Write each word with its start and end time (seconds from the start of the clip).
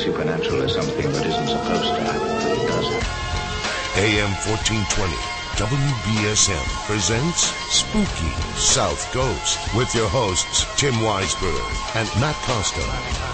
supernatural 0.00 0.62
is 0.62 0.72
something 0.72 1.12
that 1.12 1.26
isn't 1.26 1.48
supposed 1.48 1.94
to 1.94 2.00
happen, 2.00 2.26
but 2.26 2.58
it 2.58 2.66
does 2.66 2.88
happen. 2.88 3.10
AM 4.00 4.32
1420, 4.48 5.12
WBSM 5.60 6.66
presents 6.86 7.52
Spooky 7.68 8.32
South 8.56 9.12
Coast 9.12 9.58
with 9.76 9.94
your 9.94 10.08
hosts 10.08 10.64
Tim 10.80 10.94
Weisberg 10.94 11.96
and 11.96 12.08
Matt 12.20 12.36
Costa. 12.46 13.29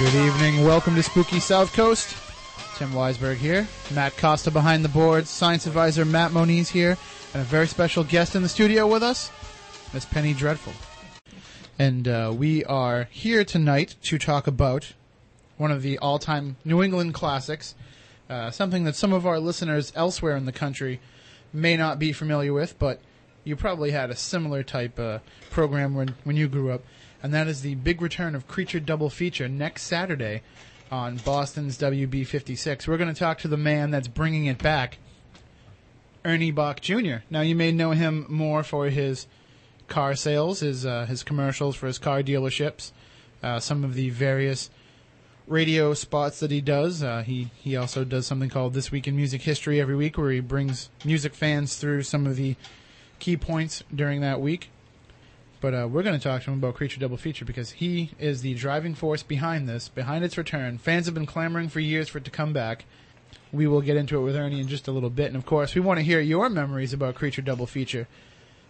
Good 0.00 0.14
evening. 0.14 0.64
Welcome 0.64 0.94
to 0.94 1.02
Spooky 1.02 1.40
South 1.40 1.74
Coast. 1.74 2.16
Tim 2.78 2.92
Weisberg 2.92 3.36
here. 3.36 3.68
Matt 3.92 4.16
Costa 4.16 4.50
behind 4.50 4.82
the 4.82 4.88
boards. 4.88 5.28
Science 5.28 5.66
advisor 5.66 6.06
Matt 6.06 6.32
Moniz 6.32 6.70
here. 6.70 6.96
And 7.34 7.42
a 7.42 7.44
very 7.44 7.66
special 7.66 8.02
guest 8.02 8.34
in 8.34 8.40
the 8.40 8.48
studio 8.48 8.86
with 8.86 9.02
us, 9.02 9.30
Miss 9.92 10.06
Penny 10.06 10.32
Dreadful. 10.32 10.72
And 11.78 12.08
uh, 12.08 12.32
we 12.34 12.64
are 12.64 13.08
here 13.10 13.44
tonight 13.44 13.96
to 14.04 14.16
talk 14.16 14.46
about 14.46 14.94
one 15.58 15.70
of 15.70 15.82
the 15.82 15.98
all 15.98 16.18
time 16.18 16.56
New 16.64 16.82
England 16.82 17.12
classics, 17.12 17.74
uh, 18.30 18.50
something 18.50 18.84
that 18.84 18.96
some 18.96 19.12
of 19.12 19.26
our 19.26 19.38
listeners 19.38 19.92
elsewhere 19.94 20.34
in 20.34 20.46
the 20.46 20.50
country 20.50 20.98
may 21.52 21.76
not 21.76 21.98
be 21.98 22.14
familiar 22.14 22.54
with, 22.54 22.78
but 22.78 23.02
you 23.44 23.54
probably 23.54 23.90
had 23.90 24.08
a 24.08 24.16
similar 24.16 24.62
type 24.62 24.98
uh, 24.98 25.18
program 25.50 25.94
when, 25.94 26.14
when 26.24 26.36
you 26.36 26.48
grew 26.48 26.70
up, 26.70 26.84
and 27.22 27.34
that 27.34 27.48
is 27.48 27.62
the 27.62 27.74
big 27.76 28.00
return 28.00 28.34
of 28.34 28.48
Creature 28.48 28.80
Double 28.80 29.10
Feature 29.10 29.48
next 29.48 29.82
Saturday 29.82 30.42
on 30.90 31.16
Boston's 31.18 31.78
WB56. 31.78 32.88
We're 32.88 32.96
going 32.96 33.12
to 33.12 33.18
talk 33.18 33.38
to 33.38 33.48
the 33.48 33.56
man 33.56 33.90
that's 33.90 34.08
bringing 34.08 34.46
it 34.46 34.58
back, 34.58 34.98
Ernie 36.24 36.52
Boch 36.52 36.80
Jr. 36.80 37.24
Now, 37.30 37.42
you 37.42 37.54
may 37.54 37.72
know 37.72 37.92
him 37.92 38.26
more 38.28 38.62
for 38.62 38.86
his 38.86 39.26
car 39.88 40.14
sales, 40.14 40.60
his 40.60 40.86
uh, 40.86 41.04
his 41.06 41.22
commercials 41.22 41.76
for 41.76 41.86
his 41.86 41.98
car 41.98 42.22
dealerships, 42.22 42.92
uh, 43.42 43.60
some 43.60 43.84
of 43.84 43.94
the 43.94 44.10
various 44.10 44.70
radio 45.46 45.92
spots 45.94 46.40
that 46.40 46.50
he 46.50 46.60
does. 46.60 47.02
Uh, 47.02 47.22
he 47.22 47.50
he 47.56 47.76
also 47.76 48.04
does 48.04 48.26
something 48.26 48.48
called 48.48 48.72
This 48.72 48.90
Week 48.90 49.06
in 49.06 49.16
Music 49.16 49.42
History 49.42 49.80
every 49.80 49.96
week, 49.96 50.16
where 50.16 50.30
he 50.30 50.40
brings 50.40 50.88
music 51.04 51.34
fans 51.34 51.76
through 51.76 52.02
some 52.04 52.26
of 52.26 52.36
the 52.36 52.56
key 53.18 53.36
points 53.36 53.84
during 53.94 54.22
that 54.22 54.40
week. 54.40 54.70
But 55.60 55.74
uh, 55.74 55.88
we're 55.90 56.02
going 56.02 56.18
to 56.18 56.22
talk 56.22 56.42
to 56.44 56.50
him 56.50 56.58
about 56.58 56.74
Creature 56.74 57.00
Double 57.00 57.18
Feature 57.18 57.44
because 57.44 57.72
he 57.72 58.12
is 58.18 58.40
the 58.40 58.54
driving 58.54 58.94
force 58.94 59.22
behind 59.22 59.68
this, 59.68 59.90
behind 59.90 60.24
its 60.24 60.38
return. 60.38 60.78
Fans 60.78 61.04
have 61.04 61.14
been 61.14 61.26
clamoring 61.26 61.68
for 61.68 61.80
years 61.80 62.08
for 62.08 62.18
it 62.18 62.24
to 62.24 62.30
come 62.30 62.54
back. 62.54 62.86
We 63.52 63.66
will 63.66 63.82
get 63.82 63.98
into 63.98 64.16
it 64.16 64.22
with 64.22 64.36
Ernie 64.36 64.60
in 64.60 64.68
just 64.68 64.88
a 64.88 64.92
little 64.92 65.10
bit. 65.10 65.26
And 65.26 65.36
of 65.36 65.44
course, 65.44 65.74
we 65.74 65.82
want 65.82 65.98
to 65.98 66.04
hear 66.04 66.20
your 66.20 66.48
memories 66.48 66.94
about 66.94 67.14
Creature 67.14 67.42
Double 67.42 67.66
Feature 67.66 68.08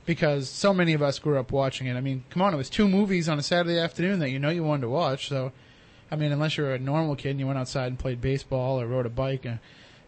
because 0.04 0.48
so 0.48 0.74
many 0.74 0.92
of 0.92 1.02
us 1.02 1.20
grew 1.20 1.38
up 1.38 1.52
watching 1.52 1.86
it. 1.86 1.94
I 1.94 2.00
mean, 2.00 2.24
come 2.28 2.42
on, 2.42 2.52
it 2.52 2.56
was 2.56 2.68
two 2.68 2.88
movies 2.88 3.28
on 3.28 3.38
a 3.38 3.42
Saturday 3.42 3.78
afternoon 3.78 4.18
that 4.18 4.30
you 4.30 4.40
know 4.40 4.50
you 4.50 4.64
wanted 4.64 4.82
to 4.82 4.88
watch. 4.88 5.28
So, 5.28 5.52
I 6.10 6.16
mean, 6.16 6.32
unless 6.32 6.56
you're 6.56 6.74
a 6.74 6.78
normal 6.78 7.14
kid 7.14 7.30
and 7.30 7.40
you 7.40 7.46
went 7.46 7.58
outside 7.58 7.86
and 7.86 7.98
played 8.00 8.20
baseball 8.20 8.80
or 8.80 8.88
rode 8.88 9.06
a 9.06 9.10
bike. 9.10 9.46
Uh, 9.46 9.56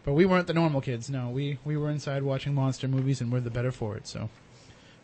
but 0.03 0.13
we 0.13 0.25
weren't 0.25 0.47
the 0.47 0.53
normal 0.53 0.81
kids. 0.81 1.09
No, 1.09 1.29
we, 1.29 1.59
we 1.63 1.77
were 1.77 1.89
inside 1.89 2.23
watching 2.23 2.53
monster 2.53 2.89
movies 2.89 3.21
and 3.21 3.31
we're 3.31 3.39
the 3.39 3.49
better 3.49 3.71
for 3.71 3.95
it. 3.95 4.05
So. 4.05 4.29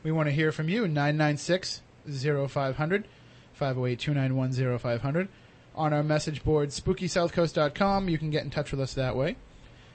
We 0.02 0.12
want 0.12 0.28
to 0.28 0.32
hear 0.32 0.52
from 0.52 0.70
you, 0.70 0.88
996 0.88 1.82
0500, 2.08 3.06
508 3.54 4.00
291 4.00 4.80
0500. 4.80 5.28
On 5.76 5.94
our 5.94 6.04
message 6.04 6.44
board, 6.44 6.70
spookysouthcoast.com. 6.70 8.10
You 8.10 8.18
can 8.18 8.30
get 8.30 8.44
in 8.44 8.50
touch 8.50 8.72
with 8.72 8.80
us 8.80 8.94
that 8.94 9.16
way. 9.16 9.36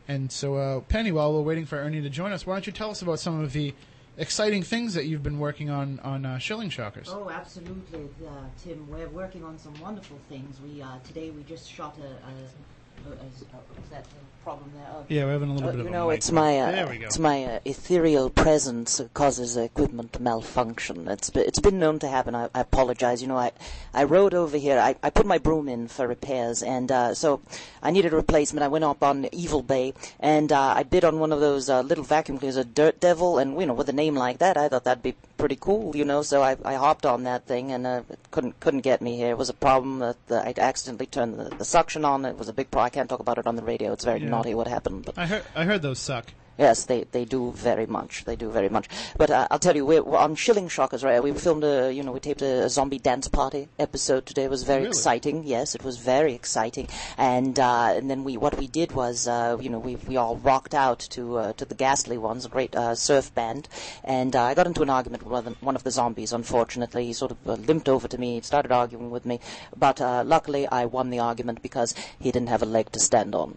And 0.06 0.30
so, 0.30 0.56
uh, 0.56 0.80
Penny, 0.80 1.10
while 1.12 1.32
we're 1.32 1.40
waiting 1.40 1.64
for 1.64 1.76
Ernie 1.78 2.02
to 2.02 2.10
join 2.10 2.32
us, 2.32 2.46
why 2.46 2.54
don't 2.54 2.66
you 2.66 2.72
tell 2.72 2.90
us 2.90 3.00
about 3.00 3.18
some 3.18 3.40
of 3.40 3.52
the 3.52 3.74
exciting 4.18 4.62
things 4.62 4.94
that 4.94 5.06
you've 5.06 5.22
been 5.22 5.38
working 5.38 5.70
on 5.70 5.98
on 6.00 6.26
uh, 6.26 6.38
Shilling 6.38 6.68
Shockers? 6.68 7.08
Oh, 7.10 7.30
absolutely, 7.30 8.08
uh, 8.26 8.30
Tim. 8.62 8.86
We're 8.90 9.08
working 9.08 9.42
on 9.42 9.58
some 9.58 9.74
wonderful 9.80 10.18
things. 10.28 10.60
We 10.60 10.82
uh, 10.82 10.98
today 11.04 11.30
we 11.30 11.42
just 11.44 11.70
shot 11.70 11.96
a. 11.98 12.02
a, 12.02 13.12
a, 13.12 13.16
a 13.16 14.04
problem 14.44 14.70
there? 14.76 14.86
Oh. 14.94 15.04
Yeah, 15.08 15.24
we're 15.24 15.32
having 15.32 15.50
a 15.50 15.54
little 15.54 15.68
Uh, 15.68 15.72
bit 15.72 15.80
of 15.80 15.86
you 15.86 15.92
a 15.92 15.96
know, 15.98 16.10
it's 16.10 16.30
my 16.30 16.58
uh, 16.60 16.70
There 16.70 16.86
we 16.86 16.98
go. 16.98 17.06
it's 17.06 17.18
my 17.18 17.44
uh, 17.44 17.58
ethereal 17.64 18.28
presence 18.30 18.98
that 18.98 19.12
causes 19.14 19.56
equipment 19.56 20.20
malfunction. 20.20 21.08
It's 21.08 21.30
be, 21.30 21.40
it's 21.40 21.58
been 21.58 21.78
known 21.78 21.98
to 22.00 22.08
happen. 22.08 22.34
I, 22.34 22.44
I 22.54 22.60
apologize. 22.60 23.22
You 23.22 23.28
know, 23.28 23.38
I 23.38 23.50
I 23.92 24.04
rode 24.04 24.34
over 24.34 24.56
here. 24.56 24.78
I, 24.78 24.96
I 25.02 25.10
put 25.10 25.26
my 25.26 25.38
broom 25.38 25.68
in 25.68 25.88
for 25.88 26.06
repairs, 26.06 26.62
and 26.62 26.92
uh, 26.92 27.14
so 27.14 27.40
I 27.82 27.90
needed 27.90 28.12
a 28.12 28.16
replacement. 28.16 28.62
I 28.64 28.68
went 28.68 28.84
up 28.84 29.02
on 29.02 29.26
Evil 29.32 29.62
Bay, 29.62 29.94
and 30.20 30.52
uh, 30.52 30.74
I 30.76 30.82
bid 30.84 31.04
on 31.04 31.18
one 31.20 31.32
of 31.32 31.40
those 31.40 31.68
uh, 31.70 31.80
little 31.82 32.04
vacuum 32.04 32.38
cleaners, 32.38 32.56
a 32.56 32.64
Dirt 32.64 33.00
Devil, 33.00 33.38
and 33.38 33.58
you 33.60 33.66
know, 33.66 33.74
with 33.74 33.88
a 33.88 33.92
name 33.92 34.14
like 34.14 34.38
that, 34.38 34.56
I 34.56 34.68
thought 34.68 34.84
that'd 34.84 35.02
be 35.02 35.16
pretty 35.36 35.56
cool. 35.56 35.94
You 35.96 36.04
know, 36.04 36.22
so 36.22 36.42
I 36.42 36.56
I 36.64 36.74
hopped 36.74 37.06
on 37.06 37.24
that 37.24 37.46
thing, 37.46 37.72
and 37.72 37.86
uh, 37.86 38.02
it 38.10 38.18
couldn't 38.30 38.58
couldn't 38.60 38.80
get 38.90 39.00
me 39.00 39.16
here. 39.16 39.30
It 39.30 39.38
was 39.38 39.48
a 39.48 39.54
problem 39.54 39.98
that 40.00 40.16
I 40.30 40.54
accidentally 40.56 41.06
turned 41.06 41.38
the, 41.38 41.48
the 41.56 41.64
suction 41.64 42.04
on. 42.04 42.24
It 42.24 42.36
was 42.38 42.48
a 42.48 42.52
big 42.52 42.70
problem. 42.70 42.86
I 42.86 42.90
can't 42.90 43.08
talk 43.08 43.20
about 43.20 43.38
it 43.38 43.46
on 43.46 43.56
the 43.56 43.62
radio. 43.62 43.92
It's 43.92 44.04
very 44.04 44.20
Yeah. 44.20 44.30
Naughty 44.36 44.54
what 44.54 44.66
happened, 44.68 45.04
but. 45.04 45.18
I 45.18 45.26
heard, 45.26 45.44
I 45.54 45.64
heard 45.64 45.82
those 45.82 45.98
suck. 45.98 46.26
Yes, 46.56 46.84
they, 46.84 47.02
they 47.10 47.24
do 47.24 47.50
very 47.50 47.84
much. 47.84 48.24
They 48.26 48.36
do 48.36 48.48
very 48.48 48.68
much. 48.68 48.86
But 49.16 49.28
uh, 49.28 49.48
I'll 49.50 49.58
tell 49.58 49.74
you, 49.74 49.84
we're, 49.84 50.04
we're 50.04 50.16
on 50.18 50.36
Shilling 50.36 50.68
Shockers, 50.68 51.02
right? 51.02 51.20
We 51.20 51.32
filmed 51.32 51.64
a, 51.64 51.92
you 51.92 52.04
know, 52.04 52.12
we 52.12 52.20
taped 52.20 52.42
a, 52.42 52.66
a 52.66 52.68
zombie 52.68 53.00
dance 53.00 53.26
party 53.26 53.66
episode 53.76 54.24
today. 54.24 54.44
It 54.44 54.50
was 54.50 54.62
very 54.62 54.82
Really? 54.82 54.90
exciting. 54.90 55.42
Yes, 55.42 55.74
it 55.74 55.82
was 55.82 55.96
very 55.98 56.32
exciting. 56.32 56.86
And 57.18 57.58
uh, 57.58 57.94
and 57.96 58.08
then 58.08 58.22
we 58.22 58.36
what 58.36 58.56
we 58.56 58.68
did 58.68 58.92
was, 58.92 59.26
uh, 59.26 59.56
you 59.60 59.68
know, 59.68 59.80
we 59.80 59.96
we 59.96 60.16
all 60.16 60.36
rocked 60.36 60.74
out 60.76 61.00
to 61.10 61.38
uh, 61.38 61.52
to 61.54 61.64
the 61.64 61.74
Ghastly 61.74 62.18
Ones, 62.18 62.44
a 62.44 62.48
great 62.48 62.76
uh, 62.76 62.94
surf 62.94 63.34
band. 63.34 63.68
And 64.04 64.36
uh, 64.36 64.44
I 64.44 64.54
got 64.54 64.68
into 64.68 64.82
an 64.82 64.90
argument 64.90 65.24
with 65.24 65.32
one 65.32 65.44
of 65.44 65.58
the, 65.58 65.64
one 65.64 65.74
of 65.74 65.82
the 65.82 65.90
zombies. 65.90 66.32
Unfortunately, 66.32 67.04
he 67.06 67.12
sort 67.14 67.32
of 67.32 67.38
uh, 67.48 67.54
limped 67.54 67.88
over 67.88 68.06
to 68.06 68.16
me, 68.16 68.40
started 68.42 68.70
arguing 68.70 69.10
with 69.10 69.26
me. 69.26 69.40
But 69.76 70.00
uh, 70.00 70.22
luckily, 70.24 70.68
I 70.68 70.84
won 70.84 71.10
the 71.10 71.18
argument 71.18 71.62
because 71.62 71.96
he 72.20 72.30
didn't 72.30 72.48
have 72.54 72.62
a 72.62 72.66
leg 72.66 72.92
to 72.92 73.00
stand 73.00 73.34
on. 73.34 73.56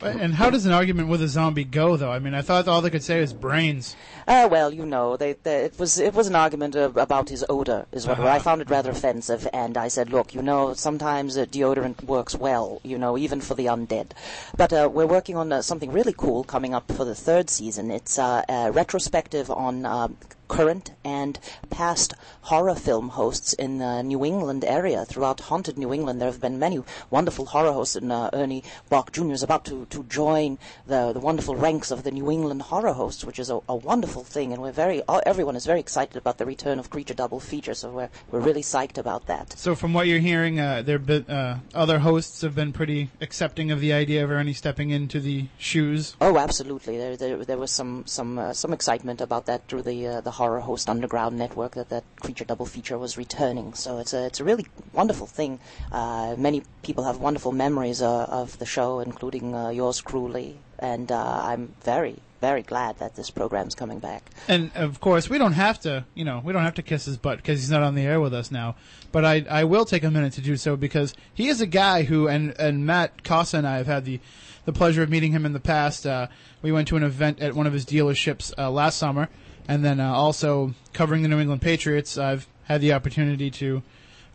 And 0.00 0.34
how 0.34 0.50
does 0.50 0.64
an 0.66 0.72
argument 0.72 1.08
with 1.08 1.20
a 1.22 1.28
zombie 1.28 1.64
go, 1.64 1.96
though? 1.96 2.12
I 2.12 2.18
mean, 2.18 2.34
I 2.34 2.42
thought 2.42 2.68
all 2.68 2.80
they 2.82 2.90
could 2.90 3.02
say 3.02 3.20
was 3.20 3.32
brains. 3.32 3.96
Uh, 4.28 4.48
well, 4.50 4.72
you 4.72 4.86
know, 4.86 5.16
they, 5.16 5.32
they, 5.42 5.64
it 5.64 5.78
was 5.78 5.98
it 5.98 6.14
was 6.14 6.28
an 6.28 6.36
argument 6.36 6.76
uh, 6.76 6.90
about 6.96 7.28
his 7.28 7.44
odor, 7.48 7.86
is 7.92 8.06
what 8.06 8.18
Uh-huh. 8.18 8.28
I 8.28 8.38
found 8.38 8.60
it 8.60 8.70
rather 8.70 8.90
offensive, 8.90 9.48
and 9.52 9.76
I 9.76 9.88
said, 9.88 10.10
look, 10.10 10.34
you 10.34 10.42
know, 10.42 10.74
sometimes 10.74 11.36
uh, 11.36 11.46
deodorant 11.46 12.04
works 12.04 12.34
well, 12.36 12.80
you 12.84 12.98
know, 12.98 13.16
even 13.18 13.40
for 13.40 13.54
the 13.54 13.66
undead. 13.66 14.12
But 14.56 14.72
uh, 14.72 14.88
we're 14.92 15.06
working 15.06 15.36
on 15.36 15.52
uh, 15.52 15.62
something 15.62 15.90
really 15.90 16.12
cool 16.16 16.44
coming 16.44 16.74
up 16.74 16.90
for 16.92 17.04
the 17.04 17.14
third 17.14 17.50
season. 17.50 17.90
It's 17.90 18.18
uh, 18.18 18.42
a 18.48 18.70
retrospective 18.70 19.50
on. 19.50 20.16
Current 20.48 20.92
and 21.04 21.38
past 21.70 22.14
horror 22.42 22.74
film 22.74 23.10
hosts 23.10 23.52
in 23.52 23.78
the 23.78 24.02
New 24.02 24.24
England 24.24 24.64
area. 24.64 25.04
Throughout 25.04 25.40
haunted 25.40 25.76
New 25.76 25.92
England, 25.92 26.20
there 26.20 26.30
have 26.30 26.40
been 26.40 26.58
many 26.58 26.82
wonderful 27.10 27.46
horror 27.46 27.72
hosts, 27.72 27.96
and 27.96 28.12
uh, 28.12 28.30
Ernie 28.32 28.62
Boch 28.90 29.10
Jr. 29.12 29.32
is 29.32 29.42
about 29.42 29.64
to, 29.64 29.86
to 29.86 30.04
join 30.04 30.58
the, 30.86 31.12
the 31.12 31.20
wonderful 31.20 31.56
ranks 31.56 31.90
of 31.90 32.02
the 32.04 32.10
New 32.10 32.30
England 32.30 32.62
horror 32.62 32.92
hosts, 32.92 33.24
which 33.24 33.38
is 33.38 33.50
a, 33.50 33.58
a 33.68 33.74
wonderful 33.74 34.24
thing, 34.24 34.52
and 34.52 34.62
we're 34.62 34.72
very, 34.72 35.02
uh, 35.08 35.20
everyone 35.26 35.56
is 35.56 35.66
very 35.66 35.80
excited 35.80 36.16
about 36.16 36.38
the 36.38 36.46
return 36.46 36.78
of 36.78 36.90
Creature 36.90 37.14
Double 37.14 37.40
Feature, 37.40 37.74
so 37.74 37.90
we're, 37.90 38.10
we're 38.30 38.40
really 38.40 38.62
psyched 38.62 38.98
about 38.98 39.26
that. 39.26 39.58
So, 39.58 39.74
from 39.74 39.92
what 39.92 40.06
you're 40.06 40.20
hearing, 40.20 40.60
uh, 40.60 40.82
there 40.82 40.98
been, 40.98 41.24
uh, 41.28 41.60
other 41.74 42.00
hosts 42.00 42.42
have 42.42 42.54
been 42.54 42.72
pretty 42.72 43.10
accepting 43.20 43.70
of 43.70 43.80
the 43.80 43.92
idea 43.92 44.24
of 44.24 44.30
Ernie 44.30 44.52
stepping 44.52 44.90
into 44.90 45.20
the 45.20 45.46
shoes. 45.58 46.16
Oh, 46.20 46.38
absolutely. 46.38 46.98
There, 46.98 47.16
there, 47.16 47.44
there 47.44 47.58
was 47.58 47.70
some, 47.70 48.04
some, 48.06 48.38
uh, 48.38 48.52
some 48.52 48.72
excitement 48.72 49.20
about 49.20 49.46
that 49.46 49.66
through 49.68 49.82
the, 49.82 50.06
uh, 50.06 50.20
the 50.20 50.32
horror 50.36 50.60
host 50.60 50.88
underground 50.88 51.38
network 51.38 51.72
that 51.74 51.88
that 51.88 52.04
creature 52.20 52.44
double 52.44 52.66
feature 52.66 52.98
was 52.98 53.16
returning. 53.16 53.74
So 53.74 53.98
it's 53.98 54.12
a, 54.12 54.26
it's 54.26 54.40
a 54.40 54.44
really 54.44 54.66
wonderful 54.92 55.26
thing. 55.26 55.58
Uh, 55.90 56.34
many 56.36 56.62
people 56.82 57.04
have 57.04 57.18
wonderful 57.18 57.52
memories 57.52 58.02
uh, 58.02 58.24
of 58.24 58.58
the 58.58 58.66
show, 58.66 59.00
including 59.00 59.54
uh, 59.54 59.70
yours 59.70 60.00
cruelly, 60.00 60.58
and 60.78 61.10
uh, 61.10 61.40
I'm 61.50 61.74
very, 61.82 62.16
very 62.40 62.62
glad 62.62 62.98
that 62.98 63.16
this 63.16 63.30
program's 63.30 63.74
coming 63.74 63.98
back. 63.98 64.30
And 64.46 64.70
of 64.74 65.00
course, 65.00 65.30
we 65.30 65.38
don't 65.38 65.54
have 65.54 65.80
to, 65.80 66.04
you 66.14 66.24
know, 66.24 66.42
we 66.44 66.52
don't 66.52 66.64
have 66.64 66.74
to 66.74 66.82
kiss 66.82 67.06
his 67.06 67.16
butt 67.16 67.38
because 67.38 67.60
he's 67.60 67.70
not 67.70 67.82
on 67.82 67.94
the 67.94 68.02
air 68.02 68.20
with 68.20 68.34
us 68.34 68.50
now. 68.50 68.76
But 69.12 69.24
I, 69.24 69.44
I 69.48 69.64
will 69.64 69.86
take 69.86 70.04
a 70.04 70.10
minute 70.10 70.34
to 70.34 70.42
do 70.42 70.56
so 70.56 70.76
because 70.76 71.14
he 71.32 71.48
is 71.48 71.60
a 71.62 71.66
guy 71.66 72.02
who, 72.02 72.28
and 72.28 72.54
and 72.58 72.84
Matt 72.84 73.24
Costa 73.24 73.56
and 73.56 73.66
I 73.66 73.78
have 73.78 73.86
had 73.86 74.04
the, 74.04 74.20
the 74.66 74.72
pleasure 74.72 75.02
of 75.02 75.08
meeting 75.08 75.32
him 75.32 75.46
in 75.46 75.54
the 75.54 75.60
past. 75.60 76.06
Uh, 76.06 76.26
we 76.60 76.72
went 76.72 76.88
to 76.88 76.96
an 76.96 77.02
event 77.02 77.40
at 77.40 77.54
one 77.54 77.66
of 77.66 77.72
his 77.72 77.86
dealerships 77.86 78.52
uh, 78.58 78.70
last 78.70 78.98
summer, 78.98 79.28
and 79.68 79.84
then 79.84 80.00
uh, 80.00 80.12
also 80.12 80.74
covering 80.92 81.22
the 81.22 81.28
New 81.28 81.40
England 81.40 81.62
Patriots. 81.62 82.16
I've 82.18 82.46
had 82.64 82.80
the 82.80 82.92
opportunity 82.92 83.50
to 83.50 83.82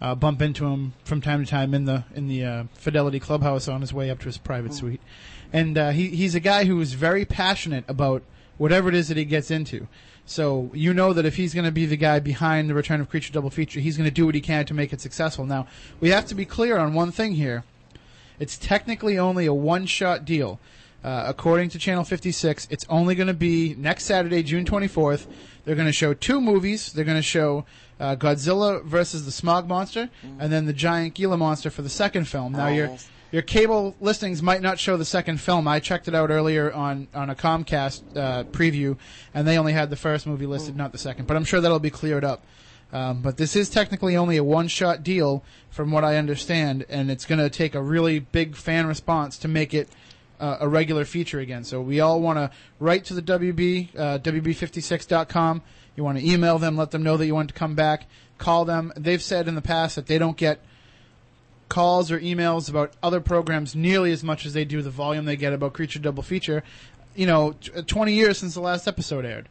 uh, 0.01 0.15
bump 0.15 0.41
into 0.41 0.65
him 0.65 0.93
from 1.03 1.21
time 1.21 1.43
to 1.43 1.49
time 1.49 1.73
in 1.73 1.85
the 1.85 2.03
in 2.15 2.27
the 2.27 2.43
uh, 2.43 2.63
Fidelity 2.73 3.19
Clubhouse 3.19 3.67
on 3.67 3.81
his 3.81 3.93
way 3.93 4.09
up 4.09 4.19
to 4.19 4.25
his 4.25 4.37
private 4.37 4.73
suite. 4.73 5.01
And 5.53 5.77
uh, 5.77 5.91
he 5.91 6.09
he's 6.09 6.35
a 6.35 6.39
guy 6.39 6.65
who 6.65 6.79
is 6.81 6.93
very 6.93 7.25
passionate 7.25 7.85
about 7.87 8.23
whatever 8.57 8.89
it 8.89 8.95
is 8.95 9.07
that 9.09 9.17
he 9.17 9.25
gets 9.25 9.51
into. 9.51 9.87
So 10.25 10.71
you 10.73 10.93
know 10.93 11.13
that 11.13 11.25
if 11.25 11.35
he's 11.35 11.53
going 11.53 11.65
to 11.65 11.71
be 11.71 11.85
the 11.85 11.97
guy 11.97 12.19
behind 12.19 12.69
the 12.69 12.73
Return 12.73 13.01
of 13.01 13.09
Creature 13.09 13.33
double 13.33 13.49
feature, 13.49 13.79
he's 13.79 13.97
going 13.97 14.09
to 14.09 14.13
do 14.13 14.25
what 14.25 14.35
he 14.35 14.41
can 14.41 14.65
to 14.65 14.73
make 14.73 14.93
it 14.93 15.01
successful. 15.01 15.45
Now 15.45 15.67
we 15.99 16.09
have 16.09 16.25
to 16.27 16.35
be 16.35 16.45
clear 16.45 16.77
on 16.77 16.93
one 16.93 17.11
thing 17.11 17.33
here. 17.33 17.63
It's 18.39 18.57
technically 18.57 19.19
only 19.19 19.45
a 19.45 19.53
one-shot 19.53 20.25
deal. 20.25 20.59
Uh, 21.03 21.23
according 21.27 21.69
to 21.69 21.79
Channel 21.79 22.03
56, 22.03 22.67
it's 22.69 22.85
only 22.89 23.15
going 23.15 23.27
to 23.27 23.33
be 23.33 23.75
next 23.75 24.03
Saturday, 24.05 24.43
June 24.43 24.65
24th. 24.65 25.25
They're 25.65 25.75
going 25.75 25.87
to 25.87 25.93
show 25.93 26.13
two 26.13 26.39
movies. 26.39 26.93
They're 26.93 27.05
going 27.05 27.17
to 27.17 27.23
show 27.23 27.65
uh, 27.99 28.15
Godzilla 28.15 28.83
versus 28.83 29.25
the 29.25 29.31
Smog 29.31 29.67
Monster, 29.67 30.09
and 30.39 30.51
then 30.51 30.65
the 30.65 30.73
Giant 30.73 31.13
Gila 31.15 31.37
Monster 31.37 31.69
for 31.69 31.81
the 31.81 31.89
second 31.89 32.25
film. 32.27 32.53
Now 32.53 32.67
Oh, 32.67 32.69
your 32.73 32.87
yes. 32.87 33.09
your 33.31 33.41
cable 33.43 33.95
listings 34.01 34.41
might 34.43 34.61
not 34.61 34.79
show 34.79 34.97
the 34.97 35.05
second 35.05 35.39
film. 35.39 35.67
I 35.67 35.79
checked 35.79 36.07
it 36.07 36.15
out 36.15 36.29
earlier 36.31 36.71
on 36.73 37.07
on 37.13 37.29
a 37.29 37.35
Comcast 37.35 38.01
uh, 38.17 38.43
preview, 38.45 38.97
and 39.33 39.47
they 39.47 39.57
only 39.57 39.73
had 39.73 39.89
the 39.89 39.95
first 39.95 40.25
movie 40.27 40.45
listed, 40.47 40.75
not 40.75 40.91
the 40.91 40.97
second. 40.97 41.27
But 41.27 41.37
I'm 41.37 41.45
sure 41.45 41.61
that'll 41.61 41.79
be 41.79 41.89
cleared 41.91 42.23
up. 42.23 42.43
Um, 42.93 43.21
but 43.21 43.37
this 43.37 43.55
is 43.55 43.69
technically 43.69 44.17
only 44.17 44.35
a 44.35 44.43
one-shot 44.43 45.01
deal, 45.01 45.45
from 45.69 45.91
what 45.91 46.03
I 46.03 46.17
understand, 46.17 46.85
and 46.89 47.09
it's 47.09 47.25
going 47.25 47.39
to 47.39 47.49
take 47.49 47.73
a 47.73 47.81
really 47.81 48.19
big 48.19 48.55
fan 48.57 48.85
response 48.85 49.37
to 49.37 49.47
make 49.47 49.73
it 49.73 49.87
uh, 50.41 50.57
a 50.59 50.67
regular 50.67 51.05
feature 51.05 51.39
again. 51.39 51.63
So 51.63 51.79
we 51.81 51.99
all 51.99 52.19
want 52.19 52.37
to 52.37 52.51
write 52.79 53.05
to 53.05 53.13
the 53.13 53.21
WB, 53.21 53.89
uh, 53.97 54.19
WB56.com. 54.19 55.61
You 55.95 56.03
want 56.03 56.17
to 56.17 56.27
email 56.27 56.57
them, 56.57 56.75
let 56.75 56.91
them 56.91 57.03
know 57.03 57.15
that 57.17 57.25
you 57.25 57.35
want 57.35 57.49
to 57.49 57.53
come 57.53 57.75
back, 57.75 58.07
call 58.37 58.65
them. 58.65 58.91
They've 58.97 59.21
said 59.21 59.47
in 59.47 59.55
the 59.55 59.61
past 59.61 59.95
that 59.95 60.07
they 60.07 60.17
don't 60.17 60.35
get 60.37 60.59
calls 61.69 62.11
or 62.11 62.19
emails 62.19 62.69
about 62.69 62.93
other 63.01 63.21
programs 63.21 63.75
nearly 63.75 64.11
as 64.11 64.23
much 64.23 64.45
as 64.45 64.53
they 64.53 64.65
do 64.65 64.81
the 64.81 64.89
volume 64.89 65.25
they 65.25 65.37
get 65.37 65.53
about 65.53 65.73
Creature 65.73 65.99
Double 65.99 66.23
Feature. 66.23 66.63
You 67.15 67.27
know, 67.27 67.53
t- 67.53 67.81
20 67.81 68.13
years 68.13 68.37
since 68.37 68.55
the 68.55 68.61
last 68.61 68.87
episode 68.87 69.25
aired. 69.25 69.47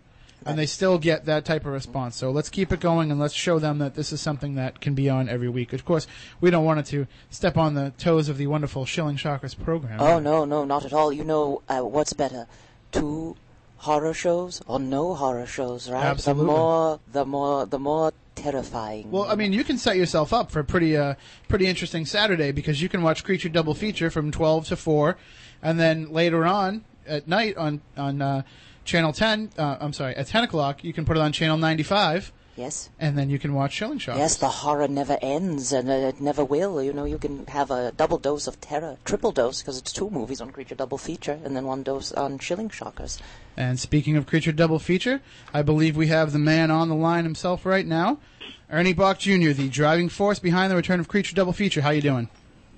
And 0.47 0.59
they 0.59 0.67
still 0.67 0.99
get 0.99 1.27
that 1.27 1.45
type 1.45 1.67
of 1.67 1.73
response. 1.73 2.17
So 2.17 2.31
let's 2.31 2.49
keep 2.49 2.73
it 2.73 2.81
going 2.81 3.11
and 3.11 3.21
let's 3.21 3.35
show 3.35 3.59
them 3.59 3.79
that 3.79 3.95
this 3.95 4.13
is 4.13 4.21
something 4.21 4.55
that 4.55 4.81
can 4.81 4.95
be 4.95 5.11
on 5.11 5.29
every 5.29 5.49
week. 5.49 5.73
Of 5.73 5.85
course, 5.85 6.07
we 6.41 6.51
don't 6.51 6.65
want 6.65 6.81
it 6.81 6.87
to 6.87 7.07
step 7.29 7.57
on 7.59 7.75
the 7.75 7.93
toes 7.99 8.29
of 8.29 8.39
the 8.39 8.47
wonderful 8.47 8.87
Shilling 8.87 9.17
Shockers 9.17 9.55
program. 9.55 10.01
Oh 10.01 10.19
no, 10.19 10.47
no, 10.47 10.65
not 10.65 10.85
at 10.85 10.93
all. 10.93 11.13
You 11.13 11.25
know 11.25 11.63
uh, 11.69 11.81
what's 11.81 12.15
better, 12.15 12.47
two 12.91 13.37
horror 13.77 14.15
shows 14.15 14.63
or 14.67 14.79
no 14.79 15.15
horror 15.15 15.47
shows, 15.47 15.91
right? 15.91 16.05
Absolutely. 16.05 16.45
The 16.45 16.53
more, 16.53 17.01
the 17.13 17.25
more, 17.27 17.67
the 17.67 17.79
more 17.79 18.13
terrifying. 18.35 19.11
Well, 19.11 19.25
I 19.25 19.35
mean, 19.35 19.53
you 19.53 19.65
can 19.65 19.79
set 19.79 19.97
yourself 19.97 20.33
up 20.33 20.51
for 20.51 20.61
a 20.61 20.65
pretty, 20.65 20.97
uh, 20.97 21.15
pretty 21.49 21.67
interesting 21.67 22.07
Saturday 22.07 22.53
because 22.53 22.81
you 22.81 22.89
can 22.89 23.03
watch 23.03 23.25
Creature 23.25 23.51
Double 23.51 23.75
Feature 23.75 24.11
from 24.11 24.31
twelve 24.31 24.67
to 24.69 24.77
four, 24.77 25.17
and 25.63 25.79
then 25.79 26.11
later 26.11 26.47
on 26.47 26.85
at 27.07 27.29
night 27.29 27.57
on 27.57 27.81
on 27.97 28.23
uh, 28.23 28.43
channel 28.91 29.13
ten. 29.13 29.51
Uh, 29.57 29.77
I'm 29.81 29.93
sorry, 29.93 30.15
at 30.17 30.27
ten 30.27 30.45
o'clock 30.45 30.85
you 30.85 30.93
can 30.93 31.05
put 31.05 31.17
it 31.17 31.21
on 31.21 31.33
channel 31.33 31.57
ninety 31.57 31.83
five, 31.83 32.33
yes. 32.57 32.91
and 32.99 33.17
then 33.17 33.31
you 33.31 33.39
can 33.39 33.55
watch 33.55 33.73
Shilling 33.73 33.99
Shockers. 33.99 34.19
Yes, 34.19 34.37
the 34.37 34.49
horror 34.49 34.89
never 34.89 35.17
ends, 35.23 35.73
and 35.73 35.89
uh, 35.89 36.11
it 36.11 36.21
never 36.21 36.45
will. 36.45 36.83
You 36.83 36.93
know, 36.93 37.05
you 37.05 37.17
can 37.17 37.47
have 37.47 37.71
a 37.71 37.93
double 37.93 38.19
dose 38.19 38.47
of 38.47 38.61
terror, 38.61 38.99
triple 39.05 39.33
dose, 39.33 39.63
because 39.63 39.79
it's 39.79 39.93
two 39.93 40.11
movies 40.11 40.41
on 40.41 40.51
Creature 40.51 40.75
Double 40.75 40.99
Feature, 40.99 41.39
and 41.45 41.57
then 41.57 41.65
one 41.65 41.83
dose 41.83 42.13
on 42.13 42.39
Shilling 42.39 42.69
Shockers. 42.69 43.19
And 43.57 43.79
speaking 43.79 44.17
of 44.17 44.27
Creature 44.27 44.53
Double 44.53 44.79
Feature, 44.79 45.21
I 45.55 45.63
believe 45.63 45.97
we 45.97 46.09
have 46.09 46.33
the 46.33 46.39
man 46.39 46.71
on 46.71 46.89
the 46.89 46.95
line 46.95 47.25
himself 47.25 47.65
right 47.65 47.87
now, 47.87 48.19
Ernie 48.71 48.95
Boch 48.95 49.19
Jr., 49.19 49.53
the 49.53 49.69
driving 49.69 50.09
force 50.09 50.39
behind 50.39 50.71
the 50.71 50.77
return 50.77 51.01
of 51.01 51.09
Creature 51.09 51.37
Double 51.37 51.53
Feature. 51.53 51.83
How 51.83 51.91
you 51.91 52.03
doing? 52.03 52.29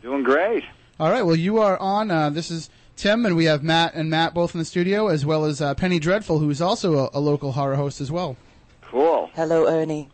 Doing 0.03 0.23
great. 0.23 0.65
All 1.01 1.11
right. 1.11 1.23
Well, 1.23 1.37
you 1.37 1.59
are 1.59 1.79
on. 1.79 2.11
Uh, 2.11 2.31
this 2.31 2.51
is 2.51 2.71
Tim, 2.97 3.27
and 3.27 3.37
we 3.37 3.47
have 3.47 3.63
Matt 3.63 3.95
and 3.95 4.11
Matt 4.11 4.35
both 4.35 4.55
in 4.55 4.59
the 4.59 4.65
studio, 4.65 5.09
as 5.09 5.27
well 5.27 5.45
as 5.45 5.61
uh, 5.61 5.75
Penny 5.75 5.99
Dreadful, 5.99 6.39
who 6.39 6.51
is 6.51 6.61
also 6.61 6.99
a, 6.99 7.11
a 7.15 7.21
local 7.21 7.53
horror 7.53 7.75
host 7.75 8.01
as 8.01 8.13
well. 8.13 8.37
Cool. 8.83 9.31
Hello, 9.35 9.67
Ernie. 9.67 10.09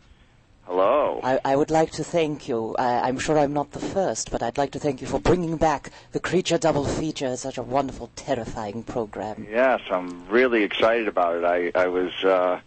Hello. 0.63 1.19
I, 1.23 1.39
I 1.43 1.55
would 1.55 1.71
like 1.71 1.91
to 1.93 2.03
thank 2.03 2.47
you. 2.47 2.75
I, 2.77 3.07
I'm 3.07 3.17
sure 3.17 3.37
I'm 3.39 3.53
not 3.53 3.71
the 3.71 3.79
first, 3.79 4.29
but 4.31 4.43
I'd 4.43 4.57
like 4.57 4.71
to 4.71 4.79
thank 4.79 5.01
you 5.01 5.07
for 5.07 5.19
bringing 5.19 5.57
back 5.57 5.91
the 6.11 6.19
Creature 6.19 6.59
Double 6.59 6.85
Feature. 6.85 7.35
Such 7.37 7.57
a 7.57 7.63
wonderful, 7.63 8.11
terrifying 8.15 8.83
program. 8.83 9.47
Yes, 9.49 9.81
I'm 9.89 10.27
really 10.27 10.63
excited 10.63 11.07
about 11.07 11.37
it. 11.37 11.43
I 11.43 11.71
I 11.79 11.87
was, 11.87 12.13
uh, 12.23 12.61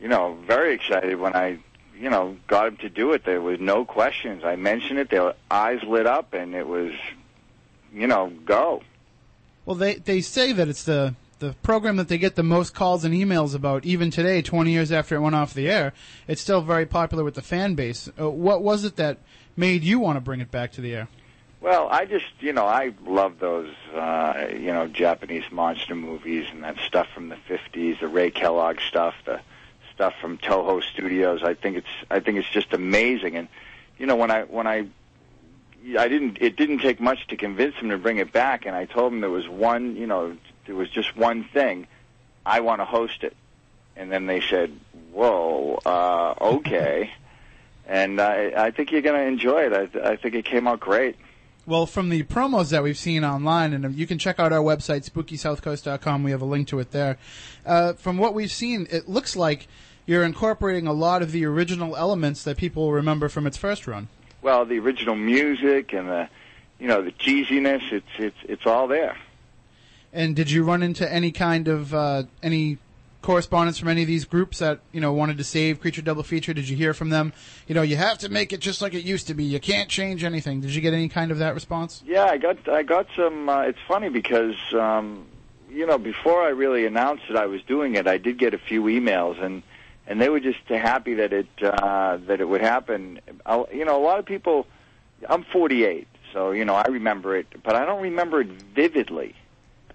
you 0.00 0.08
know, 0.08 0.36
very 0.46 0.74
excited 0.74 1.18
when 1.18 1.34
I, 1.34 1.58
you 1.98 2.10
know, 2.10 2.36
got 2.48 2.68
him 2.68 2.76
to 2.78 2.90
do 2.90 3.12
it. 3.12 3.24
There 3.24 3.40
was 3.40 3.58
no 3.60 3.84
questions. 3.86 4.44
I 4.44 4.56
mentioned 4.56 4.98
it. 4.98 5.08
Their 5.08 5.34
eyes 5.50 5.82
lit 5.82 6.06
up, 6.06 6.34
and 6.34 6.54
it 6.54 6.68
was, 6.68 6.92
you 7.94 8.06
know, 8.06 8.30
go. 8.44 8.82
Well, 9.64 9.76
they 9.76 9.94
they 9.96 10.20
say 10.20 10.52
that 10.52 10.68
it's 10.68 10.84
the 10.84 11.14
the 11.42 11.54
program 11.62 11.96
that 11.96 12.08
they 12.08 12.18
get 12.18 12.36
the 12.36 12.42
most 12.42 12.72
calls 12.72 13.04
and 13.04 13.12
emails 13.12 13.54
about. 13.54 13.84
Even 13.84 14.10
today, 14.10 14.42
20 14.42 14.70
years 14.70 14.92
after 14.92 15.16
it 15.16 15.20
went 15.20 15.34
off 15.34 15.52
the 15.52 15.68
air, 15.68 15.92
it's 16.28 16.40
still 16.40 16.62
very 16.62 16.86
popular 16.86 17.24
with 17.24 17.34
the 17.34 17.42
fan 17.42 17.74
base. 17.74 18.08
Uh, 18.18 18.30
what 18.30 18.62
was 18.62 18.84
it 18.84 18.96
that 18.96 19.18
made 19.56 19.82
you 19.82 19.98
want 19.98 20.16
to 20.16 20.20
bring 20.20 20.40
it 20.40 20.52
back 20.52 20.70
to 20.72 20.80
the 20.80 20.94
air? 20.94 21.08
Well, 21.60 21.88
I 21.88 22.06
just, 22.06 22.26
you 22.40 22.52
know, 22.52 22.66
I 22.66 22.92
love 23.04 23.38
those, 23.38 23.72
uh, 23.94 24.48
you 24.52 24.72
know, 24.72 24.88
Japanese 24.88 25.44
monster 25.52 25.94
movies 25.94 26.46
and 26.50 26.64
that 26.64 26.76
stuff 26.86 27.08
from 27.14 27.28
the 27.28 27.36
'50s, 27.48 28.00
the 28.00 28.08
Ray 28.08 28.30
Kellogg 28.30 28.80
stuff, 28.80 29.14
the 29.24 29.40
stuff 29.94 30.14
from 30.20 30.38
Toho 30.38 30.82
Studios. 30.82 31.42
I 31.42 31.54
think 31.54 31.76
it's, 31.76 31.94
I 32.10 32.20
think 32.20 32.38
it's 32.38 32.48
just 32.48 32.72
amazing. 32.72 33.36
And 33.36 33.48
you 33.98 34.06
know, 34.06 34.16
when 34.16 34.30
I, 34.30 34.42
when 34.42 34.66
I, 34.66 34.86
I 35.98 36.08
didn't, 36.08 36.38
it 36.40 36.56
didn't 36.56 36.78
take 36.78 37.00
much 37.00 37.26
to 37.28 37.36
convince 37.36 37.74
him 37.76 37.90
to 37.90 37.98
bring 37.98 38.18
it 38.18 38.32
back. 38.32 38.66
And 38.66 38.76
I 38.76 38.86
told 38.86 39.12
him 39.12 39.20
there 39.20 39.30
was 39.30 39.48
one, 39.48 39.96
you 39.96 40.06
know, 40.06 40.36
there 40.66 40.74
was 40.74 40.88
just 40.90 41.16
one 41.16 41.44
thing. 41.44 41.86
I 42.44 42.60
want 42.60 42.80
to 42.80 42.84
host 42.84 43.24
it. 43.24 43.36
And 43.96 44.10
then 44.10 44.26
they 44.26 44.40
said, 44.40 44.72
"Whoa, 45.12 45.80
uh, 45.84 46.34
okay." 46.40 47.12
And 47.84 48.20
I, 48.20 48.52
I 48.56 48.70
think 48.70 48.92
you're 48.92 49.02
going 49.02 49.20
to 49.20 49.26
enjoy 49.26 49.62
it. 49.66 49.96
I, 49.96 50.12
I 50.12 50.16
think 50.16 50.36
it 50.36 50.44
came 50.44 50.68
out 50.68 50.78
great. 50.78 51.16
Well, 51.66 51.84
from 51.84 52.08
the 52.08 52.22
promos 52.22 52.70
that 52.70 52.82
we've 52.82 52.96
seen 52.96 53.24
online, 53.24 53.72
and 53.72 53.94
you 53.94 54.06
can 54.06 54.18
check 54.18 54.38
out 54.38 54.52
our 54.52 54.62
website, 54.62 55.08
spookysouthcoast.com. 55.08 56.22
We 56.22 56.30
have 56.30 56.42
a 56.42 56.46
link 56.46 56.68
to 56.68 56.78
it 56.78 56.92
there. 56.92 57.18
Uh, 57.66 57.92
from 57.92 58.18
what 58.18 58.34
we've 58.34 58.52
seen, 58.52 58.86
it 58.90 59.08
looks 59.08 59.36
like 59.36 59.66
you're 60.06 60.24
incorporating 60.24 60.86
a 60.86 60.92
lot 60.92 61.22
of 61.22 61.32
the 61.32 61.44
original 61.44 61.96
elements 61.96 62.42
that 62.44 62.56
people 62.56 62.92
remember 62.92 63.28
from 63.28 63.46
its 63.46 63.56
first 63.56 63.86
run. 63.86 64.08
Well, 64.42 64.64
the 64.64 64.78
original 64.80 65.14
music 65.14 65.92
and 65.92 66.08
the, 66.08 66.28
you 66.78 66.88
know, 66.88 67.02
the 67.02 67.12
cheesiness. 67.12 67.92
It's 67.92 68.06
it's 68.18 68.36
it's 68.44 68.66
all 68.66 68.88
there. 68.88 69.16
And 70.12 70.36
did 70.36 70.50
you 70.50 70.64
run 70.64 70.82
into 70.82 71.10
any 71.10 71.32
kind 71.32 71.68
of 71.68 71.94
uh, 71.94 72.24
any 72.42 72.78
correspondence 73.22 73.78
from 73.78 73.88
any 73.88 74.02
of 74.02 74.08
these 74.08 74.24
groups 74.24 74.58
that 74.58 74.80
you 74.90 75.00
know 75.00 75.12
wanted 75.12 75.38
to 75.38 75.44
save 75.44 75.80
Creature 75.80 76.02
Double 76.02 76.22
Feature? 76.22 76.52
Did 76.52 76.68
you 76.68 76.76
hear 76.76 76.92
from 76.92 77.08
them? 77.08 77.32
You 77.66 77.74
know, 77.74 77.82
you 77.82 77.96
have 77.96 78.18
to 78.18 78.28
make 78.28 78.52
it 78.52 78.60
just 78.60 78.82
like 78.82 78.94
it 78.94 79.04
used 79.04 79.28
to 79.28 79.34
be. 79.34 79.44
You 79.44 79.60
can't 79.60 79.88
change 79.88 80.24
anything. 80.24 80.60
Did 80.60 80.74
you 80.74 80.82
get 80.82 80.92
any 80.92 81.08
kind 81.08 81.30
of 81.30 81.38
that 81.38 81.54
response? 81.54 82.02
Yeah, 82.04 82.24
I 82.24 82.36
got 82.36 82.68
I 82.68 82.82
got 82.82 83.06
some. 83.16 83.48
Uh, 83.48 83.62
it's 83.62 83.78
funny 83.88 84.10
because 84.10 84.56
um, 84.74 85.26
you 85.70 85.86
know 85.86 85.98
before 85.98 86.42
I 86.42 86.48
really 86.48 86.84
announced 86.84 87.24
that 87.28 87.36
I 87.36 87.46
was 87.46 87.62
doing 87.62 87.94
it, 87.94 88.06
I 88.06 88.18
did 88.18 88.38
get 88.38 88.52
a 88.52 88.58
few 88.58 88.82
emails 88.84 89.42
and 89.42 89.62
and 90.12 90.20
they 90.20 90.28
were 90.28 90.40
just 90.40 90.58
happy 90.68 91.14
that 91.14 91.32
it 91.32 91.46
uh, 91.62 92.18
that 92.26 92.42
it 92.42 92.44
would 92.44 92.60
happen. 92.60 93.18
i 93.46 93.64
you 93.72 93.86
know, 93.86 93.96
a 93.96 94.04
lot 94.04 94.18
of 94.18 94.26
people. 94.26 94.66
I'm 95.26 95.42
48, 95.44 96.06
so 96.34 96.50
you 96.50 96.66
know 96.66 96.74
I 96.74 96.86
remember 96.88 97.34
it, 97.34 97.46
but 97.62 97.76
I 97.76 97.86
don't 97.86 98.02
remember 98.02 98.42
it 98.42 98.48
vividly. 98.48 99.34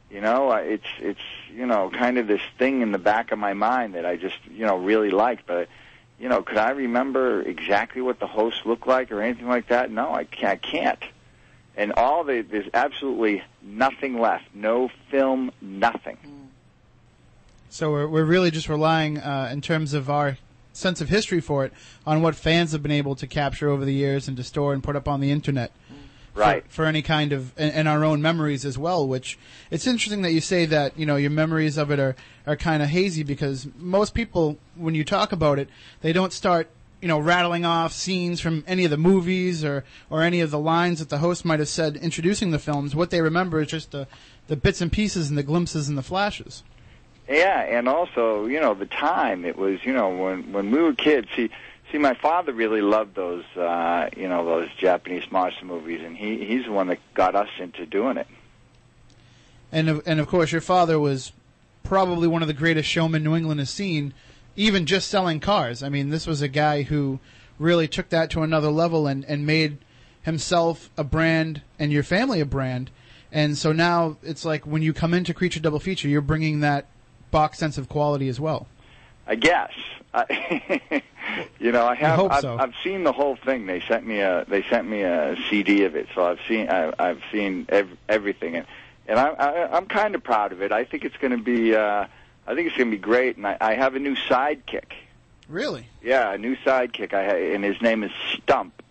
You 0.10 0.22
know, 0.22 0.54
it's 0.54 0.88
it's 1.00 1.22
you 1.54 1.68
know 1.68 1.92
kind 1.92 2.18
of 2.18 2.26
this 2.26 2.42
thing 2.58 2.82
in 2.82 2.92
the 2.92 2.98
back 2.98 3.32
of 3.32 3.38
my 3.38 3.54
mind 3.54 3.94
that 3.94 4.08
I 4.08 4.16
just 4.16 4.40
you 4.50 4.66
know 4.66 4.78
really 4.78 5.12
liked, 5.12 5.46
but 5.46 5.70
you 6.20 6.30
know, 6.30 6.42
could 6.42 6.58
I 6.58 6.72
remember 6.72 7.44
exactly 7.44 8.02
what 8.02 8.20
the 8.20 8.26
host 8.26 8.66
looked 8.66 8.88
like 8.88 9.12
or 9.12 9.22
anything 9.22 9.48
like 9.48 9.68
that? 9.68 9.92
No, 9.92 10.16
I 10.16 10.24
can't. 10.24 10.54
I 10.54 10.56
can't. 10.56 11.04
And 11.76 11.94
all 11.94 12.24
the 12.24 12.42
there's 12.42 12.70
absolutely 12.74 13.44
nothing 13.62 14.20
left. 14.20 14.46
No 14.56 14.90
film, 15.12 15.52
nothing. 15.62 16.18
So 17.70 17.92
we're, 17.92 18.08
we're 18.08 18.26
really 18.26 18.52
just 18.52 18.70
relying, 18.70 19.18
uh, 19.18 19.50
in 19.52 19.62
terms 19.62 19.94
of 19.94 20.10
our 20.10 20.38
sense 20.74 21.02
of 21.02 21.10
history 21.10 21.42
for 21.42 21.66
it, 21.66 21.74
on 22.06 22.22
what 22.22 22.36
fans 22.36 22.72
have 22.72 22.82
been 22.84 22.92
able 22.92 23.16
to 23.16 23.28
capture 23.28 23.70
over 23.70 23.84
the 23.84 23.94
years 23.94 24.28
and 24.28 24.38
to 24.38 24.44
store 24.44 24.74
and 24.74 24.84
put 24.84 24.96
up 24.96 25.08
on 25.08 25.20
the 25.20 25.32
internet. 25.32 25.72
for- 26.34 26.40
Right. 26.42 26.64
For, 26.70 26.86
any 26.86 27.02
kind 27.02 27.34
of, 27.34 27.52
and, 27.58 27.74
and 27.74 27.88
our 27.88 28.06
own 28.06 28.22
memories 28.22 28.64
as 28.64 28.78
well, 28.78 29.08
which 29.08 29.40
it's 29.72 29.88
interesting 29.88 30.22
that 30.22 30.34
you 30.34 30.40
say 30.42 30.66
that, 30.68 30.98
you 30.98 31.06
know, 31.06 31.16
your 31.16 31.32
memories 31.32 31.78
of 31.78 31.90
it 31.92 32.00
are, 32.00 32.16
are 32.46 32.56
kind 32.56 32.84
of 32.84 32.90
hazy 32.90 33.24
because 33.24 33.68
most 33.78 34.14
people, 34.14 34.58
when 34.76 34.94
you 34.94 35.04
talk 35.04 35.32
about 35.32 35.58
it, 35.58 35.68
they 36.02 36.14
don't 36.14 36.32
start, 36.32 36.70
you 37.02 37.08
know, 37.08 37.18
rattling 37.20 37.66
off 37.66 37.92
scenes 37.92 38.40
from 38.40 38.64
any 38.68 38.86
of 38.86 38.92
the 38.92 38.98
movies 38.98 39.64
or, 39.66 39.84
or 40.12 40.22
any 40.22 40.40
of 40.42 40.52
the 40.52 40.60
lines 40.60 41.00
that 41.00 41.10
the 41.10 41.18
host 41.18 41.44
might 41.44 41.58
have 41.60 41.70
said 41.70 41.96
introducing 41.98 42.52
the 42.52 42.60
films. 42.60 42.96
What 42.96 43.10
they 43.10 43.22
remember 43.22 43.60
is 43.62 43.68
just 43.70 43.90
the, 43.92 44.08
the 44.48 44.56
bits 44.56 44.80
and 44.80 44.92
pieces 44.92 45.30
and 45.30 45.38
the 45.38 45.44
glimpses 45.44 45.90
and 45.90 45.98
the 45.98 46.04
flashes. 46.04 46.62
Yeah, 47.28 47.62
and 47.62 47.90
also, 47.90 48.46
you 48.46 48.60
know, 48.60 48.74
the 48.74 48.86
time 48.86 49.44
it 49.44 49.58
was, 49.58 49.84
you 49.84 49.94
know, 49.94 50.10
when 50.10 50.52
when 50.54 50.72
we 50.72 50.82
were 50.82 50.94
kids. 50.94 51.28
See, 51.36 51.50
See, 51.92 51.98
my 51.98 52.16
father 52.16 52.52
really 52.52 52.82
loved 52.82 53.16
those, 53.16 53.46
uh, 53.56 54.10
you 54.18 54.28
know, 54.28 54.44
those 54.46 54.68
Japanese 54.78 55.24
monster 55.32 55.64
movies, 55.64 56.02
and 56.04 56.18
he 56.18 56.46
he's 56.46 56.66
the 56.66 56.72
one 56.72 56.88
that 56.88 57.00
got 57.14 57.34
us 57.34 57.48
into 57.60 57.86
doing 57.86 58.18
it. 58.18 58.28
And 59.72 60.02
and 60.06 60.20
of 60.20 60.28
course, 60.28 60.52
your 60.52 60.62
father 60.62 61.00
was 61.00 61.32
probably 61.84 62.28
one 62.28 62.42
of 62.42 62.50
the 62.50 62.54
greatest 62.54 62.90
showmen 62.90 63.24
New 63.24 63.36
England 63.36 63.62
has 63.62 63.70
seen, 63.70 64.14
even 64.58 64.86
just 64.86 65.08
selling 65.08 65.40
cars. 65.40 65.82
I 65.82 65.88
mean, 65.88 66.10
this 66.10 66.28
was 66.28 66.42
a 66.42 66.50
guy 66.50 66.82
who 66.82 67.20
really 67.58 67.88
took 67.88 68.10
that 68.10 68.30
to 68.32 68.44
another 68.44 68.70
level 68.70 69.08
and, 69.08 69.24
and 69.24 69.46
made 69.46 69.78
himself 70.24 70.90
a 70.98 71.06
brand 71.06 71.62
and 71.80 71.94
your 71.94 72.04
family 72.04 72.42
a 72.42 72.46
brand. 72.46 72.92
And 73.32 73.58
so 73.58 73.72
now 73.72 74.18
it's 74.24 74.44
like 74.44 74.68
when 74.68 74.82
you 74.82 74.92
come 74.92 75.14
into 75.14 75.34
Creature 75.34 75.62
Double 75.62 75.80
Feature, 75.80 76.10
you're 76.10 76.22
bringing 76.22 76.60
that 76.60 76.88
Boch 77.38 77.56
sense 77.56 77.78
of 77.78 77.88
quality 77.90 78.28
as 78.30 78.40
well. 78.40 78.68
I 79.28 79.36
guess. 79.36 79.72
I, 80.14 81.04
you 81.60 81.72
know, 81.72 81.86
I 81.86 81.96
have. 81.96 82.16
hope 82.16 82.32
I've, 82.32 82.42
so. 82.42 82.58
I've 82.58 82.74
seen 82.84 83.04
the 83.04 83.12
whole 83.12 83.36
thing. 83.36 83.66
They 83.66 83.82
sent 83.82 84.06
me 84.06 84.20
a. 84.22 84.46
They 84.48 84.64
sent 84.64 84.88
me 84.90 85.02
a 85.04 85.36
CD 85.50 85.84
of 85.84 85.96
it, 85.96 86.08
so 86.16 86.26
I've 86.26 86.40
seen. 86.48 86.70
I, 86.70 86.94
I've 86.98 87.22
seen 87.32 87.66
ev- 87.70 87.98
everything, 88.08 88.56
and 88.56 88.66
and 89.08 89.20
I, 89.20 89.28
I, 89.30 89.78
I'm 89.78 89.86
kind 89.86 90.16
of 90.16 90.24
proud 90.24 90.52
of 90.52 90.62
it. 90.62 90.72
I 90.72 90.86
think 90.86 91.06
it's 91.06 91.18
going 91.18 91.32
to 91.32 91.44
be. 91.44 91.76
Uh, 91.76 92.06
I 92.48 92.56
think 92.56 92.68
it's 92.68 92.78
going 92.78 92.90
to 92.90 92.96
be 92.96 93.02
great, 93.02 93.36
and 93.38 93.46
I, 93.46 93.58
I 93.60 93.74
have 93.76 93.96
a 93.96 94.00
new 94.00 94.16
sidekick. 94.16 94.94
Really? 95.50 95.88
Yeah, 96.02 96.34
a 96.34 96.38
new 96.38 96.56
sidekick. 96.58 97.14
I 97.14 97.26
ha- 97.26 97.54
and 97.54 97.64
his 97.64 97.82
name 97.82 98.04
is 98.04 98.12
Stump. 98.34 98.82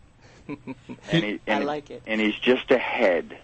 and 0.48 1.24
he, 1.24 1.40
and 1.46 1.64
I 1.64 1.66
like 1.66 1.90
it. 1.90 2.02
And 2.06 2.20
he's 2.20 2.36
just 2.36 2.70
a 2.70 2.78
head. 2.78 3.36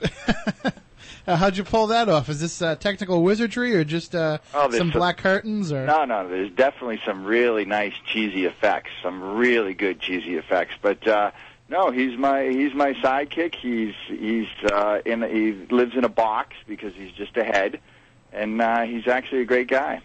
Uh, 1.26 1.36
how'd 1.36 1.56
you 1.56 1.64
pull 1.64 1.86
that 1.86 2.08
off? 2.08 2.28
Is 2.28 2.40
this 2.40 2.60
uh, 2.60 2.76
technical 2.76 3.22
wizardry 3.22 3.74
or 3.74 3.82
just 3.84 4.14
uh, 4.14 4.38
Oh, 4.52 4.70
some 4.70 4.78
some- 4.78 4.90
black 4.90 5.16
curtains? 5.16 5.72
Or 5.72 5.86
No, 5.86 6.04
no, 6.04 6.28
there's 6.28 6.50
definitely 6.50 7.00
some 7.06 7.24
really 7.24 7.64
nice 7.64 7.94
cheesy 8.06 8.44
effects, 8.44 8.90
some 9.02 9.36
really 9.36 9.72
good 9.74 10.00
cheesy 10.00 10.36
effects. 10.36 10.74
But 10.82 11.06
uh, 11.08 11.30
no, 11.70 11.90
he's 11.90 12.18
my 12.18 12.44
he's 12.48 12.74
my 12.74 12.92
sidekick. 12.94 13.54
He's 13.54 13.94
he's 14.06 14.48
uh, 14.70 15.00
in 15.06 15.22
he 15.22 15.52
lives 15.74 15.96
in 15.96 16.04
a 16.04 16.10
box 16.10 16.56
because 16.68 16.92
he's 16.94 17.12
just 17.12 17.36
a 17.38 17.44
head, 17.44 17.80
and 18.32 18.60
uh, 18.60 18.82
he's 18.82 19.06
actually 19.08 19.40
a 19.42 19.46
great 19.46 19.68
guy. 19.68 20.02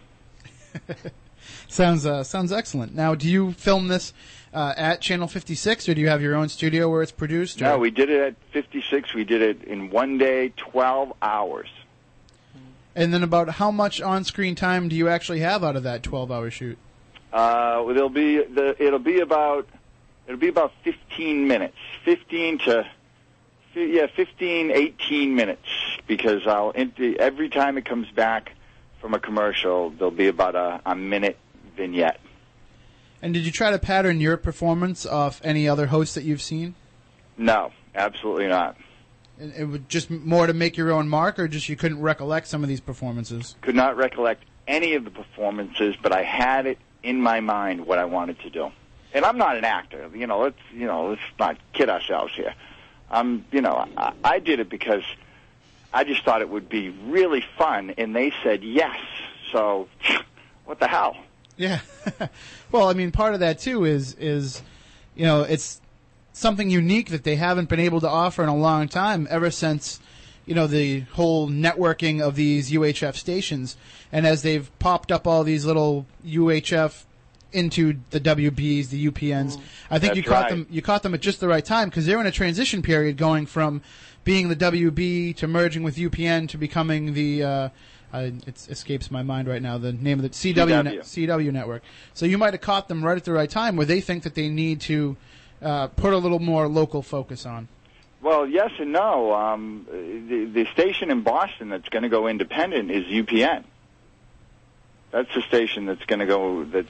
sounds 1.68 2.06
uh, 2.06 2.24
sounds 2.24 2.52
excellent. 2.52 2.96
Now, 2.96 3.16
do 3.16 3.28
you 3.30 3.52
film 3.54 3.88
this 3.90 4.14
uh, 4.54 4.74
at 4.76 5.02
Channel 5.02 5.28
56, 5.28 5.90
or 5.90 5.94
do 5.94 6.02
you 6.02 6.08
have 6.10 6.22
your 6.22 6.36
own 6.36 6.50
studio 6.50 6.90
where 6.90 7.02
it's 7.02 7.12
produced? 7.12 7.62
Or? 7.62 7.66
No, 7.66 7.78
we 7.78 7.92
did 7.92 8.10
it 8.10 8.22
at 8.22 8.36
56. 8.52 9.14
We 9.14 9.24
did 9.24 9.42
it 9.42 9.64
in 9.64 9.90
one 9.90 10.18
day, 10.18 10.54
12 10.58 11.14
hours. 11.22 11.70
And 12.96 13.14
then 13.14 13.24
about 13.24 13.50
how 13.50 13.72
much 13.72 14.02
on-screen 14.02 14.56
time 14.56 14.90
do 14.90 14.96
you 14.96 15.08
actually 15.08 15.40
have 15.40 15.64
out 15.64 15.76
of 15.76 15.84
that 15.84 16.02
12-hour 16.02 16.50
shoot? 16.52 16.78
Uh, 17.32 17.84
well, 17.86 17.92
it'll 17.92 18.10
be 18.10 18.44
the 18.44 18.76
it'll 18.84 18.98
be 18.98 19.20
about 19.20 19.70
it'll 20.26 20.40
be 20.40 20.48
about 20.48 20.74
15 20.84 21.48
minutes, 21.48 21.78
15 22.04 22.58
to 22.60 22.90
yeah, 23.76 24.08
15, 24.08 24.72
18 24.72 25.36
minutes 25.36 25.68
because 26.08 26.48
I'll 26.48 26.74
every 26.76 27.50
time 27.50 27.78
it 27.78 27.86
comes 27.86 28.10
back 28.10 28.54
from 29.00 29.14
a 29.14 29.20
commercial. 29.20 29.92
There'll 29.92 30.12
be 30.12 30.28
about 30.28 30.56
a, 30.56 30.82
a 30.86 30.96
minute 30.96 31.38
vignette. 31.78 32.20
And 33.22 33.34
did 33.34 33.46
you 33.46 33.52
try 33.52 33.72
to 33.72 33.80
pattern 33.80 34.22
your 34.22 34.38
performance 34.38 35.06
off 35.06 35.42
any 35.44 35.68
other 35.68 35.88
hosts 35.88 36.16
that 36.16 36.24
you've 36.24 36.42
seen? 36.42 36.76
No, 37.38 37.72
absolutely 37.96 38.48
not. 38.48 38.78
And 39.40 39.54
It 39.54 39.66
would 39.66 39.90
just 39.90 40.10
more 40.10 40.48
to 40.48 40.54
make 40.54 40.78
your 40.78 40.92
own 40.92 41.08
mark, 41.10 41.40
or 41.40 41.48
just 41.48 41.70
you 41.70 41.76
couldn't 41.76 42.02
recollect 42.02 42.48
some 42.48 42.64
of 42.64 42.70
these 42.70 42.82
performances? 42.82 43.56
Could 43.62 43.76
not 43.76 43.98
recollect 43.98 44.44
any 44.68 44.94
of 44.94 45.06
the 45.06 45.12
performances, 45.12 45.96
but 46.02 46.12
I 46.12 46.24
had 46.24 46.66
it 46.66 46.78
in 47.04 47.22
my 47.22 47.40
mind 47.40 47.86
what 47.86 48.00
I 48.00 48.06
wanted 48.06 48.40
to 48.42 48.50
do. 48.50 48.72
And 49.14 49.26
I'm 49.26 49.38
not 49.38 49.58
an 49.58 49.66
actor, 49.66 50.10
you 50.14 50.28
know. 50.28 50.40
Let's 50.42 50.60
you 50.72 50.86
know, 50.86 51.10
let's 51.10 51.22
not 51.40 51.58
kid 51.74 51.90
ourselves 51.90 52.34
here. 52.36 52.54
I'm, 53.10 53.44
you 53.52 53.62
know, 53.62 53.88
I, 53.98 54.14
I 54.24 54.40
did 54.40 54.60
it 54.60 54.70
because 54.70 55.04
I 55.92 56.04
just 56.04 56.24
thought 56.24 56.42
it 56.42 56.50
would 56.50 56.70
be 56.70 56.90
really 56.90 57.44
fun, 57.58 57.96
and 57.98 58.16
they 58.16 58.32
said 58.44 58.64
yes. 58.64 59.00
So, 59.52 59.88
what 60.66 60.80
the 60.80 60.88
hell? 60.88 61.18
Yeah. 61.60 61.82
well, 62.72 62.88
I 62.88 62.94
mean, 62.94 63.12
part 63.12 63.34
of 63.34 63.42
that 63.42 63.60
too 63.60 63.84
is 63.84 64.16
is 64.16 64.64
you 65.14 65.26
know 65.26 65.42
it's 65.42 65.82
something 66.32 66.70
unique 66.70 67.10
that 67.10 67.26
they 67.26 67.36
haven't 67.36 67.68
been 67.68 67.82
able 67.82 68.00
to 68.00 68.10
offer 68.10 68.42
in 68.42 68.50
a 68.50 68.56
long 68.56 68.88
time. 68.88 69.28
Ever 69.30 69.52
since 69.52 70.00
you 70.46 70.56
know 70.56 70.68
the 70.68 71.02
whole 71.02 71.50
networking 71.50 72.22
of 72.22 72.36
these 72.36 72.72
UHF 72.72 73.16
stations, 73.16 73.76
and 74.12 74.26
as 74.26 74.42
they've 74.42 74.72
popped 74.80 75.12
up 75.12 75.28
all 75.28 75.44
these 75.44 75.66
little 75.66 76.08
UHF 76.26 77.04
into 77.52 78.00
the 78.12 78.22
WBs, 78.22 78.90
the 78.90 79.10
UPNs, 79.10 79.60
I 79.92 80.00
think 80.00 80.14
That's 80.14 80.18
you 80.18 80.24
caught 80.24 80.44
right. 80.44 80.50
them. 80.52 80.68
You 80.70 80.82
caught 80.82 81.04
them 81.04 81.14
at 81.14 81.20
just 81.20 81.42
the 81.42 81.50
right 81.50 81.66
time 81.66 81.90
because 81.90 82.06
they're 82.06 82.22
in 82.22 82.26
a 82.26 82.32
transition 82.32 82.82
period, 82.82 83.18
going 83.18 83.46
from 83.46 83.82
being 84.24 84.50
the 84.50 84.56
WB 84.56 85.36
to 85.38 85.48
merging 85.48 85.84
with 85.84 85.96
UPN 85.98 86.48
to 86.50 86.58
becoming 86.58 87.14
the. 87.14 87.44
Uh, 87.44 87.70
uh, 88.12 88.32
it 88.48 88.68
escapes 88.70 89.12
my 89.12 89.22
mind 89.22 89.48
right 89.48 89.62
now 89.62 89.78
the 89.78 89.92
name 89.94 90.18
of 90.18 90.24
the 90.24 90.30
CW 90.30 90.84
net- 90.84 91.02
CW 91.02 91.52
network. 91.52 91.84
So 92.16 92.26
you 92.26 92.40
might 92.40 92.54
have 92.56 92.62
caught 92.62 92.88
them 92.88 93.06
right 93.06 93.16
at 93.16 93.24
the 93.24 93.32
right 93.34 93.50
time 93.50 93.76
where 93.76 93.86
they 93.86 94.02
think 94.02 94.24
that 94.24 94.34
they 94.34 94.50
need 94.50 94.82
to 94.82 95.16
uh, 95.62 95.88
put 95.90 96.12
a 96.14 96.18
little 96.18 96.40
more 96.40 96.68
local 96.68 97.04
focus 97.04 97.46
on. 97.46 97.68
Well, 98.22 98.48
yes 98.48 98.72
and 98.80 98.92
no. 98.94 99.32
Um, 99.34 99.86
the, 100.28 100.46
the 100.46 100.66
station 100.74 101.12
in 101.12 101.22
Boston 101.22 101.70
that's 101.70 101.88
going 101.90 102.02
to 102.02 102.10
go 102.10 102.28
independent 102.28 102.90
is 102.90 103.06
UPN. 103.06 103.64
That's 105.12 105.34
the 105.36 105.42
station 105.44 105.86
that's 105.86 106.04
going 106.06 106.20
to 106.20 106.26
go. 106.26 106.64
That's 106.64 106.88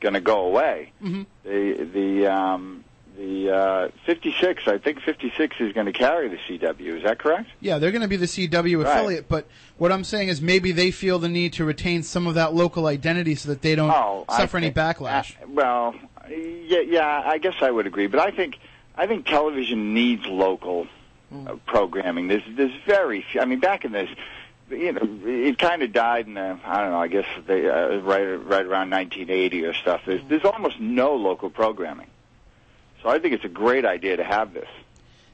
going 0.00 0.14
to 0.14 0.20
go 0.20 0.40
away. 0.46 0.92
Mhm. 1.02 1.26
The 1.44 1.84
the 1.92 2.26
um, 2.26 2.84
the 3.18 3.50
uh, 3.50 3.88
56. 4.06 4.68
I 4.68 4.78
think 4.78 5.00
56 5.00 5.56
is 5.58 5.72
going 5.72 5.86
to 5.86 5.92
carry 5.92 6.28
the 6.28 6.36
CW. 6.36 6.96
Is 6.98 7.02
that 7.02 7.18
correct? 7.18 7.50
Yeah, 7.60 7.78
they're 7.78 7.90
going 7.90 8.02
to 8.02 8.08
be 8.08 8.16
the 8.16 8.26
CW 8.26 8.84
Right. 8.84 8.90
affiliate, 8.96 9.28
but 9.28 9.46
what 9.76 9.90
I'm 9.90 10.04
saying 10.04 10.28
is 10.28 10.40
maybe 10.40 10.70
they 10.72 10.90
feel 10.92 11.18
the 11.18 11.28
need 11.28 11.52
to 11.54 11.64
retain 11.64 12.02
some 12.04 12.26
of 12.28 12.34
that 12.36 12.54
local 12.54 12.86
identity 12.86 13.34
so 13.34 13.48
that 13.48 13.60
they 13.60 13.74
don't 13.74 13.90
Oh, 13.90 14.24
suffer 14.30 14.56
any 14.56 14.70
backlash. 14.70 15.34
uh, 15.42 15.46
well, 15.48 15.94
yeah, 16.30 16.80
yeah. 16.80 17.22
I 17.26 17.38
guess 17.38 17.54
I 17.60 17.70
would 17.70 17.86
agree, 17.88 18.06
but 18.06 18.20
I 18.20 18.30
think 18.30 18.56
I 18.96 19.06
think 19.08 19.26
television 19.26 19.94
needs 19.94 20.24
local 20.26 20.86
uh, 21.34 21.56
programming. 21.66 22.28
There's 22.28 22.42
there's 22.56 22.72
very 22.86 23.22
few. 23.32 23.40
I 23.40 23.46
mean, 23.46 23.58
back 23.60 23.84
in 23.84 23.92
this, 23.92 24.10
you 24.70 24.92
know, 24.92 25.00
it 25.24 25.58
kind 25.58 25.82
of 25.82 25.92
died 25.92 26.26
in 26.28 26.34
the 26.34 26.58
I 26.64 26.80
don't 26.82 26.90
know. 26.92 27.00
I 27.00 27.08
guess 27.08 27.26
they 27.46 27.68
uh, 27.68 27.96
right 27.98 28.24
right 28.36 28.64
around 28.66 28.90
1980 28.90 29.64
or 29.64 29.74
stuff. 29.74 30.02
There's 30.06 30.20
there's 30.28 30.44
almost 30.44 30.78
no 30.78 31.16
local 31.16 31.50
programming. 31.50 32.06
So 33.02 33.08
I 33.08 33.18
think 33.18 33.34
it's 33.34 33.44
a 33.44 33.48
great 33.48 33.84
idea 33.84 34.16
to 34.16 34.24
have 34.24 34.52
this. 34.54 34.68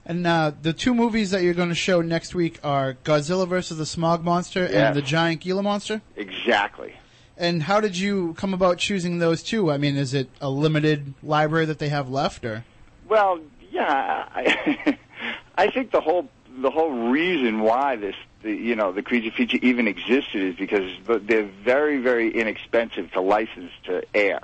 And 0.07 0.27
uh, 0.27 0.53
the 0.61 0.75
two 0.75 0.95
movies 0.95 1.31
that 1.31 1.43
you're 1.43 1.55
going 1.55 1.71
to 1.71 1.75
show 1.75 2.03
next 2.03 2.35
week 2.35 2.61
are 2.63 2.95
Godzilla 3.05 3.49
versus 3.49 3.79
the 3.79 3.87
Smog 3.87 4.23
Monster 4.23 4.61
Yes. 4.65 4.73
and 4.73 4.97
the 4.97 5.01
Giant 5.03 5.41
Gila 5.41 5.63
Monster. 5.63 6.03
Exactly. 6.17 6.95
And 7.39 7.63
how 7.63 7.81
did 7.81 7.97
you 7.97 8.35
come 8.35 8.53
about 8.55 8.77
choosing 8.79 9.19
those 9.19 9.43
two? 9.43 9.71
I 9.71 9.79
mean, 9.79 9.97
is 9.97 10.13
it 10.15 10.29
a 10.41 10.51
limited 10.51 11.15
library 11.23 11.65
that 11.67 11.79
they 11.79 11.89
have 11.89 12.09
left, 12.11 12.45
or 12.45 12.65
Well, 13.09 13.41
yeah, 13.73 14.29
I, 14.33 14.99
I 15.57 15.71
think 15.71 15.91
the 15.91 16.01
whole 16.01 16.29
the 16.61 16.71
whole 16.71 16.93
reason 17.11 17.61
why 17.63 17.97
this 17.97 18.15
the, 18.43 18.53
you 18.55 18.77
know 18.77 18.93
the 18.93 19.03
creature 19.03 19.33
feature 19.35 19.59
even 19.63 19.89
existed 19.89 20.43
is 20.43 20.55
because 20.55 20.89
they're 21.23 21.49
very 21.65 21.99
very 21.99 22.31
inexpensive 22.33 23.11
to 23.13 23.21
license 23.21 23.73
to 23.85 24.05
air, 24.15 24.41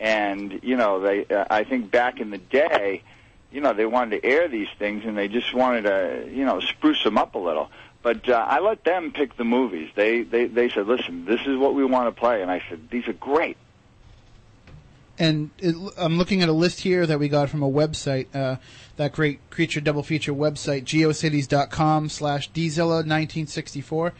and 0.00 0.60
you 0.62 0.76
know 0.76 1.00
they 1.00 1.26
uh, 1.26 1.44
I 1.50 1.64
think 1.64 1.90
back 1.90 2.20
in 2.20 2.30
the 2.30 2.38
day, 2.38 3.02
you 3.50 3.60
know 3.60 3.72
they 3.72 3.86
wanted 3.86 4.22
to 4.22 4.28
air 4.28 4.48
these 4.48 4.68
things 4.78 5.04
and 5.04 5.16
they 5.16 5.28
just 5.28 5.54
wanted 5.54 5.82
to 5.82 6.28
you 6.32 6.44
know 6.44 6.60
spruce 6.60 7.02
them 7.02 7.18
up 7.18 7.34
a 7.34 7.38
little. 7.38 7.70
But 8.02 8.28
uh, 8.28 8.46
I 8.48 8.60
let 8.60 8.84
them 8.84 9.12
pick 9.12 9.36
the 9.36 9.44
movies. 9.44 9.90
They 9.94 10.22
they 10.22 10.46
they 10.46 10.68
said, 10.70 10.86
listen, 10.86 11.24
this 11.24 11.40
is 11.46 11.56
what 11.56 11.74
we 11.74 11.84
want 11.84 12.14
to 12.14 12.18
play, 12.18 12.42
and 12.42 12.50
I 12.50 12.62
said 12.68 12.88
these 12.90 13.08
are 13.08 13.12
great. 13.12 13.56
And 15.18 15.50
it, 15.58 15.74
I'm 15.96 16.16
looking 16.16 16.42
at 16.42 16.48
a 16.48 16.52
list 16.52 16.80
here 16.80 17.04
that 17.04 17.18
we 17.18 17.28
got 17.28 17.50
from 17.50 17.62
a 17.62 17.68
website, 17.68 18.28
uh, 18.34 18.56
that 18.96 19.12
great 19.12 19.50
creature 19.50 19.80
double 19.80 20.04
feature 20.04 20.32
website, 20.32 20.84
geocities.com 20.84 22.08
slash 22.08 22.52
Dzilla1964. 22.52 24.12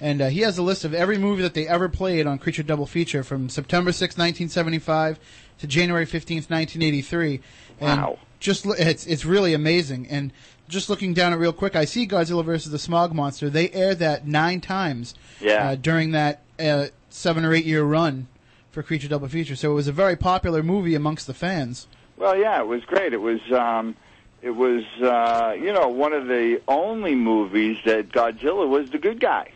And 0.00 0.20
uh, 0.20 0.28
he 0.28 0.40
has 0.40 0.58
a 0.58 0.62
list 0.62 0.84
of 0.84 0.92
every 0.92 1.18
movie 1.18 1.42
that 1.42 1.54
they 1.54 1.66
ever 1.68 1.88
played 1.88 2.26
on 2.26 2.38
Creature 2.38 2.64
Double 2.64 2.86
Feature 2.86 3.22
from 3.22 3.48
September 3.48 3.92
6, 3.92 4.14
1975 4.18 5.18
to 5.60 5.66
January 5.66 6.04
15th, 6.06 6.50
1983. 6.50 7.40
And 7.80 8.00
Wow. 8.02 8.18
Just 8.40 8.66
lo- 8.66 8.74
it's 8.78 9.06
it's 9.06 9.24
really 9.24 9.54
amazing. 9.54 10.06
And 10.10 10.30
just 10.68 10.90
looking 10.90 11.14
down 11.14 11.32
it 11.32 11.36
real 11.36 11.52
quick, 11.52 11.74
I 11.76 11.86
see 11.86 12.06
Godzilla 12.06 12.44
versus 12.44 12.70
the 12.72 12.78
Smog 12.78 13.14
Monster. 13.14 13.48
They 13.48 13.70
aired 13.70 14.00
that 14.00 14.26
nine 14.26 14.60
times 14.60 15.14
Yeah. 15.40 15.70
uh, 15.70 15.74
during 15.76 16.10
that 16.10 16.42
uh, 16.60 16.88
seven 17.08 17.46
or 17.46 17.54
eight 17.54 17.64
year 17.64 17.82
run 17.84 18.26
for 18.70 18.82
Creature 18.82 19.08
Double 19.08 19.28
Feature. 19.28 19.56
So 19.56 19.70
it 19.70 19.74
was 19.74 19.88
a 19.88 19.92
very 19.92 20.14
popular 20.16 20.62
movie 20.62 20.94
amongst 20.94 21.26
the 21.26 21.32
fans. 21.32 21.86
Well, 22.18 22.36
yeah, 22.36 22.60
it 22.60 22.66
was 22.66 22.84
great. 22.84 23.14
It 23.14 23.20
was, 23.22 23.40
um, 23.50 23.96
it 24.42 24.50
was, 24.50 24.84
uh, 25.00 25.56
you 25.58 25.72
know, 25.72 25.88
one 25.88 26.12
of 26.12 26.26
the 26.26 26.60
only 26.68 27.14
movies 27.14 27.78
that 27.86 28.10
Godzilla 28.10 28.68
was 28.68 28.90
the 28.90 28.98
good 28.98 29.20
guy. 29.20 29.52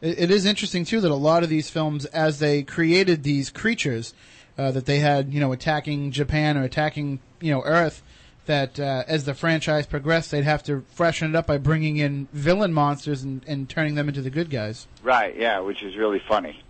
It, 0.00 0.18
it 0.18 0.30
is 0.30 0.46
interesting 0.46 0.84
too 0.84 1.00
that 1.00 1.10
a 1.10 1.14
lot 1.14 1.42
of 1.42 1.48
these 1.48 1.70
films, 1.70 2.04
as 2.06 2.38
they 2.38 2.62
created 2.62 3.22
these 3.22 3.50
creatures, 3.50 4.14
uh, 4.58 4.70
that 4.72 4.86
they 4.86 4.98
had, 4.98 5.32
you 5.32 5.40
know, 5.40 5.52
attacking 5.52 6.12
Japan 6.12 6.56
or 6.56 6.64
attacking, 6.64 7.20
you 7.40 7.52
know, 7.52 7.62
Earth. 7.64 8.02
That 8.46 8.78
uh, 8.78 9.02
as 9.08 9.24
the 9.24 9.34
franchise 9.34 9.86
progressed, 9.86 10.30
they'd 10.30 10.44
have 10.44 10.62
to 10.64 10.84
freshen 10.92 11.30
it 11.30 11.36
up 11.36 11.48
by 11.48 11.58
bringing 11.58 11.96
in 11.96 12.28
villain 12.32 12.72
monsters 12.72 13.24
and, 13.24 13.42
and 13.48 13.68
turning 13.68 13.96
them 13.96 14.06
into 14.06 14.22
the 14.22 14.30
good 14.30 14.50
guys. 14.50 14.86
Right, 15.02 15.36
yeah, 15.36 15.58
which 15.58 15.82
is 15.82 15.96
really 15.96 16.20
funny. 16.20 16.62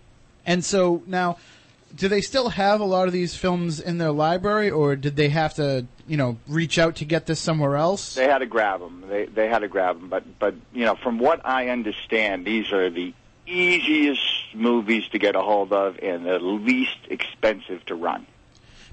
And 0.43 0.65
so 0.65 1.03
now, 1.05 1.37
do 1.97 2.07
they 2.07 2.21
still 2.21 2.49
have 2.49 2.79
a 2.79 2.85
lot 2.85 3.07
of 3.07 3.13
these 3.13 3.35
films 3.35 3.79
in 3.79 3.97
their 3.97 4.11
library, 4.11 4.69
or 4.69 4.95
did 4.95 5.15
they 5.15 5.29
have 5.29 5.55
to, 5.55 5.87
you 6.07 6.15
know, 6.15 6.37
reach 6.47 6.77
out 6.77 6.95
to 6.97 7.05
get 7.05 7.25
this 7.25 7.39
somewhere 7.39 7.75
else? 7.75 8.15
They 8.15 8.27
had 8.27 8.39
to 8.39 8.45
grab 8.45 8.79
them. 8.79 9.05
They 9.09 9.25
they 9.25 9.49
had 9.49 9.59
to 9.59 9.67
grab 9.67 9.99
them. 9.99 10.09
But 10.09 10.39
but 10.39 10.55
you 10.73 10.85
know, 10.85 10.95
from 10.95 11.19
what 11.19 11.45
I 11.45 11.69
understand, 11.69 12.45
these 12.45 12.71
are 12.71 12.89
the 12.89 13.13
easiest 13.47 14.21
movies 14.53 15.07
to 15.09 15.19
get 15.19 15.35
a 15.35 15.41
hold 15.41 15.73
of 15.73 15.97
and 16.01 16.25
the 16.25 16.39
least 16.39 16.97
expensive 17.09 17.83
to 17.85 17.95
run. 17.95 18.27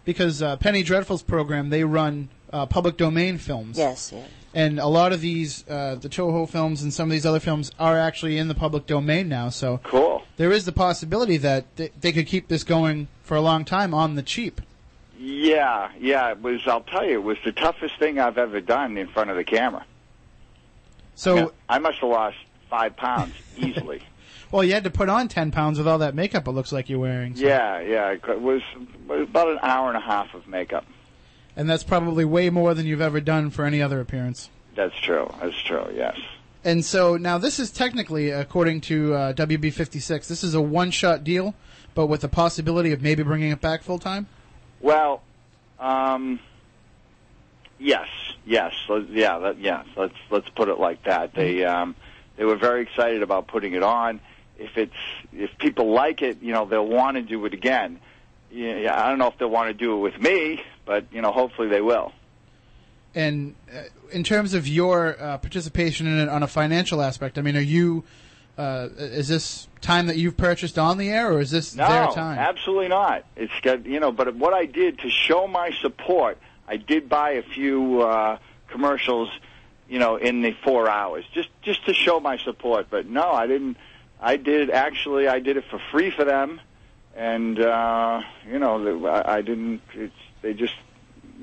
Because 0.04 0.42
uh, 0.42 0.56
Penny 0.56 0.82
Dreadful's 0.82 1.22
program, 1.22 1.70
they 1.70 1.84
run 1.84 2.28
uh, 2.52 2.66
public 2.66 2.96
domain 2.96 3.38
films. 3.38 3.78
Yes, 3.78 4.12
yeah. 4.14 4.24
And 4.54 4.78
a 4.78 4.86
lot 4.86 5.12
of 5.12 5.20
these, 5.20 5.64
uh, 5.68 5.96
the 5.96 6.08
Toho 6.08 6.48
films 6.48 6.82
and 6.82 6.92
some 6.92 7.08
of 7.08 7.12
these 7.12 7.26
other 7.26 7.40
films 7.40 7.72
are 7.78 7.98
actually 7.98 8.38
in 8.38 8.46
the 8.48 8.54
public 8.54 8.86
domain 8.86 9.28
now. 9.28 9.48
So 9.48 9.80
Cool. 9.82 10.22
there 10.36 10.52
is 10.52 10.64
the 10.64 10.72
possibility 10.72 11.36
that 11.38 11.76
th- 11.76 11.92
they 12.00 12.12
could 12.12 12.26
keep 12.26 12.46
this 12.48 12.62
going 12.62 13.08
for 13.24 13.36
a 13.36 13.40
long 13.40 13.64
time 13.64 13.92
on 13.92 14.14
the 14.14 14.22
cheap. 14.22 14.60
Yeah, 15.18 15.88
yeah. 15.98 16.30
It 16.30 16.40
was. 16.42 16.60
I'll 16.66 16.82
tell 16.82 17.04
you, 17.04 17.14
it 17.14 17.22
was 17.22 17.38
the 17.44 17.52
toughest 17.52 17.98
thing 17.98 18.18
I've 18.20 18.38
ever 18.38 18.60
done 18.60 18.96
in 18.96 19.08
front 19.08 19.30
of 19.30 19.36
the 19.36 19.44
camera. 19.44 19.84
So, 21.14 21.36
Yeah, 21.36 21.46
I 21.68 21.78
must 21.78 21.98
have 21.98 22.10
lost 22.10 22.36
five 22.68 22.96
pounds 22.96 23.32
easily. 23.56 24.02
well, 24.50 24.64
you 24.64 24.72
had 24.72 24.84
to 24.84 24.90
put 24.90 25.08
on 25.08 25.28
10 25.28 25.50
pounds 25.52 25.78
with 25.78 25.86
all 25.88 25.98
that 25.98 26.14
makeup 26.14 26.46
it 26.48 26.50
looks 26.52 26.72
like 26.72 26.88
you're 26.88 26.98
wearing. 26.98 27.36
So. 27.36 27.44
yeah, 27.44 27.80
yeah. 27.80 28.10
It 28.10 28.40
was, 28.40 28.62
it 28.74 29.08
was 29.08 29.22
about 29.28 29.48
an 29.48 29.58
hour 29.62 29.88
and 29.88 29.96
a 29.96 30.00
half 30.00 30.34
of 30.34 30.46
makeup. 30.46 30.84
And 31.56 31.70
that's 31.70 31.84
probably 31.84 32.24
way 32.24 32.50
more 32.50 32.74
than 32.74 32.86
you've 32.86 33.00
ever 33.00 33.20
done 33.20 33.50
for 33.50 33.64
any 33.64 33.80
other 33.80 34.00
appearance. 34.00 34.50
That's 34.74 34.98
true. 35.00 35.32
That's 35.40 35.60
true. 35.62 35.86
Yes. 35.94 36.18
And 36.64 36.84
so 36.84 37.16
now 37.16 37.38
this 37.38 37.60
is 37.60 37.70
technically, 37.70 38.30
according 38.30 38.80
to 38.82 39.14
uh, 39.14 39.32
WB56, 39.34 40.26
this 40.26 40.42
is 40.42 40.54
a 40.54 40.60
one-shot 40.60 41.22
deal, 41.22 41.54
but 41.94 42.06
with 42.06 42.22
the 42.22 42.28
possibility 42.28 42.92
of 42.92 43.02
maybe 43.02 43.22
bringing 43.22 43.52
it 43.52 43.60
back 43.60 43.82
full 43.82 43.98
time. 43.98 44.26
Well, 44.80 45.22
um, 45.78 46.40
yes, 47.78 48.08
yes, 48.46 48.72
yeah, 49.10 49.38
that, 49.38 49.60
yes. 49.60 49.86
Let's 49.96 50.14
let's 50.30 50.48
put 50.50 50.68
it 50.68 50.78
like 50.78 51.04
that. 51.04 51.34
They 51.34 51.64
um, 51.64 51.94
they 52.36 52.44
were 52.44 52.56
very 52.56 52.82
excited 52.82 53.22
about 53.22 53.46
putting 53.46 53.74
it 53.74 53.82
on. 53.82 54.20
If 54.58 54.76
it's 54.76 54.92
if 55.32 55.50
people 55.58 55.92
like 55.92 56.22
it, 56.22 56.42
you 56.42 56.52
know, 56.52 56.64
they'll 56.64 56.86
want 56.86 57.16
to 57.16 57.22
do 57.22 57.44
it 57.44 57.54
again. 57.54 58.00
Yeah, 58.50 58.76
yeah, 58.76 59.04
I 59.04 59.08
don't 59.08 59.18
know 59.18 59.28
if 59.28 59.38
they'll 59.38 59.50
want 59.50 59.68
to 59.68 59.74
do 59.74 59.96
it 59.96 60.00
with 60.00 60.20
me, 60.20 60.62
but 60.84 61.04
you 61.12 61.20
know, 61.22 61.32
hopefully 61.32 61.68
they 61.68 61.80
will. 61.80 62.12
And 63.14 63.54
uh, 63.72 63.82
in 64.10 64.24
terms 64.24 64.54
of 64.54 64.66
your 64.66 65.16
uh, 65.20 65.38
participation 65.38 66.06
in 66.06 66.18
it 66.18 66.28
on 66.28 66.42
a 66.42 66.48
financial 66.48 67.00
aspect, 67.00 67.38
I 67.38 67.42
mean, 67.42 67.56
are 67.56 67.60
you? 67.60 68.04
Uh, 68.56 68.88
is 68.98 69.26
this 69.26 69.66
time 69.80 70.06
that 70.06 70.16
you've 70.16 70.36
purchased 70.36 70.78
on 70.78 70.96
the 70.96 71.08
air, 71.10 71.32
or 71.32 71.40
is 71.40 71.50
this 71.50 71.74
No, 71.74 71.88
their 71.88 72.06
time? 72.08 72.38
absolutely 72.38 72.86
not. 72.86 73.24
It's 73.36 73.52
got 73.62 73.84
you 73.84 73.98
know, 73.98 74.12
but 74.12 74.34
what 74.36 74.52
I 74.54 74.66
did 74.66 75.00
to 75.00 75.10
show 75.10 75.48
my 75.48 75.70
support, 75.80 76.38
I 76.68 76.76
did 76.76 77.08
buy 77.08 77.30
a 77.32 77.42
few 77.42 78.02
uh, 78.02 78.38
commercials, 78.68 79.28
you 79.88 79.98
know, 79.98 80.16
in 80.16 80.42
the 80.42 80.52
four 80.64 80.88
hours, 80.88 81.24
just 81.32 81.48
just 81.62 81.84
to 81.86 81.94
show 81.94 82.20
my 82.20 82.36
support. 82.38 82.86
But 82.90 83.06
no, 83.06 83.28
I 83.32 83.46
didn't. 83.48 83.76
I 84.20 84.36
did 84.36 84.70
actually. 84.70 85.26
I 85.26 85.40
did 85.40 85.56
it 85.56 85.64
for 85.68 85.80
free 85.90 86.10
for 86.12 86.24
them, 86.24 86.60
and 87.16 87.58
uh, 87.58 88.22
you 88.48 88.58
know, 88.60 89.06
I, 89.08 89.36
I 89.38 89.42
didn't. 89.42 89.82
It's 89.94 90.14
they 90.44 90.54
just, 90.54 90.74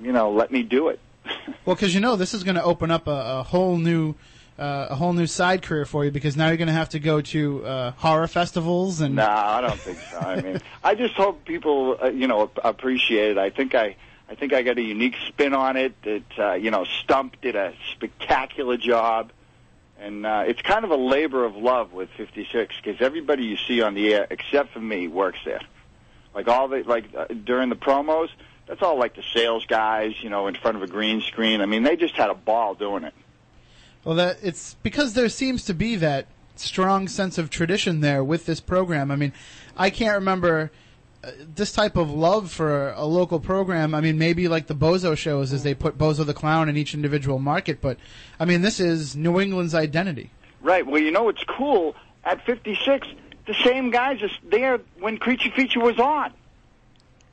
you 0.01 0.13
know, 0.13 0.31
let 0.31 0.51
me 0.51 0.63
do 0.63 0.87
it. 0.89 0.99
Well, 1.65 1.75
because 1.75 1.93
you 1.93 1.99
know 1.99 2.15
this 2.15 2.33
is 2.33 2.43
going 2.43 2.55
to 2.55 2.63
open 2.63 2.89
up 2.89 3.07
a, 3.07 3.39
a 3.39 3.43
whole 3.43 3.77
new. 3.77 4.15
Uh, 4.59 4.87
a 4.91 4.95
whole 4.95 5.13
new 5.13 5.25
side 5.25 5.63
career 5.63 5.85
for 5.85 6.05
you 6.05 6.11
because 6.11 6.37
now 6.37 6.47
you're 6.49 6.57
going 6.57 6.67
to 6.67 6.73
have 6.73 6.89
to 6.89 6.99
go 6.99 7.19
to 7.19 7.65
uh, 7.65 7.91
horror 7.91 8.27
festivals 8.27 9.01
and 9.01 9.15
No, 9.15 9.25
I 9.25 9.59
don't 9.61 9.79
think 9.79 9.97
so. 9.97 10.19
I 10.19 10.39
mean, 10.39 10.61
I 10.83 10.93
just 10.93 11.15
hope 11.15 11.45
people, 11.45 11.97
uh, 11.99 12.09
you 12.09 12.27
know, 12.27 12.51
appreciate 12.63 13.31
it. 13.31 13.37
I 13.39 13.49
think 13.49 13.73
I, 13.73 13.95
I 14.29 14.35
think 14.35 14.53
I 14.53 14.61
got 14.61 14.77
a 14.77 14.81
unique 14.81 15.15
spin 15.27 15.53
on 15.55 15.77
it. 15.77 15.99
That 16.03 16.23
uh, 16.37 16.53
you 16.53 16.69
know, 16.69 16.83
Stump 16.83 17.41
did 17.41 17.55
a 17.55 17.73
spectacular 17.93 18.77
job, 18.77 19.31
and 19.99 20.27
uh, 20.27 20.43
it's 20.45 20.61
kind 20.61 20.85
of 20.85 20.91
a 20.91 20.97
labor 20.97 21.43
of 21.43 21.55
love 21.55 21.91
with 21.93 22.09
56 22.17 22.75
because 22.83 23.01
everybody 23.01 23.45
you 23.45 23.57
see 23.57 23.81
on 23.81 23.95
the 23.95 24.13
air, 24.13 24.27
except 24.29 24.73
for 24.73 24.81
me, 24.81 25.07
works 25.07 25.39
there. 25.43 25.61
Like 26.35 26.47
all 26.47 26.67
the 26.67 26.83
like 26.83 27.05
uh, 27.15 27.25
during 27.27 27.69
the 27.69 27.75
promos, 27.75 28.29
that's 28.67 28.81
all 28.81 28.97
like 28.97 29.15
the 29.15 29.23
sales 29.33 29.65
guys, 29.65 30.13
you 30.21 30.29
know, 30.29 30.47
in 30.47 30.55
front 30.55 30.77
of 30.77 30.83
a 30.83 30.87
green 30.87 31.21
screen. 31.21 31.61
I 31.61 31.65
mean, 31.65 31.83
they 31.83 31.95
just 31.95 32.15
had 32.15 32.29
a 32.29 32.35
ball 32.35 32.73
doing 32.73 33.03
it. 33.03 33.13
Well, 34.03 34.15
that 34.15 34.37
it's 34.41 34.75
because 34.81 35.13
there 35.13 35.29
seems 35.29 35.65
to 35.65 35.73
be 35.73 35.95
that 35.97 36.27
strong 36.55 37.07
sense 37.07 37.37
of 37.37 37.49
tradition 37.49 38.01
there 38.01 38.23
with 38.23 38.45
this 38.45 38.59
program. 38.59 39.11
I 39.11 39.15
mean, 39.15 39.33
I 39.77 39.89
can't 39.89 40.15
remember 40.15 40.71
uh, 41.23 41.31
this 41.55 41.71
type 41.71 41.97
of 41.97 42.09
love 42.09 42.51
for 42.51 42.91
a 42.91 43.05
local 43.05 43.39
program. 43.39 43.93
I 43.93 44.01
mean, 44.01 44.17
maybe 44.17 44.47
like 44.47 44.67
the 44.67 44.75
Bozo 44.75 45.15
shows, 45.15 45.53
as 45.53 45.63
they 45.63 45.73
put 45.73 45.97
Bozo 45.97 46.25
the 46.25 46.33
Clown 46.33 46.69
in 46.69 46.77
each 46.77 46.93
individual 46.93 47.39
market. 47.39 47.81
But 47.81 47.97
I 48.39 48.45
mean, 48.45 48.61
this 48.61 48.79
is 48.79 49.15
New 49.15 49.39
England's 49.39 49.75
identity. 49.75 50.31
Right. 50.61 50.85
Well, 50.85 51.01
you 51.01 51.11
know 51.11 51.29
it's 51.29 51.43
cool? 51.43 51.95
At 52.23 52.45
56, 52.45 53.07
the 53.47 53.53
same 53.63 53.89
guys 53.89 54.21
are 54.21 54.29
there 54.43 54.79
when 54.99 55.17
Creature 55.17 55.51
Feature 55.51 55.79
was 55.79 55.99
on. 55.99 56.33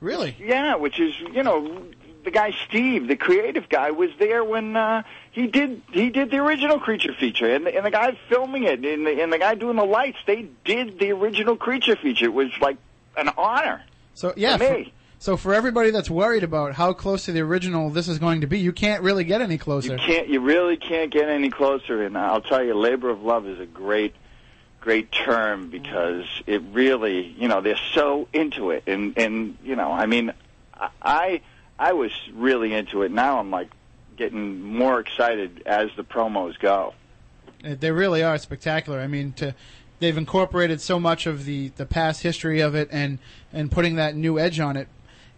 Really? 0.01 0.35
Yeah, 0.39 0.75
which 0.75 0.99
is 0.99 1.13
you 1.19 1.43
know 1.43 1.85
the 2.23 2.31
guy 2.31 2.51
Steve, 2.67 3.07
the 3.07 3.15
creative 3.15 3.69
guy, 3.69 3.91
was 3.91 4.09
there 4.19 4.43
when 4.43 4.75
uh, 4.75 5.03
he 5.31 5.47
did 5.47 5.81
he 5.91 6.09
did 6.09 6.31
the 6.31 6.37
original 6.37 6.79
Creature 6.79 7.13
Feature, 7.19 7.53
and 7.53 7.65
the, 7.65 7.75
and 7.75 7.85
the 7.85 7.91
guy 7.91 8.17
filming 8.29 8.63
it, 8.63 8.83
and 8.83 9.05
the, 9.05 9.21
and 9.21 9.31
the 9.31 9.39
guy 9.39 9.55
doing 9.55 9.75
the 9.75 9.85
lights, 9.85 10.17
they 10.25 10.47
did 10.65 10.99
the 10.99 11.11
original 11.11 11.55
Creature 11.55 11.97
Feature. 11.97 12.25
It 12.25 12.33
was 12.33 12.51
like 12.61 12.77
an 13.17 13.29
honor. 13.37 13.83
So 14.13 14.33
yeah. 14.35 14.57
For 14.57 14.65
For, 14.65 14.73
me. 14.73 14.93
so 15.17 15.37
for 15.37 15.53
everybody 15.53 15.91
that's 15.91 16.09
worried 16.09 16.43
about 16.43 16.75
how 16.75 16.93
close 16.93 17.25
to 17.25 17.31
the 17.31 17.41
original 17.41 17.89
this 17.89 18.07
is 18.07 18.19
going 18.19 18.41
to 18.41 18.47
be, 18.47 18.59
you 18.59 18.71
can't 18.71 19.01
really 19.03 19.23
get 19.23 19.41
any 19.41 19.57
closer. 19.57 19.93
You 19.93 19.97
can't, 19.97 20.27
you 20.29 20.39
really 20.39 20.77
can't 20.77 21.11
get 21.11 21.27
any 21.29 21.49
closer. 21.49 22.03
And 22.03 22.17
I'll 22.17 22.41
tell 22.41 22.63
you, 22.63 22.73
labor 22.73 23.09
of 23.09 23.21
love 23.23 23.47
is 23.47 23.59
a 23.59 23.65
great, 23.65 24.13
great 24.81 25.11
term 25.11 25.69
because 25.69 26.25
it 26.47 26.61
really, 26.71 27.27
you 27.37 27.47
know, 27.47 27.61
they're 27.61 27.79
so 27.93 28.27
into 28.33 28.71
it, 28.71 28.83
and 28.87 29.17
and 29.17 29.57
you 29.63 29.75
know, 29.75 29.91
I 29.91 30.05
mean, 30.05 30.33
I 31.01 31.41
I 31.77 31.93
was 31.93 32.11
really 32.33 32.73
into 32.73 33.03
it. 33.03 33.11
Now 33.11 33.39
I'm 33.39 33.51
like 33.51 33.69
getting 34.17 34.61
more 34.61 34.99
excited 34.99 35.63
as 35.65 35.89
the 35.95 36.03
promos 36.03 36.59
go. 36.59 36.93
Uh, 37.63 37.75
They 37.79 37.91
really 37.91 38.21
are 38.23 38.37
spectacular. 38.37 38.99
I 38.99 39.07
mean, 39.07 39.33
to 39.33 39.55
they've 39.99 40.17
incorporated 40.17 40.81
so 40.81 40.99
much 40.99 41.25
of 41.25 41.45
the, 41.45 41.69
the 41.75 41.85
past 41.85 42.23
history 42.23 42.61
of 42.61 42.75
it 42.75 42.89
and 42.91 43.19
and 43.53 43.71
putting 43.71 43.95
that 43.95 44.15
new 44.15 44.39
edge 44.39 44.59
on 44.59 44.77
it. 44.77 44.87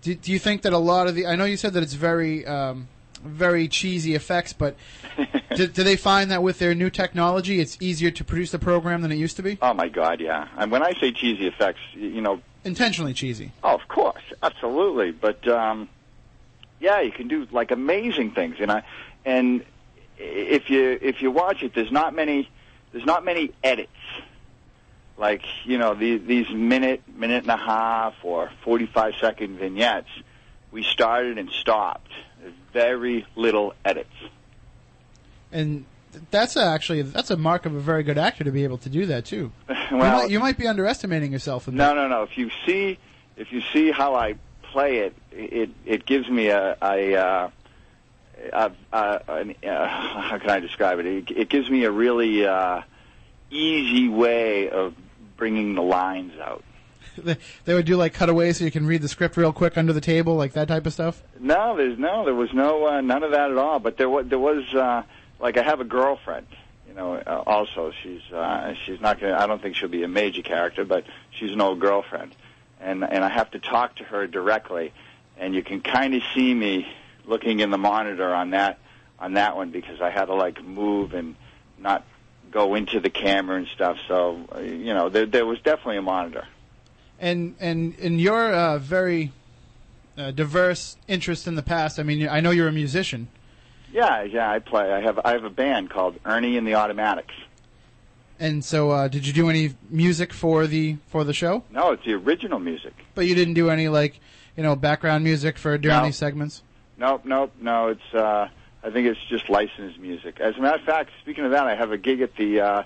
Do, 0.01 0.15
do 0.15 0.32
you 0.32 0.39
think 0.39 0.63
that 0.63 0.73
a 0.73 0.80
lot 0.80 1.08
of 1.08 1.15
the? 1.15 1.27
I 1.27 1.36
know 1.36 1.45
you 1.45 1.58
said 1.58 1.73
that 1.73 1.84
it's 1.84 1.93
very 1.93 2.45
um, 2.45 2.88
very 3.23 3.67
cheesy 3.67 4.15
effects, 4.15 4.54
but 4.54 4.75
do, 5.56 5.68
do 5.68 5.84
they 5.84 5.96
find 5.96 6.32
that 6.32 6.44
with 6.44 6.60
their 6.60 6.74
new 6.76 6.90
technology, 6.90 7.60
it's 7.60 7.78
easier 7.80 8.12
to 8.12 8.24
produce 8.24 8.52
the 8.52 8.60
program 8.60 9.02
than 9.02 9.12
it 9.12 9.18
used 9.18 9.36
to 9.38 9.44
be? 9.44 9.58
Oh 9.62 9.74
my 9.74 9.88
God, 9.90 10.22
yeah. 10.22 10.48
And 10.58 10.72
when 10.72 10.84
I 10.84 10.94
say 10.94 11.12
cheesy 11.12 11.48
effects, 11.48 11.80
you 11.94 12.22
know, 12.22 12.42
Intentionally 12.64 13.14
cheesy. 13.14 13.52
Oh, 13.64 13.74
of 13.74 13.88
course, 13.88 14.22
absolutely. 14.44 15.12
But 15.12 15.48
um, 15.48 15.90
yeah, 16.80 17.02
you 17.02 17.12
can 17.12 17.28
do 17.28 17.48
like 17.52 17.72
amazing 17.72 18.32
things, 18.32 18.58
and 18.60 18.72
I 18.72 18.84
and 19.26 19.66
if 20.20 20.70
you 20.70 21.00
if 21.02 21.24
you 21.24 21.32
watch 21.32 21.64
it, 21.64 21.74
there's 21.74 21.92
not 21.92 22.14
many 22.14 22.48
there's 22.92 23.06
not 23.06 23.26
many 23.26 23.52
edits. 23.64 23.90
Like 25.18 25.44
you 25.64 25.80
know 25.80 25.96
the, 25.96 26.18
these 26.18 26.50
minute 26.52 27.02
minute 27.16 27.44
and 27.44 27.52
a 27.52 27.58
half 27.58 28.14
or 28.24 28.52
45 28.64 29.16
second 29.20 29.58
vignettes. 29.58 30.10
We 30.72 30.84
started 30.84 31.40
and 31.40 31.50
stopped. 31.50 32.12
There's 32.40 32.54
very 32.74 33.26
little 33.36 33.74
edits. 33.84 34.14
And 35.52 35.86
th- 36.12 36.24
that's 36.32 36.56
actually 36.58 37.02
that's 37.04 37.32
a 37.32 37.38
mark 37.38 37.66
of 37.66 37.76
a 37.76 37.80
very 37.80 38.04
good 38.04 38.18
actor 38.18 38.44
to 38.44 38.52
be 38.52 38.64
able 38.64 38.78
to 38.80 38.90
do 38.90 39.06
that 39.08 39.26
too. 39.26 39.52
you, 39.70 39.76
well, 39.92 40.22
might, 40.24 40.30
you 40.30 40.40
might 40.40 40.58
be 40.58 40.68
underestimating 40.68 41.32
yourself. 41.32 41.68
A 41.68 41.72
bit. 41.72 41.78
No, 41.78 41.94
no, 41.94 42.08
no. 42.08 42.24
If 42.24 42.38
you 42.38 42.50
see, 42.66 42.98
if 43.38 43.52
you 43.52 43.62
see 43.74 43.92
how 43.92 44.16
I 44.16 44.36
play 44.64 45.00
it, 45.00 45.16
it 45.32 45.70
it 45.86 46.06
gives 46.06 46.30
me 46.30 46.48
a 46.48 46.78
a, 46.82 47.16
uh, 47.16 47.50
a, 48.54 48.72
a 48.94 49.22
an, 49.28 49.56
uh, 49.64 49.88
how 50.30 50.38
can 50.38 50.50
I 50.50 50.60
describe 50.60 51.00
it? 51.00 51.06
It, 51.06 51.32
it 51.32 51.50
gives 51.50 51.70
me 51.70 51.84
a 51.86 51.92
really 51.92 52.46
uh, 52.46 52.82
easy 53.50 54.08
way 54.08 54.70
of 54.70 54.96
bringing 55.38 55.76
the 55.76 55.82
lines 55.82 56.34
out. 56.40 56.64
They- 57.18 57.36
they 57.66 57.74
would 57.74 57.86
do 57.86 57.98
like 57.98 58.14
cutaways 58.14 58.58
so 58.58 58.64
you 58.64 58.72
can 58.72 58.88
read 58.88 59.02
the 59.02 59.10
script 59.10 59.36
real 59.36 59.52
quick 59.52 59.78
under 59.78 59.92
the 59.92 60.00
table, 60.00 60.36
like 60.36 60.54
that 60.54 60.70
type 60.70 60.86
of 60.86 60.94
stuff. 60.94 61.22
No, 61.42 61.76
there's 61.76 62.00
no, 62.00 62.24
there 62.24 62.34
was 62.34 62.54
no 62.54 62.88
uh, 62.88 63.02
none 63.02 63.22
of 63.24 63.32
that 63.32 63.52
at 63.52 63.58
all. 63.58 63.80
But 63.80 63.98
there 63.98 64.10
was 64.10 64.28
there 64.28 64.40
was 64.40 64.64
uh, 64.74 65.04
like 65.41 65.58
I 65.58 65.63
have 65.63 65.82
a 65.82 65.86
girlfriend. 65.86 66.47
You 66.88 66.93
know, 66.93 67.15
uh, 67.15 67.43
also 67.45 67.91
she's 68.04 68.21
uh, 68.32 68.73
she's 68.86 68.99
not 69.01 69.19
gonna. 69.19 69.38
I 69.38 69.47
don't 69.47 69.62
think 69.62 69.75
she'll 69.75 69.89
be 69.89 70.04
a 70.04 70.08
major 70.08 70.41
character, 70.41 70.86
but 70.86 71.06
she's 71.32 71.51
an 71.51 71.62
old 71.62 71.80
girlfriend. 71.80 72.36
and 72.80 73.04
and 73.04 73.23
I 73.23 73.30
have 73.30 73.51
to 73.51 73.60
talk 73.60 73.95
to 73.97 74.04
her 74.04 74.27
directly, 74.27 74.93
and 75.38 75.56
you 75.56 75.63
can 75.63 75.82
kind 75.82 76.13
of 76.13 76.21
see 76.36 76.54
me 76.54 76.88
looking 77.25 77.60
in 77.60 77.69
the 77.71 77.77
monitor 77.77 78.34
on 78.34 78.51
that 78.51 78.80
on 79.19 79.34
that 79.34 79.56
one 79.56 79.71
because 79.71 80.01
I 80.01 80.10
had 80.10 80.25
to 80.25 80.36
like 80.36 80.63
move 80.63 81.13
and 81.13 81.36
not 81.77 82.04
go 82.51 82.75
into 82.75 82.99
the 82.99 83.10
camera 83.10 83.58
and 83.58 83.67
stuff. 83.67 83.97
So 84.08 84.45
uh, 84.54 84.60
you 84.60 84.93
know, 84.93 85.10
there 85.10 85.25
there 85.25 85.45
was 85.45 85.60
definitely 85.62 85.97
a 85.97 86.01
monitor. 86.01 86.45
And 87.19 87.56
and 87.60 87.95
in 87.95 88.19
your 88.19 88.51
uh, 88.51 88.80
very 88.80 89.32
uh, 90.17 90.32
diverse 90.32 90.97
interest 91.08 91.47
in 91.47 91.56
the 91.56 91.63
past, 91.63 91.99
I 91.99 92.04
mean, 92.04 92.27
I 92.27 92.41
know 92.41 92.51
you're 92.51 92.67
a 92.67 92.73
musician. 92.73 93.30
Yeah, 93.91 94.23
yeah, 94.23 94.49
I 94.49 94.60
play. 94.60 94.91
I 94.91 95.01
have 95.01 95.19
I 95.23 95.32
have 95.34 95.43
a 95.43 95.49
band 95.49 95.89
called 95.89 96.15
Ernie 96.25 96.58
and 96.58 96.65
the 96.65 96.75
Automatics. 96.75 97.34
And 98.39 98.63
so, 98.65 98.89
uh, 98.89 99.08
did 99.08 99.27
you 99.27 99.34
do 99.34 99.49
any 99.49 99.75
music 99.89 100.34
for 100.34 100.65
the 100.65 100.97
for 101.08 101.23
the 101.23 101.34
show? 101.34 101.63
No, 101.71 101.91
it's 101.91 102.04
the 102.06 102.13
original 102.13 102.60
music. 102.60 102.93
But 103.13 103.27
you 103.27 103.36
didn't 103.36 103.54
do 103.56 103.69
any 103.69 103.88
like 103.89 104.19
you 104.58 104.63
know 104.63 104.75
background 104.75 105.23
music 105.23 105.58
for 105.58 105.77
during 105.77 105.97
No. 105.99 106.06
these 106.06 106.17
segments. 106.17 106.63
Nope, 106.97 107.25
nope, 107.25 107.51
no. 107.60 107.89
It's 107.89 108.13
uh, 108.13 108.47
I 108.84 108.89
think 108.89 109.08
it's 109.08 109.19
just 109.30 109.49
licensed 109.49 109.99
music. 109.99 110.39
As 110.39 110.56
a 110.58 110.62
matter 110.62 110.77
of 110.77 110.84
fact, 110.84 111.12
speaking 111.21 111.43
of 111.45 111.51
that, 111.51 111.67
I 111.67 111.75
have 111.75 111.91
a 111.91 111.97
gig 111.97 112.21
at 112.21 112.36
the 112.36 112.62
uh, 112.62 112.84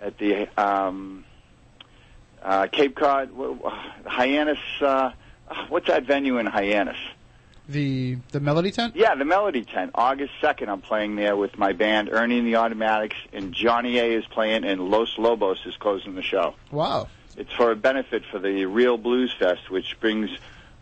at 0.00 0.18
the 0.18 0.48
um, 0.60 1.24
uh, 2.42 2.66
Cape 2.68 2.96
Cod 2.96 3.30
Hyannis. 4.06 4.58
Uh, 4.80 5.12
what's 5.68 5.86
that 5.88 6.04
venue 6.04 6.38
in 6.38 6.46
Hyannis? 6.46 6.96
The 7.68 8.18
the 8.30 8.38
Melody 8.38 8.70
Tent. 8.70 8.94
Yeah, 8.94 9.14
the 9.16 9.24
Melody 9.24 9.64
Tent. 9.64 9.90
August 9.94 10.32
second, 10.40 10.68
I'm 10.68 10.80
playing 10.80 11.16
there 11.16 11.36
with 11.36 11.58
my 11.58 11.72
band 11.72 12.08
Ernie 12.10 12.38
and 12.38 12.46
the 12.46 12.56
Automatics, 12.56 13.16
and 13.32 13.52
Johnny 13.52 13.98
A 13.98 14.12
is 14.16 14.24
playing, 14.26 14.64
and 14.64 14.88
Los 14.90 15.18
Lobos 15.18 15.58
is 15.66 15.76
closing 15.76 16.14
the 16.14 16.22
show. 16.22 16.54
Wow. 16.70 17.08
It's 17.36 17.52
for 17.52 17.72
a 17.72 17.76
benefit 17.76 18.24
for 18.30 18.38
the 18.38 18.66
Reel 18.66 18.96
Blues 18.96 19.34
Fest, 19.38 19.68
which 19.70 19.98
brings 20.00 20.30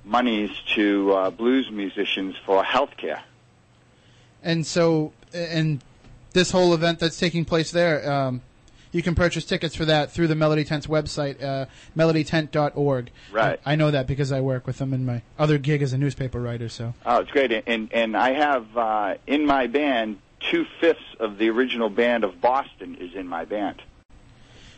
monies 0.05 0.51
to 0.75 1.13
uh, 1.13 1.31
blues 1.31 1.71
musicians 1.71 2.37
for 2.45 2.63
health 2.63 2.97
care. 2.97 3.23
And 4.43 4.67
so, 4.67 5.13
and 5.33 5.83
this 6.33 6.51
whole 6.51 6.75
event 6.75 6.99
that's 6.99 7.19
taking 7.19 7.45
place 7.47 7.71
there, 7.71 8.11
um, 8.11 8.43
you 8.95 9.03
can 9.03 9.15
purchase 9.15 9.45
tickets 9.45 9.75
for 9.75 9.85
that 9.85 10.13
through 10.13 10.29
the 10.29 10.37
Melody 10.37 10.65
Tent's 10.65 10.87
website, 10.87 11.43
uh, 11.43 11.67
melodytent.org. 11.97 13.11
Right. 13.33 13.61
I 13.67 13.75
know 13.75 13.91
that 13.91 14.07
because 14.07 14.31
I 14.31 14.41
work 14.41 14.67
with 14.67 14.79
them 14.79 14.95
in 14.95 15.05
my 15.05 15.23
other 15.39 15.59
gig 15.59 15.83
as 15.83 15.93
a 15.93 15.99
newspaper 15.99 16.41
writer. 16.41 16.69
So, 16.69 16.95
Oh, 17.05 17.19
it's 17.21 17.31
great, 17.31 17.53
and 17.67 17.93
and 17.93 18.17
I 18.17 18.33
have 18.33 18.77
uh, 18.77 19.15
in 19.27 19.47
my 19.47 19.67
band 19.67 20.19
two 20.51 20.65
fifths 20.81 21.03
of 21.19 21.39
the 21.39 21.51
original 21.51 21.91
band 21.91 22.23
of 22.23 22.41
Boston 22.41 22.95
is 22.95 23.15
in 23.15 23.27
my 23.27 23.45
band. 23.45 23.83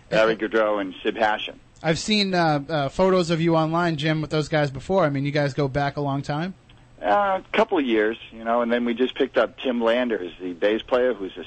Barry 0.09 0.37
Goudreau 0.37 0.81
and 0.81 0.95
Sib 1.03 1.17
Hashian. 1.17 1.57
I've 1.83 1.99
seen 1.99 2.33
uh, 2.33 2.65
uh, 2.69 2.89
photos 2.89 3.31
of 3.31 3.41
you 3.41 3.55
online, 3.57 3.97
Jim, 3.97 4.21
with 4.23 4.31
those 4.31 4.49
guys 4.49 4.71
before. 4.71 5.05
I 5.05 5.11
mean, 5.11 5.25
you 5.27 5.33
guys 5.33 5.53
go 5.53 5.69
back 5.69 5.97
a 5.97 6.01
long 6.01 6.23
time. 6.23 6.55
Uh, 7.03 7.41
a 7.45 7.57
couple 7.57 7.77
of 7.77 7.85
years, 7.85 8.17
you 8.33 8.43
know, 8.43 8.63
and 8.63 8.73
then 8.73 8.85
we 8.87 8.95
just 8.95 9.15
picked 9.15 9.37
up 9.37 9.59
Tim 9.59 9.83
Landers, 9.83 10.33
the 10.41 10.55
bass 10.55 10.81
player, 10.81 11.13
who's 11.13 11.37
a 11.37 11.45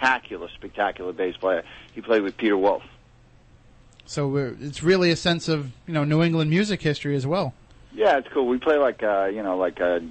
spectacular, 0.00 0.48
spectacular 0.48 1.12
bass 1.12 1.36
player. 1.36 1.62
He 1.94 2.00
played 2.00 2.22
with 2.22 2.36
Peter 2.36 2.56
Wolf. 2.56 2.82
So 4.06 4.26
we're, 4.28 4.56
it's 4.60 4.82
really 4.82 5.10
a 5.10 5.16
sense 5.16 5.48
of 5.48 5.72
you 5.86 5.94
know 5.94 6.04
New 6.04 6.22
England 6.22 6.50
music 6.50 6.82
history 6.82 7.14
as 7.14 7.26
well. 7.26 7.54
Yeah, 7.92 8.18
it's 8.18 8.28
cool. 8.28 8.46
We 8.46 8.58
play 8.58 8.78
like 8.78 9.02
uh, 9.02 9.26
you 9.26 9.42
know, 9.42 9.56
like 9.56 9.80
a 9.80 10.02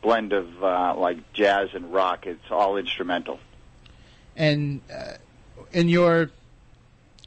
blend 0.00 0.32
of 0.32 0.62
uh, 0.62 0.94
like 0.96 1.32
jazz 1.32 1.70
and 1.74 1.92
rock. 1.92 2.26
It's 2.26 2.50
all 2.50 2.76
instrumental. 2.76 3.40
And 4.36 4.80
uh, 4.94 5.14
in 5.72 5.88
your 5.88 6.30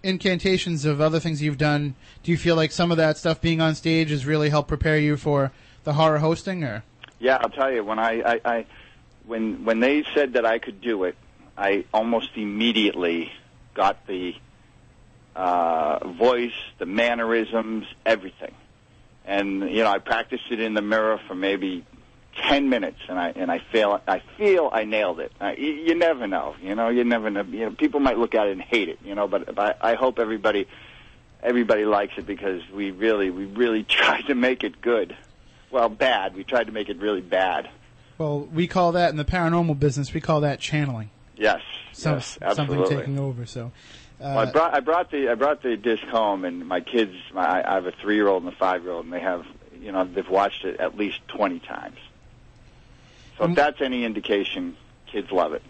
incantations 0.03 0.85
of 0.85 1.01
other 1.01 1.19
things 1.19 1.41
you've 1.41 1.57
done, 1.57 1.95
do 2.23 2.31
you 2.31 2.37
feel 2.37 2.55
like 2.55 2.71
some 2.71 2.89
of 2.89 2.97
that 2.97 3.17
stuff 3.17 3.41
being 3.41 3.61
on 3.61 3.75
stage 3.75 4.09
has 4.09 4.25
really 4.25 4.49
helped 4.49 4.69
prepare 4.69 4.97
you 4.97 5.17
for 5.17 5.51
the 5.83 5.93
horror 5.93 6.19
hosting? 6.19 6.63
Or 6.63 6.83
Yeah, 7.19 7.37
I'll 7.41 7.49
tell 7.49 7.71
you 7.71 7.83
when 7.83 7.99
I, 7.99 8.21
I, 8.21 8.41
I 8.45 8.65
when 9.27 9.65
when 9.65 9.79
they 9.79 10.03
said 10.15 10.33
that 10.33 10.45
I 10.45 10.57
could 10.57 10.81
do 10.81 11.03
it, 11.03 11.15
I 11.61 11.85
almost 11.93 12.31
immediately 12.35 13.31
got 13.75 14.07
the 14.07 14.33
uh, 15.35 16.07
voice, 16.07 16.53
the 16.79 16.87
mannerisms, 16.87 17.85
everything, 18.03 18.55
and 19.25 19.69
you 19.69 19.83
know 19.83 19.91
I 19.91 19.99
practiced 19.99 20.45
it 20.49 20.59
in 20.59 20.73
the 20.73 20.81
mirror 20.81 21.19
for 21.27 21.35
maybe 21.35 21.85
ten 22.49 22.69
minutes, 22.69 22.97
and 23.07 23.19
I 23.19 23.29
and 23.35 23.51
I 23.51 23.59
feel 23.59 24.01
I 24.07 24.23
feel 24.37 24.71
I 24.73 24.85
nailed 24.85 25.19
it. 25.19 25.31
You, 25.39 25.71
you 25.71 25.95
never 25.95 26.25
know, 26.25 26.55
you 26.61 26.73
know, 26.73 26.89
you 26.89 27.03
never 27.03 27.29
know. 27.29 27.43
You 27.43 27.65
know, 27.65 27.71
people 27.71 27.99
might 27.99 28.17
look 28.17 28.33
at 28.33 28.47
it 28.47 28.53
and 28.53 28.61
hate 28.61 28.89
it, 28.89 28.97
you 29.05 29.13
know, 29.13 29.27
but, 29.27 29.53
but 29.53 29.77
I 29.81 29.93
hope 29.93 30.17
everybody 30.17 30.67
everybody 31.43 31.85
likes 31.85 32.13
it 32.17 32.25
because 32.25 32.61
we 32.73 32.89
really 32.89 33.29
we 33.29 33.45
really 33.45 33.83
tried 33.99 34.23
to 34.23 34.35
make 34.35 34.63
it 34.63 34.81
good. 34.81 35.15
Well, 35.69 35.89
bad. 35.89 36.35
We 36.35 36.43
tried 36.43 36.65
to 36.65 36.73
make 36.73 36.89
it 36.89 36.97
really 36.97 37.21
bad. 37.21 37.69
well, 38.17 38.41
we 38.41 38.67
call 38.67 38.91
that 38.93 39.11
in 39.11 39.17
the 39.17 39.25
paranormal 39.25 39.79
business 39.79 40.11
we 40.11 40.21
call 40.21 40.41
that 40.41 40.59
channeling. 40.59 41.11
Yes, 41.41 41.61
Some, 41.91 42.13
yes, 42.15 42.37
something 42.39 42.61
absolutely. 42.79 42.95
taking 42.97 43.17
over. 43.19 43.45
So. 43.47 43.71
Well, 44.19 44.37
I 44.37 44.43
Uh, 44.43 44.51
brought 44.51 44.73
I 44.75 44.79
brought 44.79 45.09
the 45.09 45.29
I 45.29 45.33
brought 45.33 45.63
the 45.63 45.75
disc 45.75 46.03
home, 46.03 46.45
and 46.45 46.67
my 46.67 46.81
kids. 46.81 47.15
My, 47.33 47.67
I 47.67 47.73
have 47.73 47.87
a 47.87 47.91
three 47.91 48.13
year 48.15 48.27
old 48.27 48.43
and 48.43 48.53
a 48.53 48.55
five 48.55 48.83
year 48.83 48.91
old, 48.91 49.05
and 49.05 49.13
they 49.13 49.19
have 49.21 49.45
you 49.81 49.91
know 49.91 50.05
they've 50.05 50.29
watched 50.29 50.63
it 50.65 50.79
at 50.79 50.95
least 50.97 51.17
twenty 51.27 51.59
times. 51.59 51.97
So 53.39 53.45
if 53.45 53.55
that's 53.55 53.81
any 53.81 54.05
indication, 54.05 54.77
kids 55.11 55.31
love 55.31 55.53
it. 55.53 55.63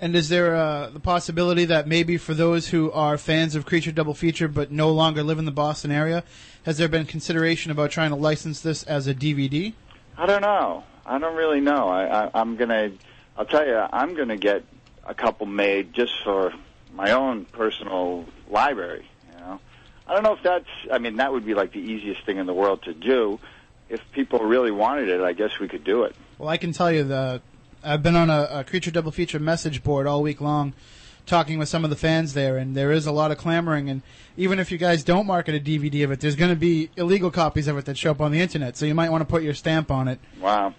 and 0.00 0.14
is 0.14 0.28
there 0.28 0.54
uh, 0.54 0.90
the 0.90 1.00
possibility 1.00 1.64
that 1.64 1.88
maybe 1.88 2.16
for 2.16 2.32
those 2.34 2.68
who 2.68 2.92
are 2.92 3.18
fans 3.18 3.56
of 3.56 3.66
Creature 3.66 3.90
Double 3.92 4.14
Feature 4.14 4.46
but 4.46 4.70
no 4.70 4.92
longer 4.92 5.24
live 5.24 5.40
in 5.40 5.44
the 5.44 5.50
Boston 5.50 5.90
area, 5.90 6.22
has 6.64 6.78
there 6.78 6.88
been 6.88 7.04
consideration 7.06 7.72
about 7.72 7.90
trying 7.90 8.10
to 8.10 8.16
license 8.16 8.60
this 8.60 8.84
as 8.84 9.08
a 9.08 9.14
DVD? 9.14 9.72
I 10.16 10.26
don't 10.26 10.42
know. 10.42 10.84
I 11.04 11.18
don't 11.18 11.34
really 11.34 11.60
know. 11.60 11.88
I, 11.88 12.26
I 12.26 12.30
I'm 12.34 12.54
gonna. 12.54 12.92
I'll 13.36 13.46
tell 13.46 13.66
you. 13.66 13.76
I'm 13.92 14.14
gonna 14.14 14.36
get 14.36 14.62
a 15.08 15.14
couple 15.14 15.46
made 15.46 15.92
just 15.94 16.12
for 16.22 16.52
my 16.92 17.10
own 17.12 17.46
personal 17.46 18.26
library. 18.48 19.08
You 19.32 19.40
know. 19.40 19.60
I 20.06 20.14
don't 20.14 20.22
know 20.22 20.34
if 20.34 20.42
that's. 20.42 20.68
I 20.92 20.98
mean, 20.98 21.16
that 21.16 21.32
would 21.32 21.44
be 21.44 21.54
like 21.54 21.72
the 21.72 21.80
easiest 21.80 22.24
thing 22.24 22.36
in 22.36 22.46
the 22.46 22.54
world 22.54 22.82
to 22.84 22.94
do. 22.94 23.40
If 23.88 24.00
people 24.12 24.40
really 24.40 24.70
wanted 24.70 25.08
it, 25.08 25.22
I 25.22 25.32
guess 25.32 25.58
we 25.58 25.66
could 25.66 25.82
do 25.82 26.04
it. 26.04 26.14
Well, 26.36 26.50
I 26.50 26.58
can 26.58 26.72
tell 26.72 26.92
you 26.92 27.04
that 27.04 27.40
I've 27.82 28.02
been 28.02 28.16
on 28.16 28.28
a, 28.28 28.48
a 28.50 28.64
Creature 28.64 28.90
Double 28.92 29.10
Feature 29.10 29.38
message 29.38 29.82
board 29.82 30.06
all 30.06 30.20
week 30.20 30.42
long, 30.42 30.74
talking 31.24 31.58
with 31.58 31.70
some 31.70 31.84
of 31.84 31.90
the 31.90 31.96
fans 31.96 32.34
there, 32.34 32.58
and 32.58 32.76
there 32.76 32.92
is 32.92 33.06
a 33.06 33.12
lot 33.12 33.30
of 33.30 33.38
clamoring. 33.38 33.88
And 33.88 34.02
even 34.36 34.58
if 34.58 34.70
you 34.70 34.76
guys 34.76 35.02
don't 35.02 35.26
market 35.26 35.54
a 35.54 35.60
DVD 35.60 36.04
of 36.04 36.10
it, 36.10 36.20
there's 36.20 36.36
going 36.36 36.50
to 36.50 36.56
be 36.56 36.90
illegal 36.96 37.30
copies 37.30 37.66
of 37.66 37.78
it 37.78 37.86
that 37.86 37.96
show 37.96 38.10
up 38.10 38.20
on 38.20 38.30
the 38.30 38.40
internet. 38.40 38.76
So 38.76 38.84
you 38.84 38.94
might 38.94 39.10
want 39.10 39.22
to 39.22 39.26
put 39.26 39.42
your 39.42 39.54
stamp 39.54 39.90
on 39.90 40.06
it. 40.06 40.20
Wow. 40.38 40.74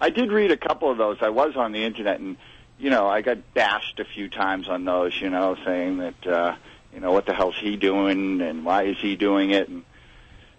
I 0.00 0.10
did 0.10 0.32
read 0.32 0.50
a 0.50 0.56
couple 0.56 0.90
of 0.90 0.98
those. 0.98 1.18
I 1.20 1.28
was 1.28 1.56
on 1.56 1.72
the 1.72 1.84
internet 1.84 2.18
and 2.18 2.36
you 2.78 2.90
know, 2.90 3.08
I 3.08 3.22
got 3.22 3.38
bashed 3.54 3.98
a 3.98 4.04
few 4.04 4.28
times 4.28 4.68
on 4.68 4.84
those, 4.84 5.20
you 5.20 5.30
know, 5.30 5.56
saying 5.64 5.98
that 5.98 6.26
uh, 6.26 6.56
you 6.92 7.00
know, 7.00 7.12
what 7.12 7.26
the 7.26 7.34
hell's 7.34 7.56
he 7.58 7.76
doing 7.76 8.40
and 8.40 8.64
why 8.64 8.84
is 8.84 8.96
he 8.98 9.16
doing 9.16 9.50
it 9.50 9.68
and 9.68 9.84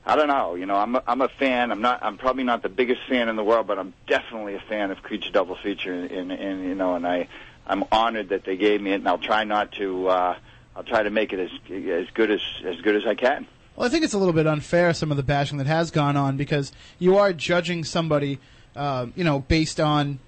I 0.06 0.16
don't 0.16 0.28
know, 0.28 0.56
you 0.56 0.66
know, 0.66 0.76
I'm 0.76 0.96
a, 0.96 1.04
I'm 1.06 1.22
a 1.22 1.30
fan. 1.30 1.72
I'm 1.72 1.82
not 1.82 2.02
I'm 2.02 2.18
probably 2.18 2.44
not 2.44 2.64
the 2.64 2.70
biggest 2.70 3.02
fan 3.08 3.30
in 3.30 3.36
the 3.36 3.44
world, 3.44 3.68
but 3.68 3.78
I'm 3.78 3.94
definitely 4.08 4.56
a 4.56 4.60
fan 4.60 4.92
of 4.92 5.04
Creature 5.04 5.32
Double 5.32 5.56
Feature 5.56 5.94
and, 5.94 6.12
and, 6.12 6.32
and 6.32 6.64
you 6.64 6.76
know, 6.76 6.96
and 6.96 7.06
I 7.06 7.28
I'm 7.68 7.84
honored 7.92 8.30
that 8.30 8.44
they 8.44 8.58
gave 8.58 8.82
me 8.82 8.92
it 8.92 8.96
and 8.96 9.08
I'll 9.08 9.20
try 9.20 9.44
not 9.44 9.72
to 9.74 10.08
uh 10.08 10.38
I'll 10.76 10.84
try 10.84 11.04
to 11.04 11.10
make 11.10 11.34
it 11.34 11.40
as 11.40 11.52
as 11.70 12.08
good 12.14 12.32
as 12.32 12.42
as 12.66 12.82
good 12.82 12.96
as 12.96 13.06
I 13.06 13.16
can. 13.16 13.46
Well, 13.76 13.88
I 13.88 13.90
think 13.90 14.04
it's 14.04 14.14
a 14.14 14.18
little 14.18 14.34
bit 14.34 14.48
unfair 14.48 14.94
some 14.94 15.12
of 15.12 15.18
the 15.18 15.24
bashing 15.24 15.58
that 15.58 15.68
has 15.68 15.92
gone 15.92 16.18
on 16.18 16.38
because 16.38 16.72
you 16.98 17.18
are 17.18 17.32
judging 17.32 17.84
somebody, 17.84 18.40
uh, 18.76 19.08
you 19.16 19.24
know, 19.24 19.40
based 19.40 19.80
on 19.80 20.20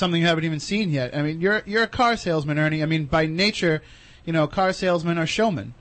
something 0.00 0.20
you 0.20 0.26
haven't 0.26 0.44
even 0.44 0.58
seen 0.58 0.90
yet. 0.90 1.14
I 1.14 1.22
mean, 1.22 1.40
you're 1.40 1.62
you're 1.64 1.84
a 1.84 1.88
car 1.88 2.16
salesman, 2.16 2.58
Ernie. 2.58 2.82
I 2.82 2.86
mean, 2.86 3.04
by 3.04 3.26
nature, 3.26 3.82
you 4.24 4.32
know, 4.32 4.48
car 4.48 4.72
salesmen 4.72 5.18
are 5.18 5.26
showmen. 5.26 5.74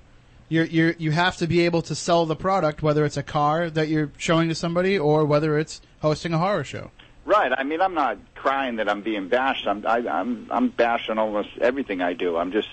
You're, 0.52 0.66
you're, 0.66 0.96
you 0.98 1.12
have 1.12 1.38
to 1.38 1.48
be 1.48 1.62
able 1.62 1.84
to 1.84 1.94
sell 1.94 2.26
the 2.26 2.36
product, 2.36 2.82
whether 2.82 3.06
it's 3.06 3.18
a 3.18 3.24
car 3.24 3.70
that 3.70 3.88
you're 3.88 4.12
showing 4.18 4.50
to 4.50 4.56
somebody 4.56 4.98
or 4.98 5.24
whether 5.24 5.60
it's 5.60 5.80
hosting 6.02 6.34
a 6.34 6.40
horror 6.40 6.64
show. 6.64 6.90
Right. 7.24 7.52
I 7.56 7.64
mean, 7.64 7.82
I'm 7.82 7.94
not 7.94 8.18
crying 8.34 8.78
that 8.78 8.90
I'm 8.90 9.04
being 9.04 9.28
bashed. 9.30 9.68
I'm 9.68 9.86
I, 9.86 9.98
I'm 10.08 10.48
I'm 10.50 10.70
bashed 10.70 11.10
on 11.10 11.20
almost 11.20 11.50
everything 11.62 12.02
I 12.02 12.14
do. 12.14 12.38
I'm 12.38 12.52
just, 12.52 12.70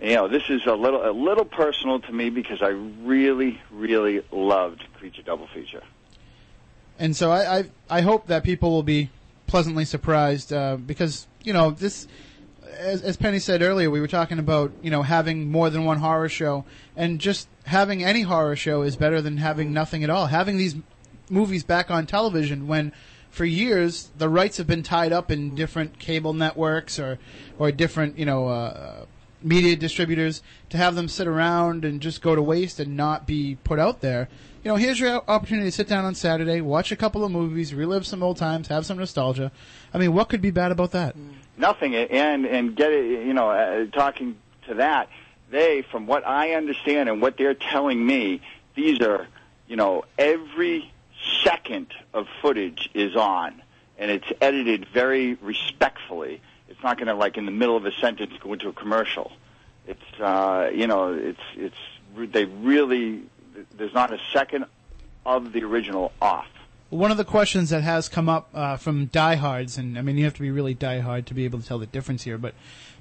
you 0.00 0.14
know, 0.14 0.28
this 0.28 0.44
is 0.48 0.64
a 0.66 0.74
little 0.74 1.04
a 1.04 1.10
little 1.10 1.44
personal 1.44 1.98
to 2.00 2.12
me 2.12 2.30
because 2.30 2.62
I 2.62 2.68
really 2.68 3.60
really 3.72 4.22
loved 4.30 4.84
Creature 4.98 5.22
Double 5.22 5.48
Feature. 5.48 5.82
And 7.00 7.16
so 7.16 7.30
I, 7.30 7.58
I, 7.58 7.64
I 7.90 8.00
hope 8.02 8.28
that 8.28 8.44
people 8.44 8.70
will 8.70 8.82
be 8.84 9.10
pleasantly 9.48 9.84
surprised 9.84 10.52
uh, 10.52 10.76
because 10.76 11.26
you 11.42 11.52
know 11.52 11.72
this, 11.72 12.06
as, 12.78 13.02
as 13.02 13.16
Penny 13.16 13.40
said 13.40 13.62
earlier, 13.62 13.90
we 13.90 14.00
were 14.00 14.06
talking 14.06 14.38
about 14.38 14.70
you 14.82 14.90
know 14.90 15.02
having 15.02 15.50
more 15.50 15.70
than 15.70 15.84
one 15.84 15.98
horror 15.98 16.28
show, 16.28 16.64
and 16.96 17.18
just 17.18 17.48
having 17.64 18.04
any 18.04 18.22
horror 18.22 18.54
show 18.54 18.82
is 18.82 18.94
better 18.94 19.20
than 19.20 19.38
having 19.38 19.72
nothing 19.72 20.04
at 20.04 20.10
all. 20.10 20.26
Having 20.26 20.58
these 20.58 20.76
movies 21.28 21.64
back 21.64 21.90
on 21.90 22.06
television 22.06 22.68
when. 22.68 22.92
For 23.30 23.44
years, 23.44 24.10
the 24.16 24.28
rights 24.28 24.56
have 24.56 24.66
been 24.66 24.82
tied 24.82 25.12
up 25.12 25.30
in 25.30 25.54
different 25.54 25.98
cable 25.98 26.32
networks 26.32 26.98
or, 26.98 27.18
or 27.58 27.70
different, 27.70 28.18
you 28.18 28.24
know, 28.24 28.48
uh, 28.48 29.04
media 29.42 29.76
distributors 29.76 30.42
to 30.70 30.76
have 30.76 30.94
them 30.94 31.08
sit 31.08 31.26
around 31.26 31.84
and 31.84 32.00
just 32.00 32.22
go 32.22 32.34
to 32.34 32.42
waste 32.42 32.80
and 32.80 32.96
not 32.96 33.26
be 33.26 33.56
put 33.64 33.78
out 33.78 34.00
there. 34.00 34.28
You 34.68 34.74
know, 34.74 34.76
here's 34.80 35.00
your 35.00 35.22
opportunity 35.26 35.68
to 35.68 35.72
sit 35.72 35.88
down 35.88 36.04
on 36.04 36.14
Saturday, 36.14 36.60
watch 36.60 36.92
a 36.92 36.96
couple 36.96 37.24
of 37.24 37.32
movies, 37.32 37.72
relive 37.72 38.06
some 38.06 38.22
old 38.22 38.36
times, 38.36 38.68
have 38.68 38.84
some 38.84 38.98
nostalgia. 38.98 39.50
I 39.94 39.96
mean, 39.96 40.12
what 40.12 40.28
could 40.28 40.42
be 40.42 40.50
bad 40.50 40.72
about 40.72 40.90
that? 40.90 41.16
Nothing, 41.56 41.94
and 41.94 42.44
and 42.44 42.76
get 42.76 42.92
it. 42.92 43.24
You 43.26 43.32
know, 43.32 43.48
uh, 43.48 43.86
talking 43.86 44.36
to 44.66 44.74
that, 44.74 45.08
they, 45.50 45.80
from 45.90 46.06
what 46.06 46.26
I 46.26 46.52
understand 46.52 47.08
and 47.08 47.22
what 47.22 47.38
they're 47.38 47.54
telling 47.54 48.04
me, 48.04 48.42
these 48.74 49.00
are, 49.00 49.26
you 49.68 49.76
know, 49.76 50.04
every 50.18 50.92
second 51.42 51.86
of 52.12 52.26
footage 52.42 52.90
is 52.92 53.16
on, 53.16 53.62
and 53.96 54.10
it's 54.10 54.30
edited 54.38 54.86
very 54.92 55.32
respectfully. 55.36 56.42
It's 56.68 56.82
not 56.82 56.98
going 56.98 57.08
to 57.08 57.14
like 57.14 57.38
in 57.38 57.46
the 57.46 57.52
middle 57.52 57.78
of 57.78 57.86
a 57.86 57.92
sentence 57.92 58.34
go 58.38 58.52
into 58.52 58.68
a 58.68 58.74
commercial. 58.74 59.32
It's 59.86 60.20
uh, 60.20 60.70
you 60.74 60.86
know, 60.86 61.14
it's 61.14 61.40
it's 61.56 62.32
they 62.34 62.44
really 62.44 63.22
there's 63.76 63.94
not 63.94 64.12
a 64.12 64.18
second 64.32 64.66
of 65.26 65.52
the 65.52 65.62
original 65.64 66.12
off. 66.20 66.46
One 66.90 67.10
of 67.10 67.18
the 67.18 67.24
questions 67.24 67.68
that 67.68 67.82
has 67.82 68.08
come 68.08 68.30
up 68.30 68.48
uh, 68.54 68.76
from 68.76 69.06
diehards, 69.06 69.76
and 69.76 69.98
I 69.98 70.02
mean, 70.02 70.16
you 70.16 70.24
have 70.24 70.34
to 70.34 70.40
be 70.40 70.50
really 70.50 70.74
diehard 70.74 71.26
to 71.26 71.34
be 71.34 71.44
able 71.44 71.60
to 71.60 71.66
tell 71.66 71.78
the 71.78 71.86
difference 71.86 72.22
here, 72.22 72.38
but 72.38 72.54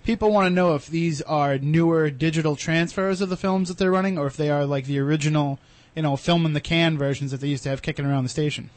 people 0.03 0.31
want 0.31 0.45
to 0.47 0.49
know 0.49 0.75
if 0.75 0.87
these 0.87 1.21
are 1.21 1.57
newer 1.57 2.09
digital 2.09 2.57
transfers 2.57 3.21
of 3.21 3.29
the 3.29 3.37
films 3.37 3.69
that 3.69 3.77
they're 3.77 3.91
running, 3.91 4.17
or 4.17 4.27
if 4.27 4.35
they 4.35 4.49
are 4.49 4.65
like 4.65 4.85
the 4.85 4.99
original, 4.99 5.57
you 5.95 6.01
know, 6.01 6.17
film 6.17 6.45
in 6.45 6.51
the 6.51 6.59
can 6.59 6.97
versions 6.97 7.31
that 7.31 7.39
they 7.39 7.47
used 7.47 7.63
to 7.63 7.69
have 7.69 7.81
kicking 7.81 8.05
around 8.05 8.23
the 8.23 8.29
station. 8.29 8.69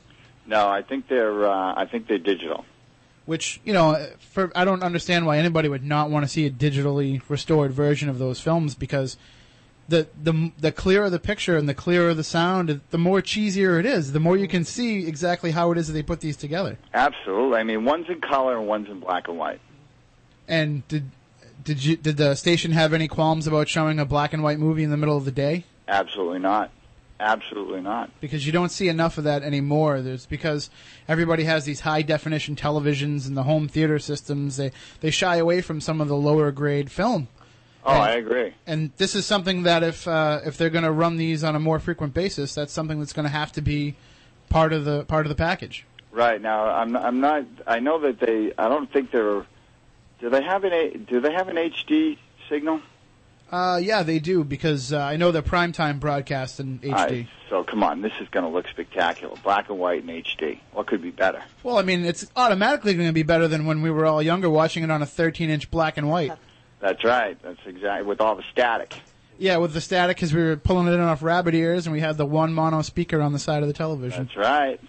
No, 0.46 0.68
I 0.68 0.82
think 0.82 1.08
they're 1.08 1.46
uh, 1.46 1.74
I 1.76 1.86
think 1.86 2.06
they're 2.06 2.18
digital. 2.18 2.64
Which 3.26 3.60
you 3.64 3.72
know, 3.72 4.08
for 4.18 4.52
I 4.54 4.64
don't 4.64 4.82
understand 4.82 5.26
why 5.26 5.38
anybody 5.38 5.68
would 5.68 5.84
not 5.84 6.10
want 6.10 6.24
to 6.24 6.28
see 6.28 6.46
a 6.46 6.50
digitally 6.50 7.20
restored 7.28 7.72
version 7.72 8.08
of 8.08 8.18
those 8.18 8.40
films 8.40 8.74
because 8.74 9.16
the 9.90 10.08
the 10.22 10.52
the 10.58 10.72
clearer 10.72 11.10
the 11.10 11.18
picture 11.18 11.56
and 11.56 11.68
the 11.68 11.74
clearer 11.74 12.14
the 12.14 12.24
sound, 12.24 12.80
the 12.90 12.98
more 12.98 13.20
cheesier 13.20 13.78
it 13.78 13.84
is. 13.84 14.12
The 14.12 14.20
more 14.20 14.36
you 14.36 14.48
can 14.48 14.64
see 14.64 15.06
exactly 15.06 15.50
how 15.50 15.72
it 15.72 15.78
is 15.78 15.88
that 15.88 15.92
they 15.92 16.02
put 16.02 16.20
these 16.20 16.36
together. 16.36 16.78
Absolutely. 16.94 17.58
I 17.58 17.64
mean, 17.64 17.84
one's 17.84 18.08
in 18.08 18.20
color 18.20 18.56
and 18.56 18.66
one's 18.66 18.88
in 18.88 19.00
black 19.00 19.28
and 19.28 19.36
white. 19.36 19.60
And 20.48 20.86
did 20.88 21.10
did 21.62 21.84
you 21.84 21.96
did 21.96 22.16
the 22.16 22.34
station 22.34 22.72
have 22.72 22.94
any 22.94 23.08
qualms 23.08 23.46
about 23.46 23.68
showing 23.68 23.98
a 23.98 24.04
black 24.04 24.32
and 24.32 24.42
white 24.42 24.58
movie 24.58 24.84
in 24.84 24.90
the 24.90 24.96
middle 24.96 25.16
of 25.16 25.24
the 25.24 25.32
day? 25.32 25.64
Absolutely 25.88 26.38
not. 26.38 26.70
Absolutely 27.18 27.82
not. 27.82 28.10
Because 28.20 28.46
you 28.46 28.52
don't 28.52 28.70
see 28.70 28.88
enough 28.88 29.18
of 29.18 29.24
that 29.24 29.42
anymore. 29.42 30.00
There's 30.00 30.24
because 30.24 30.70
everybody 31.06 31.44
has 31.44 31.66
these 31.66 31.80
high 31.80 32.00
definition 32.00 32.56
televisions 32.56 33.26
and 33.26 33.36
the 33.36 33.42
home 33.42 33.68
theater 33.68 33.98
systems. 33.98 34.56
They 34.56 34.72
they 35.00 35.10
shy 35.10 35.36
away 35.36 35.60
from 35.60 35.80
some 35.80 36.00
of 36.00 36.08
the 36.08 36.16
lower 36.16 36.50
grade 36.50 36.90
film. 36.90 37.28
Oh, 37.84 37.92
And- 37.92 38.02
I 38.02 38.10
agree. 38.12 38.54
And 38.66 38.90
this 38.96 39.14
is 39.14 39.24
something 39.26 39.62
that 39.64 39.82
if 39.82 40.06
uh, 40.06 40.40
if 40.44 40.56
they're 40.56 40.70
going 40.70 40.84
to 40.84 40.92
run 40.92 41.16
these 41.16 41.42
on 41.42 41.56
a 41.56 41.60
more 41.60 41.78
frequent 41.78 42.14
basis, 42.14 42.54
that's 42.54 42.72
something 42.72 42.98
that's 42.98 43.12
going 43.12 43.24
to 43.24 43.32
have 43.32 43.52
to 43.52 43.62
be 43.62 43.96
part 44.48 44.72
of 44.72 44.84
the 44.84 45.04
part 45.04 45.26
of 45.26 45.30
the 45.30 45.36
package. 45.36 45.86
Right 46.12 46.40
now, 46.40 46.66
I'm 46.66 46.96
I'm 46.96 47.20
not. 47.20 47.44
I 47.66 47.78
know 47.80 48.00
that 48.00 48.20
they. 48.20 48.52
I 48.58 48.68
don't 48.68 48.92
think 48.92 49.10
they're. 49.10 49.46
Do 50.20 50.28
they 50.28 50.42
have 50.42 50.64
an 50.64 51.04
Do 51.08 51.20
they 51.20 51.32
have 51.32 51.48
an 51.48 51.56
HD 51.56 52.18
signal? 52.48 52.80
Uh, 53.50 53.80
yeah, 53.82 54.04
they 54.04 54.20
do 54.20 54.44
because 54.44 54.92
uh, 54.92 54.98
I 54.98 55.16
know 55.16 55.32
the 55.32 55.42
primetime 55.42 55.98
broadcast 55.98 56.60
in 56.60 56.78
HD. 56.78 56.92
Alright, 56.92 57.26
so 57.48 57.64
come 57.64 57.82
on, 57.82 58.00
this 58.00 58.12
is 58.20 58.28
going 58.28 58.44
to 58.44 58.48
look 58.50 58.68
spectacular. 58.68 59.34
Black 59.42 59.68
and 59.68 59.78
white 59.78 60.04
and 60.04 60.24
HD. 60.24 60.60
What 60.72 60.86
could 60.86 61.02
be 61.02 61.10
better? 61.10 61.42
Well, 61.64 61.76
I 61.76 61.82
mean, 61.82 62.04
it's 62.04 62.30
automatically 62.36 62.94
going 62.94 63.08
to 63.08 63.12
be 63.12 63.24
better 63.24 63.48
than 63.48 63.66
when 63.66 63.82
we 63.82 63.90
were 63.90 64.06
all 64.06 64.22
younger 64.22 64.48
watching 64.48 64.84
it 64.84 64.90
on 64.92 65.02
a 65.02 65.06
13-inch 65.06 65.68
black 65.68 65.96
and 65.96 66.08
white. 66.08 66.30
That's 66.80 67.04
right. 67.04 67.40
That's 67.42 67.60
exactly 67.66 68.06
with 68.06 68.20
all 68.20 68.34
the 68.34 68.44
static. 68.52 68.94
Yeah, 69.38 69.56
with 69.56 69.72
the 69.72 69.80
static 69.80 70.16
because 70.16 70.34
we 70.34 70.42
were 70.42 70.56
pulling 70.56 70.86
it 70.86 70.92
in 70.92 71.00
off 71.00 71.22
rabbit 71.22 71.54
ears, 71.54 71.86
and 71.86 71.94
we 71.94 72.00
had 72.00 72.16
the 72.16 72.26
one 72.26 72.52
mono 72.52 72.82
speaker 72.82 73.20
on 73.22 73.32
the 73.32 73.38
side 73.38 73.62
of 73.62 73.68
the 73.68 73.74
television. 73.74 74.24
That's 74.24 74.36
right. 74.36 74.80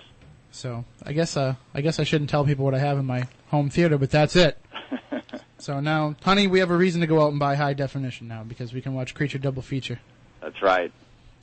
So 0.51 0.83
I 1.05 1.13
guess 1.13 1.37
uh, 1.37 1.55
I 1.73 1.81
guess 1.81 1.99
I 1.99 2.03
shouldn't 2.03 2.29
tell 2.29 2.43
people 2.45 2.65
what 2.65 2.75
I 2.75 2.79
have 2.79 2.97
in 2.97 3.05
my 3.05 3.27
home 3.49 3.69
theater, 3.69 3.97
but 3.97 4.11
that's 4.11 4.35
it. 4.35 4.57
so 5.57 5.79
now, 5.79 6.15
honey, 6.23 6.47
we 6.47 6.59
have 6.59 6.69
a 6.69 6.75
reason 6.75 7.01
to 7.01 7.07
go 7.07 7.23
out 7.23 7.31
and 7.31 7.39
buy 7.39 7.55
high 7.55 7.73
definition 7.73 8.27
now 8.27 8.43
because 8.43 8.73
we 8.73 8.81
can 8.81 8.93
watch 8.93 9.15
Creature 9.15 9.39
Double 9.39 9.61
Feature. 9.61 9.99
That's 10.41 10.61
right. 10.61 10.91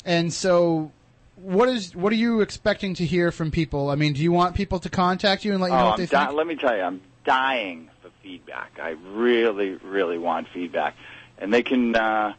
And 0.05 0.33
so, 0.33 0.93
what 1.37 1.71
is 1.71 1.97
what 1.97 2.13
are 2.13 2.17
you 2.17 2.43
expecting 2.43 2.95
to 2.95 3.07
hear 3.07 3.33
from 3.33 3.51
people? 3.51 3.89
I 3.91 3.95
mean, 3.95 4.13
do 4.13 4.23
you 4.23 4.33
want 4.33 4.55
people 4.55 4.79
to 4.81 4.91
contact 4.91 5.45
you 5.45 5.53
and 5.53 5.63
let 5.63 5.69
you 5.69 5.77
know 5.77 5.81
oh, 5.81 5.85
what 5.87 5.93
I'm 5.93 5.99
they 5.99 6.07
di- 6.07 6.27
think? 6.27 6.37
let 6.37 6.47
me 6.47 6.57
tell 6.57 6.77
you, 6.77 6.83
I'm 6.83 7.01
dying 7.25 7.89
feedback. 8.29 8.79
I 8.81 8.91
really, 9.15 9.71
really 9.77 10.19
want 10.19 10.49
feedback, 10.49 10.95
and 11.39 11.53
they 11.53 11.63
can 11.63 11.97
uh, 11.97 12.35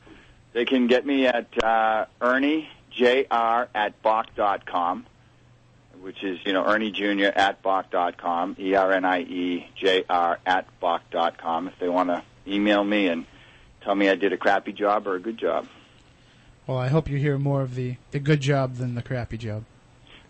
they 0.53 0.65
can 0.65 0.85
get 0.85 1.03
me 1.03 1.25
at 1.25 1.47
uh, 1.63 2.05
Ernie 2.21 2.69
Jr. 2.91 3.65
at 3.73 4.01
Boch 4.03 4.27
dot 4.35 4.67
com, 4.67 5.07
which 6.01 6.23
is 6.23 6.39
you 6.45 6.53
know 6.53 6.63
Ernie 6.63 6.91
Jr. 6.91 7.31
at 7.35 7.63
Boch 7.63 7.89
dot 7.89 8.17
com, 8.17 8.55
E 8.59 8.75
R 8.75 8.91
N 8.91 9.03
I 9.03 9.21
E 9.21 9.67
J 9.75 10.05
R 10.07 10.37
at 10.45 10.67
Boch 10.79 11.01
dot 11.09 11.39
com. 11.39 11.67
If 11.67 11.79
they 11.79 11.89
want 11.89 12.09
to 12.09 12.21
email 12.47 12.83
me 12.83 13.07
and 13.07 13.25
tell 13.81 13.95
me 13.95 14.09
I 14.09 14.15
did 14.15 14.31
a 14.31 14.37
crappy 14.37 14.71
job 14.71 15.07
or 15.07 15.15
a 15.15 15.19
good 15.19 15.39
job. 15.39 15.67
Well, 16.67 16.77
I 16.77 16.89
hope 16.89 17.09
you 17.09 17.17
hear 17.17 17.39
more 17.39 17.63
of 17.63 17.73
the 17.73 17.95
the 18.11 18.19
good 18.19 18.41
job 18.41 18.75
than 18.75 18.93
the 18.93 19.01
crappy 19.01 19.39
job. 19.39 19.63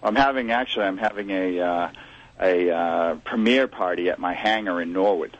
I'm 0.01 0.15
having 0.15 0.51
actually 0.51 0.85
I'm 0.85 0.97
having 0.97 1.31
a 1.31 1.59
uh, 1.59 1.91
a 2.39 2.71
uh, 2.71 3.15
premiere 3.25 3.67
party 3.67 4.09
at 4.09 4.19
my 4.19 4.33
hangar 4.33 4.81
in 4.81 4.93
Norwood. 4.93 5.37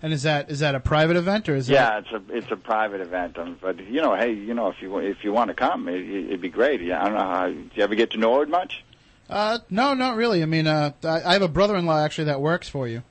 And 0.00 0.12
is 0.12 0.22
that 0.22 0.48
is 0.50 0.60
that 0.60 0.74
a 0.76 0.80
private 0.80 1.16
event 1.16 1.48
or 1.48 1.56
is 1.56 1.68
Yeah, 1.68 1.98
it's 1.98 2.12
a 2.12 2.22
it's 2.30 2.50
a 2.52 2.56
private 2.56 3.00
event, 3.00 3.36
um, 3.36 3.58
but 3.60 3.78
you 3.84 4.00
know, 4.00 4.14
hey, 4.14 4.32
you 4.32 4.54
know, 4.54 4.68
if 4.68 4.80
you 4.80 4.98
if 4.98 5.24
you 5.24 5.32
want 5.32 5.48
to 5.48 5.54
come, 5.54 5.88
it, 5.88 6.00
it'd 6.08 6.40
be 6.40 6.48
great. 6.48 6.80
Yeah, 6.80 7.00
I 7.00 7.04
don't 7.06 7.14
know 7.14 7.18
how. 7.20 7.48
Do 7.48 7.68
you 7.74 7.82
ever 7.82 7.94
get 7.96 8.12
to 8.12 8.16
know 8.16 8.28
Norwood 8.30 8.48
much? 8.48 8.84
Uh, 9.28 9.58
no, 9.70 9.94
not 9.94 10.16
really. 10.16 10.42
I 10.42 10.46
mean, 10.46 10.66
uh, 10.68 10.92
I, 11.02 11.22
I 11.22 11.32
have 11.32 11.42
a 11.42 11.48
brother-in-law 11.48 12.02
actually 12.02 12.24
that 12.24 12.40
works 12.40 12.68
for 12.68 12.86
you. 12.88 13.02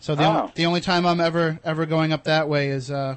So 0.00 0.14
the 0.14 0.24
Oh. 0.24 0.28
only, 0.40 0.52
the 0.54 0.66
only 0.66 0.80
time 0.80 1.04
I'm 1.04 1.20
ever 1.20 1.60
ever 1.62 1.84
going 1.84 2.10
up 2.12 2.24
that 2.24 2.48
way 2.48 2.68
is 2.70 2.90
uh, 2.90 3.16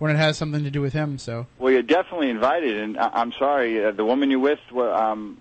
when 0.00 0.10
it 0.10 0.16
has 0.16 0.36
something 0.36 0.64
to 0.64 0.70
do 0.70 0.80
with 0.80 0.94
him. 0.94 1.16
So 1.18 1.46
Well, 1.60 1.72
you're 1.72 1.82
definitely 1.82 2.28
invited, 2.30 2.76
and 2.76 2.98
I, 2.98 3.08
I'm 3.14 3.30
sorry, 3.38 3.84
uh, 3.84 3.92
the 3.92 4.04
woman 4.04 4.32
you 4.32 4.40
with, 4.40 4.58
um, 4.76 5.40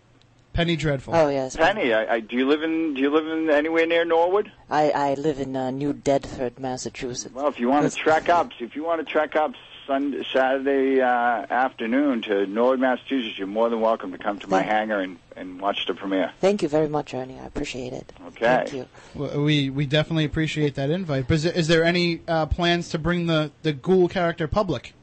Penny 0.53 0.75
Dreadful. 0.75 1.15
Oh 1.15 1.29
yes, 1.29 1.55
Penny. 1.55 1.93
I, 1.93 2.15
I, 2.15 2.19
do 2.19 2.35
you 2.35 2.47
live 2.47 2.61
in 2.63 2.93
Do 2.93 3.01
you 3.01 3.09
live 3.09 3.27
in 3.27 3.49
anywhere 3.49 3.85
near 3.87 4.05
Norwood? 4.05 4.51
I 4.69 4.91
I 4.91 5.13
live 5.15 5.39
in 5.39 5.55
uh, 5.55 5.71
New 5.71 5.93
Bedford, 5.93 6.59
Massachusetts. 6.59 7.33
Well, 7.33 7.47
if 7.47 7.59
you 7.59 7.69
want 7.69 7.91
to 7.91 7.95
trek 7.97 8.29
up, 8.29 8.51
if 8.59 8.75
you 8.75 8.83
want 8.83 9.05
to 9.05 9.11
trek 9.11 9.35
up 9.35 9.53
Sunday, 9.87 10.23
Saturday 10.31 11.01
uh, 11.01 11.05
afternoon 11.49 12.21
to 12.23 12.45
Norwood, 12.45 12.79
Massachusetts, 12.79 13.37
you're 13.37 13.47
more 13.47 13.69
than 13.69 13.81
welcome 13.81 14.11
to 14.11 14.17
come 14.17 14.39
to 14.39 14.47
my 14.47 14.59
Thank- 14.59 14.71
hangar 14.71 14.99
and 14.99 15.17
and 15.35 15.59
watch 15.59 15.87
the 15.87 15.95
premiere. 15.95 16.31
Thank 16.39 16.61
you 16.61 16.69
very 16.69 16.87
much, 16.87 17.13
Ernie. 17.15 17.39
I 17.39 17.45
appreciate 17.45 17.91
it. 17.91 18.13
Okay. 18.27 18.45
Thank 18.45 18.73
you. 18.73 18.85
W- 19.15 19.43
We 19.43 19.69
we 19.71 19.85
definitely 19.87 20.25
appreciate 20.25 20.75
that 20.75 20.91
invite. 20.91 21.27
But 21.27 21.33
is 21.35 21.43
there, 21.43 21.53
is 21.53 21.67
there 21.67 21.83
any 21.83 22.21
uh, 22.27 22.45
plans 22.45 22.89
to 22.89 22.99
bring 22.99 23.25
the 23.25 23.51
the 23.63 23.73
ghoul 23.73 24.07
character 24.07 24.47
public? 24.47 24.93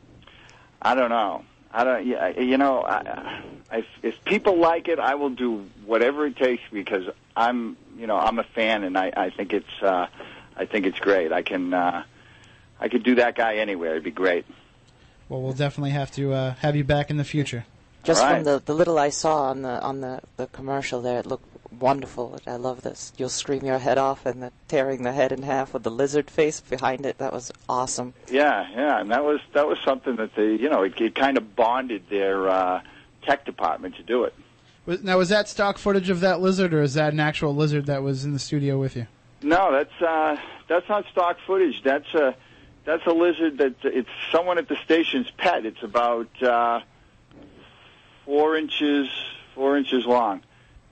I 0.80 0.94
don't 0.94 1.10
know. 1.10 1.44
I 1.72 1.84
don't. 1.84 2.06
yeah, 2.06 2.28
You 2.38 2.58
know, 2.58 2.82
I, 2.82 3.42
I, 3.70 3.84
if 4.02 4.24
people 4.24 4.58
like 4.58 4.88
it, 4.88 4.98
I 4.98 5.14
will 5.14 5.30
do 5.30 5.66
whatever 5.86 6.26
it 6.26 6.36
takes 6.36 6.62
because 6.72 7.04
I'm, 7.36 7.76
you 7.96 8.06
know, 8.06 8.18
I'm 8.18 8.38
a 8.38 8.44
fan, 8.44 8.84
and 8.84 8.98
I, 8.98 9.12
I 9.16 9.30
think 9.30 9.52
it's, 9.52 9.82
uh, 9.82 10.08
I 10.56 10.64
think 10.66 10.86
it's 10.86 10.98
great. 10.98 11.32
I 11.32 11.42
can, 11.42 11.72
uh, 11.72 12.04
I 12.80 12.88
could 12.88 13.02
do 13.02 13.16
that 13.16 13.36
guy 13.36 13.56
anywhere. 13.56 13.92
It'd 13.92 14.04
be 14.04 14.10
great. 14.10 14.46
Well, 15.28 15.40
we'll 15.42 15.52
definitely 15.52 15.90
have 15.90 16.10
to 16.12 16.32
uh, 16.32 16.54
have 16.54 16.74
you 16.74 16.82
back 16.82 17.10
in 17.10 17.16
the 17.16 17.24
future. 17.24 17.64
Just 18.02 18.20
All 18.20 18.26
right. 18.26 18.36
from 18.36 18.44
the, 18.44 18.62
the 18.64 18.74
little 18.74 18.98
I 18.98 19.10
saw 19.10 19.44
on 19.50 19.62
the 19.62 19.80
on 19.80 20.00
the, 20.00 20.20
the 20.36 20.46
commercial 20.48 21.02
there, 21.02 21.18
it 21.20 21.26
looked 21.26 21.49
wonderful. 21.78 22.38
I 22.46 22.56
love 22.56 22.82
this. 22.82 23.12
You'll 23.16 23.28
scream 23.28 23.64
your 23.64 23.78
head 23.78 23.98
off 23.98 24.26
and 24.26 24.42
the 24.42 24.52
tearing 24.68 25.02
the 25.02 25.12
head 25.12 25.32
in 25.32 25.42
half 25.42 25.72
with 25.72 25.82
the 25.82 25.90
lizard 25.90 26.30
face 26.30 26.60
behind 26.60 27.06
it. 27.06 27.18
That 27.18 27.32
was 27.32 27.52
awesome. 27.68 28.14
Yeah, 28.30 28.68
yeah, 28.74 29.00
and 29.00 29.10
that 29.10 29.24
was 29.24 29.40
that 29.54 29.66
was 29.66 29.78
something 29.84 30.16
that 30.16 30.34
they, 30.34 30.54
you 30.54 30.68
know, 30.68 30.82
it, 30.82 31.00
it 31.00 31.14
kind 31.14 31.36
of 31.36 31.54
bonded 31.56 32.04
their 32.08 32.48
uh, 32.48 32.82
tech 33.22 33.44
department 33.44 33.96
to 33.96 34.02
do 34.02 34.24
it. 34.24 34.34
Now, 34.86 35.18
was 35.18 35.28
that 35.28 35.48
stock 35.48 35.78
footage 35.78 36.10
of 36.10 36.20
that 36.20 36.40
lizard, 36.40 36.74
or 36.74 36.82
is 36.82 36.94
that 36.94 37.12
an 37.12 37.20
actual 37.20 37.54
lizard 37.54 37.86
that 37.86 38.02
was 38.02 38.24
in 38.24 38.32
the 38.32 38.38
studio 38.38 38.78
with 38.78 38.96
you? 38.96 39.06
No, 39.42 39.72
that's 39.72 40.02
uh, 40.02 40.36
that's 40.68 40.88
not 40.88 41.06
stock 41.12 41.36
footage. 41.46 41.82
That's 41.82 42.12
a 42.14 42.34
that's 42.84 43.06
a 43.06 43.12
lizard 43.12 43.58
that 43.58 43.74
it's 43.84 44.08
someone 44.32 44.58
at 44.58 44.68
the 44.68 44.76
station's 44.84 45.30
pet. 45.30 45.64
It's 45.66 45.82
about 45.82 46.42
uh, 46.42 46.80
four 48.24 48.56
inches 48.56 49.08
four 49.54 49.76
inches 49.76 50.06
long, 50.06 50.42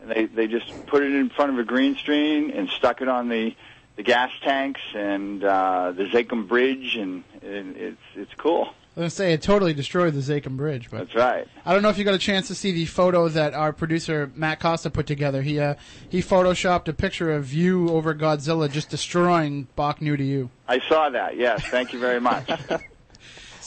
and 0.01 0.11
they 0.11 0.27
they 0.27 0.47
just 0.47 0.87
put 0.87 1.03
it 1.03 1.13
in 1.13 1.31
front 1.31 1.53
of 1.53 1.59
a 1.59 1.65
green 1.65 1.97
screen 1.97 2.51
and 2.51 2.69
stuck 2.71 3.01
it 3.01 3.09
on 3.09 3.29
the 3.29 3.55
the 3.97 4.03
gas 4.03 4.31
tanks 4.43 4.81
and 4.95 5.43
uh, 5.43 5.93
the 5.93 6.05
Zakim 6.05 6.47
Bridge, 6.47 6.97
and, 6.97 7.25
and 7.43 7.77
it's 7.77 8.01
it's 8.15 8.35
cool. 8.35 8.69
I 8.97 9.03
was 9.03 9.13
to 9.13 9.17
say 9.17 9.33
it 9.33 9.43
totally 9.43 9.75
destroyed 9.75 10.15
the 10.15 10.21
Zakim 10.21 10.57
Bridge, 10.57 10.91
but 10.91 10.99
That's 10.99 11.15
right. 11.15 11.47
I 11.65 11.73
don't 11.73 11.83
know 11.83 11.89
if 11.89 11.99
you 11.99 12.05
got 12.05 12.15
a 12.15 12.19
chance 12.19 12.49
to 12.49 12.55
see 12.57 12.73
the 12.73 12.85
photo 12.87 13.29
that 13.29 13.55
our 13.55 13.73
producer 13.73 14.33
Matt 14.35 14.59
Costa 14.59 14.91
put 14.91 15.07
together. 15.07 15.43
He 15.43 15.61
uh, 15.61 15.75
he 16.09 16.21
photoshopped 16.21 16.89
a 16.89 16.93
picture 16.93 17.33
of 17.33 17.53
you 17.53 17.91
over 17.91 18.15
Godzilla 18.15 18.71
just 18.71 18.89
destroying 18.89 19.69
Boch 19.77 20.01
New 20.01 20.17
to 20.17 20.25
You. 20.25 20.51
I 20.67 20.81
saw 20.89 21.11
that. 21.11 21.37
Yes, 21.37 21.65
thank 21.67 21.93
you 21.93 21.99
very 21.99 22.21
much. 22.21 22.51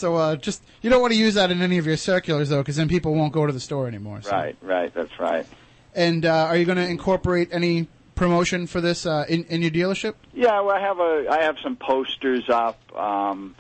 So 0.02 0.16
uh, 0.16 0.36
just 0.36 0.64
you 0.82 0.90
don't 0.90 1.00
want 1.00 1.14
to 1.14 1.20
use 1.20 1.36
that 1.36 1.52
in 1.52 1.62
any 1.62 1.78
of 1.78 1.86
your 1.86 1.96
circulars 1.96 2.50
though, 2.50 2.62
because 2.62 2.76
then 2.76 2.90
people 2.90 3.14
won't 3.14 3.32
go 3.32 3.46
to 3.46 3.54
the 3.54 3.60
store 3.60 3.88
anymore. 3.88 4.24
So. 4.24 4.32
Right, 4.32 4.58
right, 4.64 4.92
that's 4.92 5.20
right. 5.20 5.46
And 5.94 6.26
uh, 6.26 6.48
are 6.50 6.58
you 6.58 6.66
going 6.66 6.78
to 6.78 6.88
incorporate 6.88 7.50
any 7.52 7.88
promotion 8.16 8.68
for 8.68 8.82
this 8.82 9.06
uh, 9.06 9.26
in 9.28 9.44
in 9.46 9.62
your 9.62 9.72
dealership? 9.72 10.16
Yeah, 10.34 10.62
well, 10.62 10.76
I 10.76 10.80
have 10.80 11.00
a 11.00 11.28
I 11.30 11.42
have 11.44 11.58
some 11.62 11.76
posters 11.76 12.50
up, 12.50 12.80
um, 12.96 13.56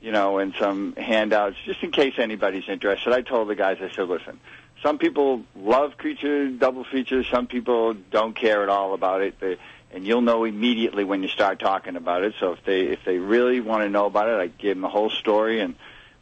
you 0.00 0.10
know, 0.10 0.38
and 0.38 0.54
some 0.58 0.94
handouts 0.96 1.56
just 1.64 1.82
in 1.82 1.90
case 1.90 2.14
anybody's 2.18 2.68
interested. 2.68 3.12
I 3.12 3.22
told 3.22 3.48
the 3.48 3.54
guys, 3.54 3.78
I 3.80 3.90
said, 3.94 4.08
listen, 4.08 4.40
some 4.82 4.98
people 4.98 5.44
love 5.54 5.96
creature 5.96 6.48
double 6.48 6.84
features, 6.84 7.26
some 7.30 7.46
people 7.46 7.94
don't 7.94 8.34
care 8.34 8.62
at 8.62 8.68
all 8.68 8.94
about 8.94 9.22
it. 9.22 9.38
They, 9.38 9.58
and 9.92 10.06
you'll 10.06 10.22
know 10.22 10.44
immediately 10.44 11.04
when 11.04 11.22
you 11.22 11.28
start 11.28 11.58
talking 11.58 11.96
about 11.96 12.24
it. 12.24 12.34
So 12.40 12.52
if 12.52 12.64
they 12.64 12.82
if 12.82 13.04
they 13.04 13.18
really 13.18 13.60
want 13.60 13.82
to 13.82 13.88
know 13.88 14.06
about 14.06 14.28
it, 14.28 14.40
I 14.40 14.48
give 14.48 14.76
them 14.76 14.82
the 14.82 14.88
whole 14.88 15.10
story, 15.10 15.60
and 15.60 15.74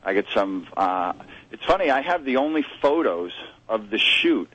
I 0.02 0.14
get 0.14 0.26
some. 0.34 0.66
Uh, 0.76 1.12
it's 1.50 1.64
funny. 1.64 1.90
I 1.90 2.02
have 2.02 2.24
the 2.24 2.36
only 2.36 2.64
photos 2.82 3.32
of 3.68 3.90
the 3.90 3.98
shoot. 3.98 4.50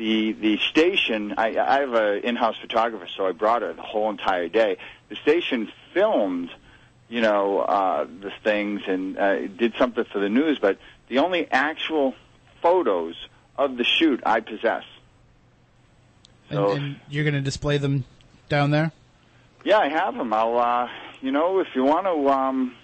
The 0.00 0.32
the 0.32 0.56
station. 0.56 1.34
I, 1.36 1.48
I 1.58 1.80
have 1.80 1.92
an 1.92 2.22
in-house 2.24 2.56
photographer, 2.58 3.06
so 3.14 3.26
I 3.26 3.32
brought 3.32 3.60
her 3.60 3.74
the 3.74 3.82
whole 3.82 4.08
entire 4.08 4.48
day. 4.48 4.78
The 5.10 5.16
station 5.16 5.70
filmed, 5.92 6.50
you 7.10 7.20
know, 7.20 7.58
uh, 7.58 8.06
the 8.06 8.32
things 8.42 8.80
and 8.86 9.18
uh, 9.18 9.46
did 9.48 9.74
something 9.76 10.04
for 10.04 10.18
the 10.18 10.30
news, 10.30 10.58
but 10.58 10.78
the 11.08 11.18
only 11.18 11.46
actual 11.50 12.14
photos 12.62 13.14
of 13.58 13.76
the 13.76 13.84
shoot 13.84 14.22
I 14.24 14.40
possess. 14.40 14.84
So 16.50 16.70
And, 16.70 16.82
and 16.82 17.00
you're 17.10 17.24
going 17.24 17.34
to 17.34 17.42
display 17.42 17.76
them 17.76 18.04
down 18.48 18.70
there. 18.70 18.92
Yeah, 19.64 19.80
I 19.80 19.88
have 19.88 20.16
them. 20.16 20.32
I'll, 20.32 20.56
uh, 20.56 20.88
you 21.20 21.30
know, 21.30 21.60
if 21.60 21.68
you 21.74 21.84
want 21.84 22.06
to 22.06 22.28
um, 22.30 22.74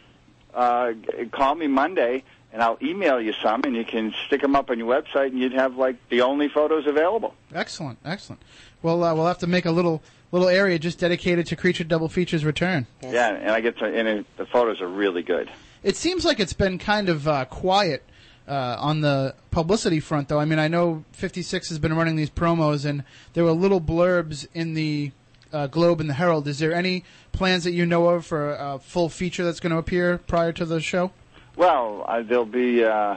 uh, 0.53 0.93
call 1.33 1.55
me 1.55 1.67
Monday, 1.67 2.25
and 2.57 2.63
I'll 2.63 2.79
email 2.81 3.21
you 3.21 3.35
some, 3.43 3.61
and 3.65 3.77
you 3.77 3.85
can 3.85 4.15
stick 4.27 4.41
them 4.41 4.57
up 4.57 4.71
on 4.71 4.79
your 4.79 4.89
website, 4.89 5.27
and 5.27 5.39
you'd 5.39 5.53
have 5.53 5.77
like 5.77 5.97
the 6.09 6.23
only 6.23 6.49
photos 6.49 6.87
available. 6.87 7.35
Excellent, 7.55 7.99
excellent. 8.03 8.41
Well, 8.81 9.05
uh, 9.05 9.15
we'll 9.15 9.27
have 9.27 9.37
to 9.41 9.47
make 9.47 9.67
a 9.67 9.71
little 9.71 10.03
little 10.33 10.49
area 10.49 10.79
just 10.79 10.99
dedicated 10.99 11.45
to 11.49 11.57
Creature 11.57 11.85
Double 11.85 12.09
Features 12.09 12.47
return. 12.47 12.87
Yeah, 13.03 13.35
and 13.35 13.51
I 13.51 13.61
get 13.61 13.77
to, 13.81 13.85
and 13.85 14.09
it, 14.09 14.37
the 14.39 14.47
photos 14.47 14.81
are 14.81 14.89
really 14.89 15.23
good. 15.23 15.51
It 15.83 15.97
seems 15.97 16.25
like 16.25 16.41
it's 16.41 16.55
been 16.55 16.79
kind 16.79 17.11
of 17.11 17.29
uh, 17.29 17.45
quiet 17.45 18.03
uh, 18.49 18.77
on 18.79 19.03
the 19.03 19.35
publicity 19.51 20.01
front, 20.01 20.29
though. 20.29 20.41
I 20.41 20.47
mean, 20.47 20.59
I 20.59 20.69
know 20.69 21.05
56 21.13 21.69
has 21.69 21.79
been 21.79 21.95
running 21.95 22.17
these 22.17 22.31
promos, 22.31 22.87
and 22.87 23.05
there 23.35 23.45
were 23.45 23.53
little 23.53 23.83
blurbs 23.83 24.47
in 24.55 24.73
the 24.73 25.13
uh, 25.53 25.67
Globe 25.67 26.01
and 26.01 26.09
the 26.09 26.15
Herald. 26.15 26.49
Is 26.49 26.59
there 26.59 26.73
any 26.73 27.05
plans 27.33 27.65
that 27.65 27.73
you 27.73 27.85
know 27.85 28.09
of 28.09 28.25
for 28.25 28.55
a 28.55 28.79
full 28.79 29.11
feature 29.11 29.45
that's 29.45 29.61
going 29.61 29.73
to 29.73 29.79
appear 29.79 30.17
prior 30.17 30.53
to 30.53 30.65
the 30.65 30.81
show? 30.81 31.13
Well, 31.57 32.05
uh, 32.07 32.23
there'll 32.23 32.45
be 32.45 32.85
uh, 32.85 33.17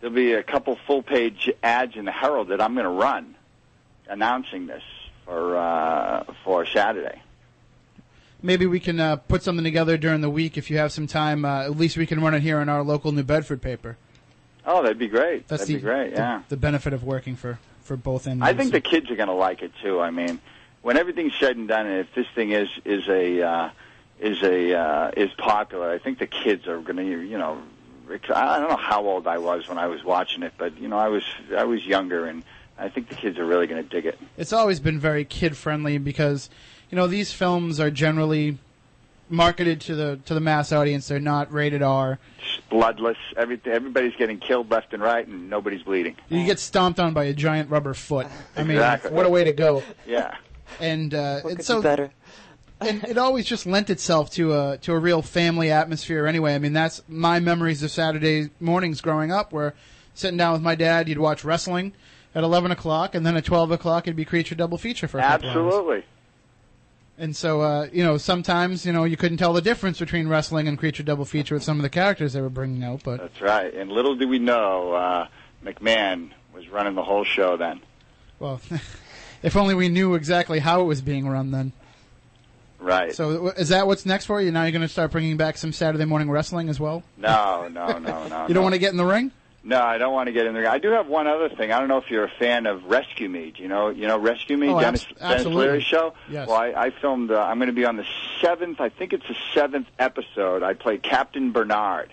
there'll 0.00 0.14
be 0.14 0.32
a 0.32 0.42
couple 0.42 0.76
full 0.86 1.02
page 1.02 1.50
ads 1.62 1.96
in 1.96 2.04
the 2.04 2.12
Herald 2.12 2.48
that 2.48 2.60
I'm 2.60 2.74
going 2.74 2.84
to 2.84 2.90
run, 2.90 3.34
announcing 4.08 4.66
this 4.66 4.82
for 5.24 5.56
uh, 5.56 6.24
for 6.44 6.66
Saturday. 6.66 7.22
Maybe 8.42 8.66
we 8.66 8.80
can 8.80 9.00
uh, 9.00 9.16
put 9.16 9.42
something 9.42 9.64
together 9.64 9.98
during 9.98 10.20
the 10.20 10.30
week 10.30 10.56
if 10.56 10.70
you 10.70 10.78
have 10.78 10.92
some 10.92 11.06
time. 11.06 11.44
Uh, 11.44 11.62
at 11.62 11.76
least 11.76 11.96
we 11.96 12.06
can 12.06 12.20
run 12.20 12.34
it 12.34 12.42
here 12.42 12.60
in 12.60 12.68
our 12.68 12.82
local 12.82 13.12
New 13.12 13.22
Bedford 13.22 13.60
paper. 13.60 13.96
Oh, 14.64 14.82
that'd 14.82 14.98
be 14.98 15.08
great. 15.08 15.48
That's 15.48 15.62
that'd 15.62 15.74
the, 15.74 15.78
be 15.78 15.82
great. 15.82 16.12
Yeah. 16.12 16.42
the 16.48 16.56
benefit 16.56 16.92
of 16.92 17.04
working 17.04 17.36
for, 17.36 17.58
for 17.82 17.96
both 17.96 18.26
ends. 18.26 18.42
I 18.42 18.54
think 18.54 18.72
the 18.72 18.80
kids 18.80 19.10
are 19.10 19.16
going 19.16 19.28
to 19.28 19.34
like 19.34 19.62
it 19.62 19.72
too. 19.82 20.00
I 20.00 20.10
mean, 20.10 20.40
when 20.82 20.96
everything's 20.96 21.34
said 21.38 21.56
and 21.56 21.68
done, 21.68 21.86
and 21.86 22.00
if 22.00 22.14
this 22.14 22.26
thing 22.34 22.52
is 22.52 22.68
is 22.84 23.06
a 23.08 23.42
uh, 23.42 23.70
is 24.20 24.42
a 24.42 24.74
uh, 24.74 25.10
is 25.16 25.30
popular, 25.38 25.90
I 25.90 25.98
think 25.98 26.18
the 26.18 26.26
kids 26.26 26.66
are 26.68 26.80
going 26.80 26.96
to 26.96 27.04
you 27.04 27.38
know. 27.38 27.60
I 28.34 28.58
don't 28.58 28.68
know 28.68 28.76
how 28.76 29.06
old 29.06 29.28
I 29.28 29.38
was 29.38 29.68
when 29.68 29.78
I 29.78 29.86
was 29.86 30.02
watching 30.02 30.42
it, 30.42 30.52
but 30.58 30.76
you 30.78 30.88
know, 30.88 30.98
I 30.98 31.06
was 31.08 31.22
I 31.56 31.62
was 31.62 31.86
younger, 31.86 32.26
and 32.26 32.42
I 32.76 32.88
think 32.88 33.08
the 33.08 33.14
kids 33.14 33.38
are 33.38 33.44
really 33.46 33.68
going 33.68 33.82
to 33.82 33.88
dig 33.88 34.04
it. 34.04 34.18
it's 34.36 34.52
always 34.52 34.80
been 34.80 34.98
very 34.98 35.24
kid 35.24 35.56
friendly 35.56 35.96
because 35.96 36.50
you 36.90 36.96
know 36.96 37.06
these 37.06 37.32
films 37.32 37.78
are 37.78 37.88
generally 37.90 38.58
marketed 39.28 39.80
to 39.82 39.94
the 39.94 40.18
to 40.24 40.34
the 40.34 40.40
mass 40.40 40.72
audience. 40.72 41.06
They're 41.06 41.20
not 41.20 41.52
rated 41.52 41.82
R. 41.82 42.18
It's 42.38 42.60
bloodless. 42.68 43.16
Every, 43.36 43.60
everybody's 43.64 44.16
getting 44.16 44.40
killed 44.40 44.72
left 44.72 44.92
and 44.92 45.00
right, 45.00 45.24
and 45.24 45.48
nobody's 45.48 45.84
bleeding. 45.84 46.16
You 46.28 46.44
get 46.44 46.58
stomped 46.58 46.98
on 46.98 47.14
by 47.14 47.24
a 47.24 47.32
giant 47.32 47.70
rubber 47.70 47.94
foot. 47.94 48.26
I 48.56 48.64
mean, 48.64 48.72
Exactly. 48.72 49.12
what 49.12 49.24
a 49.24 49.30
way 49.30 49.44
to 49.44 49.52
go! 49.52 49.84
Yeah. 50.04 50.34
And 50.80 51.14
uh, 51.14 51.40
What 51.42 51.50
and 51.50 51.56
could 51.58 51.66
so 51.66 51.76
be 51.78 51.82
better? 51.84 52.10
And 52.80 53.04
it 53.04 53.18
always 53.18 53.46
just 53.46 53.66
lent 53.66 53.90
itself 53.90 54.30
to 54.32 54.54
a 54.54 54.78
to 54.78 54.92
a 54.92 54.98
real 54.98 55.22
family 55.22 55.70
atmosphere. 55.70 56.26
Anyway, 56.26 56.54
I 56.54 56.58
mean 56.58 56.72
that's 56.72 57.02
my 57.08 57.40
memories 57.40 57.82
of 57.82 57.90
Saturday 57.90 58.50
mornings 58.58 59.00
growing 59.00 59.30
up, 59.30 59.52
where 59.52 59.74
sitting 60.14 60.36
down 60.36 60.52
with 60.52 60.62
my 60.62 60.74
dad, 60.74 61.08
you'd 61.08 61.18
watch 61.18 61.44
wrestling 61.44 61.92
at 62.34 62.44
eleven 62.44 62.70
o'clock, 62.70 63.14
and 63.14 63.24
then 63.26 63.36
at 63.36 63.44
twelve 63.44 63.70
o'clock 63.70 64.04
it'd 64.06 64.16
be 64.16 64.24
Creature 64.24 64.54
Double 64.56 64.78
Feature 64.78 65.08
for 65.08 65.18
a. 65.18 65.22
Absolutely. 65.22 66.04
And 67.18 67.36
so, 67.36 67.60
uh, 67.60 67.86
you 67.92 68.02
know, 68.02 68.16
sometimes 68.16 68.86
you 68.86 68.92
know 68.94 69.04
you 69.04 69.16
couldn't 69.18 69.36
tell 69.36 69.52
the 69.52 69.60
difference 69.60 69.98
between 69.98 70.26
wrestling 70.26 70.66
and 70.68 70.78
Creature 70.78 71.02
Double 71.02 71.26
Feature 71.26 71.56
with 71.56 71.62
some 71.62 71.78
of 71.78 71.82
the 71.82 71.90
characters 71.90 72.32
they 72.32 72.40
were 72.40 72.48
bringing 72.48 72.82
out. 72.82 73.02
But 73.04 73.20
That's 73.20 73.40
right. 73.42 73.72
And 73.74 73.92
little 73.92 74.16
did 74.16 74.30
we 74.30 74.38
know, 74.38 74.92
uh, 74.94 75.26
McMahon 75.62 76.30
was 76.54 76.68
running 76.70 76.94
the 76.94 77.02
whole 77.02 77.24
show 77.24 77.58
then. 77.58 77.80
well, 78.38 78.60
if 79.42 79.54
only 79.54 79.74
we 79.74 79.90
knew 79.90 80.14
exactly 80.14 80.60
how 80.60 80.80
it 80.80 80.84
was 80.84 81.02
being 81.02 81.28
run 81.28 81.50
then. 81.50 81.72
Right. 82.80 83.14
So, 83.14 83.48
is 83.48 83.68
that 83.68 83.86
what's 83.86 84.06
next 84.06 84.24
for 84.26 84.40
you? 84.40 84.50
Now 84.50 84.62
you're 84.62 84.72
going 84.72 84.82
to 84.82 84.88
start 84.88 85.10
bringing 85.12 85.36
back 85.36 85.58
some 85.58 85.72
Saturday 85.72 86.06
morning 86.06 86.30
wrestling 86.30 86.68
as 86.68 86.80
well. 86.80 87.02
no, 87.18 87.68
no, 87.68 87.98
no, 87.98 88.26
no. 88.28 88.46
You 88.48 88.54
don't 88.54 88.62
want 88.62 88.74
to 88.74 88.78
get 88.78 88.90
in 88.90 88.96
the 88.96 89.04
ring? 89.04 89.30
No, 89.62 89.78
I 89.82 89.98
don't 89.98 90.14
want 90.14 90.28
to 90.28 90.32
get 90.32 90.46
in 90.46 90.54
there. 90.54 90.66
I 90.66 90.78
do 90.78 90.88
have 90.92 91.06
one 91.06 91.26
other 91.26 91.50
thing. 91.50 91.70
I 91.70 91.78
don't 91.78 91.88
know 91.88 91.98
if 91.98 92.10
you're 92.10 92.24
a 92.24 92.30
fan 92.38 92.64
of 92.64 92.82
Rescue 92.84 93.28
Me. 93.28 93.52
Do 93.54 93.62
you 93.62 93.68
know, 93.68 93.90
you 93.90 94.06
know 94.08 94.18
Rescue 94.18 94.56
Me, 94.56 94.68
Oh, 94.70 94.80
Dennis, 94.80 95.04
Dennis 95.04 95.20
absolutely. 95.20 95.82
Show? 95.82 96.14
Yes. 96.30 96.48
Well, 96.48 96.56
I, 96.56 96.68
I 96.68 96.90
filmed, 96.90 97.30
uh, 97.30 97.38
I'm 97.42 97.58
going 97.58 97.66
to 97.66 97.74
be 97.74 97.84
on 97.84 97.96
the 97.96 98.06
seventh, 98.40 98.80
I 98.80 98.88
think 98.88 99.12
it's 99.12 99.28
the 99.28 99.36
seventh 99.52 99.86
episode. 99.98 100.62
I 100.62 100.72
play 100.72 100.96
Captain 100.96 101.52
Bernard. 101.52 102.10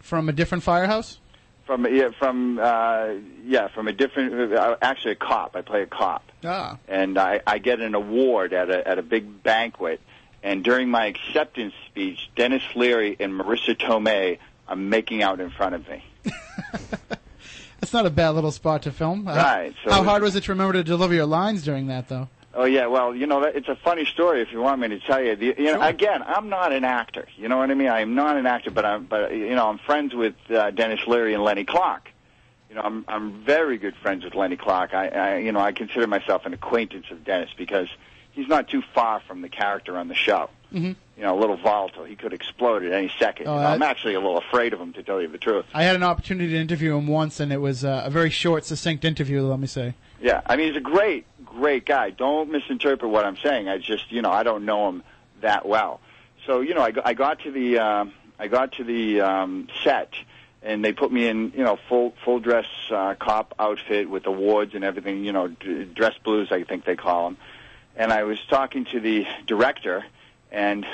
From 0.00 0.28
a 0.28 0.32
different 0.32 0.64
firehouse? 0.64 1.18
From 1.66 1.84
yeah, 1.92 2.10
from 2.18 2.58
uh, 2.60 3.08
yeah, 3.44 3.68
from 3.68 3.88
a 3.88 3.92
different. 3.92 4.52
Uh, 4.52 4.76
actually, 4.80 5.12
a 5.12 5.16
cop. 5.16 5.56
I 5.56 5.62
play 5.62 5.82
a 5.82 5.86
cop. 5.86 6.22
Ah. 6.44 6.78
and 6.86 7.18
I, 7.18 7.40
I 7.44 7.58
get 7.58 7.80
an 7.80 7.94
award 7.96 8.52
at 8.52 8.70
a 8.70 8.86
at 8.86 8.98
a 8.98 9.02
big 9.02 9.42
banquet. 9.42 10.00
And 10.44 10.62
during 10.62 10.88
my 10.90 11.06
acceptance 11.06 11.74
speech, 11.86 12.30
Denis 12.36 12.62
Leary 12.76 13.16
and 13.18 13.32
Marisa 13.32 13.74
Tomei 13.76 14.38
are 14.68 14.76
making 14.76 15.22
out 15.22 15.40
in 15.40 15.50
front 15.50 15.74
of 15.74 15.88
me. 15.88 16.04
That's 17.80 17.92
not 17.92 18.06
a 18.06 18.10
bad 18.10 18.30
little 18.30 18.52
spot 18.52 18.82
to 18.82 18.92
film. 18.92 19.26
Uh, 19.26 19.34
Right, 19.34 19.74
so 19.84 19.90
how 19.90 20.04
hard 20.04 20.22
was 20.22 20.36
it 20.36 20.44
to 20.44 20.52
remember 20.52 20.74
to 20.74 20.84
deliver 20.84 21.14
your 21.14 21.26
lines 21.26 21.64
during 21.64 21.88
that, 21.88 22.08
though? 22.08 22.28
Oh 22.58 22.64
yeah, 22.64 22.86
well, 22.86 23.14
you 23.14 23.26
know, 23.26 23.42
it's 23.42 23.68
a 23.68 23.76
funny 23.76 24.06
story. 24.06 24.40
If 24.40 24.50
you 24.50 24.62
want 24.62 24.80
me 24.80 24.88
to 24.88 24.98
tell 24.98 25.22
you, 25.22 25.36
the, 25.36 25.54
you 25.58 25.64
know, 25.66 25.72
Sure. 25.74 25.82
again, 25.82 26.22
I'm 26.26 26.48
not 26.48 26.72
an 26.72 26.84
actor. 26.84 27.28
You 27.36 27.48
know 27.48 27.58
what 27.58 27.70
I 27.70 27.74
mean? 27.74 27.88
I 27.88 28.00
am 28.00 28.14
not 28.14 28.38
an 28.38 28.46
actor, 28.46 28.70
but 28.70 28.86
I'm, 28.86 29.04
but 29.04 29.32
you 29.32 29.54
know, 29.54 29.68
I'm 29.68 29.76
friends 29.76 30.14
with 30.14 30.34
uh, 30.48 30.70
Denis 30.70 31.06
Leary 31.06 31.34
and 31.34 31.44
Lenny 31.44 31.64
Clarke. 31.64 32.10
You 32.70 32.76
know, 32.76 32.80
I'm 32.82 33.04
I'm 33.08 33.44
very 33.44 33.76
good 33.76 33.94
friends 33.96 34.24
with 34.24 34.34
Lenny 34.34 34.56
Clarke. 34.56 34.94
I, 34.94 35.08
I 35.08 35.36
you 35.36 35.52
know, 35.52 35.60
I 35.60 35.72
consider 35.72 36.06
myself 36.06 36.46
an 36.46 36.54
acquaintance 36.54 37.06
of 37.10 37.24
Dennis 37.24 37.50
because 37.58 37.88
he's 38.32 38.48
not 38.48 38.68
too 38.68 38.82
far 38.94 39.20
from 39.20 39.42
the 39.42 39.50
character 39.50 39.98
on 39.98 40.08
the 40.08 40.14
show. 40.14 40.48
Mm-hmm. 40.72 40.92
You 41.18 41.22
know, 41.22 41.38
a 41.38 41.38
little 41.38 41.56
volatile. 41.56 42.04
He 42.04 42.16
could 42.16 42.32
explode 42.32 42.84
at 42.84 42.92
any 42.92 43.12
second. 43.18 43.48
Oh, 43.48 43.54
you 43.54 43.60
know, 43.60 43.66
I'm 43.66 43.82
actually 43.82 44.14
a 44.14 44.20
little 44.20 44.38
afraid 44.38 44.72
of 44.72 44.80
him, 44.80 44.92
to 44.94 45.02
tell 45.02 45.20
you 45.20 45.28
the 45.28 45.38
truth. 45.38 45.64
I 45.72 45.84
had 45.84 45.94
an 45.94 46.02
opportunity 46.02 46.50
to 46.52 46.58
interview 46.58 46.96
him 46.96 47.06
once, 47.06 47.38
and 47.38 47.52
it 47.52 47.58
was 47.58 47.84
uh, 47.84 48.02
a 48.04 48.10
very 48.10 48.30
short, 48.30 48.64
succinct 48.64 49.04
interview. 49.04 49.42
Let 49.42 49.58
me 49.58 49.66
say. 49.66 49.94
Yeah, 50.20 50.40
I 50.46 50.56
mean 50.56 50.68
he's 50.68 50.76
a 50.76 50.80
great, 50.80 51.26
great 51.56 51.86
guy. 51.86 52.10
Don't 52.10 52.50
misinterpret 52.50 53.10
what 53.10 53.24
I'm 53.24 53.36
saying. 53.38 53.68
I 53.68 53.78
just, 53.78 54.12
you 54.12 54.22
know, 54.22 54.30
I 54.30 54.42
don't 54.42 54.64
know 54.64 54.88
him 54.88 55.02
that 55.40 55.66
well. 55.66 56.00
So, 56.46 56.60
you 56.60 56.74
know, 56.74 56.82
I, 56.82 56.92
I 57.04 57.14
got 57.14 57.40
to 57.40 57.50
the, 57.50 57.78
um, 57.78 58.12
I 58.38 58.48
got 58.48 58.72
to 58.72 58.84
the 58.84 59.20
um, 59.22 59.68
set, 59.82 60.12
and 60.62 60.84
they 60.84 60.92
put 60.92 61.10
me 61.10 61.26
in, 61.26 61.52
you 61.56 61.64
know, 61.64 61.78
full 61.88 62.14
full 62.24 62.40
dress 62.40 62.66
uh, 62.90 63.14
cop 63.14 63.54
outfit 63.58 64.08
with 64.10 64.26
awards 64.26 64.74
and 64.74 64.84
everything. 64.84 65.24
You 65.24 65.32
know, 65.32 65.48
d- 65.48 65.84
dress 65.84 66.14
blues, 66.22 66.48
I 66.50 66.64
think 66.64 66.84
they 66.84 66.96
call 66.96 67.30
them. 67.30 67.38
And 67.96 68.12
I 68.12 68.24
was 68.24 68.38
talking 68.48 68.84
to 68.86 69.00
the 69.00 69.26
director, 69.46 70.04
and 70.52 70.86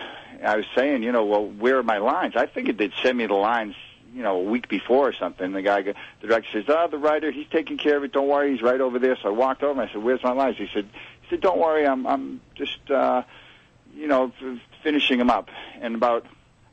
I 0.45 0.57
was 0.57 0.67
saying, 0.75 1.03
you 1.03 1.11
know, 1.13 1.25
well, 1.25 1.45
where 1.45 1.79
are 1.79 1.83
my 1.83 1.99
lines? 1.99 2.37
I 2.37 2.47
figured 2.47 2.79
they'd 2.79 2.93
send 3.03 3.19
me 3.19 3.27
the 3.27 3.35
lines, 3.35 3.75
you 4.15 4.23
know, 4.23 4.37
a 4.37 4.43
week 4.43 4.69
before 4.69 5.09
or 5.09 5.13
something. 5.13 5.53
The 5.53 5.63
guy, 5.63 5.83
the 5.83 5.95
director 6.21 6.49
says, 6.53 6.65
"Oh, 6.69 6.89
the 6.89 6.99
writer, 6.99 7.31
he's 7.31 7.47
taking 7.51 7.79
care 7.79 7.97
of 7.97 8.05
it. 8.05 8.13
Don't 8.13 8.29
worry, 8.29 8.53
he's 8.53 8.63
right 8.63 8.81
over 8.81 8.99
there." 8.99 9.17
So 9.23 9.29
I 9.29 9.33
walked 9.33 9.63
over 9.63 9.81
and 9.81 9.89
I 9.89 9.93
said, 9.93 10.03
"Where's 10.03 10.23
my 10.23 10.33
lines?" 10.33 10.57
He 10.59 10.69
said, 10.73 10.87
"He 11.23 11.29
said, 11.31 11.41
don't 11.41 11.59
worry, 11.59 11.87
I'm, 11.87 12.07
I'm 12.07 12.41
just, 12.55 12.91
uh, 12.91 13.23
you 13.95 14.07
know, 14.07 14.33
finishing 14.83 15.19
them 15.19 15.31
up." 15.31 15.49
And 15.81 15.95
about 15.95 16.27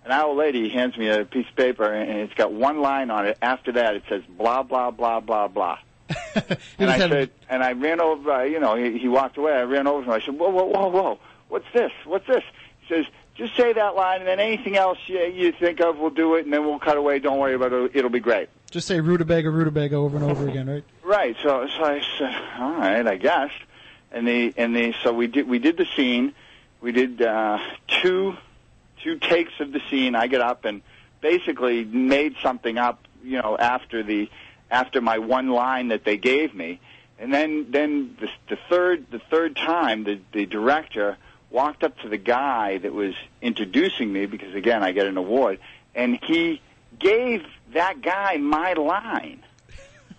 an 0.05 0.11
hour 0.11 0.33
later, 0.33 0.57
he 0.57 0.69
hands 0.69 0.97
me 0.97 1.07
a 1.07 1.25
piece 1.25 1.47
of 1.47 1.55
paper, 1.55 1.85
and 1.91 2.19
it's 2.19 2.33
got 2.33 2.51
one 2.51 2.81
line 2.81 3.09
on 3.09 3.27
it. 3.27 3.37
After 3.41 3.71
that, 3.73 3.95
it 3.95 4.03
says, 4.09 4.23
"Blah 4.27 4.63
blah 4.63 4.91
blah 4.91 5.19
blah 5.19 5.47
blah." 5.47 5.79
And 6.77 6.89
I 6.89 6.97
said, 6.97 7.31
and 7.49 7.63
I 7.63 7.73
ran 7.73 7.99
over. 7.99 8.31
Uh, 8.31 8.43
you 8.43 8.59
know, 8.59 8.75
he, 8.75 8.97
he 8.97 9.07
walked 9.07 9.37
away. 9.37 9.53
I 9.53 9.63
ran 9.63 9.87
over 9.87 10.03
to 10.03 10.11
him. 10.11 10.21
I 10.21 10.25
said, 10.25 10.37
"Whoa, 10.37 10.49
whoa, 10.49 10.65
whoa, 10.65 10.87
whoa! 10.87 11.19
What's 11.49 11.65
this? 11.73 11.91
What's 12.05 12.27
this?" 12.27 12.43
He 12.81 12.95
says, 12.95 13.05
just 13.39 13.55
say 13.55 13.71
that 13.71 13.95
line, 13.95 14.19
and 14.19 14.27
then 14.27 14.39
anything 14.41 14.75
else 14.75 14.97
you, 15.07 15.17
you 15.19 15.53
think 15.53 15.79
of, 15.79 15.97
we'll 15.97 16.09
do 16.09 16.35
it, 16.35 16.43
and 16.43 16.53
then 16.53 16.65
we'll 16.65 16.77
cut 16.77 16.97
away. 16.97 17.19
Don't 17.19 17.39
worry 17.39 17.55
about 17.55 17.71
it; 17.71 17.91
it'll 17.95 18.09
be 18.09 18.19
great." 18.19 18.49
Just 18.69 18.85
say 18.85 18.99
rutabaga, 18.99 19.49
rutabaga 19.49 19.95
over 19.95 20.17
and 20.17 20.29
over 20.29 20.47
again, 20.47 20.69
right? 20.69 20.83
Right. 21.03 21.35
So, 21.41 21.67
so 21.75 21.83
I 21.83 22.01
said, 22.19 22.35
"All 22.59 22.73
right, 22.73 23.07
I 23.07 23.15
guess." 23.15 23.49
And 24.11 24.27
the 24.27 24.53
and 24.57 24.75
the 24.75 24.93
so 25.01 25.11
we 25.13 25.25
did 25.25 25.47
we 25.47 25.57
did 25.57 25.77
the 25.77 25.87
scene. 25.95 26.35
We 26.81 26.91
did 26.91 27.21
uh, 27.21 27.57
two 28.03 28.35
two 29.01 29.17
takes 29.17 29.53
of 29.59 29.71
the 29.71 29.81
scene. 29.89 30.13
I 30.13 30.27
get 30.27 30.41
up 30.41 30.65
and 30.65 30.83
basically 31.21 31.83
made 31.83 32.35
something 32.43 32.77
up, 32.77 33.07
you 33.23 33.41
know, 33.41 33.57
after 33.57 34.03
the 34.03 34.29
after 34.69 35.01
my 35.01 35.17
one 35.17 35.49
line 35.49 35.87
that 35.87 36.03
they 36.03 36.17
gave 36.17 36.53
me, 36.53 36.79
and 37.17 37.33
then 37.33 37.71
then 37.71 38.17
the, 38.19 38.27
the 38.49 38.59
third 38.69 39.09
the 39.09 39.19
third 39.31 39.55
time 39.55 40.03
the 40.03 40.19
the 40.31 40.45
director 40.45 41.17
walked 41.51 41.83
up 41.83 41.97
to 41.99 42.09
the 42.09 42.17
guy 42.17 42.77
that 42.77 42.93
was 42.93 43.15
introducing 43.41 44.11
me 44.11 44.25
because 44.25 44.53
again 44.55 44.83
I 44.83 44.91
get 44.91 45.07
an 45.07 45.17
award, 45.17 45.59
and 45.95 46.19
he 46.23 46.61
gave 46.97 47.45
that 47.73 48.01
guy 48.01 48.37
my 48.37 48.73
line. 48.73 49.43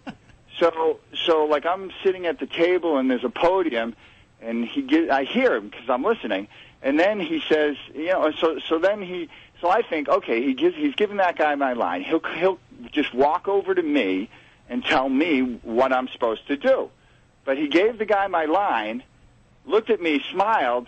so 0.59 1.01
so 1.27 1.45
like 1.45 1.67
I'm 1.67 1.91
sitting 2.03 2.27
at 2.27 2.39
the 2.39 2.47
table 2.47 2.99
and 2.99 3.11
there's 3.11 3.25
a 3.25 3.31
podium, 3.31 3.95
and 4.41 4.65
he 4.65 4.83
get 4.83 5.11
I 5.11 5.25
hear 5.25 5.55
him 5.55 5.69
because 5.69 5.89
I'm 5.89 6.03
listening, 6.03 6.49
and 6.83 6.99
then 6.99 7.21
he 7.21 7.43
says, 7.49 7.77
you 7.95 8.07
know, 8.07 8.33
so 8.33 8.59
so 8.59 8.79
then 8.79 9.03
he 9.03 9.29
so 9.61 9.69
I 9.69 9.83
think 9.83 10.09
okay 10.09 10.43
he 10.43 10.55
gives 10.55 10.77
he's 10.77 10.95
giving 10.95 11.19
that 11.19 11.37
guy 11.37 11.55
my 11.55 11.75
line. 11.75 12.03
He'll 12.03 12.21
he'll 12.21 12.59
just 12.93 13.15
walk 13.15 13.47
over 13.49 13.75
to 13.75 13.83
me 13.83 14.29
and 14.69 14.85
tell 14.85 15.09
me 15.09 15.41
what 15.63 15.93
I'm 15.93 16.09
supposed 16.09 16.47
to 16.49 16.57
do. 16.57 16.91
But 17.45 17.59
he 17.59 17.69
gave 17.69 17.99
the 17.99 18.05
guy 18.05 18.27
my 18.29 18.45
line, 18.45 19.03
looked 19.67 19.91
at 19.91 20.01
me, 20.01 20.23
smiled, 20.31 20.87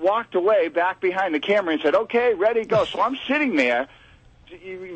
walked 0.00 0.34
away 0.34 0.68
back 0.68 1.00
behind 1.00 1.34
the 1.34 1.40
camera 1.40 1.74
and 1.74 1.82
said, 1.82 1.94
"Okay, 1.94 2.34
ready, 2.34 2.64
go." 2.64 2.84
So 2.84 3.00
I'm 3.00 3.16
sitting 3.26 3.56
there 3.56 3.88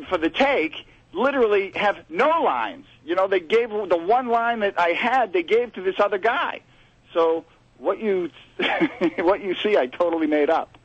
for 0.09 0.17
the 0.17 0.29
take, 0.29 0.85
literally 1.13 1.71
have 1.75 1.97
no 2.09 2.41
lines. 2.43 2.85
You 3.03 3.15
know, 3.15 3.27
they 3.27 3.39
gave 3.39 3.69
the 3.69 3.97
one 3.97 4.27
line 4.27 4.59
that 4.59 4.79
I 4.79 4.89
had, 4.89 5.33
they 5.33 5.43
gave 5.43 5.73
to 5.73 5.81
this 5.81 5.95
other 5.99 6.17
guy. 6.17 6.61
So 7.13 7.45
what 7.77 7.99
you 7.99 8.29
what 9.17 9.41
you 9.41 9.55
see, 9.55 9.77
I 9.77 9.87
totally 9.87 10.27
made 10.27 10.49
up. 10.49 10.77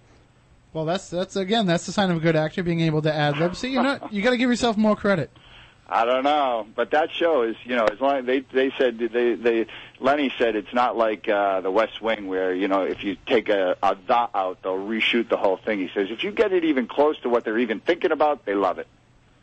Well, 0.72 0.84
that's 0.84 1.08
that's 1.08 1.36
again, 1.36 1.66
that's 1.66 1.86
the 1.86 1.92
sign 1.92 2.10
of 2.10 2.16
a 2.16 2.20
good 2.20 2.36
actor 2.36 2.62
being 2.62 2.80
able 2.80 3.02
to 3.02 3.12
ad 3.12 3.38
lib. 3.38 3.56
See, 3.56 3.70
you're 3.70 3.82
not 3.82 4.12
you 4.12 4.22
got 4.22 4.30
to 4.30 4.36
give 4.36 4.50
yourself 4.50 4.76
more 4.76 4.96
credit. 4.96 5.30
I 5.88 6.04
don't 6.04 6.24
know, 6.24 6.66
but 6.74 6.90
that 6.90 7.12
show 7.12 7.42
is, 7.42 7.54
you 7.62 7.76
know, 7.76 7.84
as 7.84 8.00
long 8.00 8.16
as 8.16 8.26
they 8.26 8.40
they 8.40 8.72
said 8.76 8.98
they 8.98 9.34
they 9.34 9.66
Lenny 10.00 10.32
said 10.38 10.56
it's 10.56 10.72
not 10.74 10.96
like 10.96 11.28
uh, 11.28 11.60
the 11.60 11.70
West 11.70 12.00
Wing 12.02 12.26
where 12.26 12.54
you 12.54 12.68
know 12.68 12.82
if 12.82 13.02
you 13.02 13.16
take 13.26 13.48
a, 13.48 13.76
a 13.82 13.94
dot 13.94 14.30
out 14.34 14.62
they'll 14.62 14.76
reshoot 14.78 15.28
the 15.28 15.36
whole 15.36 15.56
thing. 15.56 15.78
He 15.80 15.88
says 15.94 16.08
if 16.10 16.22
you 16.24 16.32
get 16.32 16.52
it 16.52 16.64
even 16.64 16.86
close 16.86 17.18
to 17.20 17.28
what 17.28 17.44
they're 17.44 17.58
even 17.58 17.80
thinking 17.80 18.12
about, 18.12 18.44
they 18.44 18.54
love 18.54 18.78
it. 18.78 18.86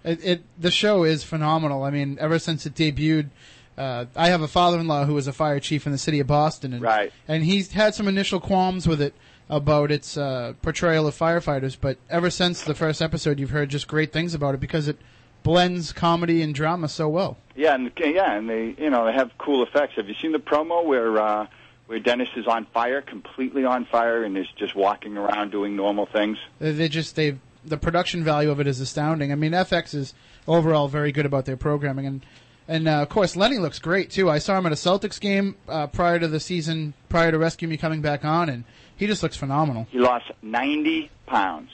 It, 0.04 0.24
it 0.24 0.44
the 0.60 0.72
show 0.72 1.04
is 1.04 1.24
phenomenal. 1.24 1.84
I 1.84 1.90
mean, 1.90 2.18
ever 2.20 2.38
since 2.40 2.66
it 2.66 2.76
debuted, 2.76 3.30
uh, 3.78 4.06
I 4.16 4.28
have 4.30 4.42
a 4.42 4.48
father-in-law 4.48 5.06
who 5.06 5.14
was 5.14 5.28
a 5.28 5.34
fire 5.34 5.60
chief 5.60 5.86
in 5.86 5.92
the 5.92 5.98
city 5.98 6.20
of 6.20 6.28
Boston, 6.28 6.74
and 6.74 6.82
Right. 6.82 7.12
and 7.28 7.44
he's 7.44 7.72
had 7.72 7.96
some 7.96 8.08
initial 8.08 8.40
qualms 8.40 8.88
with 8.88 9.02
it 9.02 9.14
about 9.50 9.92
its 9.92 10.18
uh, 10.18 10.54
portrayal 10.62 11.08
of 11.08 11.18
firefighters. 11.18 11.78
But 11.80 11.98
ever 12.10 12.30
since 12.30 12.64
the 12.64 12.76
first 12.76 13.02
episode, 13.02 13.40
you've 13.40 13.50
heard 13.50 13.70
just 13.70 13.88
great 13.88 14.12
things 14.14 14.34
about 14.34 14.54
it 14.56 14.60
because 14.60 14.88
it 14.88 14.98
blends 15.44 15.94
comedy 15.94 16.42
and 16.42 16.56
drama 16.56 16.88
so 16.88 17.08
well. 17.08 17.38
Yeah, 17.56 17.76
and 17.76 17.92
yeah, 17.98 18.34
and 18.34 18.50
they 18.50 18.76
you 18.78 18.90
know 18.90 19.06
they 19.06 19.14
have 19.14 19.32
cool 19.38 19.64
effects. 19.64 19.96
Have 19.96 20.08
you 20.08 20.16
seen 20.16 20.32
the 20.32 20.40
promo 20.40 20.84
where 20.84 21.20
uh, 21.20 21.48
where 21.88 22.00
Dennis 22.00 22.30
is 22.36 22.48
on 22.48 22.66
fire, 22.74 23.02
completely 23.02 23.66
on 23.66 23.86
fire, 23.86 24.24
and 24.24 24.38
is 24.38 24.48
just 24.58 24.76
walking 24.76 25.18
around 25.18 25.52
doing 25.52 25.76
normal 25.76 26.06
things? 26.06 26.38
They, 26.60 26.88
just 26.88 27.16
they 27.16 27.38
the 27.64 27.78
production 27.78 28.24
value 28.24 28.50
of 28.50 28.60
it 28.60 28.68
is 28.68 28.80
astounding. 28.80 29.32
I 29.32 29.36
mean, 29.36 29.52
FX 29.52 29.94
is 29.94 30.14
overall 30.48 30.88
very 30.88 31.12
good 31.12 31.26
about 31.26 31.46
their 31.46 31.58
programming, 31.58 32.06
and 32.08 32.26
and 32.68 32.88
uh, 32.88 33.02
of 33.02 33.10
course 33.10 33.36
Lenny 33.36 33.60
looks 33.60 33.80
great 33.80 34.10
too. 34.10 34.30
I 34.30 34.40
saw 34.40 34.58
him 34.58 34.66
at 34.66 34.72
a 34.72 34.76
Celtics 34.76 35.20
game 35.20 35.56
uh, 35.68 35.88
prior 35.88 36.20
to 36.20 36.28
the 36.28 36.40
season, 36.40 36.94
prior 37.10 37.32
to 37.32 37.38
Rescue 37.38 37.68
Me 37.68 37.78
coming 37.78 38.02
back 38.02 38.26
on, 38.26 38.50
and 38.50 38.64
he 38.96 39.06
just 39.06 39.22
looks 39.22 39.38
phenomenal. 39.38 39.88
He 39.92 40.00
lost 40.00 40.32
ninety 40.42 41.12
pounds. 41.28 41.70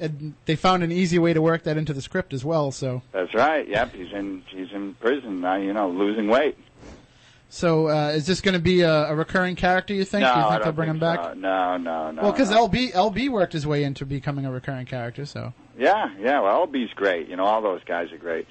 And 0.00 0.34
they 0.46 0.56
found 0.56 0.82
an 0.82 0.90
easy 0.92 1.18
way 1.18 1.32
to 1.32 1.42
work 1.42 1.62
that 1.64 1.76
into 1.76 1.92
the 1.92 2.02
script 2.02 2.32
as 2.32 2.44
well. 2.44 2.70
So 2.72 3.02
That's 3.12 3.34
right. 3.34 3.68
Yep, 3.68 3.94
he's 3.94 4.12
in 4.12 4.42
he's 4.48 4.72
in 4.72 4.94
prison 4.94 5.40
now. 5.40 5.56
You 5.56 5.72
know, 5.72 5.88
losing 5.90 6.28
weight. 6.28 6.56
so 7.48 7.88
uh, 7.88 8.08
is 8.10 8.26
this 8.26 8.40
going 8.40 8.54
to 8.54 8.60
be 8.60 8.82
a, 8.82 8.90
a 9.10 9.14
recurring 9.14 9.56
character? 9.56 9.92
You 9.94 10.04
think? 10.04 10.22
no, 10.22 10.32
Do 10.34 10.40
you 10.40 10.46
I 10.46 10.50
think 10.50 10.62
don't 10.62 10.64
they'll 10.64 10.72
bring 10.72 10.86
think 10.92 10.94
him 10.96 11.00
back? 11.00 11.24
so. 11.24 11.34
No, 11.34 11.76
no, 11.76 12.10
no. 12.12 12.22
Well, 12.22 12.32
because 12.32 12.50
no. 12.50 12.68
LB 12.68 12.92
LB 12.92 13.28
worked 13.30 13.52
his 13.52 13.66
way 13.66 13.84
into 13.84 14.06
becoming 14.06 14.46
a 14.46 14.50
recurring 14.52 14.86
character. 14.86 15.26
So 15.26 15.52
Yeah, 15.78 16.10
yeah. 16.20 16.40
Well, 16.40 16.66
LB's 16.66 16.92
great. 16.94 17.28
You 17.28 17.36
know, 17.36 17.44
all 17.44 17.60
those 17.62 17.82
guys 17.84 18.12
are 18.12 18.18
great. 18.18 18.46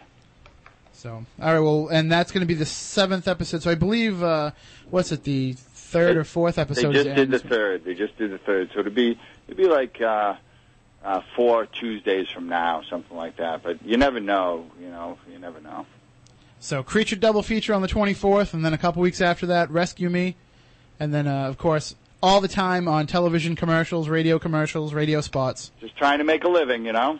so 0.93 1.25
all 1.41 1.53
right. 1.53 1.59
Well, 1.59 1.87
and 1.89 2.11
that's 2.11 2.31
going 2.31 2.41
to 2.41 2.47
be 2.47 2.53
the 2.55 2.65
seventh 2.65 3.27
episode. 3.27 3.61
So 3.63 3.71
I 3.71 3.75
believe 3.75 4.21
uh, 4.21 4.51
what's 4.89 5.11
it 5.11 5.23
the 5.23 5.53
third 5.53 6.17
or 6.17 6.23
fourth 6.23 6.57
episode? 6.57 6.89
They 6.93 7.03
just 7.03 7.15
did 7.15 7.31
the 7.31 7.39
third. 7.39 7.85
They 7.85 7.95
just 7.95 8.17
did 8.17 8.31
the 8.31 8.37
third. 8.39 8.69
So 8.73 8.81
it'd 8.81 8.93
be 8.95 9.17
it'd 9.47 9.57
be 9.57 9.67
like 9.67 9.99
uh, 10.01 10.35
uh, 11.03 11.21
four 11.35 11.65
Tuesdays 11.65 12.27
from 12.29 12.47
now, 12.49 12.81
something 12.89 13.15
like 13.15 13.37
that. 13.37 13.63
But 13.63 13.83
you 13.85 13.97
never 13.97 14.19
know. 14.19 14.69
You 14.79 14.89
know, 14.89 15.17
you 15.31 15.39
never 15.39 15.59
know. 15.59 15.85
So 16.59 16.83
Creature 16.83 17.17
double 17.17 17.41
feature 17.41 17.73
on 17.73 17.81
the 17.81 17.87
24th, 17.87 18.53
and 18.53 18.65
then 18.65 18.73
a 18.73 18.77
couple 18.77 19.01
weeks 19.01 19.21
after 19.21 19.45
that, 19.47 19.71
Rescue 19.71 20.09
Me, 20.09 20.35
and 20.99 21.13
then 21.13 21.27
uh, 21.27 21.47
of 21.47 21.57
course 21.57 21.95
all 22.21 22.41
the 22.41 22.49
time 22.49 22.87
on 22.87 23.07
television 23.07 23.55
commercials, 23.55 24.09
radio 24.09 24.37
commercials, 24.39 24.93
radio 24.93 25.21
spots. 25.21 25.71
Just 25.79 25.95
trying 25.95 26.17
to 26.17 26.25
make 26.25 26.43
a 26.43 26.49
living. 26.49 26.85
You 26.85 26.93
know. 26.93 27.19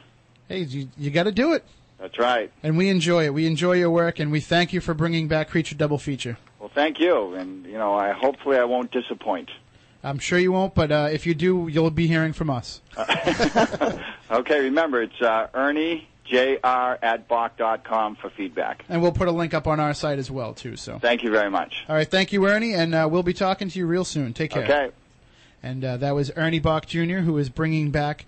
Hey, 0.50 0.60
you, 0.62 0.90
you 0.98 1.12
got 1.12 1.24
to 1.24 1.32
do 1.32 1.54
it, 1.54 1.64
That's 2.00 2.18
right. 2.18 2.52
and 2.64 2.76
we 2.76 2.90
enjoy 2.90 3.26
it. 3.26 3.34
We 3.34 3.46
enjoy 3.46 3.74
your 3.74 3.92
work, 3.92 4.18
and 4.20 4.32
we 4.32 4.40
thank 4.40 4.74
you 4.74 4.82
for 4.82 4.96
bringing 4.96 5.28
back 5.28 5.48
Creature 5.50 5.76
double 5.76 6.00
feature. 6.00 6.38
Well, 6.60 6.72
thank 6.74 7.00
you, 7.00 7.36
and 7.36 7.66
you 7.66 7.78
know, 7.78 7.94
I 7.94 8.12
hopefully 8.12 8.58
I 8.58 8.64
won't 8.66 8.92
disappoint. 8.92 9.50
I'm 10.04 10.20
sure 10.20 10.40
you 10.40 10.52
won't, 10.54 10.74
but 10.76 10.92
uh, 10.92 11.10
if 11.12 11.26
you 11.26 11.34
do, 11.36 11.68
you'll 11.72 11.92
be 11.92 12.08
hearing 12.08 12.34
from 12.34 12.50
us. 12.50 12.82
Okay, 14.32 14.60
remember 14.60 15.02
it's 15.02 15.20
uh, 15.22 15.48
Ernie 15.56 16.08
Jr. 16.26 16.38
at 16.64 17.28
Boch.com 17.28 18.16
for 18.18 18.30
feedback. 18.30 18.86
And 18.88 19.02
we'll 19.02 19.12
put 19.12 19.28
a 19.28 19.32
link 19.32 19.56
up 19.56 19.66
on 19.66 19.80
our 19.80 19.96
site 19.96 20.20
as 20.20 20.30
well, 20.30 20.54
too. 20.54 20.76
So, 20.76 21.00
Thank 21.00 21.24
you 21.24 21.32
very 21.32 21.50
much. 21.50 21.84
all 21.90 21.96
right, 21.96 22.08
thank 22.10 22.32
you, 22.32 22.46
Ernie, 22.48 22.76
and 22.76 22.94
uh, 22.94 23.08
we'll 23.12 23.24
be 23.24 23.34
talking 23.34 23.70
to 23.70 23.80
you 23.80 23.88
real 23.88 24.06
soon. 24.06 24.34
Take 24.36 24.52
care. 24.52 24.64
Okay. 24.64 24.92
And 25.64 25.84
uh, 25.84 25.98
that 25.98 26.14
was 26.14 26.32
Ernie 26.36 26.62
Boch 26.62 26.86
Jr., 26.86 27.22
who 27.24 27.40
is 27.40 27.50
bringing 27.50 27.90
back 27.90 28.26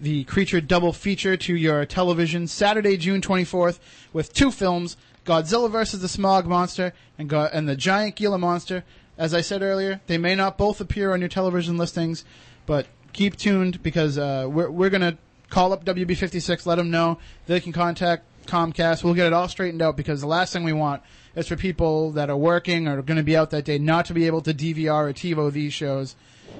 the 0.00 0.22
Creature 0.24 0.60
double 0.62 0.92
feature 0.92 1.36
to 1.36 1.54
your 1.56 1.84
television 1.84 2.46
Saturday, 2.46 2.96
June 2.96 3.20
24th, 3.20 3.80
with 4.12 4.32
two 4.32 4.52
films 4.52 4.96
Godzilla 5.26 5.68
vs. 5.70 6.00
the 6.00 6.08
Smog 6.08 6.46
Monster 6.46 6.92
and, 7.18 7.28
Go- 7.28 7.48
and 7.52 7.68
the 7.68 7.74
Giant 7.76 8.14
Gila 8.14 8.38
Monster. 8.38 8.84
As 9.20 9.34
I 9.34 9.42
said 9.42 9.60
earlier, 9.60 10.00
they 10.06 10.16
may 10.16 10.34
not 10.34 10.56
both 10.56 10.80
appear 10.80 11.12
on 11.12 11.20
your 11.20 11.28
television 11.28 11.76
listings, 11.76 12.24
but 12.64 12.86
keep 13.12 13.36
tuned 13.36 13.82
because 13.82 14.16
uh, 14.16 14.48
we're, 14.50 14.70
we're 14.70 14.88
going 14.88 15.02
to 15.02 15.18
call 15.50 15.74
up 15.74 15.84
WB56, 15.84 16.64
let 16.64 16.76
them 16.76 16.90
know. 16.90 17.18
They 17.46 17.60
can 17.60 17.70
contact 17.70 18.24
Comcast. 18.46 19.04
We'll 19.04 19.12
get 19.12 19.26
it 19.26 19.34
all 19.34 19.46
straightened 19.46 19.82
out 19.82 19.94
because 19.94 20.22
the 20.22 20.26
last 20.26 20.54
thing 20.54 20.64
we 20.64 20.72
want 20.72 21.02
is 21.36 21.46
for 21.46 21.56
people 21.56 22.12
that 22.12 22.30
are 22.30 22.36
working 22.36 22.88
or 22.88 23.02
going 23.02 23.18
to 23.18 23.22
be 23.22 23.36
out 23.36 23.50
that 23.50 23.66
day 23.66 23.76
not 23.76 24.06
to 24.06 24.14
be 24.14 24.26
able 24.26 24.40
to 24.40 24.54
DVR 24.54 25.10
or 25.10 25.12
TiVo 25.12 25.52
these 25.52 25.74
shows 25.74 26.16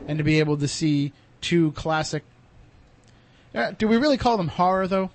and 0.06 0.18
to 0.18 0.24
be 0.24 0.38
able 0.38 0.58
to 0.58 0.68
see 0.68 1.14
two 1.40 1.72
classic. 1.72 2.24
Uh, 3.54 3.70
do 3.70 3.88
we 3.88 3.96
really 3.96 4.18
call 4.18 4.36
them 4.36 4.48
horror 4.48 4.86
though? 4.86 5.10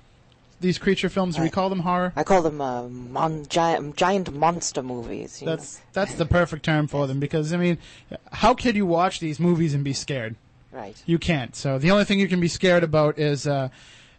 These 0.65 0.79
creature 0.79 1.09
films, 1.09 1.35
do 1.35 1.43
we 1.43 1.51
call 1.51 1.69
them 1.69 1.81
horror? 1.81 2.11
I 2.15 2.23
call 2.23 2.41
them 2.41 2.59
uh, 2.59 2.87
mon- 2.89 3.45
giant, 3.47 3.95
giant 3.95 4.33
monster 4.33 4.81
movies. 4.81 5.39
you 5.39 5.45
That's 5.45 5.79
that's 5.93 6.15
the 6.23 6.25
perfect 6.25 6.65
term 6.65 6.87
for 6.87 7.05
them 7.05 7.19
because 7.19 7.53
I 7.53 7.57
mean, 7.57 7.77
how 8.31 8.55
could 8.55 8.75
you 8.75 8.87
watch 8.87 9.19
these 9.19 9.39
movies 9.39 9.75
and 9.75 9.83
be 9.83 9.93
scared? 9.93 10.35
right. 10.71 10.99
You 11.05 11.19
can't. 11.19 11.55
So 11.55 11.77
the 11.77 11.91
only 11.91 12.03
thing 12.03 12.19
you 12.19 12.27
can 12.27 12.39
be 12.39 12.47
scared 12.47 12.83
about 12.83 13.19
is, 13.19 13.45
uh, 13.45 13.69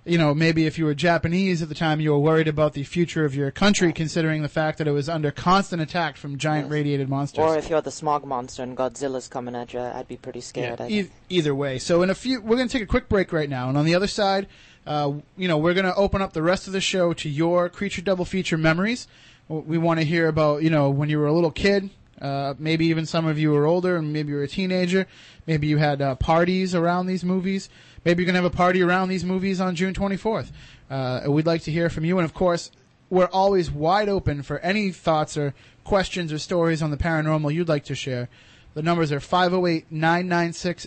you 0.04 0.18
know, 0.18 0.32
maybe 0.34 0.66
if 0.66 0.78
you 0.78 0.84
were 0.84 0.94
Japanese 0.94 1.62
at 1.62 1.68
the 1.68 1.74
time, 1.74 1.98
you 2.00 2.12
were 2.12 2.18
worried 2.20 2.46
about 2.46 2.74
the 2.74 2.84
future 2.84 3.24
of 3.24 3.34
your 3.34 3.50
country, 3.50 3.92
considering 3.92 4.42
the 4.42 4.48
fact 4.48 4.78
that 4.78 4.86
it 4.86 4.92
was 4.92 5.08
under 5.08 5.32
constant 5.32 5.82
attack 5.82 6.16
from 6.16 6.38
giant 6.38 6.66
Yes. 6.66 6.72
radiated 6.72 7.08
monsters. 7.08 7.40
Or 7.44 7.58
if 7.58 7.68
you're 7.68 7.82
the 7.82 7.90
smog 7.90 8.24
monster 8.24 8.62
and 8.62 8.76
Godzilla's 8.76 9.26
coming 9.26 9.56
at 9.56 9.74
you, 9.74 9.80
I'd 9.80 10.06
be 10.06 10.16
pretty 10.16 10.40
scared. 10.40 10.80
I 10.80 10.88
E- 10.88 11.10
either 11.28 11.56
way. 11.56 11.80
So 11.80 12.02
in 12.02 12.08
a 12.10 12.14
few, 12.14 12.40
we're 12.40 12.54
going 12.56 12.68
to 12.68 12.72
take 12.72 12.84
a 12.84 12.86
quick 12.86 13.08
break 13.08 13.32
right 13.32 13.50
now, 13.50 13.68
and 13.68 13.76
on 13.76 13.84
the 13.84 13.96
other 13.96 14.06
side, 14.06 14.46
uh, 14.86 15.14
you 15.36 15.48
know, 15.48 15.58
we're 15.58 15.74
going 15.74 15.86
to 15.86 15.94
open 15.94 16.22
up 16.22 16.32
the 16.32 16.42
rest 16.42 16.66
of 16.66 16.72
the 16.72 16.80
show 16.80 17.12
to 17.14 17.28
your 17.28 17.68
creature 17.68 18.02
double 18.02 18.24
feature 18.24 18.56
memories. 18.56 19.08
We 19.48 19.78
want 19.78 20.00
to 20.00 20.06
hear 20.06 20.28
about 20.28 20.62
you 20.62 20.70
know 20.70 20.90
when 20.90 21.08
you 21.08 21.18
were 21.18 21.26
a 21.26 21.32
little 21.32 21.50
kid. 21.50 21.90
Uh, 22.20 22.54
maybe 22.58 22.86
even 22.86 23.04
some 23.04 23.26
of 23.26 23.38
you 23.38 23.52
were 23.52 23.66
older, 23.66 23.96
and 23.96 24.12
maybe 24.12 24.30
you 24.30 24.36
were 24.36 24.42
a 24.42 24.48
teenager. 24.48 25.06
Maybe 25.46 25.66
you 25.66 25.76
had 25.76 26.00
uh, 26.00 26.14
parties 26.14 26.74
around 26.74 27.06
these 27.06 27.24
movies. 27.24 27.68
Maybe 28.04 28.22
you're 28.22 28.26
going 28.26 28.40
to 28.40 28.42
have 28.42 28.52
a 28.52 28.56
party 28.56 28.82
around 28.82 29.08
these 29.08 29.24
movies 29.24 29.60
on 29.60 29.74
June 29.74 29.92
24th. 29.92 30.50
Uh, 30.88 31.22
we'd 31.28 31.46
like 31.46 31.62
to 31.62 31.72
hear 31.72 31.90
from 31.90 32.04
you, 32.04 32.18
and 32.18 32.24
of 32.24 32.32
course, 32.32 32.70
we're 33.10 33.26
always 33.26 33.70
wide 33.70 34.08
open 34.08 34.42
for 34.42 34.58
any 34.60 34.92
thoughts 34.92 35.36
or 35.36 35.54
questions 35.84 36.32
or 36.32 36.38
stories 36.38 36.82
on 36.82 36.90
the 36.90 36.96
paranormal 36.96 37.52
you'd 37.52 37.68
like 37.68 37.84
to 37.84 37.94
share. 37.94 38.28
The 38.74 38.82
numbers 38.82 39.12
are 39.12 39.20
508 39.20 39.90
996 39.90 40.86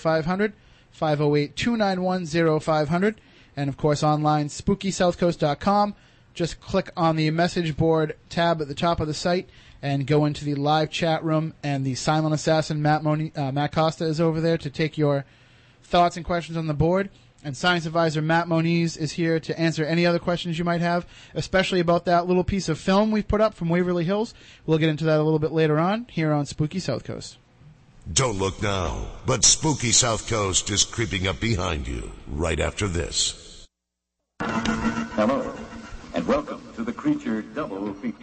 0500, 0.00 0.52
508 0.90 1.56
291 1.56 2.60
0500. 2.60 3.20
And 3.56 3.68
of 3.68 3.76
course, 3.76 4.02
online, 4.02 4.48
spookysouthcoast.com. 4.48 5.94
Just 6.32 6.60
click 6.60 6.90
on 6.96 7.16
the 7.16 7.30
message 7.30 7.76
board 7.76 8.16
tab 8.28 8.60
at 8.62 8.68
the 8.68 8.74
top 8.74 9.00
of 9.00 9.06
the 9.06 9.14
site 9.14 9.50
and 9.82 10.06
go 10.06 10.24
into 10.24 10.44
the 10.44 10.54
live 10.54 10.90
chat 10.90 11.24
room. 11.24 11.54
And 11.62 11.84
the 11.84 11.94
silent 11.94 12.34
assassin, 12.34 12.80
Matt, 12.80 13.02
Moni- 13.02 13.32
uh, 13.34 13.52
Matt 13.52 13.72
Costa, 13.72 14.04
is 14.04 14.20
over 14.20 14.40
there 14.40 14.58
to 14.58 14.70
take 14.70 14.96
your 14.96 15.24
thoughts 15.82 16.16
and 16.16 16.24
questions 16.24 16.56
on 16.56 16.66
the 16.66 16.74
board. 16.74 17.10
And 17.42 17.56
science 17.56 17.86
advisor 17.86 18.20
Matt 18.20 18.48
Moniz 18.48 18.98
is 18.98 19.12
here 19.12 19.40
to 19.40 19.58
answer 19.58 19.82
any 19.82 20.04
other 20.04 20.18
questions 20.18 20.58
you 20.58 20.64
might 20.64 20.82
have, 20.82 21.06
especially 21.34 21.80
about 21.80 22.04
that 22.04 22.26
little 22.26 22.44
piece 22.44 22.68
of 22.68 22.78
film 22.78 23.10
we've 23.10 23.26
put 23.26 23.40
up 23.40 23.54
from 23.54 23.70
Waverly 23.70 24.04
Hills. 24.04 24.34
We'll 24.66 24.78
get 24.78 24.90
into 24.90 25.04
that 25.04 25.18
a 25.18 25.22
little 25.22 25.38
bit 25.38 25.52
later 25.52 25.78
on 25.78 26.06
here 26.10 26.32
on 26.32 26.44
Spooky 26.44 26.80
South 26.80 27.02
Coast. 27.02 27.38
Don't 28.12 28.38
look 28.38 28.60
now, 28.60 29.06
but 29.24 29.44
Spooky 29.44 29.92
South 29.92 30.28
Coast 30.28 30.70
is 30.70 30.84
creeping 30.84 31.28
up 31.28 31.38
behind 31.38 31.86
you 31.86 32.10
right 32.26 32.58
after 32.58 32.88
this. 32.88 33.66
Hello, 34.40 35.54
and 36.14 36.26
welcome 36.26 36.60
to 36.74 36.82
the 36.82 36.92
Creature 36.92 37.42
Double 37.54 37.92
Feature. 37.94 38.16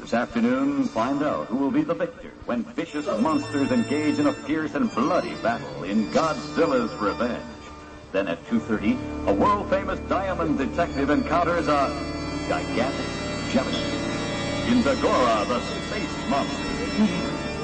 This 0.00 0.12
afternoon, 0.12 0.84
find 0.84 1.22
out 1.22 1.46
who 1.46 1.56
will 1.56 1.70
be 1.70 1.82
the 1.82 1.94
victor 1.94 2.32
when 2.44 2.64
vicious 2.64 3.06
monsters 3.06 3.70
engage 3.70 4.18
in 4.18 4.26
a 4.26 4.32
fierce 4.34 4.74
and 4.74 4.92
bloody 4.94 5.34
battle 5.36 5.84
in 5.84 6.10
Godzilla's 6.10 6.92
Revenge. 7.00 7.42
Then 8.12 8.28
at 8.28 8.44
2.30, 8.48 9.28
a 9.28 9.32
world-famous 9.32 10.00
diamond 10.10 10.58
detective 10.58 11.08
encounters 11.08 11.68
a 11.68 11.88
gigantic 12.48 13.06
jellyfish 13.50 13.96
in 14.68 14.82
Dagora, 14.82 15.46
the 15.46 15.60
space 15.60 16.28
monster. 16.28 17.55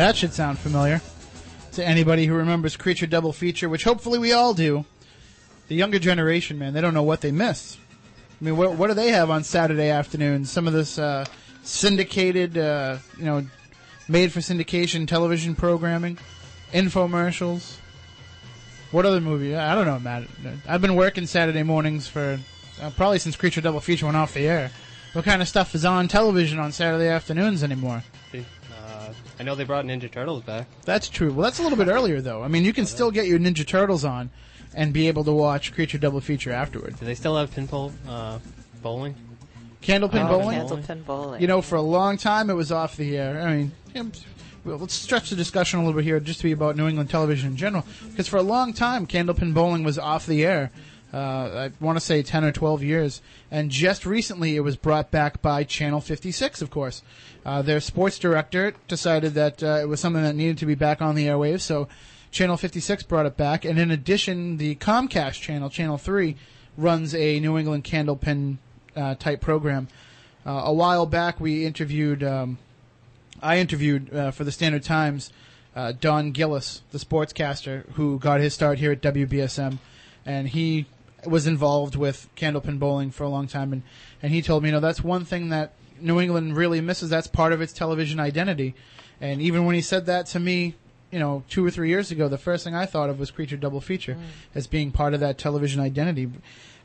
That 0.00 0.16
should 0.16 0.32
sound 0.32 0.58
familiar 0.58 1.02
to 1.72 1.86
anybody 1.86 2.24
who 2.24 2.32
remembers 2.32 2.74
Creature 2.74 3.08
Double 3.08 3.34
Feature, 3.34 3.68
which 3.68 3.84
hopefully 3.84 4.18
we 4.18 4.32
all 4.32 4.54
do. 4.54 4.86
The 5.68 5.74
younger 5.74 5.98
generation, 5.98 6.58
man, 6.58 6.72
they 6.72 6.80
don't 6.80 6.94
know 6.94 7.02
what 7.02 7.20
they 7.20 7.30
miss. 7.30 7.76
I 8.40 8.44
mean, 8.46 8.56
what, 8.56 8.76
what 8.76 8.86
do 8.86 8.94
they 8.94 9.10
have 9.10 9.28
on 9.28 9.44
Saturday 9.44 9.90
afternoons? 9.90 10.50
Some 10.50 10.66
of 10.66 10.72
this 10.72 10.98
uh, 10.98 11.26
syndicated, 11.64 12.56
uh, 12.56 12.96
you 13.18 13.26
know, 13.26 13.46
made 14.08 14.32
for 14.32 14.40
syndication 14.40 15.06
television 15.06 15.54
programming, 15.54 16.16
infomercials. 16.72 17.76
What 18.92 19.04
other 19.04 19.20
movie? 19.20 19.54
I 19.54 19.74
don't 19.74 19.84
know, 19.84 19.98
Matt. 19.98 20.24
I've 20.66 20.80
been 20.80 20.96
working 20.96 21.26
Saturday 21.26 21.62
mornings 21.62 22.08
for 22.08 22.40
uh, 22.80 22.90
probably 22.96 23.18
since 23.18 23.36
Creature 23.36 23.60
Double 23.60 23.80
Feature 23.80 24.06
went 24.06 24.16
off 24.16 24.32
the 24.32 24.48
air. 24.48 24.70
What 25.12 25.26
kind 25.26 25.42
of 25.42 25.48
stuff 25.48 25.74
is 25.74 25.84
on 25.84 26.08
television 26.08 26.58
on 26.58 26.72
Saturday 26.72 27.08
afternoons 27.08 27.62
anymore? 27.62 28.02
I 29.40 29.42
know 29.42 29.54
they 29.54 29.64
brought 29.64 29.86
Ninja 29.86 30.10
Turtles 30.12 30.42
back. 30.42 30.66
That's 30.84 31.08
true. 31.08 31.32
Well, 31.32 31.44
that's 31.44 31.58
a 31.60 31.62
little 31.62 31.78
bit 31.78 31.88
earlier, 31.88 32.20
though. 32.20 32.42
I 32.42 32.48
mean, 32.48 32.62
you 32.62 32.74
can 32.74 32.84
still 32.84 33.10
get 33.10 33.26
your 33.26 33.38
Ninja 33.38 33.66
Turtles 33.66 34.04
on 34.04 34.28
and 34.74 34.92
be 34.92 35.08
able 35.08 35.24
to 35.24 35.32
watch 35.32 35.72
Creature 35.72 35.96
Double 35.96 36.20
Feature 36.20 36.52
afterward. 36.52 37.00
Do 37.00 37.06
they 37.06 37.14
still 37.14 37.34
have 37.38 37.50
pinball 37.50 37.90
uh, 38.06 38.38
bowling? 38.82 39.14
Candlepin 39.80 40.26
Oh, 40.28 40.38
bowling? 40.40 40.58
Candlepin 40.60 41.06
bowling. 41.06 41.40
You 41.40 41.46
know, 41.46 41.62
for 41.62 41.76
a 41.76 41.80
long 41.80 42.18
time 42.18 42.50
it 42.50 42.52
was 42.54 42.70
off 42.70 42.98
the 42.98 43.16
air. 43.16 43.40
I 43.40 43.56
mean, 43.56 44.12
well, 44.62 44.76
let's 44.76 44.92
stretch 44.92 45.30
the 45.30 45.36
discussion 45.36 45.78
a 45.80 45.84
little 45.84 45.96
bit 45.98 46.04
here 46.04 46.20
just 46.20 46.40
to 46.40 46.44
be 46.44 46.52
about 46.52 46.76
New 46.76 46.86
England 46.86 47.08
television 47.08 47.52
in 47.52 47.56
general. 47.56 47.86
Because 48.10 48.28
for 48.28 48.36
a 48.36 48.42
long 48.42 48.74
time, 48.74 49.06
Candlepin 49.06 49.54
bowling 49.54 49.84
was 49.84 49.98
off 49.98 50.26
the 50.26 50.44
air. 50.44 50.70
Uh, 51.12 51.70
I 51.80 51.84
want 51.84 51.96
to 51.96 52.04
say 52.04 52.22
10 52.22 52.44
or 52.44 52.52
12 52.52 52.82
years. 52.82 53.22
And 53.50 53.70
just 53.70 54.06
recently 54.06 54.56
it 54.56 54.60
was 54.60 54.76
brought 54.76 55.10
back 55.10 55.42
by 55.42 55.64
Channel 55.64 56.00
56, 56.00 56.62
of 56.62 56.70
course. 56.70 57.02
Uh, 57.44 57.62
their 57.62 57.80
sports 57.80 58.18
director 58.18 58.74
decided 58.86 59.34
that 59.34 59.62
uh, 59.62 59.78
it 59.80 59.88
was 59.88 59.98
something 59.98 60.22
that 60.22 60.36
needed 60.36 60.58
to 60.58 60.66
be 60.66 60.74
back 60.74 61.02
on 61.02 61.14
the 61.14 61.26
airwaves, 61.26 61.62
so 61.62 61.88
Channel 62.30 62.56
56 62.56 63.02
brought 63.04 63.26
it 63.26 63.36
back. 63.36 63.64
And 63.64 63.78
in 63.78 63.90
addition, 63.90 64.58
the 64.58 64.76
Comcast 64.76 65.40
channel, 65.40 65.68
Channel 65.68 65.98
3, 65.98 66.36
runs 66.76 67.14
a 67.14 67.40
New 67.40 67.58
England 67.58 67.84
Candlepin 67.84 68.58
uh, 68.94 69.14
type 69.16 69.40
program. 69.40 69.88
Uh, 70.46 70.62
a 70.66 70.72
while 70.72 71.06
back, 71.06 71.40
we 71.40 71.64
interviewed, 71.64 72.22
um, 72.22 72.58
I 73.42 73.58
interviewed 73.58 74.14
uh, 74.14 74.30
for 74.30 74.44
the 74.44 74.52
Standard 74.52 74.84
Times 74.84 75.32
Don 76.00 76.32
Gillis, 76.32 76.82
the 76.90 76.98
sportscaster 76.98 77.90
who 77.92 78.18
got 78.18 78.40
his 78.40 78.52
start 78.52 78.78
here 78.78 78.92
at 78.92 79.00
WBSM, 79.00 79.78
and 80.26 80.48
he 80.48 80.86
was 81.26 81.46
involved 81.46 81.96
with 81.96 82.28
Candlepin 82.36 82.78
bowling 82.78 83.10
for 83.10 83.24
a 83.24 83.28
long 83.28 83.46
time, 83.46 83.72
and, 83.72 83.82
and 84.22 84.32
he 84.32 84.42
told 84.42 84.62
me, 84.62 84.68
you 84.68 84.72
know, 84.72 84.80
that's 84.80 85.02
one 85.02 85.24
thing 85.24 85.48
that 85.50 85.72
New 86.00 86.20
England 86.20 86.56
really 86.56 86.80
misses. 86.80 87.10
That's 87.10 87.26
part 87.26 87.52
of 87.52 87.60
its 87.60 87.72
television 87.72 88.20
identity. 88.20 88.74
And 89.20 89.40
even 89.40 89.64
when 89.66 89.74
he 89.74 89.82
said 89.82 90.06
that 90.06 90.26
to 90.26 90.40
me, 90.40 90.74
you 91.10 91.18
know, 91.18 91.42
two 91.48 91.64
or 91.64 91.70
three 91.70 91.88
years 91.88 92.10
ago, 92.10 92.28
the 92.28 92.38
first 92.38 92.64
thing 92.64 92.74
I 92.74 92.86
thought 92.86 93.10
of 93.10 93.18
was 93.18 93.30
Creature 93.30 93.58
Double 93.58 93.80
Feature 93.80 94.14
mm. 94.14 94.22
as 94.54 94.66
being 94.66 94.92
part 94.92 95.12
of 95.12 95.20
that 95.20 95.38
television 95.38 95.80
identity. 95.80 96.30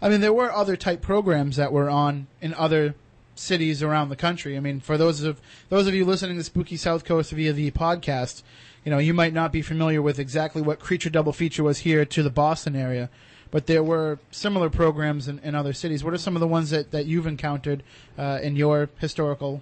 I 0.02 0.10
mean, 0.10 0.22
there 0.22 0.34
were 0.34 0.52
other 0.52 0.76
type 0.76 1.02
programs 1.02 1.56
that 1.56 1.72
were 1.72 1.90
on 1.90 2.28
in 2.42 2.54
other 2.56 2.96
cities 3.36 3.84
around 3.84 4.10
the 4.10 4.16
country. 4.16 4.58
I 4.58 4.60
mean, 4.60 4.80
for 4.80 4.98
those 4.98 5.22
of 5.22 5.40
those 5.70 5.88
of 5.88 5.94
you 5.94 6.06
listening 6.06 6.38
to 6.38 6.44
Spooky 6.44 6.78
South 6.78 7.06
Coast 7.06 7.32
via 7.32 7.54
the 7.54 7.72
podcast, 7.72 8.42
you 8.84 8.92
know, 8.92 8.98
you 8.98 9.14
might 9.14 9.34
not 9.34 9.52
be 9.52 9.62
familiar 9.62 10.02
with 10.02 10.20
exactly 10.20 10.62
what 10.62 10.80
Creature 10.80 11.12
Double 11.12 11.34
Feature 11.34 11.64
was 11.64 11.80
here 11.80 12.06
to 12.06 12.24
the 12.24 12.30
Boston 12.30 12.76
area, 12.76 13.10
but 13.52 13.68
there 13.68 13.84
were 13.84 14.20
similar 14.32 14.70
programs 14.70 15.28
in, 15.28 15.39
in 15.39 15.56
other 15.56 15.74
cities. 15.74 16.04
What 16.04 16.14
are 16.14 16.18
some 16.18 16.36
of 16.36 16.39
the 16.39 16.48
ones 16.48 16.70
that, 16.72 16.91
that 16.91 17.06
you've 17.06 17.28
encountered 17.28 17.84
uh, 18.18 18.39
in 18.41 18.56
your 18.56 18.89
historical 19.00 19.62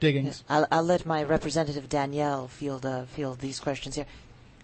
diggings? 0.00 0.44
I'll, 0.48 0.66
I'll 0.70 0.82
let 0.82 1.06
my 1.06 1.22
representative 1.22 1.88
Danielle 1.88 2.48
field 2.48 2.84
uh, 2.86 3.04
field 3.04 3.40
these 3.40 3.60
questions 3.60 3.96
here. 3.96 4.06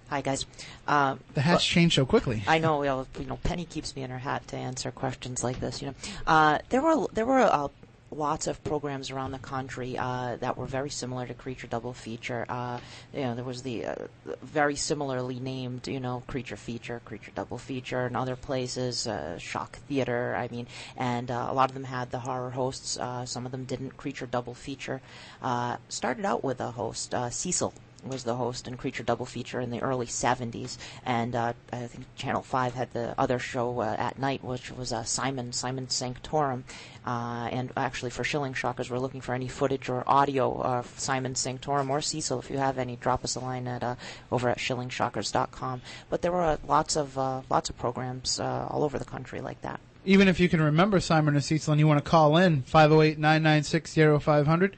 Hi 0.09 0.23
guys. 0.23 0.45
Um, 0.89 1.21
The 1.35 1.41
hats 1.41 1.65
change 1.65 1.95
so 1.95 2.05
quickly. 2.05 2.43
I 2.49 2.59
know, 2.59 2.81
well, 2.81 3.07
you 3.17 3.27
know, 3.27 3.37
Penny 3.45 3.65
keeps 3.65 3.95
me 3.95 4.03
in 4.03 4.11
her 4.11 4.19
hat 4.19 4.49
to 4.49 4.57
answer 4.57 4.91
questions 4.91 5.45
like 5.45 5.61
this. 5.61 5.81
You 5.81 5.89
know, 5.89 5.95
uh, 6.27 6.59
there 6.71 6.83
were 6.83 7.07
there 7.13 7.25
were 7.27 7.39
uh, 7.39 7.69
lots 8.11 8.47
of 8.47 8.63
programs 8.65 9.11
around 9.11 9.33
the 9.33 9.39
country 9.39 9.97
uh, 9.97 10.37
that 10.41 10.57
were 10.57 10.67
very 10.67 10.91
similar 10.91 11.27
to 11.27 11.35
Creature 11.35 11.69
Double 11.69 11.93
Feature. 11.93 12.45
Uh, 12.49 12.81
you 13.15 13.23
know, 13.23 13.35
there 13.35 13.45
was 13.45 13.63
the 13.63 13.87
uh, 13.87 13.95
very 14.43 14.77
similarly 14.77 15.39
named, 15.39 15.87
you 15.87 16.01
know, 16.01 16.23
Creature 16.27 16.57
Feature, 16.57 17.01
Creature 17.05 17.33
Double 17.35 17.59
Feature, 17.59 18.07
and 18.07 18.17
other 18.17 18.37
places, 18.37 19.07
uh, 19.07 19.39
Shock 19.39 19.77
Theater. 19.89 20.35
I 20.37 20.49
mean, 20.49 20.67
and 20.97 21.31
uh, 21.31 21.47
a 21.49 21.55
lot 21.55 21.71
of 21.71 21.75
them 21.75 21.85
had 21.85 22.11
the 22.11 22.19
horror 22.19 22.51
hosts. 22.51 22.99
Uh, 22.99 23.25
some 23.25 23.47
of 23.47 23.53
them 23.53 23.65
didn't. 23.65 23.97
Creature 23.97 24.27
Double 24.27 24.55
Feature 24.55 25.01
uh, 25.43 25.77
started 25.89 26.25
out 26.25 26.43
with 26.43 26.61
a 26.61 26.73
host, 26.73 27.15
uh, 27.15 27.31
Cecil 27.31 27.73
was 28.05 28.25
the 28.25 28.37
host 28.37 28.67
and 28.67 28.79
Creature 28.79 29.05
Double 29.05 29.27
Feature 29.27 29.61
in 29.61 29.71
the 29.71 29.81
early 29.81 30.07
70s, 30.07 30.79
and 31.05 31.35
uh, 31.35 31.53
I 31.73 31.87
think 31.87 32.07
Channel 32.17 32.43
5 32.43 32.75
had 32.75 32.93
the 32.93 33.15
other 33.19 33.39
show 33.39 33.81
uh, 33.81 33.97
at 33.99 34.19
night, 34.19 34.43
which 34.43 34.71
was 34.73 34.93
uh, 34.93 35.05
Simon 35.05 35.53
Simon 35.53 35.89
Sanctorum. 35.89 36.65
Uh, 37.07 37.49
and 37.51 37.73
actually, 37.77 38.11
for 38.11 38.25
Shilling 38.25 38.53
Shockers, 38.53 38.91
we're 38.91 38.99
looking 38.99 39.21
for 39.21 39.35
any 39.35 39.49
footage 39.49 39.89
or 39.89 40.05
audio 40.07 40.63
of 40.63 40.93
Simon 40.99 41.35
Sanctorum 41.35 41.91
or 41.91 42.01
Cecil. 42.01 42.39
If 42.39 42.51
you 42.51 42.59
have 42.59 42.79
any, 42.79 42.97
drop 42.97 43.25
us 43.25 43.37
a 43.37 43.41
line 43.41 43.67
at 43.67 43.83
uh, 43.83 43.95
over 44.31 44.49
at 44.49 44.59
shillingshockers.com. 44.59 45.83
But 46.11 46.23
there 46.23 46.33
were 46.33 46.43
uh, 46.43 46.57
lots 46.67 46.97
of 46.97 47.17
lots 47.17 47.71
of 47.71 47.79
programs 47.79 48.41
all 48.41 48.85
over 48.85 48.99
the 48.99 49.05
country 49.05 49.41
like 49.41 49.63
that. 49.63 49.81
Even 50.05 50.29
if 50.29 50.41
you 50.41 50.49
can 50.49 50.63
remember 50.63 50.99
Simon 50.99 51.37
or 51.37 51.41
Cecil 51.41 51.73
and 51.73 51.81
you 51.81 51.87
want 51.87 52.03
to 52.03 52.11
call 52.11 52.39
in, 52.39 52.63
508-996-0500, 52.63 54.73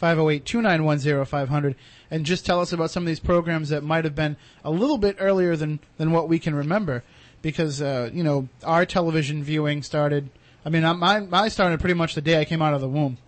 508-291-0500, 0.00 1.74
and 2.10 2.24
just 2.26 2.46
tell 2.46 2.60
us 2.60 2.72
about 2.72 2.90
some 2.90 3.02
of 3.02 3.06
these 3.06 3.20
programs 3.20 3.68
that 3.70 3.82
might 3.82 4.04
have 4.04 4.14
been 4.14 4.36
a 4.64 4.70
little 4.70 4.98
bit 4.98 5.16
earlier 5.18 5.56
than, 5.56 5.80
than 5.98 6.12
what 6.12 6.28
we 6.28 6.38
can 6.38 6.54
remember. 6.54 7.02
Because, 7.42 7.80
uh, 7.80 8.10
you 8.12 8.24
know, 8.24 8.48
our 8.64 8.84
television 8.86 9.42
viewing 9.42 9.82
started, 9.82 10.30
I 10.64 10.70
mean, 10.70 10.84
I- 10.84 10.92
mine, 10.92 11.30
mine 11.30 11.50
started 11.50 11.80
pretty 11.80 11.94
much 11.94 12.14
the 12.14 12.20
day 12.20 12.40
I 12.40 12.44
came 12.44 12.62
out 12.62 12.74
of 12.74 12.80
the 12.80 12.88
womb. 12.88 13.18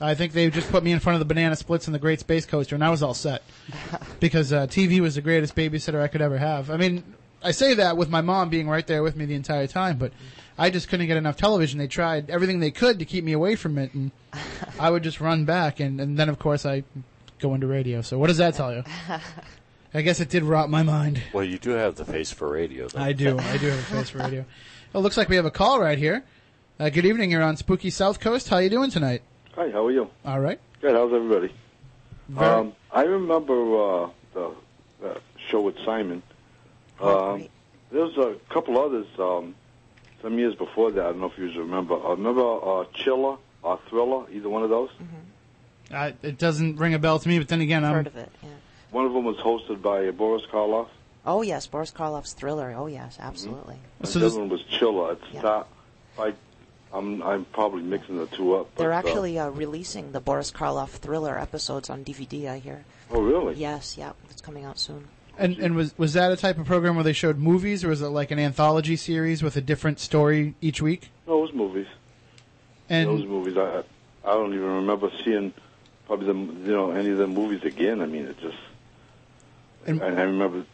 I 0.00 0.14
think 0.14 0.32
they 0.32 0.48
just 0.48 0.70
put 0.70 0.84
me 0.84 0.92
in 0.92 1.00
front 1.00 1.14
of 1.14 1.18
the 1.18 1.24
banana 1.24 1.56
splits 1.56 1.86
and 1.88 1.94
the 1.94 1.98
Great 1.98 2.20
Space 2.20 2.46
Coaster, 2.46 2.76
and 2.76 2.84
I 2.84 2.90
was 2.90 3.02
all 3.02 3.14
set. 3.14 3.42
because 4.20 4.52
uh, 4.52 4.66
TV 4.68 5.00
was 5.00 5.16
the 5.16 5.20
greatest 5.20 5.56
babysitter 5.56 6.00
I 6.00 6.08
could 6.08 6.22
ever 6.22 6.38
have. 6.38 6.70
I 6.70 6.76
mean, 6.76 7.02
I 7.42 7.50
say 7.50 7.74
that 7.74 7.96
with 7.96 8.08
my 8.08 8.20
mom 8.20 8.48
being 8.48 8.68
right 8.68 8.86
there 8.86 9.02
with 9.02 9.16
me 9.16 9.24
the 9.24 9.34
entire 9.34 9.66
time, 9.66 9.98
but 9.98 10.12
I 10.58 10.70
just 10.70 10.88
couldn't 10.88 11.06
get 11.06 11.16
enough 11.16 11.36
television. 11.36 11.78
They 11.78 11.86
tried 11.86 12.30
everything 12.30 12.58
they 12.60 12.70
could 12.72 12.98
to 12.98 13.04
keep 13.04 13.22
me 13.24 13.32
away 13.32 13.54
from 13.54 13.78
it, 13.78 13.94
and 13.94 14.10
I 14.80 14.90
would 14.90 15.02
just 15.04 15.20
run 15.20 15.44
back. 15.44 15.78
And, 15.80 16.00
and 16.00 16.18
then, 16.18 16.28
of 16.28 16.38
course, 16.38 16.66
I 16.66 16.82
go 17.38 17.54
into 17.54 17.66
radio. 17.66 18.02
So, 18.02 18.18
what 18.18 18.26
does 18.26 18.38
that 18.38 18.54
tell 18.54 18.74
you? 18.74 18.82
I 19.94 20.02
guess 20.02 20.20
it 20.20 20.28
did 20.28 20.42
rot 20.42 20.68
my 20.68 20.82
mind. 20.82 21.22
Well, 21.32 21.44
you 21.44 21.58
do 21.58 21.70
have 21.70 21.94
the 21.94 22.04
face 22.04 22.30
for 22.32 22.50
radio, 22.50 22.88
though. 22.88 23.00
I 23.00 23.12
do. 23.12 23.38
I 23.38 23.56
do 23.56 23.68
have 23.68 23.78
a 23.78 23.82
face 23.82 24.10
for 24.10 24.18
radio. 24.18 24.44
It 24.94 24.98
looks 25.00 25.18
like 25.18 25.28
we 25.28 25.36
have 25.36 25.44
a 25.44 25.50
call 25.50 25.80
right 25.80 25.98
here. 25.98 26.24
Uh, 26.80 26.88
good 26.88 27.04
evening. 27.04 27.30
You're 27.30 27.42
on 27.42 27.58
Spooky 27.58 27.90
South 27.90 28.20
Coast. 28.20 28.48
How 28.48 28.56
you 28.56 28.70
doing 28.70 28.88
tonight? 28.90 29.20
Hi, 29.54 29.70
how 29.70 29.84
are 29.84 29.90
you? 29.92 30.08
All 30.24 30.40
right. 30.40 30.58
Good. 30.80 30.94
How's 30.94 31.12
everybody? 31.12 31.52
Very- 32.30 32.46
Um, 32.50 32.72
I 32.90 33.02
remember 33.02 33.54
uh, 34.04 34.08
the, 34.32 34.50
the 35.02 35.20
show 35.50 35.60
with 35.60 35.76
Simon. 35.84 36.22
Um, 37.00 37.48
there 37.92 38.02
was 38.02 38.16
a 38.16 38.36
couple 38.50 38.78
others 38.78 39.06
um, 39.18 39.54
some 40.22 40.38
years 40.38 40.54
before 40.54 40.90
that. 40.92 41.00
I 41.04 41.08
don't 41.10 41.20
know 41.20 41.26
if 41.26 41.38
you 41.38 41.46
remember. 41.60 41.94
Uh, 41.94 42.10
remember 42.10 42.42
uh, 42.42 42.84
Chiller 42.94 43.36
or 43.62 43.78
Thriller? 43.88 44.26
Either 44.30 44.48
one 44.48 44.62
of 44.62 44.70
those. 44.70 44.90
Uh, 45.90 46.12
it 46.22 46.38
doesn't 46.38 46.76
ring 46.76 46.94
a 46.94 46.98
bell 46.98 47.18
to 47.18 47.28
me, 47.28 47.38
but 47.38 47.48
then 47.48 47.60
again, 47.60 47.84
I'm 47.84 47.94
Heard 47.94 48.06
of 48.08 48.16
it? 48.16 48.30
Yeah. 48.42 48.48
One 48.90 49.06
of 49.06 49.12
them 49.12 49.24
was 49.24 49.36
hosted 49.36 49.80
by 49.82 50.10
Boris 50.10 50.42
Karloff. 50.52 50.88
Oh 51.26 51.42
yes, 51.42 51.66
Boris 51.66 51.90
Karloff's 51.90 52.32
Thriller. 52.32 52.74
Oh 52.76 52.86
yes, 52.86 53.16
absolutely. 53.20 53.76
And 54.00 54.08
So 54.08 54.18
the 54.18 54.26
this- 54.26 54.32
other 54.34 54.40
one 54.42 54.48
was 54.50 54.62
Chiller. 54.64 55.12
It's 55.12 55.24
Yeah. 55.32 55.42
not. 55.42 55.68
I, 56.18 56.34
I'm 56.92 57.22
I'm 57.22 57.44
probably 57.46 57.82
mixing 57.82 58.16
the 58.18 58.26
two 58.26 58.54
up. 58.54 58.70
But, 58.74 58.82
They're 58.82 58.92
uh, 58.92 58.98
actually 58.98 59.38
uh, 59.38 59.50
releasing 59.50 60.12
the 60.12 60.20
Boris 60.20 60.50
Karloff 60.50 60.90
Thriller 60.90 61.38
episodes 61.38 61.90
on 61.90 62.04
DVD. 62.04 62.48
I 62.48 62.58
hear. 62.58 62.84
oh, 63.10 63.20
really? 63.20 63.54
Yes, 63.56 63.96
yeah, 63.98 64.12
it's 64.30 64.40
coming 64.40 64.64
out 64.64 64.78
soon. 64.78 65.06
And 65.38 65.56
and 65.58 65.76
was 65.76 65.96
was 65.96 66.12
that 66.14 66.32
a 66.32 66.36
type 66.36 66.58
of 66.58 66.66
program 66.66 66.94
where 66.96 67.04
they 67.04 67.12
showed 67.12 67.38
movies, 67.38 67.84
or 67.84 67.88
was 67.88 68.02
it 68.02 68.08
like 68.08 68.30
an 68.30 68.38
anthology 68.38 68.96
series 68.96 69.42
with 69.42 69.56
a 69.56 69.60
different 69.60 70.00
story 70.00 70.54
each 70.60 70.82
week? 70.82 71.10
No, 71.26 71.38
it 71.38 71.42
was 71.42 71.52
movies. 71.52 71.86
those 72.88 73.24
movies, 73.24 73.56
I 73.56 73.82
I 74.24 74.32
don't 74.32 74.52
even 74.52 74.66
remember 74.66 75.10
seeing 75.24 75.52
probably 76.06 76.26
the 76.26 76.34
you 76.68 76.72
know 76.72 76.90
any 76.90 77.10
of 77.10 77.18
the 77.18 77.26
movies 77.28 77.62
again. 77.64 78.00
I 78.00 78.06
mean, 78.06 78.26
it 78.26 78.38
just 78.40 78.56
And- 79.86 80.02
and 80.02 80.18
I 80.18 80.22
remember 80.24 80.64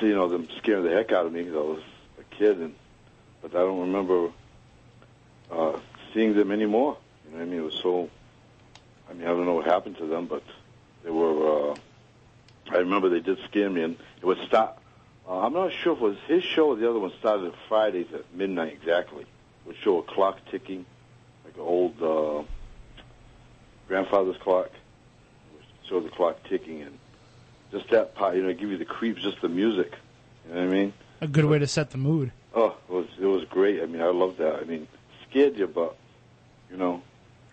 seeing 0.00 0.16
all 0.16 0.28
them 0.28 0.48
scaring 0.58 0.84
the 0.84 0.90
heck 0.90 1.12
out 1.12 1.26
of 1.26 1.32
me 1.32 1.42
because 1.42 1.56
I 1.56 1.60
was 1.60 1.82
a 2.18 2.34
kid, 2.36 2.58
and 2.58 2.74
but 3.42 3.50
I 3.54 3.58
don't 3.60 3.80
remember 3.80 4.30
uh, 5.52 5.78
seeing 6.14 6.34
them 6.34 6.50
anymore. 6.50 6.96
You 7.26 7.32
know, 7.32 7.38
what 7.38 7.42
I 7.42 7.50
mean, 7.50 7.60
it 7.60 7.64
was 7.64 7.74
so. 7.82 8.08
I 9.10 9.12
mean, 9.12 9.24
I 9.24 9.30
don't 9.30 9.44
know 9.44 9.54
what 9.54 9.66
happened 9.66 9.98
to 9.98 10.06
them, 10.06 10.26
but 10.26 10.42
they 11.04 11.10
were. 11.10 11.72
Uh, 11.72 11.76
I 12.70 12.78
remember 12.78 13.08
they 13.08 13.20
did 13.20 13.38
scare 13.48 13.70
me, 13.70 13.82
and 13.82 13.96
it 14.20 14.24
would 14.26 14.38
stop. 14.46 14.82
Uh, 15.28 15.40
I'm 15.40 15.52
not 15.52 15.72
sure 15.72 15.92
if 15.94 15.98
it 15.98 16.02
was 16.02 16.16
his 16.26 16.44
show 16.44 16.68
or 16.68 16.76
the 16.76 16.88
other 16.88 16.98
one 16.98 17.12
started 17.18 17.46
on 17.46 17.54
Fridays 17.68 18.06
at 18.14 18.32
midnight 18.34 18.72
exactly. 18.72 19.22
It 19.22 19.66
would 19.66 19.76
show 19.82 19.98
a 19.98 20.02
clock 20.02 20.38
ticking, 20.50 20.86
like 21.44 21.54
an 21.54 21.60
old 21.60 22.00
uh, 22.02 22.42
grandfather's 23.88 24.36
clock. 24.38 24.66
It 24.66 24.72
would 25.54 25.88
show 25.88 26.00
the 26.00 26.10
clock 26.14 26.38
ticking, 26.48 26.82
and 26.82 26.98
just 27.72 27.90
that 27.90 28.14
part, 28.14 28.36
you 28.36 28.42
know, 28.42 28.52
give 28.52 28.70
you 28.70 28.78
the 28.78 28.84
creeps, 28.84 29.22
just 29.22 29.40
the 29.40 29.48
music. 29.48 29.92
You 30.48 30.54
know 30.54 30.60
what 30.66 30.68
I 30.68 30.72
mean? 30.72 30.92
a 31.20 31.26
good 31.26 31.46
way 31.46 31.58
to 31.58 31.66
set 31.66 31.90
the 31.90 31.98
mood. 31.98 32.30
Oh, 32.54 32.76
it 32.88 32.92
was 32.92 33.06
it 33.20 33.24
was 33.26 33.44
great. 33.46 33.82
I 33.82 33.86
mean, 33.86 34.02
I 34.02 34.06
loved 34.08 34.38
that. 34.38 34.56
I 34.56 34.64
mean, 34.64 34.86
scared 35.28 35.56
you, 35.56 35.66
but 35.66 35.96
you 36.70 36.76
know, 36.76 37.02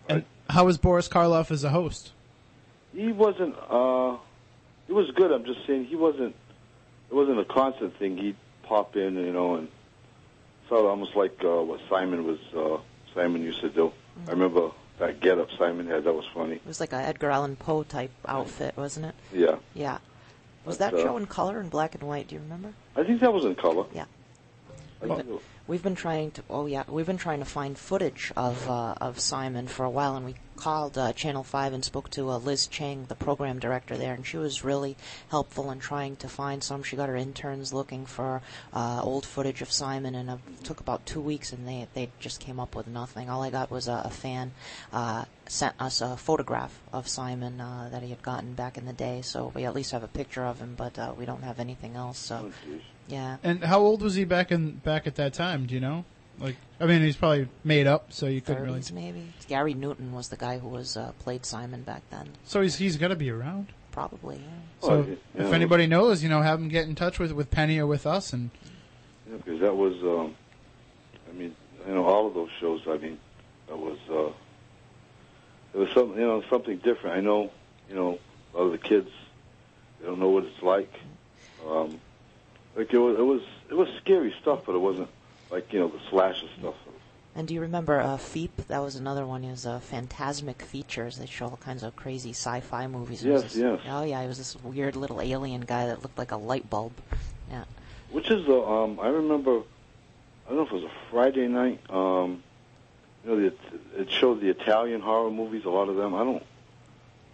And 0.08 0.24
how 0.50 0.66
was 0.66 0.76
Boris 0.78 1.08
Karloff 1.08 1.50
as 1.50 1.64
a 1.64 1.70
host? 1.70 2.12
he 2.94 3.10
wasn't. 3.10 3.54
uh 3.68 4.16
He 4.86 4.92
was 4.92 5.10
good. 5.12 5.32
I'm 5.32 5.44
just 5.44 5.66
saying 5.66 5.86
he 5.86 5.96
wasn't. 5.96 6.34
It 7.10 7.14
wasn't 7.14 7.38
a 7.40 7.44
constant 7.44 7.96
thing. 7.98 8.16
He'd 8.16 8.36
pop 8.62 8.96
in, 8.96 9.14
you 9.16 9.32
know, 9.32 9.56
and 9.56 9.68
of 10.70 10.84
almost 10.86 11.14
like 11.14 11.36
uh, 11.44 11.62
what 11.62 11.80
Simon 11.88 12.24
was. 12.24 12.38
uh 12.56 12.78
Simon 13.14 13.42
used 13.42 13.60
to 13.60 13.68
do. 13.68 13.92
I 14.26 14.32
remember 14.32 14.70
that 14.98 15.20
get 15.20 15.38
up 15.38 15.48
Simon 15.56 15.86
had. 15.86 16.02
That 16.04 16.14
was 16.14 16.26
funny. 16.34 16.56
It 16.56 16.66
was 16.66 16.80
like 16.80 16.92
a 16.92 16.96
Edgar 16.96 17.30
Allan 17.30 17.54
Poe 17.54 17.84
type 17.84 18.10
outfit, 18.26 18.76
wasn't 18.76 19.06
it? 19.06 19.14
Yeah, 19.32 19.56
Yeah. 19.74 19.98
Was 20.64 20.78
But, 20.78 20.92
that 20.92 21.00
uh, 21.00 21.02
show 21.04 21.16
in 21.18 21.26
color 21.26 21.60
and 21.60 21.70
black 21.70 21.94
and 21.94 22.02
white? 22.02 22.28
Do 22.28 22.34
you 22.34 22.40
remember? 22.40 22.72
I 22.96 23.04
think 23.04 23.20
that 23.20 23.32
was 23.32 23.44
in 23.44 23.54
color. 23.54 23.84
Yeah. 23.94 24.06
I 25.02 25.06
think 25.06 25.20
it 25.20 25.26
was- 25.26 25.42
We've 25.66 25.82
been 25.82 25.94
trying 25.94 26.32
to. 26.32 26.42
Oh 26.50 26.66
yeah, 26.66 26.84
we've 26.86 27.06
been 27.06 27.16
trying 27.16 27.38
to 27.38 27.46
find 27.46 27.78
footage 27.78 28.30
of 28.36 28.68
uh, 28.68 28.96
of 29.00 29.18
Simon 29.18 29.66
for 29.66 29.84
a 29.84 29.90
while, 29.90 30.14
and 30.14 30.26
we 30.26 30.34
called 30.56 30.98
uh, 30.98 31.14
Channel 31.14 31.42
Five 31.42 31.72
and 31.72 31.82
spoke 31.82 32.10
to 32.10 32.28
uh, 32.28 32.36
Liz 32.36 32.66
Chang, 32.66 33.06
the 33.06 33.14
program 33.14 33.58
director 33.60 33.96
there, 33.96 34.12
and 34.12 34.26
she 34.26 34.36
was 34.36 34.62
really 34.62 34.94
helpful 35.30 35.70
in 35.70 35.78
trying 35.78 36.16
to 36.16 36.28
find 36.28 36.62
some. 36.62 36.82
She 36.82 36.96
got 36.96 37.08
her 37.08 37.16
interns 37.16 37.72
looking 37.72 38.04
for 38.04 38.42
uh, 38.74 39.00
old 39.02 39.24
footage 39.24 39.62
of 39.62 39.72
Simon, 39.72 40.14
and 40.14 40.28
it 40.28 40.38
took 40.64 40.80
about 40.80 41.06
two 41.06 41.22
weeks, 41.22 41.50
and 41.50 41.66
they 41.66 41.88
they 41.94 42.10
just 42.20 42.40
came 42.40 42.60
up 42.60 42.76
with 42.76 42.86
nothing. 42.86 43.30
All 43.30 43.42
I 43.42 43.48
got 43.48 43.70
was 43.70 43.88
a, 43.88 44.02
a 44.04 44.10
fan 44.10 44.52
uh, 44.92 45.24
sent 45.48 45.76
us 45.80 46.02
a 46.02 46.18
photograph 46.18 46.78
of 46.92 47.08
Simon 47.08 47.58
uh, 47.58 47.88
that 47.90 48.02
he 48.02 48.10
had 48.10 48.22
gotten 48.22 48.52
back 48.52 48.76
in 48.76 48.84
the 48.84 48.92
day, 48.92 49.22
so 49.22 49.50
we 49.54 49.64
at 49.64 49.74
least 49.74 49.92
have 49.92 50.02
a 50.02 50.08
picture 50.08 50.44
of 50.44 50.58
him, 50.58 50.74
but 50.76 50.98
uh, 50.98 51.14
we 51.16 51.24
don't 51.24 51.42
have 51.42 51.58
anything 51.58 51.96
else. 51.96 52.18
So 52.18 52.52
oh. 52.52 52.74
Yeah. 53.08 53.36
And 53.42 53.62
how 53.64 53.80
old 53.80 54.02
was 54.02 54.14
he 54.14 54.24
back 54.24 54.50
in 54.52 54.76
back 54.76 55.06
at 55.06 55.14
that 55.16 55.34
time? 55.34 55.66
Do 55.66 55.74
you 55.74 55.80
know? 55.80 56.04
Like, 56.40 56.56
I 56.80 56.86
mean, 56.86 57.00
he's 57.02 57.14
probably 57.16 57.48
made 57.62 57.86
up, 57.86 58.12
so 58.12 58.26
you 58.26 58.40
couldn't 58.40 58.64
really. 58.64 58.82
maybe. 58.92 59.32
Gary 59.46 59.72
Newton 59.74 60.12
was 60.12 60.28
the 60.30 60.36
guy 60.36 60.58
who 60.58 60.68
was 60.68 60.96
uh, 60.96 61.12
played 61.20 61.46
Simon 61.46 61.82
back 61.82 62.02
then. 62.10 62.30
So 62.44 62.60
he's 62.60 62.76
he's 62.76 62.96
got 62.96 63.08
to 63.08 63.16
be 63.16 63.30
around. 63.30 63.68
Probably, 63.92 64.36
yeah. 64.36 64.42
So 64.80 64.90
Oh, 64.90 65.06
yeah. 65.36 65.46
if 65.46 65.52
anybody 65.52 65.86
knows, 65.86 66.24
you 66.24 66.28
know, 66.28 66.42
have 66.42 66.58
him 66.58 66.68
get 66.68 66.88
in 66.88 66.96
touch 66.96 67.20
with 67.20 67.30
with 67.30 67.50
Penny 67.52 67.78
or 67.78 67.86
with 67.86 68.04
us, 68.06 68.32
and 68.32 68.50
Yeah, 69.30 69.36
because 69.36 69.60
that 69.60 69.76
was, 69.76 69.94
um, 70.02 70.34
I 71.30 71.32
mean, 71.32 71.54
you 71.86 71.94
know, 71.94 72.04
all 72.04 72.26
of 72.26 72.34
those 72.34 72.50
shows. 72.58 72.82
I 72.88 72.96
mean, 72.98 73.18
that 73.68 73.78
was, 73.78 73.98
uh, 74.10 74.32
it 75.74 75.78
was 75.78 75.90
something, 75.90 76.18
you 76.18 76.26
know, 76.26 76.42
something 76.50 76.78
different. 76.78 77.16
I 77.16 77.20
know, 77.20 77.52
you 77.88 77.94
know, 77.94 78.18
a 78.52 78.58
lot 78.58 78.64
of 78.66 78.72
the 78.72 78.78
kids, 78.78 79.10
they 80.00 80.06
don't 80.06 80.18
know 80.18 80.30
what 80.30 80.44
it's 80.44 80.62
like. 80.62 80.92
Um, 81.68 82.00
like 82.76 82.92
it 82.92 82.98
was, 82.98 83.18
it 83.18 83.22
was, 83.22 83.40
it 83.70 83.74
was 83.74 83.88
scary 84.00 84.34
stuff, 84.40 84.62
but 84.66 84.74
it 84.74 84.78
wasn't 84.78 85.08
like 85.50 85.72
you 85.72 85.80
know 85.80 85.88
the 85.88 86.00
slasher 86.10 86.46
stuff. 86.58 86.74
And 87.36 87.48
do 87.48 87.54
you 87.54 87.60
remember 87.62 88.00
uh, 88.00 88.16
Feep? 88.16 88.50
That 88.68 88.78
was 88.78 88.94
another 88.94 89.26
one. 89.26 89.42
It 89.42 89.50
was 89.50 89.66
uh, 89.66 89.80
Phantasmic 89.80 90.62
Features. 90.62 91.16
They 91.18 91.26
show 91.26 91.46
all 91.46 91.56
kinds 91.56 91.82
of 91.82 91.96
crazy 91.96 92.30
sci-fi 92.30 92.86
movies. 92.86 93.24
It 93.24 93.30
Yes, 93.30 93.42
this- 93.42 93.56
yes. 93.56 93.80
Oh 93.88 94.04
yeah, 94.04 94.20
it 94.20 94.28
was 94.28 94.38
this 94.38 94.54
weird 94.62 94.94
little 94.94 95.20
alien 95.20 95.62
guy 95.62 95.86
that 95.86 96.02
looked 96.02 96.16
like 96.16 96.30
a 96.30 96.36
light 96.36 96.70
bulb. 96.70 96.92
Yeah. 97.50 97.64
Which 98.12 98.30
is 98.30 98.46
the, 98.46 98.54
um, 98.62 99.00
I 99.00 99.08
remember, 99.08 99.62
I 100.46 100.48
don't 100.50 100.58
know 100.58 100.62
if 100.62 100.70
it 100.70 100.74
was 100.74 100.84
a 100.84 100.90
Friday 101.10 101.48
night. 101.48 101.80
Um, 101.90 102.44
you 103.24 103.30
know, 103.30 103.40
the, 103.40 103.54
it 104.00 104.10
showed 104.12 104.40
the 104.40 104.50
Italian 104.50 105.00
horror 105.00 105.30
movies. 105.32 105.64
A 105.64 105.70
lot 105.70 105.88
of 105.88 105.96
them. 105.96 106.14
I 106.14 106.18
don't. 106.22 106.42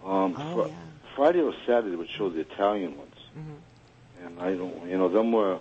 Um, 0.02 0.34
Oh 0.38 0.54
Fri- 0.62 0.70
yeah. 0.70 0.76
Friday 1.14 1.40
or 1.42 1.52
Saturday 1.66 1.96
would 1.96 2.08
show 2.08 2.30
the 2.30 2.40
Italian 2.40 2.96
ones, 2.96 3.16
hmm 3.34 3.52
and 4.24 4.40
I 4.40 4.54
don't, 4.54 4.88
you 4.88 4.98
know, 4.98 5.08
them 5.08 5.32
were 5.32 5.58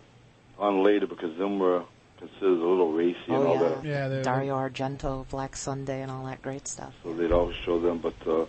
on 0.57 0.84
later 0.84 1.07
because 1.07 1.38
them 1.38 1.60
were 1.60 1.84
considered 2.18 2.60
a 2.60 2.68
little 2.68 2.91
racy 2.91 3.18
and 3.28 3.36
Oh 3.38 3.47
all 3.47 3.53
yeah. 3.62 3.70
that, 3.70 3.86
yeah, 3.86 4.07
they're- 4.10 4.24
Dario 4.24 4.55
Argento, 4.55 5.28
Black 5.30 5.55
Sunday, 5.55 6.01
and 6.01 6.12
all 6.12 6.26
that 6.26 6.41
great 6.41 6.68
stuff. 6.68 6.93
so 7.03 7.14
they'd 7.14 7.32
always 7.32 7.55
show 7.66 7.80
them. 7.80 7.99
But 7.99 8.16
uh, 8.28 8.45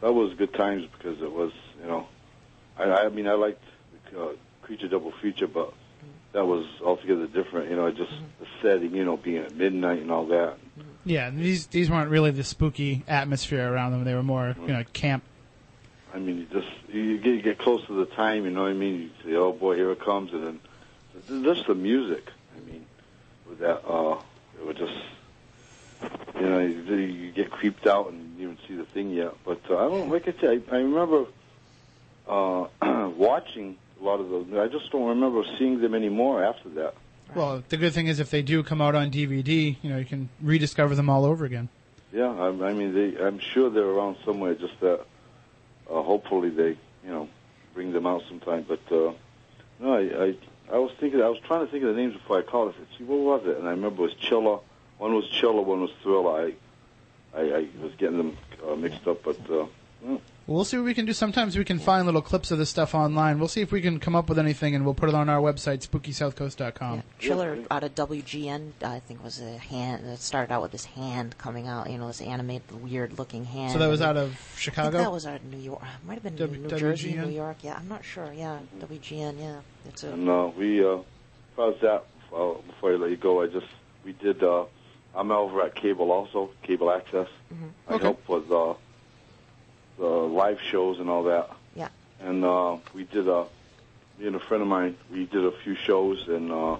that 0.00 0.12
was 0.12 0.34
good 0.34 0.52
times 0.54 0.86
because 0.96 1.22
it 1.22 1.30
was, 1.32 1.52
you 1.80 1.86
know, 1.86 2.06
I, 2.76 2.84
I 2.84 3.08
mean, 3.10 3.28
I 3.28 3.34
liked 3.34 3.62
uh, 4.18 4.28
Creature 4.62 4.88
Double 4.88 5.12
Feature, 5.22 5.46
but 5.46 5.72
that 6.32 6.44
was 6.46 6.66
altogether 6.84 7.26
different. 7.28 7.70
You 7.70 7.76
know, 7.76 7.90
just 7.92 8.10
the 8.40 8.46
setting, 8.60 8.94
you 8.94 9.04
know, 9.04 9.16
being 9.16 9.38
at 9.44 9.54
midnight 9.54 10.00
and 10.00 10.10
all 10.10 10.26
that. 10.26 10.56
yeah, 11.04 11.30
these 11.30 11.66
these 11.68 11.88
weren't 11.90 12.10
really 12.10 12.30
the 12.32 12.42
spooky 12.44 13.04
atmosphere 13.06 13.70
around 13.72 13.92
them. 13.92 14.04
They 14.04 14.14
were 14.14 14.22
more, 14.24 14.56
you 14.60 14.72
know, 14.72 14.82
camp. 14.92 15.22
I 16.14 16.18
mean, 16.18 16.38
you 16.38 16.46
just 16.46 16.68
you 16.88 17.18
get, 17.18 17.34
you 17.34 17.42
get 17.42 17.58
close 17.58 17.84
to 17.86 17.94
the 17.94 18.06
time, 18.06 18.44
you 18.44 18.50
know 18.50 18.62
what 18.62 18.70
I 18.70 18.74
mean? 18.74 19.00
You 19.00 19.10
say, 19.24 19.34
"Oh 19.36 19.52
boy, 19.52 19.76
here 19.76 19.90
it 19.90 20.00
comes," 20.00 20.32
and 20.32 20.60
then 21.28 21.44
just 21.44 21.66
the 21.66 21.74
music. 21.74 22.30
I 22.56 22.70
mean, 22.70 22.84
with 23.48 23.60
that, 23.60 23.86
uh, 23.88 24.18
it 24.58 24.66
would 24.66 24.76
just, 24.76 24.92
you 26.34 26.48
know, 26.48 26.58
you, 26.60 26.96
you 26.96 27.32
get 27.32 27.50
creeped 27.50 27.86
out 27.86 28.12
and 28.12 28.38
you 28.38 28.46
don't 28.46 28.58
even 28.64 28.68
see 28.68 28.76
the 28.76 28.84
thing 28.84 29.10
yet. 29.10 29.34
But 29.44 29.60
uh, 29.70 29.76
I 29.78 29.88
don't 29.88 30.10
like 30.10 30.28
I 30.28 30.34
said, 30.40 30.62
I, 30.70 30.76
I 30.76 30.78
remember 30.80 31.26
uh, 32.28 32.66
watching 33.16 33.78
a 34.00 34.04
lot 34.04 34.20
of 34.20 34.28
those. 34.28 34.46
I 34.54 34.68
just 34.68 34.90
don't 34.90 35.08
remember 35.08 35.44
seeing 35.58 35.80
them 35.80 35.94
anymore 35.94 36.44
after 36.44 36.68
that. 36.70 36.94
Well, 37.34 37.62
the 37.68 37.78
good 37.78 37.94
thing 37.94 38.08
is 38.08 38.20
if 38.20 38.30
they 38.30 38.42
do 38.42 38.62
come 38.62 38.82
out 38.82 38.94
on 38.94 39.10
DVD, 39.10 39.76
you 39.80 39.90
know, 39.90 39.96
you 39.96 40.04
can 40.04 40.28
rediscover 40.42 40.94
them 40.94 41.08
all 41.08 41.24
over 41.24 41.46
again. 41.46 41.70
Yeah, 42.12 42.30
I, 42.30 42.48
I 42.48 42.74
mean, 42.74 42.92
they, 42.92 43.24
I'm 43.24 43.38
sure 43.38 43.70
they're 43.70 43.84
around 43.84 44.18
somewhere. 44.24 44.54
Just 44.54 44.78
that, 44.80 45.06
uh, 45.92 46.02
hopefully 46.02 46.50
they, 46.50 46.70
you 47.04 47.10
know, 47.10 47.28
bring 47.74 47.92
them 47.92 48.06
out 48.06 48.22
sometime. 48.28 48.64
But 48.66 48.80
uh, 48.90 49.12
no, 49.80 49.94
I, 49.94 50.24
I, 50.24 50.36
I 50.72 50.78
was 50.78 50.92
thinking, 50.98 51.20
I 51.22 51.28
was 51.28 51.38
trying 51.40 51.66
to 51.66 51.70
think 51.70 51.84
of 51.84 51.94
the 51.94 52.00
names 52.00 52.14
before 52.14 52.38
I 52.38 52.42
called. 52.42 52.74
I 52.74 52.78
said, 52.78 52.86
"See, 52.98 53.04
what 53.04 53.18
was 53.18 53.46
it?" 53.46 53.58
And 53.58 53.66
I 53.66 53.72
remember 53.72 54.02
it 54.02 54.06
was 54.06 54.14
Chilla. 54.14 54.60
One 54.98 55.14
was 55.14 55.28
Chilla, 55.30 55.64
one 55.64 55.80
was 55.80 55.90
Thriller. 56.02 56.52
I, 57.34 57.38
I, 57.38 57.42
I 57.42 57.68
was 57.80 57.92
getting 57.98 58.18
them 58.18 58.38
uh, 58.66 58.76
mixed 58.76 59.06
up, 59.06 59.22
but 59.22 59.38
uh, 59.50 59.66
well, 60.02 60.20
We'll 60.46 60.64
see 60.64 60.76
what 60.76 60.86
we 60.86 60.94
can 60.94 61.06
do. 61.06 61.12
Sometimes 61.12 61.56
we 61.56 61.64
can 61.64 61.78
find 61.78 62.04
little 62.04 62.20
clips 62.20 62.50
of 62.50 62.58
this 62.58 62.68
stuff 62.68 62.94
online. 62.94 63.38
We'll 63.38 63.48
see 63.48 63.60
if 63.60 63.70
we 63.70 63.80
can 63.80 64.00
come 64.00 64.16
up 64.16 64.28
with 64.28 64.38
anything, 64.38 64.74
and 64.74 64.84
we'll 64.84 64.92
put 64.94 65.08
it 65.08 65.14
on 65.14 65.28
our 65.28 65.40
website, 65.40 65.86
spookysouthcoast.com. 65.86 66.96
Yeah. 66.96 67.02
Chiller 67.20 67.58
out 67.70 67.84
of 67.84 67.94
WGN, 67.94 68.72
I 68.84 68.98
think 69.00 69.22
was 69.22 69.40
a 69.40 69.58
hand. 69.58 70.04
It 70.04 70.18
started 70.18 70.52
out 70.52 70.62
with 70.62 70.72
this 70.72 70.84
hand 70.84 71.38
coming 71.38 71.68
out. 71.68 71.88
You 71.90 71.98
know, 71.98 72.08
this 72.08 72.20
animated, 72.20 72.82
weird-looking 72.82 73.44
hand. 73.44 73.72
So 73.72 73.78
that 73.78 73.86
was 73.88 74.00
out 74.02 74.16
of 74.16 74.30
I 74.30 74.34
think 74.34 74.58
Chicago. 74.58 74.98
that 74.98 75.12
was 75.12 75.26
out 75.26 75.36
of 75.36 75.44
New 75.44 75.58
York. 75.58 75.82
It 75.82 76.06
might 76.06 76.14
have 76.14 76.22
been 76.24 76.36
W- 76.36 76.60
New 76.60 76.68
Jersey, 76.76 77.14
New 77.14 77.28
York. 77.28 77.58
Yeah, 77.62 77.76
I'm 77.78 77.88
not 77.88 78.04
sure. 78.04 78.32
Yeah, 78.32 78.58
WGN. 78.80 79.38
Yeah, 79.38 79.60
it's 79.86 80.02
a. 80.02 80.12
and 80.12 80.28
uh, 80.28 80.50
we, 80.56 80.84
uh, 80.84 80.96
as 80.96 81.04
far 81.54 81.70
as 81.72 81.80
that, 81.82 82.04
uh, 82.34 82.54
before 82.66 82.92
I 82.92 82.96
let 82.96 83.10
you 83.10 83.16
go, 83.16 83.42
I 83.42 83.46
just 83.46 83.66
we 84.04 84.12
did 84.14 84.42
uh, 84.42 84.64
I'm 85.14 85.30
over 85.30 85.62
at 85.62 85.76
Cable 85.76 86.10
also, 86.10 86.50
Cable 86.64 86.90
Access. 86.90 87.28
I 87.88 87.94
Okay. 87.94 88.04
help 88.04 88.28
with 88.28 88.50
uh, 88.50 88.74
the 90.02 90.08
live 90.08 90.60
shows 90.60 90.98
and 90.98 91.08
all 91.08 91.22
that. 91.24 91.48
Yeah. 91.76 91.88
And 92.20 92.44
uh, 92.44 92.78
we 92.92 93.04
did 93.04 93.28
a, 93.28 93.46
me 94.18 94.26
and 94.26 94.34
a 94.34 94.40
friend 94.40 94.60
of 94.60 94.68
mine, 94.68 94.96
we 95.12 95.26
did 95.26 95.44
a 95.44 95.52
few 95.62 95.76
shows, 95.76 96.26
and 96.26 96.50
uh, 96.50 96.78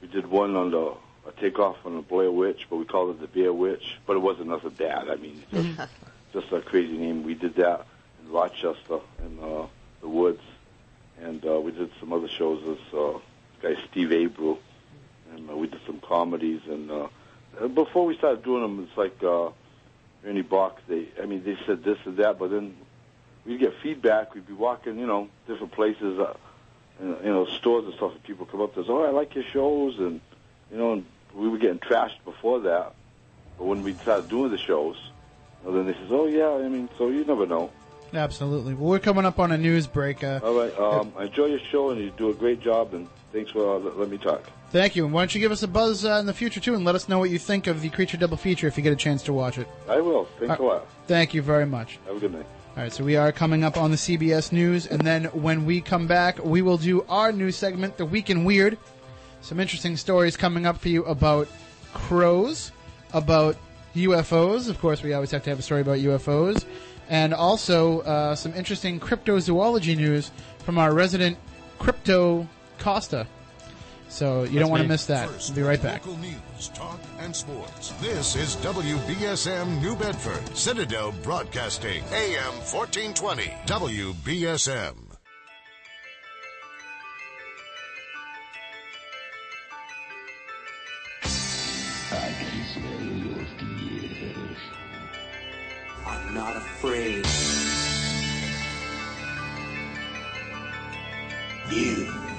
we 0.00 0.06
did 0.06 0.26
one 0.26 0.54
on 0.54 0.70
the 0.70 0.94
a 1.24 1.32
takeoff 1.40 1.76
on 1.84 1.94
the 1.96 2.02
Blair 2.02 2.30
Witch, 2.30 2.66
but 2.68 2.76
we 2.76 2.84
called 2.84 3.10
it 3.10 3.20
the 3.20 3.28
Bear 3.28 3.52
Witch, 3.52 3.96
but 4.06 4.16
it 4.16 4.20
wasn't 4.20 4.48
nothing 4.48 4.70
bad. 4.70 5.08
I 5.08 5.16
mean, 5.16 5.42
just, 5.52 5.90
just 6.32 6.52
a 6.52 6.60
crazy 6.60 6.98
name. 6.98 7.22
We 7.22 7.34
did 7.34 7.54
that 7.56 7.86
in 8.20 8.32
Rochester 8.32 9.00
in 9.24 9.38
uh, 9.40 9.66
the 10.00 10.08
woods, 10.08 10.42
and 11.20 11.44
uh, 11.46 11.60
we 11.60 11.70
did 11.70 11.90
some 12.00 12.12
other 12.12 12.28
shows. 12.28 12.60
This 12.64 12.94
uh, 12.98 13.18
guy 13.60 13.76
Steve 13.90 14.08
Abreu, 14.08 14.58
and 15.34 15.48
uh, 15.50 15.56
we 15.56 15.68
did 15.68 15.80
some 15.86 16.00
comedies. 16.00 16.60
And 16.68 16.90
uh, 16.90 17.08
uh, 17.60 17.68
before 17.68 18.06
we 18.06 18.16
started 18.16 18.42
doing 18.42 18.62
them, 18.62 18.88
it's 18.88 18.96
like 18.96 19.22
uh, 19.22 19.50
Ernie 20.26 20.42
Boch. 20.42 20.74
They, 20.88 21.08
I 21.22 21.26
mean, 21.26 21.44
they 21.44 21.56
said 21.66 21.82
this 21.84 21.98
and 22.04 22.16
that, 22.18 22.38
but 22.38 22.50
then 22.50 22.76
we'd 23.44 23.60
get 23.60 23.74
feedback. 23.82 24.34
We'd 24.34 24.46
be 24.46 24.52
walking, 24.52 24.98
you 24.98 25.06
know, 25.06 25.28
different 25.46 25.72
places, 25.72 26.18
uh, 26.18 26.34
you 27.00 27.16
know, 27.24 27.46
stores 27.46 27.84
and 27.86 27.94
stuff, 27.94 28.12
and 28.12 28.22
people 28.22 28.46
come 28.46 28.60
up 28.60 28.74
to 28.74 28.80
us, 28.80 28.86
"Oh, 28.88 29.02
I 29.02 29.10
like 29.10 29.34
your 29.34 29.44
shows," 29.44 29.98
and 29.98 30.20
you 30.70 30.78
know, 30.78 30.92
and 30.94 31.04
we 31.34 31.48
were 31.48 31.58
getting 31.58 31.78
trashed 31.78 32.22
before 32.24 32.60
that. 32.60 32.94
But 33.58 33.64
when 33.64 33.82
we 33.82 33.94
started 34.02 34.28
doing 34.28 34.50
the 34.50 34.58
shows, 34.58 34.96
well, 35.62 35.74
then 35.74 35.86
they 35.86 35.94
says, 35.94 36.10
"Oh 36.10 36.26
yeah," 36.26 36.50
I 36.64 36.68
mean, 36.68 36.88
so 36.98 37.08
you 37.08 37.24
never 37.24 37.46
know. 37.46 37.70
Absolutely. 38.14 38.74
Well, 38.74 38.90
we're 38.90 38.98
coming 38.98 39.24
up 39.24 39.38
on 39.38 39.52
a 39.52 39.58
news 39.58 39.86
break. 39.86 40.22
Uh, 40.22 40.40
All 40.42 40.54
right, 40.54 40.78
um, 40.78 41.14
I 41.16 41.24
enjoy 41.24 41.46
your 41.46 41.58
show, 41.58 41.90
and 41.90 42.00
you 42.00 42.10
do 42.10 42.28
a 42.28 42.34
great 42.34 42.60
job, 42.60 42.92
and 42.94 43.08
thanks 43.32 43.50
for 43.50 43.76
uh, 43.76 43.78
let 43.78 44.08
me 44.08 44.18
talk. 44.18 44.42
Thank 44.72 44.96
you. 44.96 45.04
And 45.04 45.14
why 45.14 45.22
don't 45.22 45.34
you 45.34 45.40
give 45.40 45.52
us 45.52 45.62
a 45.62 45.68
buzz 45.68 46.04
uh, 46.04 46.14
in 46.14 46.26
the 46.26 46.34
future 46.34 46.58
too, 46.60 46.74
and 46.74 46.84
let 46.84 46.94
us 46.94 47.08
know 47.08 47.18
what 47.18 47.30
you 47.30 47.38
think 47.38 47.66
of 47.68 47.80
the 47.80 47.88
Creature 47.90 48.16
Double 48.16 48.36
feature 48.36 48.66
if 48.66 48.76
you 48.76 48.82
get 48.82 48.92
a 48.92 48.96
chance 48.96 49.22
to 49.24 49.32
watch 49.32 49.58
it. 49.58 49.68
I 49.88 50.00
will. 50.00 50.24
Thanks 50.40 50.58
Uh, 50.58 50.62
a 50.62 50.64
lot. 50.64 50.86
Thank 51.06 51.34
you 51.34 51.42
very 51.42 51.66
much. 51.66 51.98
Have 52.06 52.16
a 52.16 52.20
good 52.20 52.32
night. 52.32 52.46
All 52.76 52.82
right, 52.82 52.92
so 52.92 53.04
we 53.04 53.16
are 53.16 53.30
coming 53.32 53.64
up 53.64 53.76
on 53.76 53.90
the 53.90 53.98
CBS 53.98 54.50
News, 54.50 54.86
and 54.86 55.02
then 55.02 55.24
when 55.26 55.66
we 55.66 55.82
come 55.82 56.06
back, 56.06 56.42
we 56.42 56.62
will 56.62 56.78
do 56.78 57.04
our 57.08 57.30
news 57.30 57.54
segment, 57.54 57.98
The 57.98 58.06
Week 58.06 58.30
in 58.30 58.44
Weird. 58.44 58.78
Some 59.42 59.60
interesting 59.60 59.96
stories 59.96 60.36
coming 60.38 60.64
up 60.64 60.78
for 60.78 60.88
you 60.88 61.04
about 61.04 61.48
crows, 61.92 62.72
about 63.12 63.56
UFOs. 63.94 64.70
Of 64.70 64.80
course, 64.80 65.02
we 65.02 65.12
always 65.12 65.30
have 65.32 65.42
to 65.44 65.50
have 65.50 65.58
a 65.58 65.62
story 65.62 65.82
about 65.82 65.98
UFOs. 65.98 66.64
And 67.10 67.34
also 67.34 68.00
uh, 68.00 68.34
some 68.34 68.54
interesting 68.54 68.98
cryptozoology 68.98 69.94
news 69.96 70.30
from 70.60 70.78
our 70.78 70.94
resident 70.94 71.36
Crypto 71.78 72.48
Costa. 72.78 73.26
So 74.12 74.42
you 74.44 74.60
don't 74.60 74.68
want 74.70 74.82
to 74.82 74.88
miss 74.88 75.06
that. 75.06 75.26
First, 75.30 75.48
We'll 75.50 75.56
be 75.56 75.62
right 75.62 75.82
back. 75.82 76.06
Local 76.06 76.20
news, 76.20 76.68
talk, 76.74 77.00
and 77.20 77.34
sports. 77.34 77.94
This 78.02 78.36
is 78.36 78.56
WBSM 78.56 79.80
New 79.80 79.96
Bedford, 79.96 80.54
Citadel 80.54 81.12
Broadcasting, 81.22 82.04
AM 82.12 82.52
1420, 82.60 83.44
WBSM. 83.64 84.94
I 91.24 92.34
can 92.38 92.64
smell 92.74 93.02
your 93.02 93.46
fears. 93.56 94.58
I'm 96.06 96.34
not 96.34 96.56
afraid. 96.56 97.24
You 101.70 102.31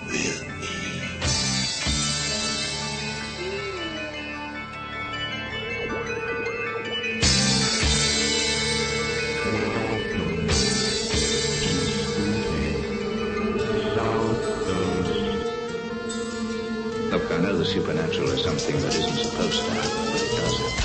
supernatural 17.74 18.30
is 18.30 18.44
something 18.44 18.76
that 18.82 18.94
isn't 18.94 19.18
supposed 19.18 19.66
to 19.66 19.72
happen, 19.72 20.12
but 20.12 20.22
it 20.22 20.30
does 20.38 20.58
happen. 20.60 20.84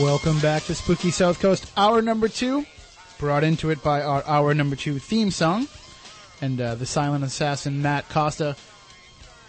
Welcome 0.00 0.38
back 0.38 0.62
to 0.66 0.76
Spooky 0.76 1.10
South 1.10 1.40
Coast, 1.40 1.72
hour 1.76 2.00
number 2.00 2.28
two, 2.28 2.64
brought 3.18 3.42
into 3.42 3.70
it 3.70 3.82
by 3.82 4.00
our 4.00 4.22
hour 4.28 4.54
number 4.54 4.76
two 4.76 5.00
theme 5.00 5.32
song. 5.32 5.66
And 6.40 6.60
uh, 6.60 6.74
the 6.76 6.86
silent 6.86 7.24
assassin, 7.24 7.82
Matt 7.82 8.08
Costa, 8.08 8.56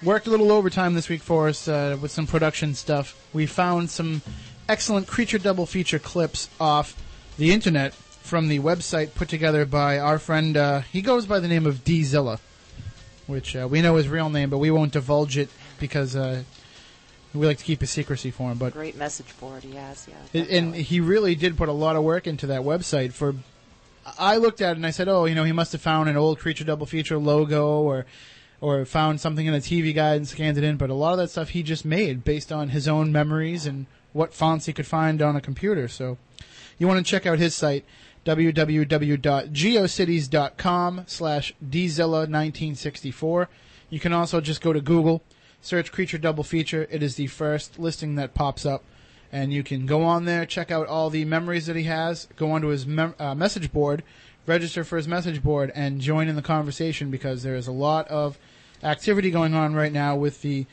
worked 0.01 0.27
a 0.27 0.29
little 0.29 0.51
overtime 0.51 0.93
this 0.95 1.09
week 1.09 1.21
for 1.21 1.47
us 1.47 1.67
uh, 1.67 1.97
with 2.01 2.11
some 2.11 2.25
production 2.25 2.73
stuff. 2.73 3.15
We 3.33 3.45
found 3.45 3.89
some 3.89 4.21
excellent 4.67 5.07
creature 5.07 5.37
double 5.37 5.65
feature 5.65 5.99
clips 5.99 6.49
off 6.59 6.95
the 7.37 7.51
internet 7.51 7.93
from 7.93 8.47
the 8.47 8.59
website 8.59 9.15
put 9.15 9.27
together 9.27 9.65
by 9.65 9.97
our 9.97 10.19
friend, 10.19 10.55
uh, 10.55 10.81
he 10.81 11.01
goes 11.01 11.25
by 11.25 11.39
the 11.39 11.47
name 11.47 11.65
of 11.65 11.83
Dzilla, 11.83 12.39
which 13.25 13.55
uh, 13.55 13.67
we 13.67 13.81
know 13.81 13.95
his 13.95 14.07
real 14.07 14.29
name, 14.29 14.49
but 14.51 14.59
we 14.59 14.69
won't 14.69 14.93
divulge 14.93 15.35
it 15.37 15.49
because 15.79 16.15
uh, 16.15 16.43
we 17.33 17.47
like 17.47 17.57
to 17.57 17.63
keep 17.63 17.81
a 17.81 17.87
secrecy 17.87 18.29
for 18.29 18.51
him. 18.51 18.57
But 18.59 18.73
Great 18.73 18.95
message 18.95 19.35
board 19.39 19.63
he 19.63 19.73
has, 19.75 20.07
yeah. 20.07 20.39
and- 20.41 20.49
and 20.49 20.75
he 20.75 20.99
really 20.99 21.33
did 21.33 21.57
put 21.57 21.69
a 21.69 21.73
lot 21.73 21.95
of 21.95 22.03
work 22.03 22.27
into 22.27 22.45
that 22.47 22.61
website. 22.61 23.13
For 23.13 23.33
I 24.17 24.37
looked 24.37 24.61
at 24.61 24.71
it 24.71 24.77
and 24.77 24.85
I 24.85 24.91
said, 24.91 25.07
"Oh, 25.07 25.25
you 25.25 25.35
know, 25.35 25.43
he 25.43 25.51
must 25.51 25.71
have 25.71 25.81
found 25.81 26.09
an 26.09 26.17
old 26.17 26.39
Creature 26.39 26.65
Double 26.65 26.85
Feature 26.85 27.17
logo 27.17 27.81
or 27.81 28.05
or 28.61 28.85
found 28.85 29.21
something 29.21 29.45
in 29.45 29.53
a 29.53 29.59
TV 29.59 29.93
guide 29.93 30.17
and 30.17 30.27
scanned 30.27 30.57
it 30.57 30.63
in." 30.63 30.77
But 30.77 30.89
a 30.89 30.93
lot 30.93 31.13
of 31.13 31.19
that 31.19 31.29
stuff 31.29 31.49
he 31.49 31.63
just 31.63 31.85
made 31.85 32.23
based 32.23 32.51
on 32.51 32.69
his 32.69 32.87
own 32.87 33.11
memories 33.11 33.65
and 33.65 33.85
what 34.13 34.33
fonts 34.33 34.65
he 34.65 34.73
could 34.73 34.87
find 34.87 35.21
on 35.21 35.35
a 35.35 35.41
computer. 35.41 35.87
So 35.87 36.17
you 36.79 36.87
want 36.87 37.05
to 37.05 37.09
check 37.09 37.27
out 37.27 37.37
his 37.37 37.53
site 37.53 37.85
www.geocities.com 38.25 41.03
slash 41.07 41.53
dzilla1964 41.69 43.47
you 43.89 43.99
can 43.99 44.13
also 44.13 44.39
just 44.41 44.61
go 44.61 44.73
to 44.73 44.81
google 44.81 45.23
search 45.61 45.91
creature 45.91 46.17
double 46.17 46.43
feature 46.43 46.87
it 46.91 47.01
is 47.01 47.15
the 47.15 47.27
first 47.27 47.79
listing 47.79 48.15
that 48.15 48.33
pops 48.33 48.65
up 48.65 48.83
and 49.31 49.53
you 49.53 49.63
can 49.63 49.85
go 49.85 50.03
on 50.03 50.25
there 50.25 50.45
check 50.45 50.71
out 50.71 50.87
all 50.87 51.09
the 51.09 51.25
memories 51.25 51.65
that 51.65 51.75
he 51.75 51.83
has 51.83 52.27
go 52.35 52.51
onto 52.51 52.67
his 52.67 52.85
mem- 52.85 53.15
uh, 53.19 53.35
message 53.35 53.71
board 53.71 54.03
register 54.49 54.83
for 54.83 54.97
his 54.97 55.07
message 55.07 55.41
board 55.41 55.71
and 55.75 56.01
join 56.01 56.27
in 56.27 56.35
the 56.35 56.41
conversation 56.41 57.11
because 57.11 57.43
there 57.43 57.55
is 57.55 57.67
a 57.67 57.71
lot 57.71 58.07
of 58.09 58.37
activity 58.83 59.31
going 59.31 59.53
on 59.53 59.73
right 59.75 59.93
now 59.93 60.15
with 60.15 60.41
the 60.41 60.65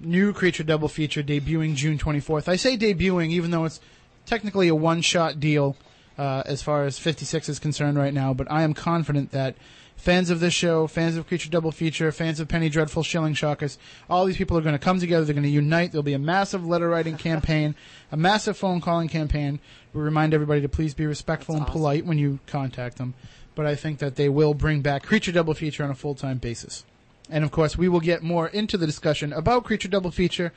new 0.00 0.32
creature 0.32 0.64
double 0.64 0.88
feature 0.88 1.22
debuting 1.22 1.74
June 1.74 1.98
24th. 1.98 2.48
I 2.48 2.56
say 2.56 2.76
debuting 2.76 3.30
even 3.30 3.50
though 3.50 3.66
it's 3.66 3.80
technically 4.26 4.68
a 4.68 4.74
one 4.74 5.02
shot 5.02 5.38
deal 5.38 5.76
uh, 6.18 6.42
as 6.46 6.62
far 6.62 6.84
as 6.84 6.98
56 6.98 7.48
is 7.48 7.58
concerned 7.58 7.98
right 7.98 8.14
now, 8.14 8.34
but 8.34 8.50
I 8.50 8.62
am 8.62 8.74
confident 8.74 9.30
that 9.32 9.54
fans 10.00 10.30
of 10.30 10.40
this 10.40 10.54
show, 10.54 10.86
fans 10.86 11.16
of 11.16 11.26
Creature 11.28 11.50
Double 11.50 11.70
Feature, 11.70 12.10
fans 12.10 12.40
of 12.40 12.48
Penny 12.48 12.70
Dreadful, 12.70 13.02
Shilling 13.02 13.34
Shockers, 13.34 13.78
all 14.08 14.24
these 14.24 14.38
people 14.38 14.56
are 14.56 14.62
going 14.62 14.74
to 14.74 14.78
come 14.78 14.98
together. 14.98 15.26
They're 15.26 15.34
going 15.34 15.44
to 15.44 15.50
unite. 15.50 15.92
There'll 15.92 16.02
be 16.02 16.14
a 16.14 16.18
massive 16.18 16.66
letter 16.66 16.88
writing 16.88 17.18
campaign, 17.18 17.74
a 18.10 18.16
massive 18.16 18.56
phone 18.56 18.80
calling 18.80 19.08
campaign. 19.08 19.60
We 19.92 20.00
remind 20.00 20.32
everybody 20.32 20.62
to 20.62 20.68
please 20.68 20.94
be 20.94 21.04
respectful 21.04 21.54
and 21.54 21.66
polite 21.66 22.06
when 22.06 22.16
you 22.16 22.38
contact 22.46 22.96
them. 22.96 23.12
But 23.54 23.66
I 23.66 23.74
think 23.74 23.98
that 23.98 24.16
they 24.16 24.30
will 24.30 24.54
bring 24.54 24.80
back 24.80 25.02
Creature 25.02 25.32
Double 25.32 25.52
Feature 25.52 25.84
on 25.84 25.90
a 25.90 25.94
full 25.94 26.14
time 26.14 26.38
basis. 26.38 26.84
And 27.28 27.44
of 27.44 27.50
course, 27.50 27.76
we 27.76 27.88
will 27.88 28.00
get 28.00 28.22
more 28.22 28.48
into 28.48 28.78
the 28.78 28.86
discussion 28.86 29.34
about 29.34 29.64
Creature 29.64 29.88
Double 29.88 30.10
Feature, 30.10 30.52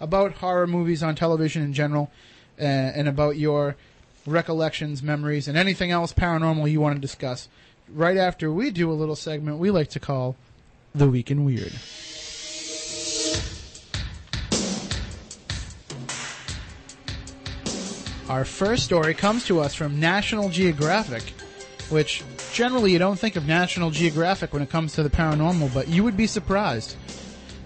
about 0.00 0.34
horror 0.34 0.68
movies 0.68 1.02
on 1.02 1.16
television 1.16 1.62
in 1.62 1.72
general, 1.72 2.12
uh, 2.60 2.62
and 2.62 3.08
about 3.08 3.36
your 3.36 3.74
recollections, 4.24 5.02
memories, 5.02 5.48
and 5.48 5.58
anything 5.58 5.90
else 5.90 6.12
paranormal 6.12 6.70
you 6.70 6.80
want 6.80 6.94
to 6.94 7.00
discuss. 7.00 7.48
Right 7.92 8.16
after 8.16 8.50
we 8.50 8.70
do 8.70 8.90
a 8.90 8.94
little 8.94 9.16
segment 9.16 9.58
we 9.58 9.70
like 9.70 9.90
to 9.90 10.00
call 10.00 10.36
The 10.94 11.08
Week 11.08 11.30
in 11.30 11.44
Weird. 11.44 11.72
Our 18.28 18.46
first 18.46 18.84
story 18.84 19.12
comes 19.12 19.44
to 19.46 19.60
us 19.60 19.74
from 19.74 20.00
National 20.00 20.48
Geographic, 20.48 21.34
which 21.90 22.24
generally 22.54 22.90
you 22.90 22.98
don't 22.98 23.18
think 23.18 23.36
of 23.36 23.46
National 23.46 23.90
Geographic 23.90 24.54
when 24.54 24.62
it 24.62 24.70
comes 24.70 24.94
to 24.94 25.02
the 25.02 25.10
paranormal, 25.10 25.72
but 25.74 25.86
you 25.86 26.02
would 26.02 26.16
be 26.16 26.26
surprised. 26.26 26.96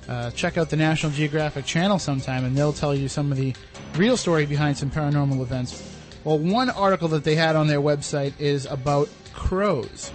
Uh, 0.08 0.32
check 0.32 0.58
out 0.58 0.68
the 0.68 0.76
National 0.76 1.12
Geographic 1.12 1.64
channel 1.64 1.98
sometime, 1.98 2.44
and 2.44 2.56
they'll 2.56 2.72
tell 2.72 2.94
you 2.94 3.08
some 3.08 3.30
of 3.30 3.38
the 3.38 3.54
real 3.94 4.16
story 4.16 4.46
behind 4.46 4.76
some 4.76 4.90
paranormal 4.90 5.40
events. 5.40 5.96
Well, 6.24 6.40
one 6.40 6.70
article 6.70 7.06
that 7.08 7.22
they 7.22 7.36
had 7.36 7.54
on 7.54 7.68
their 7.68 7.80
website 7.80 8.32
is 8.40 8.66
about 8.66 9.08
crows. 9.38 10.10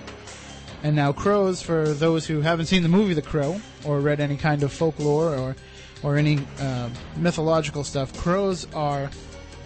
And 0.84 0.96
now, 0.98 1.14
crows, 1.14 1.62
for 1.62 1.88
those 1.88 2.28
who 2.28 2.42
haven't 2.42 2.66
seen 2.66 2.84
the 2.84 2.90
movie 2.90 3.14
The 3.14 3.22
Crow, 3.22 3.60
or 3.86 4.02
read 4.02 4.20
any 4.20 4.36
kind 4.36 4.64
of 4.64 4.72
folklore 4.72 5.36
or 5.36 5.56
or 6.04 6.18
any 6.18 6.40
uh, 6.60 6.90
mythological 7.16 7.86
stuff, 7.86 8.16
crows 8.18 8.68
are 8.74 9.10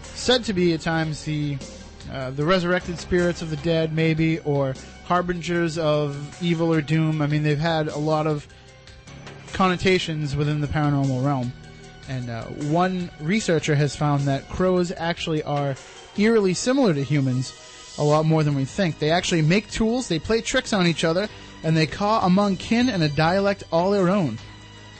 said 0.03 0.43
to 0.43 0.53
be 0.53 0.74
at 0.74 0.82
times 0.82 1.26
the 1.26 1.58
uh, 2.12 2.30
the 2.32 2.45
resurrected 2.45 2.99
spirits 2.99 3.41
of 3.41 3.49
the 3.49 3.58
dead, 3.58 3.93
maybe, 3.93 4.39
or 4.39 4.76
harbingers 5.05 5.80
of 5.80 6.16
evil 6.41 6.72
or 6.72 6.82
doom. 6.82 7.22
I 7.22 7.28
mean, 7.28 7.41
they've 7.41 7.58
had 7.58 7.88
a 7.88 7.97
lot 7.97 8.28
of 8.28 8.47
connotations 9.53 10.36
within 10.36 10.62
the 10.62 10.68
paranormal 10.68 11.26
realm. 11.26 11.51
And 12.08 12.30
uh, 12.30 12.43
one 12.70 13.10
researcher 13.20 13.76
has 13.76 13.95
found 13.95 14.22
that 14.24 14.47
crows 14.49 14.93
actually 14.95 15.43
are 15.43 15.76
eerily 16.18 16.53
similar 16.53 16.93
to 16.93 17.03
humans 17.03 17.53
a 17.98 18.04
lot 18.04 18.26
more 18.26 18.43
than 18.43 18.56
we 18.56 18.66
think. 18.66 19.00
They 19.00 19.12
actually 19.12 19.41
make 19.41 19.70
tools, 19.72 20.08
they 20.08 20.20
play 20.20 20.41
tricks 20.41 20.74
on 20.74 20.88
each 20.88 21.04
other, 21.04 21.28
and 21.64 21.76
they 21.76 21.88
caw 21.88 22.26
among 22.26 22.58
kin 22.58 22.89
in 22.89 23.02
a 23.02 23.10
dialect 23.10 23.64
all 23.72 23.91
their 23.91 24.10
own. 24.10 24.38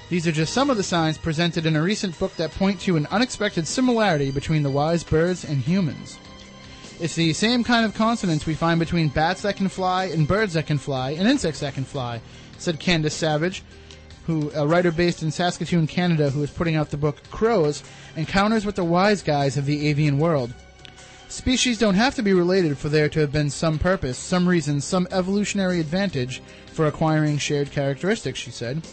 These 0.10 0.26
are 0.26 0.32
just 0.32 0.54
some 0.54 0.70
of 0.70 0.78
the 0.78 0.84
signs 0.84 1.18
presented 1.18 1.66
in 1.66 1.76
a 1.76 1.82
recent 1.82 2.18
book 2.18 2.36
that 2.38 2.52
point 2.52 2.80
to 2.82 2.96
an 2.96 3.08
unexpected 3.08 3.68
similarity 3.68 4.32
between 4.32 4.64
the 4.64 4.70
wise 4.70 5.04
birds 5.04 5.44
and 5.44 5.58
humans. 5.58 6.18
It's 7.00 7.16
the 7.16 7.34
same 7.34 7.64
kind 7.64 7.86
of 7.86 7.94
consonance 7.94 8.46
we 8.46 8.56
find 8.56 8.80
between 8.80 9.10
bats 9.10 9.42
that 9.44 9.58
can 9.58 9.68
fly 9.68 10.06
and 10.06 10.28
birds 10.28 10.54
that 10.54 10.66
can 10.66 10.78
fly 10.78 11.12
and 11.12 11.28
insects 11.28 11.60
that 11.60 11.76
can 11.76 11.84
fly, 11.84 12.22
said 12.58 12.80
Candace 12.80 13.14
Savage, 13.14 13.64
who 14.26 14.50
a 14.56 14.66
writer 14.66 14.92
based 14.92 15.22
in 15.22 15.30
Saskatoon, 15.30 15.88
Canada, 15.88 16.30
who 16.30 16.42
is 16.42 16.50
putting 16.50 16.76
out 16.76 16.90
the 16.90 16.98
book 16.98 17.18
Crows: 17.30 17.84
Encounters 18.16 18.66
with 18.66 18.76
the 18.76 18.84
Wise 18.84 19.22
Guys 19.22 19.58
of 19.58 19.66
the 19.66 19.88
Avian 19.88 20.18
World. 20.18 20.54
Species 21.30 21.78
don't 21.78 21.96
have 21.96 22.16
to 22.16 22.24
be 22.24 22.34
related 22.34 22.78
for 22.78 22.88
there 22.88 23.10
to 23.10 23.20
have 23.20 23.34
been 23.34 23.50
some 23.50 23.78
purpose, 23.78 24.18
some 24.18 24.48
reason, 24.48 24.80
some 24.80 25.08
evolutionary 25.12 25.80
advantage 25.80 26.42
for 26.74 26.88
acquiring 26.88 27.38
shared 27.38 27.70
characteristics, 27.70 28.40
she 28.40 28.50
said. 28.50 28.88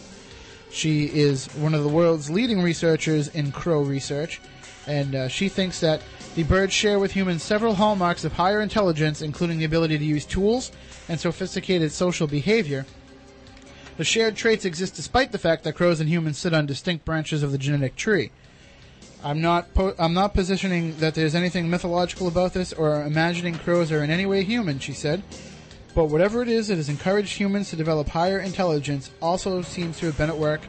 She 0.69 1.05
is 1.05 1.47
one 1.55 1.73
of 1.73 1.83
the 1.83 1.89
world's 1.89 2.29
leading 2.29 2.61
researchers 2.61 3.29
in 3.29 3.53
crow 3.53 3.81
research, 3.81 4.41
and 4.85 5.15
uh, 5.15 5.27
she 5.29 5.47
thinks 5.47 5.79
that 5.79 6.01
the 6.35 6.43
birds 6.43 6.73
share 6.73 6.99
with 6.99 7.13
humans 7.13 7.41
several 7.41 7.75
hallmarks 7.75 8.25
of 8.25 8.33
higher 8.33 8.59
intelligence, 8.59 9.21
including 9.21 9.57
the 9.57 9.65
ability 9.65 9.97
to 9.97 10.03
use 10.03 10.25
tools 10.25 10.73
and 11.07 11.17
sophisticated 11.17 11.93
social 11.93 12.27
behavior. 12.27 12.85
The 13.95 14.03
shared 14.03 14.35
traits 14.35 14.65
exist 14.65 14.95
despite 14.95 15.31
the 15.31 15.37
fact 15.37 15.63
that 15.63 15.75
crows 15.75 16.01
and 16.01 16.09
humans 16.09 16.37
sit 16.37 16.53
on 16.53 16.65
distinct 16.65 17.05
branches 17.05 17.43
of 17.43 17.53
the 17.53 17.57
genetic 17.57 17.95
tree. 17.95 18.31
I'm 19.25 19.41
not 19.41 19.73
po- 19.73 19.95
I'm 19.97 20.13
not 20.13 20.35
positioning 20.35 20.95
that 20.97 21.15
there's 21.15 21.33
anything 21.33 21.67
mythological 21.67 22.27
about 22.27 22.53
this 22.53 22.71
or 22.71 23.01
imagining 23.01 23.55
crows 23.55 23.91
are 23.91 24.03
in 24.03 24.11
any 24.11 24.27
way 24.27 24.43
human, 24.43 24.77
she 24.77 24.93
said. 24.93 25.23
But 25.95 26.05
whatever 26.05 26.43
it 26.43 26.47
is 26.47 26.67
that 26.67 26.75
has 26.75 26.89
encouraged 26.89 27.35
humans 27.35 27.71
to 27.71 27.75
develop 27.75 28.07
higher 28.07 28.37
intelligence 28.37 29.09
also 29.23 29.63
seems 29.63 29.97
to 29.97 30.05
have 30.05 30.17
been 30.17 30.29
at 30.29 30.37
work 30.37 30.61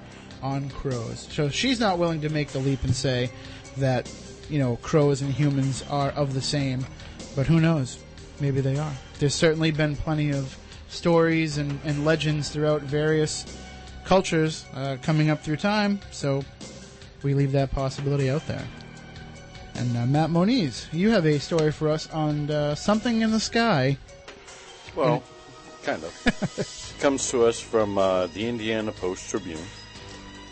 on 0.43 0.71
crows. 0.71 1.29
So 1.31 1.51
she's 1.51 1.79
not 1.79 1.99
willing 1.99 2.23
to 2.23 2.31
make 2.31 2.49
the 2.49 2.59
leap 2.59 2.83
and 2.83 2.97
say 2.97 3.31
that, 3.77 4.11
you 4.49 4.59
know, 4.59 4.77
crows 4.77 5.21
and 5.21 5.31
humans 5.31 5.85
are 5.91 6.11
of 6.13 6.33
the 6.33 6.41
same. 6.41 6.87
But 7.35 7.47
who 7.47 7.61
knows? 7.61 7.99
Maybe 8.41 8.63
they 8.63 8.79
are. 8.79 8.93
There's 9.19 9.35
certainly 9.35 9.71
been 9.71 9.97
plenty 9.97 10.31
of 10.31 10.57
stories 10.89 11.59
and, 11.59 11.79
and 11.85 12.07
legends 12.07 12.49
throughout 12.49 12.81
various 12.81 13.45
cultures 14.07 14.65
uh, 14.73 14.97
coming 15.03 15.29
up 15.29 15.43
through 15.43 15.57
time, 15.57 16.01
so 16.11 16.43
we 17.27 17.35
leave 17.35 17.51
that 17.51 17.73
possibility 17.73 18.31
out 18.31 18.47
there. 18.47 18.65
And 19.75 19.97
uh, 19.97 20.07
Matt 20.07 20.31
Moniz, 20.31 20.87
you 20.93 21.11
have 21.11 21.27
a 21.27 21.41
story 21.41 21.73
for 21.73 21.89
us 21.89 22.09
on 22.11 22.49
uh, 22.51 22.77
something 22.77 23.21
in 23.21 23.33
the 23.33 23.41
sky. 23.41 23.99
Well, 24.95 25.25
kind 25.83 26.05
of. 26.05 26.97
Comes 27.01 27.29
to 27.33 27.45
us 27.45 27.59
from 27.61 27.99
uh, 27.99 28.29
the 28.29 28.47
Indiana 28.47 28.93
Post 28.93 29.29
Tribune. 29.29 29.61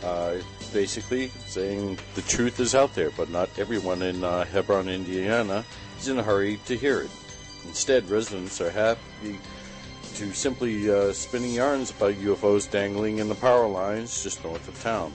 Uh, 0.03 0.35
basically 0.73 1.29
saying 1.47 1.97
the 2.17 2.23
truth 2.23 2.59
is 2.59 2.75
out 2.75 2.93
there, 2.95 3.11
but 3.17 3.31
not 3.31 3.49
everyone 3.57 4.03
in 4.03 4.25
uh, 4.25 4.45
Hebron, 4.45 4.89
Indiana 4.89 5.65
is 5.99 6.09
in 6.09 6.19
a 6.19 6.23
hurry 6.25 6.59
to 6.67 6.77
hear 6.77 7.03
it. 7.03 7.11
Instead, 7.67 8.11
residents 8.11 8.61
are 8.61 8.71
happy 8.71 9.39
to 10.17 10.33
simply 10.33 10.91
uh, 10.91 11.13
spinning 11.13 11.55
yarns 11.55 11.93
about 11.93 12.15
UFOs 12.15 12.69
dangling 12.69 13.19
in 13.19 13.29
the 13.29 13.35
power 13.37 13.69
lines 13.69 14.25
just 14.25 14.45
north 14.45 14.67
of 14.69 14.79
town. 14.83 15.13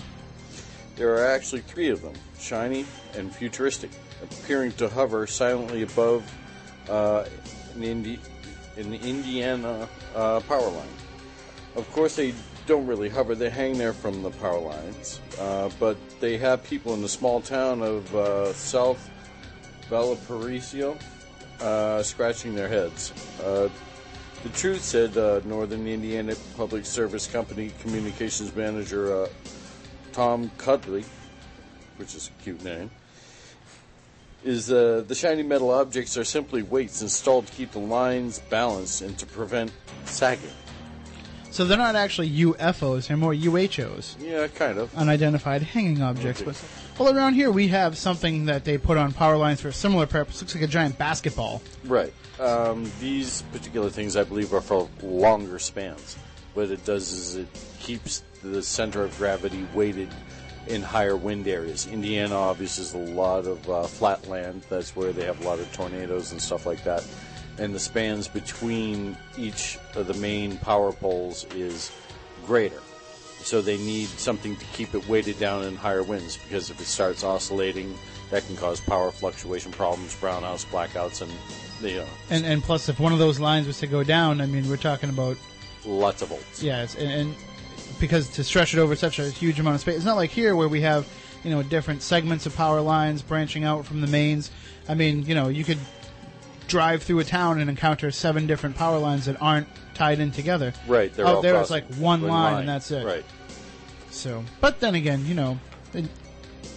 There 1.00 1.14
are 1.14 1.28
actually 1.28 1.62
three 1.62 1.88
of 1.92 2.02
them, 2.02 2.12
shiny 2.38 2.86
and 3.16 3.34
futuristic, 3.34 3.90
appearing 4.22 4.74
to 4.74 4.90
hover 4.90 5.28
silently 5.28 5.84
above 5.84 6.30
uh, 6.90 7.24
an, 7.74 7.84
Indi- 7.86 8.20
an 8.76 8.94
Indiana 8.94 9.88
uh, 10.14 10.42
power 10.42 10.70
line. 10.70 10.90
Of 11.78 11.90
course, 11.94 12.18
they 12.18 12.34
don't 12.68 12.86
really 12.86 13.08
hover; 13.08 13.34
they 13.34 13.50
hang 13.50 13.78
there 13.78 13.94
from 13.94 14.24
the 14.24 14.30
power 14.30 14.60
lines. 14.60 15.22
Uh, 15.40 15.70
but 15.80 15.96
they 16.20 16.38
have 16.38 16.66
people 16.66 16.94
in 16.94 17.02
the 17.02 17.08
small 17.08 17.40
town 17.40 17.82
of 17.82 18.14
uh, 18.14 18.52
South 18.52 19.10
Valparaiso 19.90 20.98
uh, 21.62 22.04
scratching 22.04 22.56
their 22.56 22.68
heads. 22.68 23.14
Uh, 23.42 23.70
the 24.44 24.50
truth 24.50 24.82
said 24.82 25.16
Northern 25.46 25.88
Indiana 25.88 26.36
Public 26.58 26.86
Service 26.86 27.26
Company 27.26 27.72
communications 27.80 28.54
manager 28.54 29.30
Tom 30.12 30.52
Cudley, 30.58 31.04
which 31.98 32.16
is 32.16 32.30
a 32.30 32.44
cute 32.44 32.64
name, 32.64 32.90
is 34.44 34.72
uh, 34.72 35.04
the 35.08 35.16
shiny 35.16 35.44
metal 35.44 35.70
objects 35.72 36.18
are 36.18 36.24
simply 36.24 36.64
weights 36.64 37.02
installed 37.02 37.48
to 37.48 37.54
keep 37.54 37.72
the 37.72 37.80
lines 37.80 38.40
balanced 38.50 39.02
and 39.02 39.18
to 39.18 39.26
prevent 39.26 39.72
sagging. 40.06 40.50
So 41.52 41.66
they're 41.66 41.78
not 41.78 41.96
actually 41.96 42.30
UFOs; 42.30 43.08
they're 43.08 43.18
more 43.18 43.34
UHOs, 43.34 44.16
Yeah, 44.22 44.48
kind 44.48 44.78
of. 44.78 44.96
unidentified 44.96 45.64
hanging 45.64 46.02
objects. 46.02 46.42
But 46.44 46.62
well, 47.00 47.16
around 47.16 47.34
here 47.34 47.50
we 47.52 47.70
have 47.70 47.98
something 47.98 48.46
that 48.46 48.66
they 48.66 48.78
put 48.78 48.98
on 48.98 49.12
power 49.14 49.36
lines 49.36 49.60
for 49.60 49.70
a 49.70 49.74
similar 49.74 50.06
purpose. 50.06 50.42
Looks 50.42 50.54
like 50.54 50.64
a 50.64 50.68
giant 50.68 50.98
basketball. 50.98 51.62
Right. 51.86 52.14
Um, 52.40 52.90
these 53.00 53.42
particular 53.52 53.90
things, 53.90 54.16
I 54.16 54.24
believe, 54.24 54.54
are 54.54 54.62
for 54.62 54.88
longer 55.02 55.60
spans. 55.60 56.18
What 56.54 56.70
it 56.72 56.86
does 56.86 57.12
is 57.12 57.36
it 57.36 57.48
keeps 57.80 58.24
the 58.44 58.62
center 58.62 59.04
of 59.04 59.16
gravity 59.18 59.66
weighted 59.74 60.10
in 60.68 60.82
higher 60.82 61.16
wind 61.16 61.48
areas. 61.48 61.88
Indiana, 61.88 62.36
obviously, 62.36 62.84
is 62.84 62.94
a 62.94 63.14
lot 63.14 63.46
of 63.46 63.70
uh, 63.70 63.84
flat 63.84 64.28
land. 64.28 64.64
That's 64.70 64.96
where 64.96 65.12
they 65.12 65.26
have 65.26 65.42
a 65.42 65.44
lot 65.48 65.60
of 65.60 65.72
tornadoes 65.74 66.32
and 66.32 66.42
stuff 66.42 66.66
like 66.66 66.84
that. 66.84 67.06
And 67.58 67.74
the 67.74 67.80
spans 67.80 68.28
between 68.28 69.18
each 69.38 69.78
of 69.96 70.08
the 70.08 70.14
main 70.16 70.58
power 70.58 70.92
poles 70.92 71.46
is 71.56 71.92
greater. 72.46 72.82
So 73.42 73.62
they 73.62 73.78
need 73.78 74.08
something 74.10 74.56
to 74.58 74.66
keep 74.74 74.94
it 74.94 75.08
weighted 75.08 75.40
down 75.40 75.64
in 75.64 75.76
higher 75.76 76.04
winds 76.04 76.38
because 76.38 76.70
if 76.70 76.80
it 76.80 76.86
starts 76.86 77.24
oscillating, 77.24 77.98
that 78.32 78.46
can 78.46 78.56
cause 78.58 78.80
power 78.82 79.12
fluctuation 79.12 79.72
problems, 79.72 80.14
brownouts, 80.16 80.66
blackouts, 80.66 81.22
and 81.22 81.32
you 81.82 81.98
know, 82.00 82.06
And 82.30 82.46
and 82.46 82.62
plus, 82.62 82.90
if 82.90 83.00
one 83.00 83.14
of 83.14 83.20
those 83.20 83.40
lines 83.40 83.66
was 83.66 83.80
to 83.80 83.88
go 83.88 84.04
down, 84.04 84.42
I 84.42 84.46
mean, 84.46 84.70
we're 84.70 84.76
talking 84.78 85.10
about 85.10 85.38
lots 85.86 86.22
of 86.22 86.28
volts. 86.28 86.62
yes, 86.62 86.96
and, 86.96 87.10
and 87.10 87.36
because 88.00 88.30
to 88.30 88.44
stretch 88.44 88.74
it 88.74 88.80
over 88.80 88.96
such 88.96 89.20
a 89.20 89.30
huge 89.30 89.60
amount 89.60 89.76
of 89.76 89.82
space, 89.82 89.98
it's 89.98 90.06
not 90.06 90.16
like 90.16 90.30
here 90.30 90.56
where 90.56 90.68
we 90.68 90.82
have 90.82 91.08
you 91.44 91.52
know 91.52 91.64
different 91.64 92.02
segments 92.02 92.46
of 92.46 92.56
power 92.56 92.82
lines 92.82 93.22
branching 93.22 93.64
out 93.64 93.86
from 93.86 94.02
the 94.02 94.08
mains. 94.08 94.52
I 94.88 94.96
mean, 94.96 95.26
you 95.26 95.36
know, 95.36 95.50
you 95.50 95.64
could 95.64 95.80
drive 96.68 97.04
through 97.04 97.20
a 97.20 97.24
town 97.24 97.60
and 97.60 97.70
encounter 97.70 98.12
seven 98.12 98.48
different 98.48 98.76
power 98.76 99.00
lines 99.00 99.26
that 99.26 99.42
aren't 99.42 99.68
tied 99.94 100.20
in 100.20 100.32
together. 100.32 100.74
Right, 100.88 101.14
they're 101.14 101.28
Out 101.28 101.36
all 101.38 101.42
there, 101.42 101.60
it's 101.60 101.70
like 101.70 101.86
one 101.96 102.22
one 102.22 102.30
line, 102.30 102.54
line, 102.54 102.60
and 102.62 102.70
that's 102.70 102.92
it. 102.92 103.06
right. 103.06 103.26
So, 104.12 104.44
but 104.62 104.80
then 104.80 104.96
again, 104.96 105.26
you 105.26 105.36
know, 105.36 105.60
they, 105.92 106.06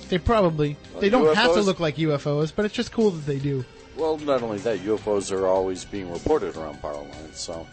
they 0.09 0.19
probably 0.19 0.77
they 1.01 1.09
don't 1.09 1.35
have 1.35 1.55
to 1.55 1.63
look 1.63 1.81
like 1.81 1.97
UFOs, 1.97 2.53
but 2.55 2.65
it's 2.65 2.75
just 2.75 2.93
cool 2.93 3.11
that 3.11 3.27
they 3.27 3.39
do. 3.39 3.65
Well, 3.97 4.19
not 4.19 4.43
only 4.43 4.59
that, 4.59 4.81
UFOs 4.81 5.31
are 5.33 5.47
always 5.47 5.85
being 5.85 6.11
reported 6.11 6.57
around 6.57 6.81
power 6.81 6.95
lines, 6.95 7.39
so 7.39 7.67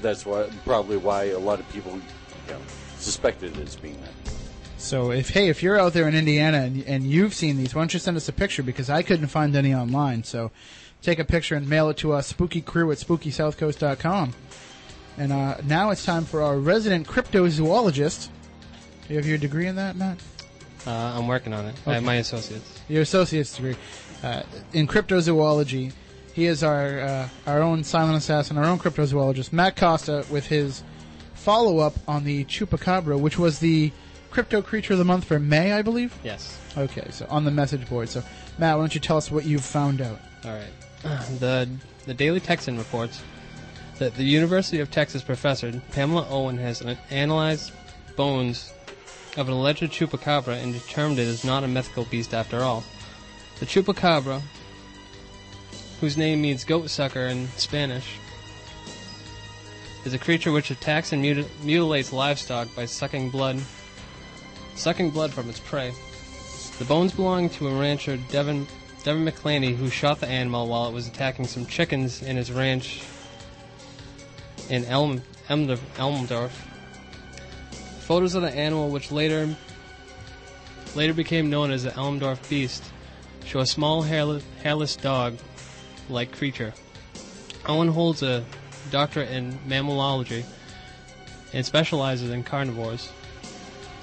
that's 0.00 0.24
why 0.24 0.48
probably 0.64 0.96
why 0.96 1.24
a 1.24 1.38
lot 1.38 1.60
of 1.60 1.68
people 1.70 1.92
you 1.92 2.52
know, 2.52 2.60
suspected 3.04 3.56
as 3.58 3.76
being 3.76 4.00
that. 4.00 4.32
So 4.78 5.12
if 5.12 5.30
hey, 5.30 5.48
if 5.48 5.62
you're 5.62 5.78
out 5.78 5.92
there 5.92 6.08
in 6.08 6.14
Indiana 6.14 6.58
and, 6.58 6.84
and 6.86 7.04
you've 7.04 7.34
seen 7.34 7.56
these, 7.56 7.74
why 7.74 7.80
don't 7.82 7.94
you 7.94 8.00
send 8.00 8.16
us 8.16 8.28
a 8.28 8.32
picture 8.32 8.62
because 8.62 8.90
I 8.90 9.02
couldn't 9.02 9.28
find 9.28 9.54
any 9.56 9.74
online. 9.74 10.24
So 10.24 10.50
take 11.00 11.18
a 11.18 11.24
picture 11.24 11.54
and 11.54 11.68
mail 11.68 11.88
it 11.88 11.96
to 11.98 12.12
us, 12.12 12.26
Spooky 12.26 12.60
Crew 12.60 12.90
at 12.92 12.98
spookysouthcoast.com. 12.98 14.34
And 15.16 15.32
uh, 15.32 15.56
now 15.64 15.90
it's 15.90 16.04
time 16.04 16.24
for 16.24 16.42
our 16.42 16.58
resident 16.58 17.06
cryptozoologist. 17.06 18.28
Do 19.06 19.14
you 19.14 19.16
have 19.16 19.26
your 19.26 19.38
degree 19.38 19.66
in 19.68 19.76
that, 19.76 19.96
Matt? 19.96 20.18
Uh, 20.86 20.90
I'm 20.90 21.28
working 21.28 21.52
on 21.52 21.66
it. 21.66 21.74
I 21.86 21.94
have 21.94 22.02
my 22.02 22.16
associates. 22.16 22.80
Your 22.88 23.02
associate's 23.02 23.56
degree 23.56 23.76
uh, 24.22 24.42
in 24.72 24.86
cryptozoology. 24.86 25.92
He 26.34 26.46
is 26.46 26.64
our 26.64 27.00
uh, 27.00 27.28
our 27.46 27.62
own 27.62 27.84
silent 27.84 28.16
assassin, 28.16 28.58
our 28.58 28.64
own 28.64 28.78
cryptozoologist, 28.78 29.52
Matt 29.52 29.76
Costa, 29.76 30.26
with 30.30 30.46
his 30.46 30.82
follow 31.44 31.78
up 31.78 31.92
on 32.08 32.24
the 32.24 32.42
chupacabra, 32.46 33.20
which 33.20 33.38
was 33.38 33.58
the 33.58 33.92
crypto 34.30 34.62
creature 34.62 34.94
of 34.94 34.98
the 34.98 35.04
month 35.04 35.24
for 35.24 35.38
May, 35.38 35.72
I 35.72 35.82
believe. 35.82 36.14
Yes. 36.24 36.58
Okay, 36.74 37.06
so 37.10 37.26
on 37.28 37.44
the 37.44 37.50
message 37.50 37.86
board. 37.86 38.08
So, 38.08 38.22
Matt, 38.56 38.76
why 38.76 38.82
don't 38.82 38.94
you 38.94 39.00
tell 39.00 39.18
us 39.18 39.30
what 39.30 39.44
you've 39.44 39.62
found 39.62 40.00
out? 40.00 40.18
All 40.44 40.52
right. 40.52 40.72
The 41.38 41.68
the 42.06 42.14
Daily 42.14 42.40
Texan 42.40 42.78
reports 42.78 43.22
that 43.98 44.14
the 44.14 44.24
University 44.24 44.80
of 44.80 44.90
Texas 44.90 45.22
professor 45.22 45.82
Pamela 45.92 46.26
Owen 46.30 46.56
has 46.56 46.82
analyzed 47.10 47.72
bones 48.16 48.72
of 49.36 49.46
an 49.46 49.54
alleged 49.54 49.92
chupacabra 49.92 50.62
and 50.62 50.72
determined 50.72 51.18
it 51.18 51.28
is 51.28 51.44
not 51.44 51.62
a 51.62 51.68
mythical 51.68 52.04
beast 52.06 52.32
after 52.32 52.60
all. 52.60 52.84
The 53.60 53.66
chupacabra, 53.66 54.40
whose 56.00 56.16
name 56.16 56.40
means 56.40 56.64
goat 56.64 56.88
sucker 56.88 57.26
in 57.26 57.48
Spanish, 57.56 58.16
is 60.04 60.14
a 60.14 60.18
creature 60.18 60.52
which 60.52 60.70
attacks 60.70 61.12
and 61.12 61.22
muti- 61.22 61.48
mutilates 61.62 62.12
livestock 62.12 62.68
by 62.74 62.84
sucking 62.84 63.30
blood, 63.30 63.60
sucking 64.74 65.10
blood 65.10 65.32
from 65.32 65.48
its 65.48 65.60
prey. 65.60 65.92
The 66.78 66.84
bones 66.84 67.12
belong 67.12 67.48
to 67.50 67.68
a 67.68 67.78
rancher, 67.78 68.16
Devin 68.30 68.66
Devin 69.04 69.24
McClaney, 69.24 69.76
who 69.76 69.90
shot 69.90 70.20
the 70.20 70.26
animal 70.26 70.66
while 70.66 70.88
it 70.88 70.94
was 70.94 71.06
attacking 71.06 71.46
some 71.46 71.66
chickens 71.66 72.22
in 72.22 72.36
his 72.36 72.50
ranch 72.50 73.02
in 74.70 74.84
Elm, 74.86 75.22
Elmdorf, 75.48 75.80
Elmdorf. 75.96 76.50
Photos 78.00 78.34
of 78.34 78.42
the 78.42 78.50
animal, 78.50 78.88
which 78.88 79.12
later 79.12 79.54
later 80.94 81.12
became 81.12 81.50
known 81.50 81.70
as 81.70 81.82
the 81.82 81.90
Elmdorf 81.90 82.48
Beast, 82.48 82.84
show 83.44 83.60
a 83.60 83.66
small 83.66 84.02
hairless, 84.02 84.42
hairless 84.62 84.96
dog-like 84.96 86.32
creature. 86.32 86.72
Owen 87.66 87.88
holds 87.88 88.22
a 88.22 88.44
doctorate 88.94 89.28
in 89.28 89.52
mammalogy 89.66 90.44
and 91.52 91.66
specializes 91.66 92.30
in 92.30 92.44
carnivores. 92.44 93.10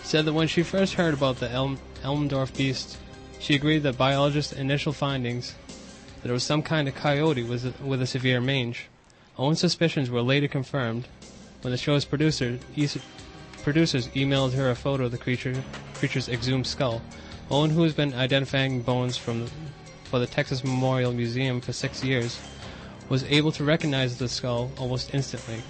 Said 0.03 0.25
that 0.25 0.33
when 0.33 0.49
she 0.49 0.63
first 0.63 0.95
heard 0.95 1.13
about 1.13 1.37
the 1.39 1.49
Elm, 1.49 1.79
Elmdorf 2.03 2.57
Beast, 2.57 2.97
she 3.39 3.55
agreed 3.55 3.83
that 3.83 3.97
biologists' 3.97 4.51
initial 4.51 4.91
findings 4.91 5.55
that 6.21 6.29
it 6.29 6.33
was 6.33 6.43
some 6.43 6.61
kind 6.61 6.89
of 6.89 6.95
coyote 6.95 7.43
with 7.43 7.63
a, 7.65 7.83
with 7.85 8.01
a 8.01 8.05
severe 8.05 8.41
mange. 8.41 8.89
Owen's 9.37 9.61
suspicions 9.61 10.09
were 10.09 10.21
later 10.21 10.49
confirmed 10.49 11.07
when 11.61 11.71
the 11.71 11.77
show's 11.77 12.03
producer, 12.03 12.59
e- 12.75 12.89
producers 13.63 14.09
emailed 14.09 14.53
her 14.55 14.71
a 14.71 14.75
photo 14.75 15.05
of 15.05 15.11
the 15.11 15.17
creature, 15.17 15.63
creature's 15.93 16.27
exhumed 16.27 16.67
skull. 16.67 17.01
Owen, 17.49 17.69
who 17.69 17.83
has 17.83 17.93
been 17.93 18.13
identifying 18.13 18.81
bones 18.81 19.15
from 19.15 19.45
the, 19.45 19.51
for 20.03 20.19
the 20.19 20.27
Texas 20.27 20.65
Memorial 20.65 21.13
Museum 21.13 21.61
for 21.61 21.71
six 21.71 22.03
years, 22.03 22.41
was 23.11 23.25
able 23.25 23.51
to 23.51 23.65
recognize 23.65 24.17
the 24.17 24.29
skull 24.29 24.71
almost 24.77 25.13
instantly 25.13 25.61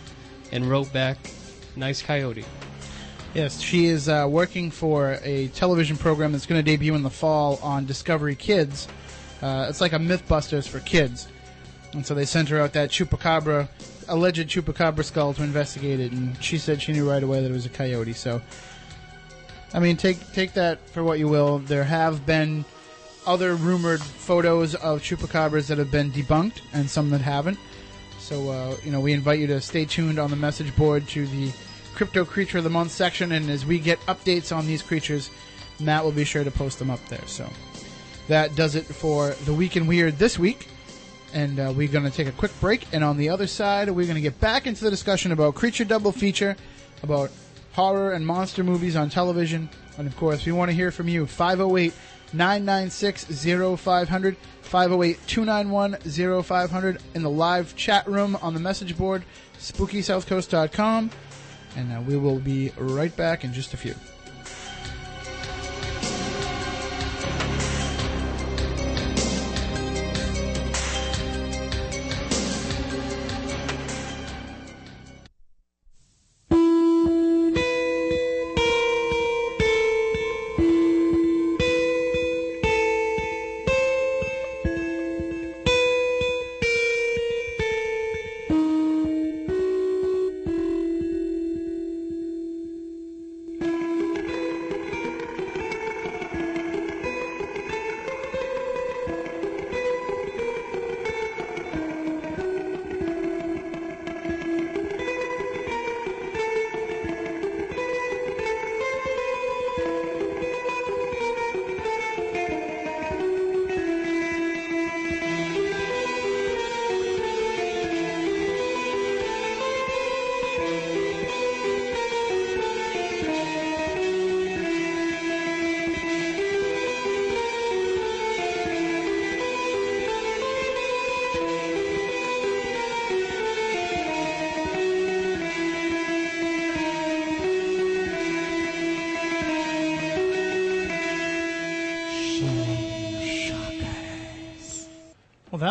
and 0.52 0.70
wrote 0.70 0.94
back, 0.94 1.18
Nice 1.76 2.04
coyote. 2.04 2.46
Yes, 3.34 3.62
she 3.62 3.86
is 3.86 4.08
uh, 4.08 4.28
working 4.30 4.70
for 4.70 5.18
a 5.24 5.48
television 5.48 5.98
program 5.98 6.34
that's 6.34 6.46
going 6.46 6.64
to 6.64 6.64
debut 6.64 6.94
in 6.94 7.02
the 7.02 7.10
fall 7.10 7.58
on 7.64 7.88
Discovery 7.88 8.36
Kids. 8.36 8.88
Uh, 9.42 9.66
it's 9.68 9.82
like 9.82 9.94
a 9.94 9.98
MythBusters 9.98 10.68
for 10.68 10.82
kids. 10.82 11.30
And 11.94 12.06
so 12.06 12.14
they 12.14 12.26
sent 12.26 12.50
her 12.50 12.60
out 12.60 12.74
that 12.74 12.92
chupacabra, 12.92 13.68
alleged 14.08 14.48
chupacabra 14.48 15.04
skull 15.04 15.34
to 15.34 15.44
investigate 15.44 16.00
it, 16.00 16.12
and 16.12 16.42
she 16.44 16.60
said 16.60 16.80
she 16.80 16.92
knew 16.92 17.10
right 17.10 17.24
away 17.24 17.42
that 17.42 17.50
it 17.50 17.54
was 17.54 17.66
a 17.66 17.70
coyote. 17.70 18.14
So, 18.14 18.40
I 19.74 19.80
mean, 19.80 19.98
take 19.98 20.32
take 20.34 20.54
that 20.54 20.88
for 20.92 21.04
what 21.04 21.18
you 21.18 21.28
will. 21.28 21.58
There 21.58 21.86
have 21.86 22.24
been 22.24 22.66
other 23.32 23.56
rumored 23.56 24.02
photos 24.02 24.76
of 24.76 25.02
chupacabras 25.02 25.68
that 25.68 25.78
have 25.78 25.90
been 25.90 26.12
debunked, 26.12 26.60
and 26.74 26.90
some 26.90 27.10
that 27.12 27.22
haven't. 27.22 27.58
So, 28.20 28.50
uh, 28.50 28.76
you 28.84 28.92
know, 28.92 29.00
we 29.00 29.14
invite 29.14 29.40
you 29.40 29.48
to 29.48 29.62
stay 29.62 29.86
tuned 29.86 30.20
on 30.20 30.30
the 30.30 30.36
message 30.36 30.76
board 30.76 31.08
to 31.10 31.26
the 31.28 31.50
Crypto 31.96 32.26
Creature 32.26 32.58
of 32.58 32.66
the 32.66 32.70
Month 32.70 32.92
section, 32.92 33.32
and 33.32 33.50
as 33.50 33.66
we 33.66 33.80
get 33.80 34.02
updates 34.02 34.54
on 34.54 34.68
these 34.68 34.82
creatures, 34.82 35.30
Matt 35.80 36.04
will 36.04 36.12
be 36.12 36.26
sure 36.26 36.44
to 36.44 36.52
post 36.52 36.78
them 36.78 36.90
up 36.90 37.00
there. 37.08 37.26
So, 37.26 37.50
that 38.28 38.54
does 38.58 38.76
it 38.76 38.84
for 38.84 39.30
the 39.46 39.54
Week 39.54 39.78
in 39.78 39.88
Weird 39.88 40.18
this 40.18 40.38
week. 40.38 40.68
And 41.34 41.58
uh, 41.58 41.72
we're 41.74 41.88
going 41.88 42.04
to 42.04 42.12
take 42.12 42.28
a 42.28 42.34
quick 42.34 42.52
break, 42.60 42.86
and 42.92 43.02
on 43.02 43.16
the 43.16 43.30
other 43.30 43.48
side, 43.48 43.90
we're 43.90 44.08
going 44.08 44.16
to 44.16 44.22
get 44.22 44.42
back 44.42 44.68
into 44.68 44.84
the 44.84 44.90
discussion 44.90 45.32
about 45.32 45.56
Creature 45.56 45.86
Double 45.86 46.12
Feature, 46.12 46.58
about 47.02 47.32
horror 47.72 48.12
and 48.12 48.28
monster 48.28 48.62
movies 48.62 48.98
on 48.98 49.10
television, 49.10 49.70
and 49.98 50.06
of 50.06 50.18
course, 50.18 50.46
we 50.46 50.52
want 50.52 50.70
to 50.70 50.76
hear 50.76 50.92
from 50.92 51.08
you. 51.08 51.26
508 51.26 51.94
996 52.34 53.26
0500, 53.80 54.38
508 54.62 55.28
291 55.28 56.44
0500 56.44 57.02
in 57.14 57.24
the 57.24 57.30
live 57.30 57.76
chat 57.76 58.08
room 58.08 58.38
on 58.42 58.54
the 58.54 58.60
message 58.60 58.98
board, 58.98 59.24
spookysouthcoast.com. 59.58 61.12
And 61.76 61.94
uh, 61.94 62.02
we 62.02 62.18
will 62.18 62.40
be 62.40 62.72
right 62.78 63.16
back 63.16 63.44
in 63.44 63.54
just 63.54 63.74
a 63.74 63.78
few. 63.78 63.96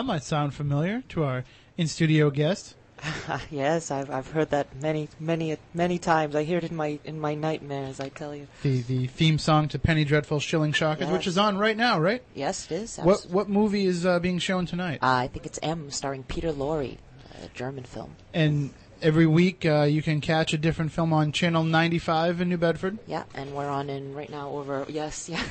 That 0.01 0.07
might 0.07 0.25
sound 0.25 0.55
familiar 0.55 1.03
to 1.11 1.25
our 1.25 1.45
in 1.77 1.87
studio 1.87 2.31
guest. 2.31 2.75
yes, 3.51 3.91
I've 3.91 4.11
I've 4.11 4.31
heard 4.31 4.49
that 4.51 4.81
many 4.81 5.09
many 5.19 5.59
many 5.75 5.99
times. 5.99 6.35
I 6.35 6.43
hear 6.43 6.57
it 6.57 6.65
in 6.65 6.75
my 6.75 6.99
in 7.05 7.21
my 7.21 7.35
nightmares. 7.35 8.01
I 8.01 8.09
tell 8.09 8.35
you. 8.35 8.47
The 8.63 8.81
the 8.81 9.07
theme 9.09 9.39
song 9.39 9.69
to 9.69 9.79
Penny 9.79 10.05
Dreadful 10.05 10.41
Shilling 10.41 10.73
Shockers, 10.73 11.09
which 11.09 11.27
is 11.27 11.37
on 11.37 11.59
right 11.59 11.77
now, 11.77 12.01
right? 12.01 12.23
Yes, 12.35 12.71
it 12.71 12.75
is. 12.77 12.99
What 12.99 13.27
what 13.31 13.49
movie 13.51 13.85
is 13.85 14.07
uh, 14.07 14.21
being 14.21 14.39
shown 14.39 14.65
tonight? 14.65 15.01
Uh, 15.03 15.07
I 15.07 15.29
think 15.29 15.45
it's 15.45 15.59
M, 15.63 15.91
starring 15.91 16.23
Peter 16.25 16.51
Lorre, 16.51 16.97
a 17.43 17.49
German 17.49 17.85
film. 17.85 18.17
And 18.33 18.71
every 19.03 19.27
week 19.27 19.65
uh, 19.65 19.83
you 19.83 20.03
can 20.03 20.21
catch 20.21 20.53
a 20.53 20.59
different 20.59 20.93
film 20.93 21.13
on 21.13 21.33
Channel 21.33 21.65
95 21.65 22.41
in 22.41 22.49
New 22.49 22.57
Bedford. 22.57 22.99
Yeah, 23.07 23.25
and 23.35 23.55
we're 23.55 23.69
on 23.69 23.91
in 23.91 24.15
right 24.15 24.31
now 24.31 24.51
over 24.51 24.87
yes, 24.89 25.29
yeah, 25.33 25.45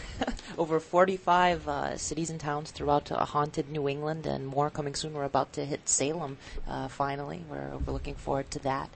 over 0.58 0.80
45 0.80 1.68
uh, 1.68 1.98
cities 1.98 2.30
and 2.30 2.40
towns 2.40 2.72
throughout 2.72 3.12
uh, 3.12 3.26
haunted 3.26 3.70
New 3.70 3.88
England, 3.88 4.26
and 4.26 4.48
more 4.48 4.70
coming 4.70 4.96
soon. 4.96 5.14
We're 5.14 5.24
about 5.24 5.54
to 5.54 5.66
hit 5.66 5.88
Salem 5.88 6.38
uh, 6.68 6.88
finally. 6.88 7.44
We're 7.50 7.78
we're 7.86 7.94
looking 7.94 8.16
forward 8.16 8.52
to 8.52 8.60
that, 8.60 8.90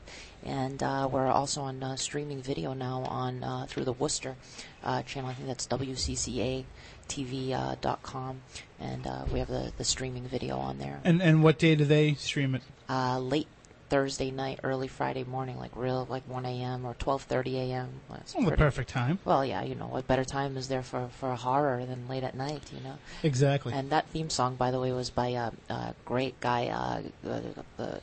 and 0.43 0.81
uh, 0.81 1.07
we're 1.11 1.27
also 1.27 1.61
on 1.61 1.83
uh, 1.83 1.95
streaming 1.95 2.41
video 2.41 2.73
now 2.73 3.03
on 3.03 3.43
uh, 3.43 3.65
through 3.67 3.85
the 3.85 3.93
Worcester 3.93 4.35
uh, 4.83 5.01
channel. 5.03 5.29
I 5.29 5.33
think 5.33 5.47
that's 5.47 5.67
WCCA. 5.67 6.65
TV.com, 7.09 8.39
and 8.79 9.05
uh, 9.05 9.25
we 9.31 9.39
have 9.39 9.49
the, 9.49 9.73
the 9.77 9.83
streaming 9.83 10.23
video 10.23 10.57
on 10.57 10.77
there. 10.77 11.01
And 11.03 11.21
and 11.21 11.43
what 11.43 11.59
day 11.59 11.75
do 11.75 11.83
they 11.83 12.13
stream 12.13 12.55
it? 12.55 12.61
uh, 12.89 13.19
late 13.19 13.47
Thursday 13.93 14.31
night, 14.31 14.59
early 14.63 14.87
Friday 14.87 15.23
morning, 15.23 15.59
like 15.59 15.69
real 15.75 16.07
like 16.09 16.27
1 16.27 16.47
a.m. 16.47 16.83
or 16.83 16.95
12:30 16.95 17.53
a.m. 17.69 18.01
That's 18.09 18.33
Well, 18.33 18.49
the 18.49 18.57
perfect 18.57 18.89
time. 18.89 19.19
Well, 19.23 19.45
yeah, 19.45 19.61
you 19.61 19.75
know 19.75 19.85
what 19.85 20.07
better 20.07 20.25
time 20.25 20.57
is 20.57 20.67
there 20.67 20.81
for 20.81 21.09
for 21.09 21.29
a 21.29 21.35
horror 21.35 21.85
than 21.85 22.07
late 22.07 22.23
at 22.23 22.33
night, 22.33 22.63
you 22.73 22.81
know. 22.83 22.95
Exactly. 23.21 23.71
And 23.71 23.91
that 23.91 24.07
theme 24.07 24.31
song, 24.31 24.55
by 24.55 24.71
the 24.71 24.79
way, 24.79 24.91
was 24.91 25.11
by 25.11 25.27
a, 25.27 25.51
a 25.69 25.93
great 26.05 26.39
guy, 26.39 26.69
uh, 26.69 27.03
the, 27.21 27.63
the 27.77 28.01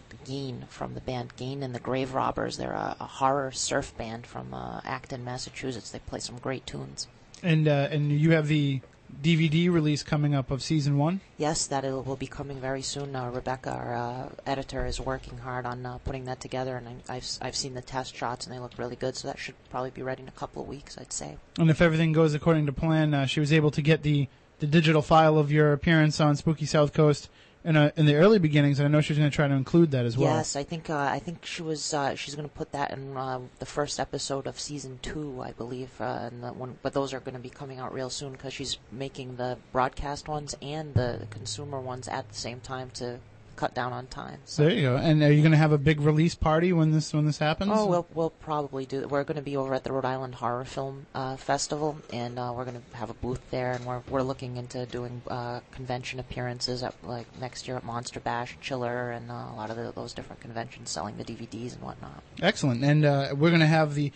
from 0.68 0.94
the 0.94 1.00
band 1.00 1.32
Geen 1.36 1.64
and 1.64 1.74
the 1.74 1.80
Grave 1.80 2.14
Robbers. 2.14 2.56
They're 2.56 2.70
a, 2.70 2.94
a 3.00 3.06
horror 3.06 3.50
surf 3.50 3.92
band 3.96 4.28
from 4.28 4.54
uh, 4.54 4.82
Acton, 4.84 5.24
Massachusetts. 5.24 5.90
They 5.90 5.98
play 5.98 6.20
some 6.20 6.38
great 6.38 6.66
tunes. 6.66 7.08
And 7.42 7.66
uh, 7.66 7.88
and 7.90 8.12
you 8.12 8.30
have 8.30 8.46
the 8.46 8.80
DVD 9.22 9.70
release 9.70 10.02
coming 10.02 10.34
up 10.34 10.50
of 10.50 10.62
season 10.62 10.98
one. 10.98 11.20
Yes, 11.36 11.66
that 11.66 11.84
it 11.84 11.92
will 11.92 12.16
be 12.16 12.26
coming 12.26 12.60
very 12.60 12.82
soon. 12.82 13.14
Uh, 13.14 13.30
Rebecca, 13.30 13.70
our 13.70 13.94
uh, 13.94 14.28
editor, 14.46 14.86
is 14.86 15.00
working 15.00 15.38
hard 15.38 15.66
on 15.66 15.84
uh, 15.84 15.98
putting 15.98 16.24
that 16.24 16.40
together, 16.40 16.76
and 16.76 16.88
I, 16.88 17.16
I've 17.16 17.26
I've 17.40 17.56
seen 17.56 17.74
the 17.74 17.82
test 17.82 18.14
shots, 18.14 18.46
and 18.46 18.54
they 18.54 18.58
look 18.58 18.72
really 18.78 18.96
good. 18.96 19.16
So 19.16 19.28
that 19.28 19.38
should 19.38 19.54
probably 19.70 19.90
be 19.90 20.02
ready 20.02 20.22
in 20.22 20.28
a 20.28 20.32
couple 20.32 20.62
of 20.62 20.68
weeks, 20.68 20.96
I'd 20.98 21.12
say. 21.12 21.36
And 21.58 21.70
if 21.70 21.80
everything 21.80 22.12
goes 22.12 22.34
according 22.34 22.66
to 22.66 22.72
plan, 22.72 23.14
uh, 23.14 23.26
she 23.26 23.40
was 23.40 23.52
able 23.52 23.70
to 23.72 23.82
get 23.82 24.02
the, 24.02 24.28
the 24.58 24.66
digital 24.66 25.02
file 25.02 25.38
of 25.38 25.50
your 25.50 25.72
appearance 25.72 26.20
on 26.20 26.36
Spooky 26.36 26.66
South 26.66 26.92
Coast 26.92 27.28
in 27.62 27.76
a, 27.76 27.92
in 27.96 28.06
the 28.06 28.14
early 28.14 28.38
beginnings, 28.38 28.78
and 28.78 28.88
I 28.88 28.90
know 28.90 29.00
she's 29.00 29.18
going 29.18 29.30
to 29.30 29.34
try 29.34 29.46
to 29.46 29.54
include 29.54 29.90
that 29.90 30.06
as 30.06 30.16
well. 30.16 30.34
Yes, 30.34 30.56
I 30.56 30.62
think 30.62 30.88
uh, 30.88 30.96
I 30.96 31.18
think 31.18 31.44
she 31.44 31.62
was 31.62 31.92
uh, 31.92 32.14
she's 32.14 32.34
going 32.34 32.48
to 32.48 32.54
put 32.54 32.72
that 32.72 32.90
in 32.92 33.16
uh, 33.16 33.40
the 33.58 33.66
first 33.66 34.00
episode 34.00 34.46
of 34.46 34.58
season 34.58 34.98
two, 35.02 35.42
I 35.42 35.52
believe. 35.52 35.90
Uh, 36.00 36.30
and 36.30 36.42
one, 36.56 36.78
but 36.82 36.94
those 36.94 37.12
are 37.12 37.20
going 37.20 37.34
to 37.34 37.40
be 37.40 37.50
coming 37.50 37.78
out 37.78 37.92
real 37.92 38.10
soon 38.10 38.32
because 38.32 38.54
she's 38.54 38.78
making 38.90 39.36
the 39.36 39.58
broadcast 39.72 40.28
ones 40.28 40.56
and 40.62 40.94
the 40.94 41.26
consumer 41.30 41.80
ones 41.80 42.08
at 42.08 42.28
the 42.28 42.34
same 42.34 42.60
time 42.60 42.90
to 42.94 43.18
cut 43.60 43.74
down 43.74 43.92
on 43.92 44.06
time. 44.06 44.40
So. 44.46 44.64
There 44.64 44.72
you 44.72 44.82
go. 44.82 44.96
And 44.96 45.22
are 45.22 45.30
you 45.30 45.42
going 45.42 45.52
to 45.52 45.58
have 45.58 45.72
a 45.72 45.78
big 45.78 46.00
release 46.00 46.34
party 46.34 46.72
when 46.72 46.92
this 46.92 47.12
when 47.12 47.26
this 47.26 47.36
happens? 47.36 47.70
Oh, 47.74 47.86
we'll 47.86 48.06
we'll 48.14 48.30
probably 48.30 48.86
do. 48.86 49.06
We're 49.06 49.24
going 49.24 49.36
to 49.36 49.42
be 49.42 49.56
over 49.56 49.74
at 49.74 49.84
the 49.84 49.92
Rhode 49.92 50.06
Island 50.06 50.36
Horror 50.36 50.64
Film 50.64 51.06
uh, 51.14 51.36
Festival, 51.36 51.98
and 52.10 52.38
uh, 52.38 52.54
we're 52.56 52.64
going 52.64 52.80
to 52.80 52.96
have 52.96 53.10
a 53.10 53.14
booth 53.14 53.42
there, 53.50 53.72
and 53.72 53.84
we're 53.84 54.00
we're 54.08 54.22
looking 54.22 54.56
into 54.56 54.86
doing 54.86 55.20
uh, 55.28 55.60
convention 55.72 56.18
appearances 56.18 56.82
at 56.82 56.94
like 57.04 57.26
next 57.38 57.68
year 57.68 57.76
at 57.76 57.84
Monster 57.84 58.18
Bash, 58.20 58.56
Chiller, 58.62 59.10
and 59.10 59.30
uh, 59.30 59.34
a 59.52 59.56
lot 59.56 59.68
of 59.68 59.76
the, 59.76 59.92
those 59.92 60.14
different 60.14 60.40
conventions 60.40 60.88
selling 60.88 61.18
the 61.18 61.24
DVDs 61.24 61.74
and 61.74 61.82
whatnot. 61.82 62.22
Excellent. 62.40 62.82
And 62.82 63.04
uh, 63.04 63.34
we're 63.36 63.50
going 63.50 63.60
to 63.60 63.66
have 63.66 63.94
the 63.94 64.10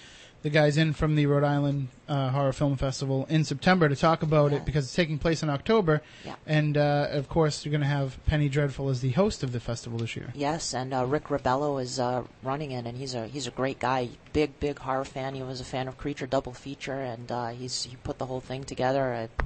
the 0.45 0.51
guys 0.51 0.76
in 0.76 0.92
from 0.92 1.16
the 1.16 1.24
Rhode 1.24 1.42
Island 1.42 1.88
uh, 2.07 2.28
Horror 2.28 2.53
Film 2.53 2.76
Festival 2.76 3.26
in 3.30 3.45
September 3.45 3.88
to 3.88 3.97
talk 3.97 4.22
about 4.22 4.53
it 4.53 4.66
because 4.66 4.84
it's 4.84 4.95
taking 4.95 5.18
place 5.18 5.42
in 5.42 5.49
October. 5.49 6.03
Yeah. 6.22 6.34
And 6.47 6.76
uh, 6.76 7.09
of 7.12 7.30
course, 7.30 7.64
you're 7.64 7.70
going 7.70 7.80
to 7.80 7.86
have 7.86 8.22
Penny 8.26 8.51
Dreadful 8.51 8.90
as 8.90 9.01
the 9.01 9.12
host 9.12 9.42
of 9.42 9.53
the 9.53 9.59
festival 9.59 9.99
this 9.99 10.14
year. 10.14 10.30
Yes, 10.34 10.74
and 10.74 10.92
uh, 10.92 11.07
Rick 11.07 11.24
Rebello 11.30 11.80
is 11.80 11.99
uh, 11.99 12.24
running 12.42 12.72
it, 12.72 12.84
and 12.84 12.99
he's 12.99 13.14
a 13.14 13.26
he's 13.26 13.47
a 13.47 13.51
great 13.51 13.78
guy. 13.78 14.11
Big 14.34 14.61
big 14.61 14.78
horror 14.78 15.07
fan. 15.07 15.34
He 15.34 15.42
was 15.42 15.62
a 15.62 15.64
fan 15.64 15.88
of 15.88 15.97
Creature 15.97 16.26
Double 16.26 16.53
Feature, 16.53 17.01
and 17.01 17.32
uh, 17.32 17.49
he's 17.49 17.84
he 17.84 17.97
put 17.97 18.18
the 18.18 18.26
whole 18.26 18.42
thing 18.42 18.64
together. 18.64 19.14
Uh, 19.14 19.45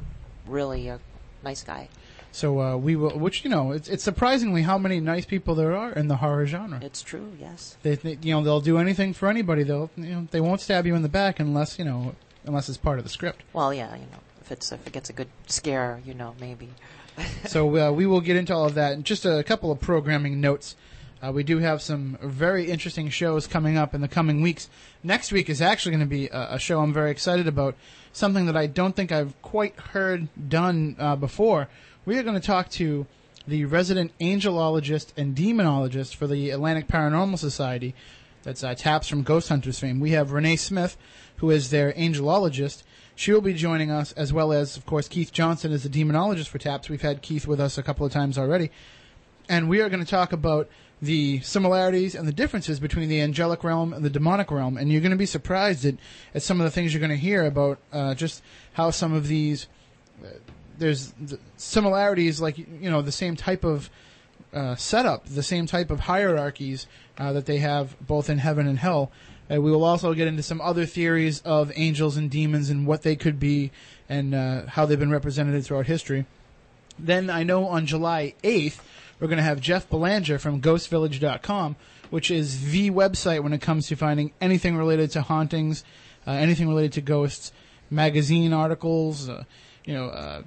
really 0.49 0.88
a 0.88 0.99
nice 1.44 1.62
guy. 1.62 1.88
So 2.31 2.61
uh, 2.61 2.76
we 2.76 2.95
will, 2.95 3.18
which 3.18 3.43
you 3.43 3.51
know, 3.51 3.72
it's 3.72 3.89
it's 3.89 4.05
surprisingly 4.05 4.62
how 4.62 4.79
many 4.79 5.01
nice 5.01 5.24
people 5.24 5.55
there 5.55 5.74
are 5.74 5.93
in 5.93 6.09
the 6.09 6.16
horror 6.16 6.47
genre. 6.47 6.79
It's 6.83 7.03
true, 7.03 7.33
yes. 7.41 7.76
They, 7.83 7.97
they 7.97 8.18
you 8.22 8.35
know 8.35 8.43
they'll 8.45 8.61
do 8.61 8.79
anything 8.79 9.12
for 9.12 9.29
anybody. 9.29 9.62
They'll 9.62 9.91
you 9.97 10.11
know 10.11 10.29
they 10.31 10.41
won't 10.41 10.61
stab 10.61 10.87
you 10.87 10.95
in 10.95 11.03
the 11.03 11.09
back 11.09 11.41
unless 11.41 11.79
you 11.79 11.85
know 11.85 12.14
unless 12.45 12.68
it's 12.68 12.79
part 12.79 12.99
of 12.99 13.05
the 13.05 13.11
script. 13.11 13.43
Well, 13.53 13.72
yeah, 13.72 13.95
you 13.95 14.03
know, 14.03 14.20
if 14.41 14.53
it's 14.53 14.72
if 14.72 14.87
it 14.87 14.93
gets 14.93 15.11
a 15.11 15.12
good 15.12 15.29
scare, 15.47 16.01
you 16.05 16.14
know, 16.14 16.35
maybe. 16.41 16.70
so 17.47 17.89
uh, 17.89 17.93
we 17.93 18.07
will 18.07 18.20
get 18.20 18.37
into 18.37 18.55
all 18.55 18.66
of 18.66 18.74
that. 18.74 18.93
And 18.93 19.05
just 19.05 19.24
a 19.24 19.43
couple 19.43 19.70
of 19.70 19.81
programming 19.81 20.41
notes. 20.41 20.76
Uh, 21.20 21.33
we 21.33 21.43
do 21.43 21.59
have 21.59 21.83
some 21.83 22.16
very 22.22 22.70
interesting 22.70 23.09
shows 23.11 23.49
coming 23.49 23.76
up 23.76 23.93
in 23.93 24.01
the 24.01 24.09
coming 24.09 24.41
weeks. 24.41 24.70
Next 25.03 25.33
week 25.33 25.51
is 25.51 25.61
actually 25.61 25.91
going 25.91 26.01
to 26.01 26.07
be 26.07 26.29
a, 26.29 26.55
a, 26.55 26.59
show 26.61 26.81
I'm 26.81 26.93
very 26.93 27.11
excited 27.11 27.49
about. 27.49 27.74
Something 28.12 28.47
that 28.47 28.57
I 28.57 28.66
don't 28.66 28.95
think 28.95 29.11
I've 29.11 29.41
quite 29.43 29.74
heard 29.76 30.29
done 30.49 30.95
uh, 30.97 31.16
before. 31.16 31.68
We 32.09 32.16
are 32.16 32.22
going 32.22 32.40
to 32.40 32.46
talk 32.46 32.70
to 32.70 33.06
the 33.46 33.66
resident 33.66 34.12
angelologist 34.18 35.12
and 35.18 35.36
demonologist 35.36 36.14
for 36.14 36.26
the 36.26 36.48
Atlantic 36.48 36.88
Paranormal 36.88 37.36
Society. 37.36 37.94
That's 38.44 38.64
uh, 38.64 38.74
Taps 38.74 39.09
from 39.09 39.24
Ghost 39.24 39.50
Hunters 39.50 39.78
fame. 39.78 40.00
We 40.00 40.12
have 40.12 40.32
Renee 40.32 40.56
Smith, 40.56 40.96
who 41.36 41.50
is 41.50 41.68
their 41.68 41.92
angelologist. 41.92 42.82
She 43.14 43.30
will 43.30 43.42
be 43.42 43.52
joining 43.52 43.90
us, 43.90 44.12
as 44.12 44.32
well 44.32 44.54
as, 44.54 44.78
of 44.78 44.86
course, 44.86 45.06
Keith 45.06 45.32
Johnson 45.32 45.70
is 45.70 45.82
the 45.82 45.90
demonologist 45.90 46.48
for 46.48 46.56
TAPS. 46.56 46.88
We've 46.88 47.02
had 47.02 47.20
Keith 47.20 47.46
with 47.46 47.61
us 47.61 47.76
a 47.76 47.82
couple 47.82 48.06
of 48.06 48.12
times 48.12 48.38
already. 48.38 48.70
And 49.46 49.68
we 49.68 49.82
are 49.82 49.90
going 49.90 50.02
to 50.02 50.11
talk 50.11 50.32
about 50.32 50.66
the 51.02 51.40
similarities 51.40 52.14
and 52.14 52.26
the 52.26 52.32
differences 52.32 52.80
between 52.80 53.11
the 53.11 53.20
angelic 53.20 53.62
realm 53.62 53.92
and 53.92 54.02
the 54.02 54.09
demonic 54.09 54.50
realm. 54.50 54.78
And 54.78 54.90
you're 54.90 55.02
going 55.02 55.11
to 55.11 55.18
be 55.18 55.26
surprised 55.26 55.84
at, 55.84 55.96
at 56.34 56.42
some 56.42 56.59
of 56.59 56.64
the 56.64 56.70
things 56.70 56.94
you're 56.94 57.00
going 57.00 57.11
to 57.11 57.16
hear 57.16 57.44
about 57.44 57.78
uh, 57.92 58.14
just 58.14 58.42
how 58.72 58.92
some 58.92 59.12
of 59.12 59.28
these. 59.28 59.66
Uh, 60.24 60.28
there's 60.79 61.12
similarities, 61.57 62.41
like, 62.41 62.59
you 62.59 62.91
know, 62.91 63.03
the 63.03 63.12
same 63.12 63.37
type 63.37 63.64
of 63.64 63.91
uh, 64.53 64.76
setup, 64.76 65.26
the 65.26 65.43
same 65.43 65.66
type 65.66 65.91
of 65.91 66.01
hierarchies 66.01 66.87
uh, 67.18 67.33
that 67.33 67.47
they 67.47 67.59
have 67.59 67.97
both 68.07 68.31
in 68.31 68.39
heaven 68.39 68.66
and 68.66 68.79
hell. 68.79 69.11
Uh, 69.51 69.61
we 69.61 69.70
will 69.70 69.85
also 69.85 70.14
get 70.14 70.29
into 70.29 70.43
some 70.43 70.61
other 70.61 70.87
theories 70.87 71.41
of 71.43 71.72
angels 71.74 72.16
and 72.16 72.31
demons 72.31 72.70
and 72.70 72.87
what 72.87 73.03
they 73.03 73.16
could 73.16 73.41
be 73.41 73.70
and 74.09 74.35
uh, 74.35 74.66
how 74.66 74.87
they've 74.87 74.99
been 74.99 75.11
represented 75.11 75.64
throughout 75.64 75.87
history. 75.87 76.26
Then 76.99 77.31
I 77.31 77.43
know 77.43 77.66
on 77.66 77.87
July 77.87 78.35
8th, 78.43 78.81
we're 79.20 79.29
going 79.29 79.39
to 79.39 79.45
have 79.45 79.61
Jeff 79.61 79.89
Belanger 79.89 80.39
from 80.39 80.61
ghostvillage.com, 80.61 81.76
which 82.11 82.31
is 82.31 82.72
the 82.72 82.91
website 82.91 83.43
when 83.43 83.53
it 83.53 83.61
comes 83.61 83.89
to 83.89 83.97
finding 83.97 84.33
anything 84.41 84.76
related 84.76 85.11
to 85.12 85.22
hauntings, 85.22 85.85
uh, 86.26 86.33
anything 86.33 86.68
related 86.68 86.93
to 86.93 87.01
ghosts, 87.01 87.53
magazine 87.91 88.53
articles, 88.53 89.29
you 89.85 89.95
know, 89.95 90.45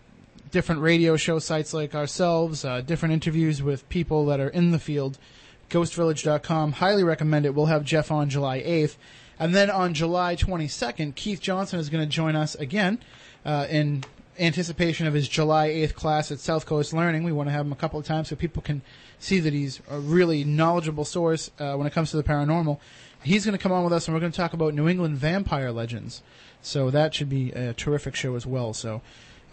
different 0.52 0.82
radio 0.82 1.16
show 1.16 1.40
sites 1.40 1.74
like 1.74 1.96
ourselves, 1.96 2.64
uh, 2.64 2.82
different 2.82 3.14
interviews 3.14 3.64
with 3.64 3.88
people 3.90 4.26
that 4.28 4.40
are 4.40 4.50
in 4.50 4.72
the 4.72 4.80
field. 4.80 5.18
Ghostvillage.com. 5.70 6.74
Highly 6.74 7.04
recommend 7.04 7.46
it. 7.46 7.56
We'll 7.56 7.68
have 7.68 7.86
Jeff 7.86 8.12
on 8.12 8.30
July 8.30 8.62
8th. 8.62 8.98
And 9.40 9.56
then 9.56 9.72
on 9.72 9.94
July 9.94 10.36
22nd, 10.36 11.16
Keith 11.16 11.40
Johnson 11.40 11.80
is 11.80 11.90
going 11.90 12.04
to 12.04 12.10
join 12.10 12.36
us 12.36 12.56
again 12.56 13.00
uh, 13.46 13.66
in 13.70 14.04
anticipation 14.38 15.08
of 15.08 15.14
his 15.14 15.28
July 15.28 15.70
8th 15.70 15.94
class 15.96 16.32
at 16.32 16.40
South 16.40 16.66
Coast 16.66 16.94
Learning. 16.94 17.24
We 17.24 17.32
want 17.32 17.48
to 17.48 17.54
have 17.54 17.66
him 17.66 17.72
a 17.72 17.76
couple 17.78 18.00
of 18.00 18.06
times 18.06 18.30
so 18.30 18.36
people 18.36 18.62
can 18.62 18.82
see 19.18 19.40
that 19.40 19.54
he's 19.54 19.82
a 19.90 20.00
really 20.00 20.44
knowledgeable 20.44 21.06
source 21.06 21.52
uh, 21.60 21.76
when 21.76 21.88
it 21.88 21.94
comes 21.94 22.12
to 22.12 22.18
the 22.18 22.24
paranormal. 22.24 22.80
He's 23.24 23.46
going 23.46 23.58
to 23.58 23.62
come 23.62 23.72
on 23.72 23.84
with 23.84 23.94
us 23.94 24.08
and 24.08 24.16
we're 24.16 24.20
going 24.20 24.32
to 24.32 24.38
talk 24.38 24.54
about 24.54 24.74
New 24.74 24.88
England 24.88 25.18
vampire 25.18 25.72
legends. 25.72 26.22
So 26.62 26.90
that 26.90 27.14
should 27.14 27.30
be 27.30 27.52
a 27.52 27.74
terrific 27.74 28.16
show 28.16 28.36
as 28.36 28.46
well. 28.46 28.74
So 28.74 29.02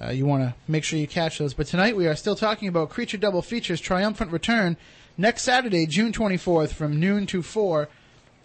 uh, 0.01 0.11
you 0.11 0.26
want 0.26 0.42
to 0.42 0.55
make 0.66 0.84
sure 0.84 0.99
you 0.99 1.09
catch 1.09 1.38
those. 1.38 1.55
But 1.55 1.66
tonight 1.66 1.96
we 1.96 2.07
are 2.07 2.16
still 2.16 2.36
talking 2.36 2.68
about 2.68 2.90
Creature 2.90 3.18
Double 3.18 3.42
Features 3.42 3.80
Triumphant 3.80 4.30
Return 4.30 4.76
next 5.16 5.42
Saturday, 5.42 5.86
June 5.86 6.12
24th, 6.12 6.70
from 6.70 7.01
noon 7.01 7.26
to 7.26 7.42
4 7.42 7.88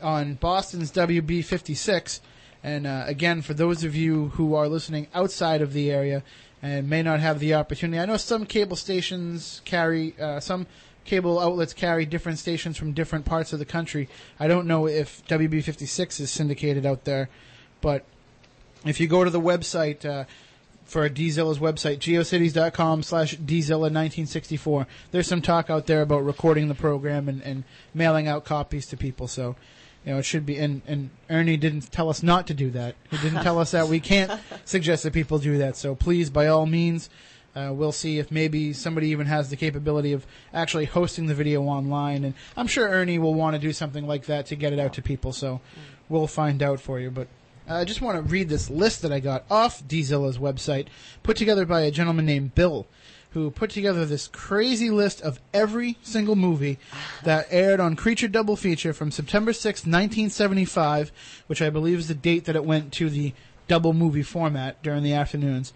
on 0.01 0.33
Boston's 0.35 0.91
WB 0.91 1.45
56. 1.45 2.21
And 2.63 2.87
uh, 2.87 3.03
again, 3.05 3.41
for 3.41 3.53
those 3.53 3.83
of 3.83 3.95
you 3.95 4.29
who 4.29 4.55
are 4.55 4.67
listening 4.67 5.07
outside 5.13 5.61
of 5.61 5.73
the 5.73 5.91
area 5.91 6.23
and 6.61 6.89
may 6.89 7.03
not 7.03 7.19
have 7.19 7.39
the 7.39 7.53
opportunity, 7.53 7.99
I 7.99 8.05
know 8.05 8.17
some 8.17 8.45
cable 8.45 8.75
stations 8.75 9.61
carry, 9.65 10.15
uh, 10.19 10.39
some 10.39 10.65
cable 11.05 11.39
outlets 11.39 11.73
carry 11.73 12.05
different 12.05 12.39
stations 12.39 12.77
from 12.77 12.93
different 12.93 13.25
parts 13.25 13.53
of 13.53 13.59
the 13.59 13.65
country. 13.65 14.09
I 14.39 14.47
don't 14.47 14.65
know 14.65 14.87
if 14.87 15.25
WB 15.27 15.63
56 15.63 16.19
is 16.19 16.31
syndicated 16.31 16.85
out 16.85 17.03
there, 17.03 17.29
but 17.81 18.05
if 18.85 18.99
you 18.99 19.07
go 19.07 19.23
to 19.23 19.29
the 19.29 19.41
website, 19.41 20.05
uh, 20.05 20.25
for 20.85 21.09
Dzilla's 21.09 21.59
website, 21.59 21.99
geocities.com 21.99 23.03
slash 23.03 23.35
Dzilla1964. 23.37 24.85
There's 25.11 25.27
some 25.27 25.41
talk 25.41 25.69
out 25.69 25.87
there 25.87 26.01
about 26.01 26.25
recording 26.25 26.67
the 26.67 26.75
program 26.75 27.29
and, 27.29 27.41
and 27.41 27.63
mailing 27.93 28.27
out 28.27 28.45
copies 28.45 28.85
to 28.87 28.97
people. 28.97 29.27
So, 29.27 29.55
you 30.05 30.13
know, 30.13 30.19
it 30.19 30.23
should 30.23 30.45
be. 30.45 30.57
And, 30.57 30.81
and 30.85 31.09
Ernie 31.29 31.57
didn't 31.57 31.91
tell 31.91 32.09
us 32.09 32.21
not 32.21 32.47
to 32.47 32.53
do 32.53 32.69
that. 32.71 32.95
He 33.09 33.17
didn't 33.17 33.43
tell 33.43 33.59
us 33.59 33.71
that 33.71 33.87
we 33.87 33.99
can't 33.99 34.39
suggest 34.65 35.03
that 35.03 35.13
people 35.13 35.39
do 35.39 35.57
that. 35.59 35.77
So 35.77 35.95
please, 35.95 36.29
by 36.29 36.47
all 36.47 36.65
means, 36.65 37.09
uh, 37.55 37.71
we'll 37.71 37.91
see 37.91 38.19
if 38.19 38.31
maybe 38.31 38.73
somebody 38.73 39.09
even 39.09 39.27
has 39.27 39.49
the 39.49 39.55
capability 39.55 40.11
of 40.11 40.25
actually 40.53 40.85
hosting 40.85 41.27
the 41.27 41.35
video 41.35 41.63
online. 41.63 42.23
And 42.23 42.33
I'm 42.57 42.67
sure 42.67 42.87
Ernie 42.89 43.19
will 43.19 43.35
want 43.35 43.55
to 43.55 43.59
do 43.59 43.71
something 43.71 44.07
like 44.07 44.25
that 44.25 44.47
to 44.47 44.55
get 44.55 44.73
it 44.73 44.79
out 44.79 44.93
to 44.93 45.01
people. 45.01 45.31
So 45.33 45.61
we'll 46.09 46.27
find 46.27 46.63
out 46.63 46.79
for 46.79 46.99
you. 46.99 47.11
But 47.11 47.27
I 47.67 47.85
just 47.85 48.01
want 48.01 48.17
to 48.17 48.31
read 48.31 48.49
this 48.49 48.69
list 48.69 49.01
that 49.01 49.13
I 49.13 49.19
got 49.19 49.45
off 49.49 49.83
Dzilla's 49.87 50.37
website, 50.37 50.87
put 51.23 51.37
together 51.37 51.65
by 51.65 51.81
a 51.81 51.91
gentleman 51.91 52.25
named 52.25 52.55
Bill, 52.55 52.87
who 53.31 53.49
put 53.51 53.69
together 53.69 54.05
this 54.05 54.27
crazy 54.27 54.89
list 54.89 55.21
of 55.21 55.39
every 55.53 55.97
single 56.03 56.35
movie 56.35 56.77
that 57.23 57.47
aired 57.49 57.79
on 57.79 57.95
Creature 57.95 58.27
Double 58.29 58.57
Feature 58.57 58.93
from 58.93 59.11
September 59.11 59.53
6, 59.53 59.81
1975, 59.81 61.11
which 61.47 61.61
I 61.61 61.69
believe 61.69 61.99
is 61.99 62.09
the 62.09 62.13
date 62.13 62.45
that 62.45 62.57
it 62.57 62.65
went 62.65 62.91
to 62.93 63.09
the 63.09 63.33
double 63.69 63.93
movie 63.93 64.23
format 64.23 64.83
during 64.83 65.01
the 65.01 65.13
afternoons, 65.13 65.71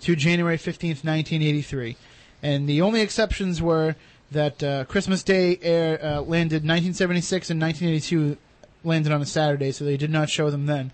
to 0.00 0.14
January 0.14 0.58
15th, 0.58 1.04
1983. 1.04 1.96
And 2.42 2.68
the 2.68 2.82
only 2.82 3.00
exceptions 3.00 3.62
were 3.62 3.96
that 4.30 4.62
uh, 4.62 4.84
Christmas 4.84 5.22
Day 5.22 5.58
air 5.62 5.98
uh, 6.04 6.20
landed 6.20 6.62
1976 6.64 7.48
and 7.48 7.62
1982 7.62 8.36
landed 8.84 9.10
on 9.10 9.22
a 9.22 9.26
Saturday, 9.26 9.72
so 9.72 9.86
they 9.86 9.96
did 9.96 10.10
not 10.10 10.28
show 10.28 10.50
them 10.50 10.66
then. 10.66 10.92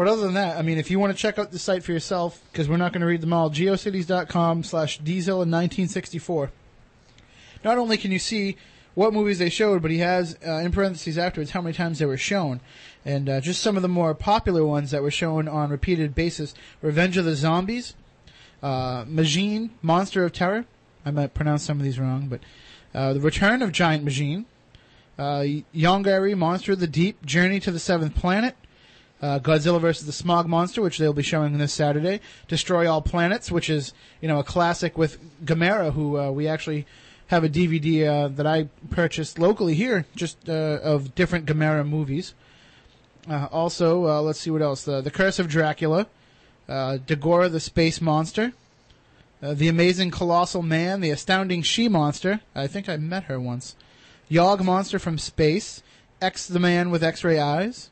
But 0.00 0.08
other 0.08 0.22
than 0.22 0.32
that, 0.32 0.56
I 0.56 0.62
mean, 0.62 0.78
if 0.78 0.90
you 0.90 0.98
want 0.98 1.14
to 1.14 1.22
check 1.22 1.38
out 1.38 1.50
the 1.50 1.58
site 1.58 1.84
for 1.84 1.92
yourself, 1.92 2.40
because 2.50 2.70
we're 2.70 2.78
not 2.78 2.94
going 2.94 3.02
to 3.02 3.06
read 3.06 3.20
them 3.20 3.34
all, 3.34 3.50
geocities.com 3.50 4.62
slash 4.62 4.98
Dzilla1964. 5.02 6.48
Not 7.62 7.76
only 7.76 7.98
can 7.98 8.10
you 8.10 8.18
see 8.18 8.56
what 8.94 9.12
movies 9.12 9.38
they 9.38 9.50
showed, 9.50 9.82
but 9.82 9.90
he 9.90 9.98
has 9.98 10.38
uh, 10.42 10.52
in 10.52 10.72
parentheses 10.72 11.18
afterwards 11.18 11.50
how 11.50 11.60
many 11.60 11.74
times 11.74 11.98
they 11.98 12.06
were 12.06 12.16
shown. 12.16 12.62
And 13.04 13.28
uh, 13.28 13.42
just 13.42 13.60
some 13.60 13.76
of 13.76 13.82
the 13.82 13.90
more 13.90 14.14
popular 14.14 14.64
ones 14.64 14.90
that 14.90 15.02
were 15.02 15.10
shown 15.10 15.46
on 15.46 15.68
repeated 15.68 16.14
basis 16.14 16.54
Revenge 16.80 17.18
of 17.18 17.26
the 17.26 17.36
Zombies, 17.36 17.92
Uh, 18.62 19.04
Majin, 19.04 19.68
Monster 19.82 20.24
of 20.24 20.32
Terror. 20.32 20.64
I 21.04 21.10
might 21.10 21.34
pronounce 21.34 21.62
some 21.62 21.76
of 21.76 21.84
these 21.84 21.98
wrong, 21.98 22.28
but 22.28 22.40
uh, 22.94 23.12
the 23.12 23.20
Return 23.20 23.60
of 23.60 23.70
Giant 23.70 24.06
Majin. 24.06 24.46
Uh, 25.18 25.44
Yongari, 25.74 26.34
Monster 26.34 26.72
of 26.72 26.80
the 26.80 26.86
Deep, 26.86 27.26
Journey 27.26 27.60
to 27.60 27.70
the 27.70 27.78
Seventh 27.78 28.14
Planet. 28.14 28.56
Uh, 29.22 29.38
Godzilla 29.38 29.80
versus 29.80 30.06
the 30.06 30.12
Smog 30.12 30.48
Monster, 30.48 30.80
which 30.80 30.96
they'll 30.96 31.12
be 31.12 31.22
showing 31.22 31.58
this 31.58 31.74
Saturday. 31.74 32.20
Destroy 32.48 32.90
All 32.90 33.02
Planets, 33.02 33.52
which 33.52 33.68
is 33.68 33.92
you 34.22 34.28
know 34.28 34.38
a 34.38 34.44
classic 34.44 34.96
with 34.96 35.18
Gamera, 35.44 35.92
who 35.92 36.18
uh, 36.18 36.30
we 36.30 36.48
actually 36.48 36.86
have 37.26 37.44
a 37.44 37.48
DVD 37.48 38.08
uh, 38.08 38.28
that 38.28 38.46
I 38.46 38.68
purchased 38.90 39.38
locally 39.38 39.74
here, 39.74 40.06
just 40.16 40.48
uh, 40.48 40.80
of 40.82 41.14
different 41.14 41.46
Gamera 41.46 41.86
movies. 41.86 42.34
Uh, 43.28 43.46
also, 43.52 44.06
uh, 44.06 44.22
let's 44.22 44.40
see 44.40 44.50
what 44.50 44.62
else. 44.62 44.84
The, 44.84 45.10
Curse 45.12 45.38
of 45.38 45.48
Dracula, 45.48 46.06
Dagora 46.68 47.52
the 47.52 47.60
Space 47.60 48.00
Monster, 48.00 48.52
The 49.40 49.68
Amazing 49.68 50.10
Colossal 50.10 50.62
Man, 50.62 51.00
The 51.00 51.10
Astounding 51.10 51.62
She 51.62 51.88
Monster. 51.88 52.40
I 52.54 52.66
think 52.66 52.88
I 52.88 52.96
met 52.96 53.24
her 53.24 53.38
once. 53.38 53.76
Yog 54.28 54.64
Monster 54.64 54.98
from 54.98 55.18
Space, 55.18 55.82
X 56.20 56.48
the 56.48 56.58
Man 56.58 56.90
with 56.90 57.04
X-Ray 57.04 57.38
Eyes, 57.38 57.90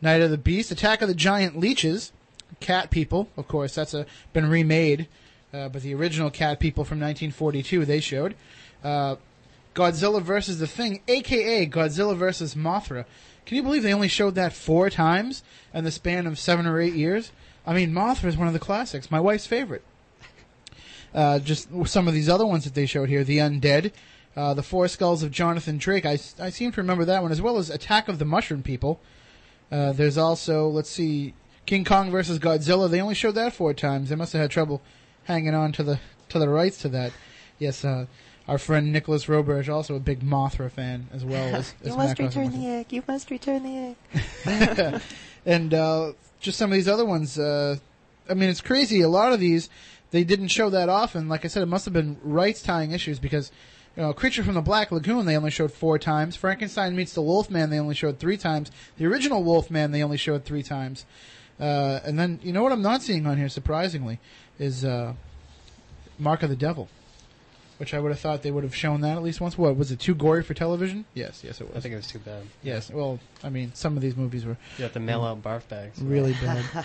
Night 0.00 0.20
of 0.20 0.30
the 0.30 0.38
Beast, 0.38 0.70
Attack 0.70 1.02
of 1.02 1.08
the 1.08 1.14
Giant 1.14 1.58
Leeches, 1.58 2.12
Cat 2.60 2.90
People, 2.90 3.28
of 3.36 3.48
course, 3.48 3.74
that's 3.74 3.94
a, 3.94 4.06
been 4.32 4.48
remade, 4.48 5.08
uh, 5.52 5.68
but 5.68 5.82
the 5.82 5.94
original 5.94 6.30
Cat 6.30 6.60
People 6.60 6.84
from 6.84 6.98
1942 6.98 7.84
they 7.84 8.00
showed. 8.00 8.34
Uh, 8.82 9.16
Godzilla 9.74 10.20
versus 10.20 10.58
the 10.58 10.66
Thing, 10.66 11.02
aka 11.08 11.66
Godzilla 11.66 12.16
versus 12.16 12.54
Mothra. 12.54 13.04
Can 13.46 13.56
you 13.56 13.62
believe 13.62 13.82
they 13.82 13.94
only 13.94 14.08
showed 14.08 14.34
that 14.34 14.52
four 14.52 14.90
times 14.90 15.42
in 15.72 15.84
the 15.84 15.90
span 15.90 16.26
of 16.26 16.38
seven 16.38 16.66
or 16.66 16.80
eight 16.80 16.94
years? 16.94 17.32
I 17.66 17.74
mean, 17.74 17.92
Mothra 17.92 18.26
is 18.26 18.36
one 18.36 18.48
of 18.48 18.52
the 18.52 18.60
classics, 18.60 19.10
my 19.10 19.20
wife's 19.20 19.46
favorite. 19.46 19.84
Uh, 21.14 21.38
just 21.38 21.68
some 21.86 22.06
of 22.06 22.12
these 22.12 22.28
other 22.28 22.44
ones 22.46 22.64
that 22.64 22.74
they 22.74 22.84
showed 22.84 23.08
here: 23.08 23.24
The 23.24 23.38
Undead, 23.38 23.92
uh, 24.36 24.52
The 24.52 24.62
Four 24.62 24.88
Skulls 24.88 25.22
of 25.22 25.30
Jonathan 25.30 25.78
Drake. 25.78 26.04
I, 26.04 26.18
I 26.38 26.50
seem 26.50 26.70
to 26.72 26.80
remember 26.80 27.06
that 27.06 27.22
one 27.22 27.32
as 27.32 27.40
well 27.40 27.56
as 27.56 27.70
Attack 27.70 28.08
of 28.08 28.18
the 28.18 28.26
Mushroom 28.26 28.62
People. 28.62 29.00
Uh, 29.70 29.92
there's 29.92 30.18
also 30.18 30.68
let's 30.68 30.90
see, 30.90 31.34
King 31.66 31.84
Kong 31.84 32.10
versus 32.10 32.38
Godzilla. 32.38 32.90
They 32.90 33.00
only 33.00 33.14
showed 33.14 33.34
that 33.34 33.52
four 33.52 33.74
times. 33.74 34.08
They 34.08 34.16
must 34.16 34.32
have 34.32 34.42
had 34.42 34.50
trouble 34.50 34.80
hanging 35.24 35.54
on 35.54 35.72
to 35.72 35.82
the 35.82 36.00
to 36.30 36.38
the 36.38 36.48
rights 36.48 36.78
to 36.78 36.88
that. 36.90 37.12
Yes, 37.58 37.84
uh, 37.84 38.06
our 38.46 38.58
friend 38.58 38.92
Nicholas 38.92 39.26
Roberge, 39.26 39.68
also 39.68 39.94
a 39.94 40.00
big 40.00 40.20
Mothra 40.20 40.70
fan 40.70 41.08
as 41.12 41.24
well 41.24 41.54
as, 41.54 41.74
as 41.82 41.88
you 41.88 41.96
must 41.96 42.18
Mac 42.18 42.28
return 42.28 42.50
the 42.50 42.66
egg. 42.66 42.92
You 42.92 43.02
must 43.06 43.30
return 43.30 43.62
the 43.62 43.96
egg. 44.44 45.02
and 45.46 45.74
uh, 45.74 46.12
just 46.40 46.58
some 46.58 46.70
of 46.70 46.74
these 46.74 46.88
other 46.88 47.04
ones. 47.04 47.38
Uh, 47.38 47.76
I 48.28 48.34
mean, 48.34 48.50
it's 48.50 48.60
crazy. 48.60 49.00
A 49.00 49.08
lot 49.08 49.32
of 49.32 49.40
these 49.40 49.68
they 50.10 50.24
didn't 50.24 50.48
show 50.48 50.70
that 50.70 50.88
often. 50.88 51.28
Like 51.28 51.44
I 51.44 51.48
said, 51.48 51.62
it 51.62 51.66
must 51.66 51.84
have 51.84 51.94
been 51.94 52.16
rights 52.22 52.62
tying 52.62 52.92
issues 52.92 53.18
because 53.18 53.52
you 53.98 54.04
know, 54.04 54.12
Creature 54.12 54.44
from 54.44 54.54
the 54.54 54.60
Black 54.60 54.92
Lagoon 54.92 55.26
they 55.26 55.36
only 55.36 55.50
showed 55.50 55.72
four 55.72 55.98
times. 55.98 56.36
Frankenstein 56.36 56.94
meets 56.94 57.14
the 57.14 57.20
Wolfman 57.20 57.68
they 57.68 57.80
only 57.80 57.96
showed 57.96 58.20
three 58.20 58.36
times. 58.36 58.70
The 58.96 59.06
original 59.06 59.42
Wolfman 59.42 59.90
they 59.90 60.04
only 60.04 60.16
showed 60.16 60.44
three 60.44 60.62
times. 60.62 61.04
Uh, 61.58 61.98
and 62.04 62.16
then 62.16 62.38
you 62.44 62.52
know 62.52 62.62
what 62.62 62.70
I'm 62.70 62.80
not 62.80 63.02
seeing 63.02 63.26
on 63.26 63.36
here, 63.38 63.48
surprisingly, 63.48 64.20
is 64.56 64.84
uh, 64.84 65.14
Mark 66.16 66.44
of 66.44 66.48
the 66.48 66.54
Devil. 66.54 66.86
Which 67.78 67.92
I 67.92 67.98
would 67.98 68.10
have 68.10 68.20
thought 68.20 68.42
they 68.42 68.52
would 68.52 68.62
have 68.62 68.74
shown 68.74 69.00
that 69.00 69.16
at 69.16 69.22
least 69.24 69.40
once. 69.40 69.58
What 69.58 69.76
was 69.76 69.90
it? 69.90 69.98
Too 69.98 70.14
gory 70.14 70.44
for 70.44 70.54
television? 70.54 71.04
Yes, 71.14 71.42
yes, 71.44 71.60
it 71.60 71.66
was. 71.68 71.76
I 71.76 71.80
think 71.80 71.92
it 71.92 71.96
was 71.96 72.06
too 72.06 72.20
bad. 72.20 72.42
Yes. 72.62 72.90
Well, 72.90 73.18
I 73.42 73.50
mean, 73.50 73.72
some 73.74 73.96
of 73.96 74.02
these 74.02 74.16
movies 74.16 74.44
were 74.44 74.56
You 74.78 74.84
have 74.84 74.92
to 74.92 75.00
mail 75.00 75.24
out 75.24 75.42
barf 75.42 75.66
bags. 75.68 76.00
really 76.00 76.32
bad. 76.42 76.84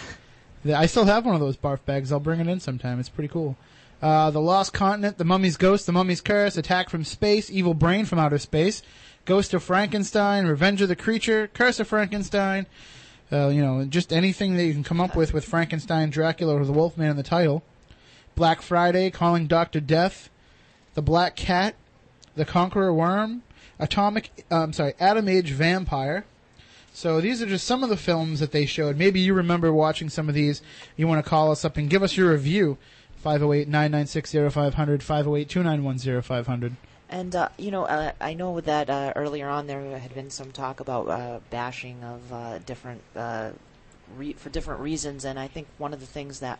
I 0.65 0.87
still 0.87 1.05
have 1.05 1.25
one 1.27 1.35
of 1.35 1.41
those 1.41 1.57
barf 1.57 1.83
bags. 1.85 2.11
I'll 2.11 2.19
bring 2.19 2.39
it 2.39 2.47
in 2.47 2.59
sometime. 2.59 2.99
It's 2.99 3.09
pretty 3.09 3.27
cool. 3.27 3.55
Uh, 4.03 4.29
the 4.31 4.41
Lost 4.41 4.73
Continent, 4.73 5.17
The 5.17 5.23
Mummy's 5.23 5.55
Ghost, 5.55 5.85
The 5.85 5.93
Mummy's 5.93 6.19
Curse, 6.19 6.57
Attack 6.57 6.89
from 6.89 7.05
Space, 7.05 7.49
Evil 7.49 7.73
Brain 7.73 8.03
from 8.03 8.19
Outer 8.19 8.37
Space, 8.37 8.83
Ghost 9.23 9.53
of 9.53 9.63
Frankenstein, 9.63 10.45
Revenge 10.45 10.81
of 10.81 10.89
the 10.89 10.95
Creature, 10.97 11.51
Curse 11.53 11.79
of 11.79 11.87
Frankenstein. 11.87 12.65
Uh, 13.31 13.47
you 13.47 13.61
know, 13.61 13.85
just 13.85 14.11
anything 14.11 14.57
that 14.57 14.65
you 14.65 14.73
can 14.73 14.83
come 14.83 14.99
up 14.99 15.15
with 15.15 15.33
with 15.33 15.45
Frankenstein, 15.45 16.09
Dracula, 16.09 16.59
or 16.59 16.65
the 16.65 16.73
Wolfman 16.73 17.11
in 17.11 17.15
the 17.15 17.23
title. 17.23 17.63
Black 18.35 18.61
Friday, 18.61 19.09
Calling 19.09 19.47
Doctor 19.47 19.79
Death, 19.79 20.29
The 20.95 21.01
Black 21.01 21.37
Cat, 21.37 21.75
The 22.35 22.43
Conqueror 22.43 22.93
Worm, 22.93 23.43
Atomic, 23.79 24.31
uh, 24.51 24.63
I'm 24.63 24.73
sorry, 24.73 24.95
Atom 24.99 25.29
Age 25.29 25.51
Vampire. 25.51 26.25
So 26.91 27.21
these 27.21 27.41
are 27.41 27.47
just 27.47 27.65
some 27.65 27.83
of 27.83 27.89
the 27.89 27.95
films 27.95 28.41
that 28.41 28.51
they 28.51 28.65
showed. 28.65 28.97
Maybe 28.97 29.21
you 29.21 29.33
remember 29.33 29.71
watching 29.71 30.09
some 30.09 30.27
of 30.27 30.35
these. 30.35 30.61
You 30.97 31.07
want 31.07 31.23
to 31.23 31.29
call 31.29 31.51
us 31.51 31.63
up 31.63 31.77
and 31.77 31.89
give 31.89 32.03
us 32.03 32.17
your 32.17 32.31
review. 32.31 32.77
508-996-0500, 33.23 35.01
508-291-0500. 35.01 36.73
And 37.09 37.35
uh, 37.35 37.49
you 37.57 37.69
know, 37.69 37.83
uh, 37.83 38.13
I 38.19 38.33
know 38.33 38.59
that 38.59 38.89
uh, 38.89 39.13
earlier 39.15 39.47
on 39.47 39.67
there 39.67 39.99
had 39.99 40.15
been 40.15 40.31
some 40.31 40.51
talk 40.51 40.79
about 40.79 41.07
uh, 41.07 41.39
bashing 41.51 42.03
of 42.03 42.33
uh, 42.33 42.57
different 42.59 43.01
uh, 43.15 43.51
re- 44.17 44.33
for 44.33 44.49
different 44.49 44.81
reasons, 44.81 45.23
and 45.23 45.37
I 45.39 45.47
think 45.47 45.67
one 45.77 45.93
of 45.93 45.99
the 45.99 46.07
things 46.07 46.39
that 46.39 46.59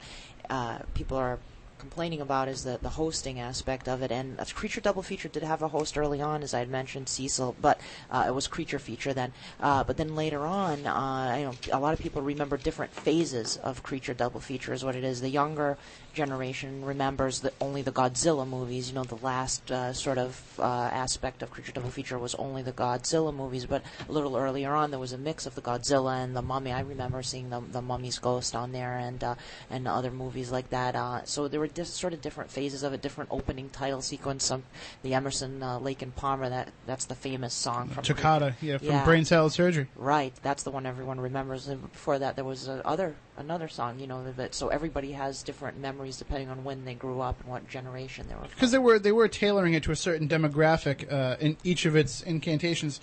people 0.93 1.17
are 1.17 1.39
complaining 1.83 2.21
about 2.21 2.47
is 2.47 2.63
the 2.63 2.79
the 2.81 2.89
hosting 2.89 3.39
aspect 3.39 3.89
of 3.89 4.01
it. 4.01 4.11
And 4.11 4.39
uh, 4.39 4.45
Creature 4.53 4.81
Double 4.81 5.01
Feature 5.01 5.27
did 5.27 5.43
have 5.43 5.61
a 5.61 5.67
host 5.67 5.97
early 5.97 6.21
on, 6.21 6.41
as 6.41 6.53
I 6.53 6.59
had 6.59 6.69
mentioned, 6.69 7.09
Cecil, 7.09 7.55
but 7.61 7.79
uh, 8.09 8.23
it 8.25 8.33
was 8.33 8.47
Creature 8.47 8.79
Feature 8.79 9.13
then. 9.13 9.33
Uh, 9.59 9.83
but 9.83 9.97
then 9.97 10.15
later 10.15 10.45
on, 10.45 10.87
uh, 10.87 11.35
you 11.37 11.45
know, 11.45 11.53
a 11.77 11.79
lot 11.79 11.93
of 11.93 11.99
people 11.99 12.21
remember 12.21 12.55
different 12.57 12.93
phases 12.93 13.57
of 13.57 13.83
Creature 13.83 14.13
Double 14.13 14.39
Feature, 14.39 14.73
is 14.73 14.85
what 14.85 14.95
it 14.95 15.03
is. 15.03 15.19
The 15.19 15.29
younger 15.29 15.77
generation 16.13 16.85
remembers 16.85 17.41
the, 17.41 17.51
only 17.59 17.81
the 17.81 17.91
Godzilla 17.91 18.47
movies. 18.47 18.89
You 18.89 18.95
know, 18.95 19.03
the 19.03 19.17
last 19.17 19.71
uh, 19.71 19.93
sort 19.93 20.17
of 20.17 20.41
uh, 20.59 20.63
aspect 20.63 21.41
of 21.41 21.51
Creature 21.51 21.73
Double 21.73 21.89
Feature 21.89 22.17
was 22.19 22.35
only 22.35 22.61
the 22.61 22.71
Godzilla 22.71 23.33
movies. 23.33 23.65
But 23.65 23.83
a 24.07 24.11
little 24.11 24.37
earlier 24.37 24.73
on, 24.73 24.91
there 24.91 24.99
was 24.99 25.13
a 25.13 25.17
mix 25.17 25.45
of 25.45 25.55
the 25.55 25.61
Godzilla 25.61 26.23
and 26.23 26.35
the 26.35 26.41
Mummy. 26.41 26.71
I 26.71 26.81
remember 26.81 27.23
seeing 27.23 27.49
the 27.49 27.59
the 27.59 27.81
Mummy's 27.81 28.19
Ghost 28.19 28.55
on 28.55 28.71
there 28.71 28.97
and 28.97 29.23
uh, 29.23 29.35
and 29.69 29.87
other 29.87 30.11
movies 30.11 30.51
like 30.51 30.69
that. 30.69 30.95
Uh, 30.95 31.23
so 31.25 31.47
there 31.47 31.59
were 31.59 31.67
dis- 31.67 31.93
sort 31.93 32.13
of 32.13 32.21
different 32.21 32.51
phases 32.51 32.83
of 32.83 32.93
it, 32.93 33.01
different 33.01 33.29
opening 33.31 33.69
title 33.69 34.01
sequence. 34.01 34.45
Some 34.45 34.63
the 35.01 35.13
Emerson 35.13 35.63
uh, 35.63 35.79
Lake 35.79 36.01
and 36.01 36.15
Palmer. 36.15 36.49
That 36.49 36.69
that's 36.85 37.05
the 37.05 37.15
famous 37.15 37.53
song 37.53 37.89
from 37.89 38.03
Toccata, 38.03 38.55
yeah, 38.61 38.77
from 38.77 38.87
Yeah. 38.87 39.05
Brain 39.05 39.25
Salad 39.25 39.51
Surgery. 39.51 39.87
Right, 39.95 40.33
that's 40.41 40.63
the 40.63 40.71
one 40.71 40.85
everyone 40.85 41.19
remembers. 41.19 41.67
And 41.67 41.91
before 41.91 42.19
that, 42.19 42.35
there 42.35 42.45
was 42.45 42.67
a 42.67 42.85
other 42.85 43.15
another 43.37 43.67
song, 43.67 43.99
you 43.99 44.07
know. 44.07 44.31
That 44.31 44.53
so 44.55 44.69
everybody 44.69 45.11
has 45.13 45.43
different 45.43 45.79
memories 45.79 46.17
depending 46.17 46.49
on 46.49 46.63
when 46.63 46.85
they 46.85 46.93
grew 46.93 47.21
up 47.21 47.39
and 47.41 47.49
what 47.49 47.67
generation 47.67 48.27
they 48.27 48.35
were. 48.35 48.47
because 48.49 48.71
they 48.71 48.77
were 48.77 48.99
they 48.99 49.11
were 49.11 49.27
tailoring 49.27 49.73
it 49.73 49.83
to 49.83 49.91
a 49.91 49.95
certain 49.95 50.27
demographic 50.27 51.11
uh, 51.11 51.37
in 51.39 51.57
each 51.63 51.85
of 51.85 51.95
its 51.95 52.21
incantations. 52.21 52.99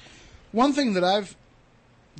One 0.52 0.72
thing 0.72 0.94
that 0.94 1.04
I've 1.04 1.36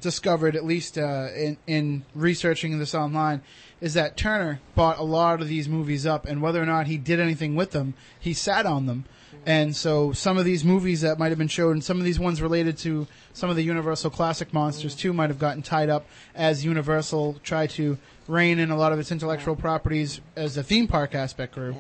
discovered, 0.01 0.57
at 0.57 0.65
least 0.65 0.97
uh, 0.99 1.29
in 1.35 1.57
in 1.67 2.05
researching 2.15 2.79
this 2.79 2.95
online, 2.95 3.43
is 3.81 3.95
that 3.95 4.17
Turner 4.17 4.61
bought 4.75 4.99
a 4.99 5.03
lot 5.05 5.41
of 5.41 5.49
these 5.49 5.69
movies 5.69 6.07
up, 6.07 6.27
and 6.27 6.41
whether 6.43 6.63
or 6.63 6.67
not 6.67 6.87
he 6.87 6.97
did 6.97 7.21
anything 7.21 7.55
with 7.57 7.73
them, 7.73 7.95
he 8.19 8.33
sat 8.33 8.67
on 8.67 8.87
them. 8.87 9.05
And 9.47 9.75
so 9.75 10.13
some 10.13 10.37
of 10.39 10.45
these 10.45 10.65
movies 10.65 11.01
that 11.01 11.19
might 11.19 11.31
have 11.31 11.39
been 11.39 11.49
shown, 11.49 11.81
some 11.81 11.99
of 11.99 12.05
these 12.05 12.19
ones 12.19 12.43
related 12.43 12.77
to 12.79 13.07
some 13.33 13.49
of 13.51 13.57
the 13.57 13.63
Universal 13.63 14.11
classic 14.11 14.53
monsters 14.53 14.95
too, 14.95 15.13
might 15.13 15.31
have 15.31 15.39
gotten 15.39 15.63
tied 15.63 15.89
up 15.89 16.07
as 16.35 16.65
Universal 16.65 17.41
tried 17.43 17.71
to 17.71 17.97
rein 18.29 18.59
in 18.59 18.71
a 18.71 18.77
lot 18.77 18.93
of 18.93 18.99
its 18.99 19.11
intellectual 19.11 19.57
properties 19.57 20.21
as 20.37 20.55
the 20.55 20.63
theme 20.63 20.87
park 20.87 21.15
aspect 21.15 21.55
grew. 21.55 21.75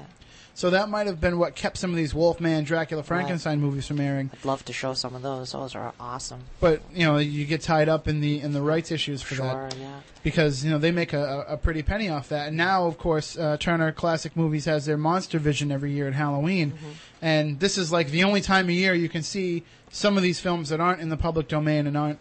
So 0.53 0.71
that 0.71 0.91
might 0.91 1.07
have 1.07 1.21
been 1.21 1.39
what 1.39 1.55
kept 1.55 1.79
some 1.79 1.91
of 1.91 1.97
these 1.97 2.13
Wolfman, 2.13 2.65
Dracula, 2.65 3.03
Frankenstein 3.03 3.61
movies 3.61 3.87
from 3.87 4.01
airing. 4.01 4.31
I'd 4.33 4.45
love 4.45 4.63
to 4.67 4.73
show 4.75 4.93
some 4.95 5.15
of 5.15 5.23
those. 5.23 5.53
Those 5.53 5.75
are 5.75 5.95
awesome. 5.99 6.41
But 6.61 6.83
you 6.93 7.07
know, 7.07 7.17
you 7.19 7.47
get 7.47 7.63
tied 7.63 7.89
up 7.89 8.09
in 8.09 8.21
the 8.21 8.41
in 8.41 8.53
the 8.53 8.61
rights 8.61 8.91
issues 8.91 9.23
for 9.23 9.37
Sure, 9.37 9.47
that 9.47 9.77
yeah. 9.79 10.01
because 10.23 10.63
you 10.65 10.71
know 10.71 10.77
they 10.79 10.91
make 10.91 11.13
a, 11.15 11.47
a 11.49 11.55
a 11.55 11.57
pretty 11.57 11.83
penny 11.83 12.09
off 12.11 12.29
that. 12.29 12.49
And 12.49 12.57
now, 12.59 12.87
of 12.87 12.99
course, 12.99 13.39
uh, 13.39 13.57
Turner 13.59 13.91
Classic 13.93 14.37
Movies 14.37 14.65
has 14.67 14.85
their 14.85 14.99
Monster 14.99 15.39
Vision 15.39 15.71
every 15.73 15.93
year 15.93 16.09
at 16.09 16.15
Halloween, 16.15 16.73
Mm-hmm. 16.73 16.89
And 17.23 17.61
this 17.61 17.77
is 17.77 17.93
like 17.93 18.11
the 18.11 18.25
only 18.25 18.41
time 18.41 18.67
of 18.67 18.71
year 18.71 18.95
you 18.95 19.09
can 19.09 19.23
see 19.23 19.65
some 19.91 20.17
of 20.17 20.23
these 20.23 20.41
films 20.41 20.69
that 20.69 20.81
aren't 20.81 21.01
in 21.01 21.09
the 21.09 21.17
public 21.17 21.49
domain 21.49 21.87
and 21.87 21.97
aren't 21.97 22.19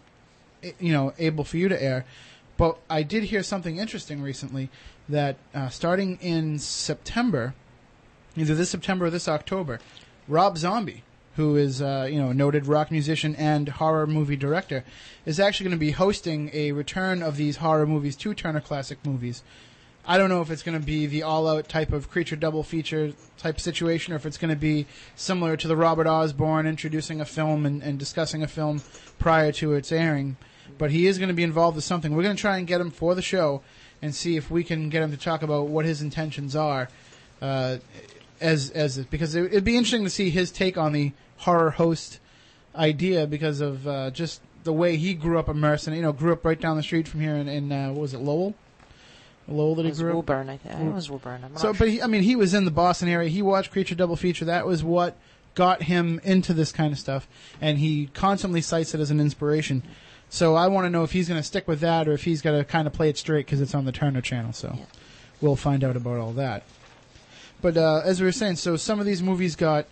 you 0.78 0.92
know 0.92 1.12
able 1.18 1.44
for 1.44 1.56
you 1.56 1.68
to 1.68 1.82
air. 1.82 2.04
But 2.56 2.78
I 2.90 3.02
did 3.02 3.24
hear 3.24 3.42
something 3.42 3.78
interesting 3.78 4.20
recently 4.20 4.68
that 5.08 5.36
uh, 5.54 5.68
starting 5.70 6.18
in 6.20 6.58
September, 6.58 7.54
either 8.36 8.54
this 8.54 8.70
September 8.70 9.06
or 9.06 9.10
this 9.10 9.28
October, 9.28 9.80
Rob 10.28 10.58
Zombie, 10.58 11.02
who 11.36 11.56
is 11.56 11.80
uh, 11.80 12.06
you 12.10 12.18
know 12.18 12.30
a 12.30 12.34
noted 12.34 12.66
rock 12.66 12.90
musician 12.90 13.34
and 13.36 13.68
horror 13.68 14.06
movie 14.06 14.36
director, 14.36 14.84
is 15.24 15.40
actually 15.40 15.64
going 15.64 15.78
to 15.78 15.86
be 15.86 15.92
hosting 15.92 16.50
a 16.52 16.72
return 16.72 17.22
of 17.22 17.36
these 17.36 17.56
horror 17.56 17.86
movies 17.86 18.16
to 18.16 18.34
Turner 18.34 18.60
Classic 18.60 18.98
Movies. 19.04 19.42
I 20.06 20.18
don't 20.18 20.30
know 20.30 20.40
if 20.40 20.50
it's 20.50 20.62
going 20.62 20.78
to 20.78 20.84
be 20.84 21.06
the 21.06 21.22
all-out 21.22 21.68
type 21.68 21.92
of 21.92 22.10
creature 22.10 22.36
double 22.36 22.62
feature 22.62 23.12
type 23.38 23.60
situation, 23.60 24.12
or 24.12 24.16
if 24.16 24.26
it's 24.26 24.38
going 24.38 24.50
to 24.50 24.60
be 24.60 24.86
similar 25.14 25.56
to 25.56 25.68
the 25.68 25.76
Robert 25.76 26.06
Osborne 26.06 26.66
introducing 26.66 27.20
a 27.20 27.24
film 27.24 27.66
and, 27.66 27.82
and 27.82 27.98
discussing 27.98 28.42
a 28.42 28.48
film 28.48 28.82
prior 29.18 29.52
to 29.52 29.74
its 29.74 29.92
airing. 29.92 30.36
But 30.78 30.90
he 30.90 31.06
is 31.06 31.18
going 31.18 31.28
to 31.28 31.34
be 31.34 31.42
involved 31.42 31.76
with 31.76 31.84
something. 31.84 32.14
We're 32.14 32.22
going 32.22 32.36
to 32.36 32.40
try 32.40 32.58
and 32.58 32.66
get 32.66 32.80
him 32.80 32.90
for 32.90 33.14
the 33.14 33.22
show 33.22 33.62
and 34.02 34.14
see 34.14 34.36
if 34.36 34.50
we 34.50 34.64
can 34.64 34.88
get 34.88 35.02
him 35.02 35.10
to 35.10 35.16
talk 35.16 35.42
about 35.42 35.68
what 35.68 35.84
his 35.84 36.00
intentions 36.00 36.56
are 36.56 36.88
uh, 37.42 37.78
as 38.40 38.70
as 38.70 38.98
because 39.06 39.34
it, 39.34 39.46
it'd 39.46 39.64
be 39.64 39.76
interesting 39.76 40.04
to 40.04 40.10
see 40.10 40.30
his 40.30 40.50
take 40.50 40.78
on 40.78 40.92
the 40.92 41.12
horror 41.38 41.70
host 41.70 42.18
idea 42.74 43.26
because 43.26 43.60
of 43.60 43.86
uh, 43.86 44.10
just 44.10 44.40
the 44.64 44.72
way 44.72 44.96
he 44.96 45.14
grew 45.14 45.38
up 45.38 45.48
immersed 45.48 45.86
and 45.86 45.96
you 45.96 46.02
know 46.02 46.12
grew 46.12 46.32
up 46.32 46.44
right 46.44 46.60
down 46.60 46.76
the 46.76 46.82
street 46.82 47.08
from 47.08 47.20
here 47.20 47.34
in, 47.34 47.48
in 47.48 47.72
uh, 47.72 47.88
what 47.88 48.00
was 48.00 48.14
it 48.14 48.20
Lowell. 48.20 48.54
Lowell 49.48 49.74
that 49.76 49.82
he 49.84 49.88
was 49.90 49.98
grew 50.00 50.10
up. 50.10 50.16
Woburn, 50.16 50.48
I 50.48 50.56
think. 50.58 50.74
It 50.80 50.92
was 50.94 51.10
Woburn. 51.10 51.42
I'm 51.44 51.52
not 51.52 51.60
So, 51.60 51.68
sure. 51.72 51.74
but 51.78 51.88
he, 51.88 52.00
I 52.02 52.06
mean, 52.06 52.22
he 52.22 52.36
was 52.36 52.54
in 52.54 52.64
the 52.64 52.70
Boston 52.70 53.08
area. 53.08 53.28
He 53.28 53.42
watched 53.42 53.72
Creature 53.72 53.96
Double 53.96 54.16
Feature. 54.16 54.44
That 54.44 54.66
was 54.66 54.84
what 54.84 55.16
got 55.54 55.82
him 55.82 56.20
into 56.22 56.54
this 56.54 56.70
kind 56.72 56.92
of 56.92 56.98
stuff, 56.98 57.26
and 57.60 57.78
he 57.78 58.06
constantly 58.14 58.60
cites 58.60 58.94
it 58.94 59.00
as 59.00 59.10
an 59.10 59.18
inspiration. 59.20 59.82
So 60.28 60.54
I 60.54 60.68
want 60.68 60.84
to 60.86 60.90
know 60.90 61.02
if 61.02 61.10
he's 61.10 61.28
going 61.28 61.40
to 61.40 61.46
stick 61.46 61.66
with 61.66 61.80
that 61.80 62.06
or 62.06 62.12
if 62.12 62.22
he's 62.22 62.40
going 62.40 62.56
to 62.56 62.64
kind 62.64 62.86
of 62.86 62.92
play 62.92 63.08
it 63.08 63.18
straight 63.18 63.46
because 63.46 63.60
it's 63.60 63.74
on 63.74 63.84
the 63.84 63.90
Turner 63.92 64.20
Channel. 64.20 64.52
So 64.52 64.78
we'll 65.40 65.56
find 65.56 65.82
out 65.82 65.96
about 65.96 66.18
all 66.20 66.32
that. 66.34 66.62
But 67.60 67.76
uh, 67.76 68.02
as 68.04 68.20
we 68.20 68.26
were 68.26 68.32
saying, 68.32 68.56
so 68.56 68.76
some 68.76 69.00
of 69.00 69.06
these 69.06 69.22
movies 69.22 69.56
got 69.56 69.86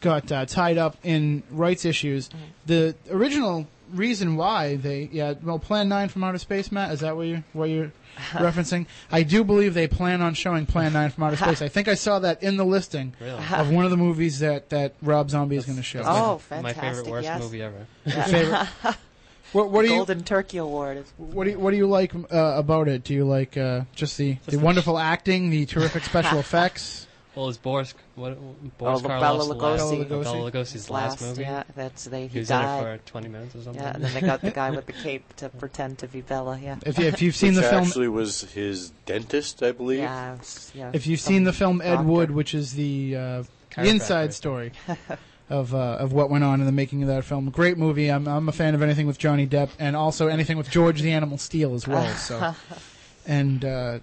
got 0.00 0.30
uh, 0.32 0.46
tied 0.46 0.78
up 0.78 0.96
in 1.04 1.42
rights 1.50 1.84
issues. 1.84 2.28
The 2.66 2.94
original 3.10 3.66
reason 3.92 4.36
why 4.36 4.76
they 4.76 5.08
yeah 5.12 5.34
well 5.42 5.58
Plan 5.58 5.88
Nine 5.88 6.08
from 6.08 6.24
Outer 6.24 6.38
Space, 6.38 6.70
Matt, 6.72 6.92
is 6.92 7.00
that 7.00 7.16
what 7.16 7.26
you 7.26 7.42
what 7.52 7.66
you're 7.70 7.92
referencing? 8.32 8.86
I 9.10 9.22
do 9.22 9.44
believe 9.44 9.74
they 9.74 9.86
plan 9.88 10.20
on 10.22 10.34
showing 10.34 10.66
Plan 10.66 10.92
Nine 10.92 11.10
from 11.10 11.24
Outer 11.24 11.36
Space. 11.36 11.62
I 11.62 11.68
think 11.68 11.88
I 11.88 11.94
saw 11.94 12.18
that 12.20 12.42
in 12.42 12.56
the 12.56 12.64
listing 12.64 13.14
Really? 13.20 13.42
of 13.52 13.70
one 13.70 13.84
of 13.84 13.90
the 13.90 13.96
movies 13.96 14.38
that 14.40 14.70
that 14.70 14.94
Rob 15.02 15.30
Zombie 15.30 15.56
is 15.56 15.64
going 15.66 15.76
to 15.78 15.82
show. 15.82 16.02
Oh, 16.04 16.40
My 16.50 16.72
favorite 16.72 17.06
worst 17.06 17.24
yes. 17.24 17.40
movie 17.40 17.62
ever. 17.62 17.86
Your 18.04 18.22
favorite? 18.24 18.68
What, 19.52 19.70
what 19.70 19.80
do 19.82 19.88
you 19.88 19.96
Golden 19.96 20.24
Turkey 20.24 20.58
Award. 20.58 20.98
Is, 20.98 21.12
what 21.16 21.44
do 21.44 21.50
you 21.52 21.58
what 21.58 21.70
do 21.70 21.78
you 21.78 21.86
like 21.86 22.14
uh, 22.14 22.26
about 22.30 22.86
it? 22.86 23.02
Do 23.02 23.14
you 23.14 23.24
like 23.24 23.56
uh, 23.56 23.84
just 23.94 24.18
the 24.18 24.34
the 24.44 24.52
the- 24.52 24.58
wonderful 24.58 24.98
acting, 24.98 25.48
the 25.48 25.64
terrific 25.64 26.04
special 26.04 26.38
effects? 26.38 27.06
Well, 27.38 27.50
it's 27.50 27.58
Boris. 27.58 27.94
What? 28.16 28.36
Boris 28.78 29.00
oh, 29.04 29.08
Karloff's 29.08 29.20
Bela 29.20 29.46
the 29.46 29.54
last- 29.54 29.82
Lugosi. 29.82 30.08
Bela 30.08 30.50
Lugosi's 30.50 30.90
last, 30.90 31.20
movie. 31.22 31.42
Yeah, 31.42 31.62
that's 31.76 32.04
they. 32.06 32.22
He 32.22 32.28
He, 32.30 32.38
was 32.40 32.50
in 32.50 32.56
died. 32.58 32.78
it 32.96 33.00
for 33.02 33.10
20 33.10 33.28
minutes 33.28 33.54
or 33.54 33.62
something. 33.62 33.80
Yeah, 33.80 33.92
and 33.94 34.02
then 34.02 34.12
they 34.12 34.20
got 34.22 34.40
the 34.40 34.50
guy 34.50 34.70
with 34.70 34.86
the 34.86 34.92
cape 35.04 35.36
to 35.36 35.48
pretend 35.48 35.98
to 35.98 36.08
be 36.08 36.20
Bela. 36.20 36.58
Yeah. 36.60 36.78
If 36.84 36.98
you- 36.98 37.06
if 37.06 37.22
you've 37.22 37.36
seen 37.36 37.54
Which 37.54 37.62
the 37.62 37.70
film- 37.70 37.84
actually 37.84 38.08
was 38.08 38.40
his 38.40 38.90
dentist, 39.06 39.62
I 39.62 39.70
believe. 39.70 40.00
Yeah, 40.00 40.34
it's- 40.34 40.72
yeah. 40.74 40.90
If 40.92 41.06
you've 41.06 41.20
seen 41.20 41.44
the 41.44 41.52
film 41.52 41.80
Ed 41.80 41.90
doctor. 41.90 42.08
Wood, 42.08 42.30
which 42.32 42.54
is 42.54 42.72
the 42.72 43.14
uh, 43.14 43.42
the 43.76 43.88
inside 43.88 44.34
story 44.34 44.72
of 45.48 45.72
uh, 45.72 45.78
of 45.78 46.12
what 46.12 46.30
went 46.30 46.42
on 46.42 46.58
in 46.58 46.66
the 46.66 46.72
making 46.72 47.02
of 47.02 47.08
that 47.08 47.24
film, 47.24 47.50
great 47.50 47.78
movie. 47.78 48.08
I'm 48.10 48.26
I'm 48.26 48.48
a 48.48 48.52
fan 48.52 48.74
of 48.74 48.82
anything 48.82 49.06
with 49.06 49.16
Johnny 49.18 49.46
Depp 49.46 49.68
and 49.78 49.94
also 49.94 50.26
anything 50.26 50.56
with 50.58 50.70
George 50.70 51.02
the 51.02 51.12
Animal 51.12 51.38
Steele 51.38 51.76
as 51.76 51.86
well. 51.86 52.12
So, 52.16 52.52
and 53.28 53.64
uh, 53.64 53.98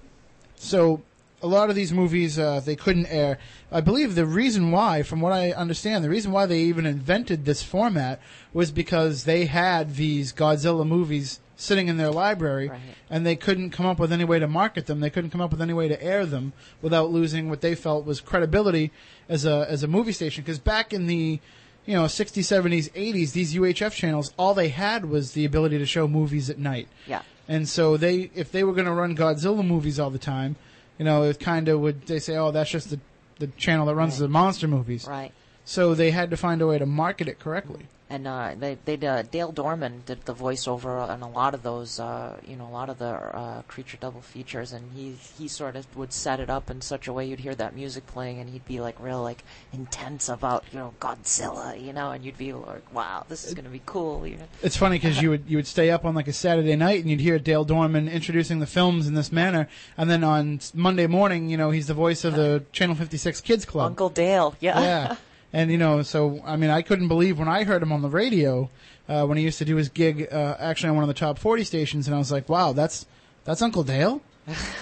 so 0.56 1.02
a 1.46 1.48
lot 1.48 1.70
of 1.70 1.76
these 1.76 1.94
movies 1.94 2.40
uh, 2.40 2.60
they 2.60 2.76
couldn't 2.76 3.06
air. 3.06 3.38
I 3.72 3.80
believe 3.80 4.16
the 4.16 4.26
reason 4.26 4.72
why, 4.72 5.04
from 5.04 5.22
what 5.22 5.32
I 5.32 5.52
understand, 5.52 6.04
the 6.04 6.10
reason 6.10 6.32
why 6.32 6.48
they 6.48 6.62
even 6.62 6.88
invented 6.88 7.46
this 7.46 7.62
format 7.62 8.20
was 8.52 8.72
because 8.72 9.26
they 9.26 9.46
had 9.46 9.96
these 9.96 10.34
Godzilla 10.34 10.88
movies 10.88 11.40
sitting 11.56 11.88
in 11.88 11.98
their 11.98 12.10
library, 12.10 12.72
and 13.12 13.26
they 13.26 13.36
couldn't 13.36 13.70
come 13.70 13.86
up 13.86 14.00
with 14.00 14.12
any 14.12 14.26
way 14.26 14.40
to 14.40 14.48
market 14.48 14.88
them. 14.88 15.02
They 15.02 15.12
couldn't 15.12 15.30
come 15.30 15.40
up 15.40 15.52
with 15.52 15.62
any 15.62 15.72
way 15.72 15.88
to 15.88 16.04
air 16.04 16.26
them 16.26 16.54
without 16.82 17.12
losing 17.12 17.48
what 17.48 17.62
they 17.62 17.76
felt 17.76 18.06
was 18.06 18.20
credibility 18.22 18.92
as 19.30 19.46
a 19.46 19.68
as 19.70 19.84
a 19.84 19.88
movie 19.88 20.14
station. 20.14 20.44
Because 20.44 20.60
back 20.60 20.94
in 20.94 21.06
the 21.06 21.40
you 21.86 21.94
know 21.94 22.06
60s, 22.06 22.42
70s, 22.42 22.92
80s, 22.94 23.34
these 23.34 23.54
UHF 23.54 23.92
channels, 23.92 24.34
all 24.38 24.56
they 24.56 24.70
had 24.70 25.06
was 25.06 25.34
the 25.34 25.46
ability 25.46 25.78
to 25.78 25.86
show 25.86 26.08
movies 26.08 26.50
at 26.50 26.58
night. 26.58 26.88
Yeah. 27.06 27.22
And 27.48 27.70
so 27.70 27.96
they, 27.96 28.32
if 28.34 28.52
they 28.52 28.64
were 28.64 28.74
going 28.74 28.88
to 28.88 28.92
run 28.92 29.16
Godzilla 29.16 29.64
movies 29.64 30.00
all 30.00 30.10
the 30.10 30.18
time, 30.18 30.56
you 30.98 31.06
know, 31.06 31.24
it 31.24 31.40
kind 31.40 31.68
of 31.68 31.80
would. 31.82 32.06
They 32.06 32.20
say, 32.20 32.38
oh, 32.38 32.52
that's 32.52 32.70
just 32.70 32.90
the 32.90 33.00
the 33.40 33.48
channel 33.48 33.86
that 33.88 33.96
runs 33.96 34.18
the 34.18 34.28
monster 34.28 34.68
movies. 34.68 35.06
Right. 35.08 35.32
So 35.66 35.96
they 35.96 36.12
had 36.12 36.30
to 36.30 36.38
find 36.38 36.62
a 36.62 36.68
way 36.68 36.78
to 36.78 36.86
market 36.86 37.28
it 37.28 37.40
correctly. 37.40 37.88
And 38.08 38.28
uh, 38.28 38.54
they 38.56 38.78
they 38.86 39.08
uh, 39.08 39.24
Dale 39.24 39.52
Dorman 39.52 40.04
did 40.06 40.26
the 40.26 40.36
voiceover 40.36 41.10
on 41.10 41.24
a 41.24 41.28
lot 41.28 41.56
of 41.56 41.64
those, 41.64 42.00
uh, 42.00 42.38
you 42.48 42.56
know, 42.56 42.68
a 42.68 42.70
lot 42.70 42.88
of 42.88 43.00
the 43.00 43.08
uh, 43.08 43.64
creature 43.64 43.98
double 44.00 44.22
features, 44.22 44.74
and 44.74 44.92
he 44.94 45.16
he 45.40 45.48
sort 45.48 45.76
of 45.76 45.88
would 45.98 46.14
set 46.14 46.40
it 46.40 46.48
up 46.48 46.70
in 46.70 46.82
such 46.82 47.08
a 47.08 47.14
way 47.14 47.26
you'd 47.26 47.40
hear 47.40 47.56
that 47.56 47.76
music 47.76 48.06
playing, 48.06 48.40
and 48.40 48.52
he'd 48.52 48.64
be 48.66 48.80
like 48.80 48.96
real 49.00 49.24
like 49.24 49.44
intense 49.74 50.30
about 50.30 50.64
you 50.72 50.78
know 50.78 50.94
Godzilla, 51.00 51.84
you 51.84 51.94
know, 51.94 52.12
and 52.12 52.24
you'd 52.24 52.38
be 52.38 52.54
like, 52.54 52.94
wow, 52.94 53.26
this 53.28 53.44
is 53.44 53.56
gonna 53.56 53.70
be 53.70 53.82
cool. 53.88 54.28
You 54.28 54.38
know? 54.38 54.48
It's 54.62 54.78
funny 54.78 54.98
because 54.98 55.20
you 55.20 55.32
would 55.32 55.46
you 55.48 55.58
would 55.58 55.68
stay 55.68 55.90
up 55.90 56.06
on 56.06 56.14
like 56.14 56.28
a 56.28 56.34
Saturday 56.34 56.76
night 56.76 57.02
and 57.02 57.10
you'd 57.10 57.22
hear 57.22 57.40
Dale 57.40 57.66
Dorman 57.66 58.08
introducing 58.08 58.60
the 58.60 58.68
films 58.68 59.08
in 59.08 59.16
this 59.16 59.32
manner, 59.32 59.68
and 59.98 60.12
then 60.12 60.24
on 60.24 60.60
Monday 60.76 61.08
morning, 61.08 61.50
you 61.50 61.58
know, 61.58 61.72
he's 61.72 61.88
the 61.88 61.96
voice 61.96 62.24
of 62.24 62.36
the 62.36 62.66
Channel 62.72 62.96
56 62.96 63.42
Kids 63.42 63.66
Club. 63.66 63.88
Uncle 63.88 64.10
Dale, 64.10 64.54
yeah. 64.60 64.80
yeah. 64.80 65.16
And 65.56 65.72
you 65.72 65.78
know, 65.78 66.02
so 66.02 66.42
I 66.46 66.58
mean, 66.58 66.70
I 66.70 66.82
couldn't 66.82 67.08
believe 67.08 67.40
when 67.40 67.48
I 67.48 67.64
heard 67.64 67.82
him 67.82 67.94
on 67.94 68.02
the 68.02 68.10
radio 68.10 68.70
uh, 69.08 69.26
when 69.26 69.38
he 69.38 69.44
used 69.46 69.58
to 69.60 69.66
do 69.66 69.78
his 69.78 69.88
gig, 69.88 70.28
uh, 70.30 70.58
actually 70.60 70.90
on 70.90 70.96
one 70.96 71.04
of 71.06 71.08
the 71.08 71.14
top 71.14 71.40
forty 71.40 71.64
stations, 71.64 72.08
and 72.08 72.14
I 72.16 72.20
was 72.20 72.30
like, 72.30 72.50
wow, 72.50 72.74
that's 72.74 73.06
that's 73.46 73.62
Uncle 73.62 73.84
Dale. 73.84 74.22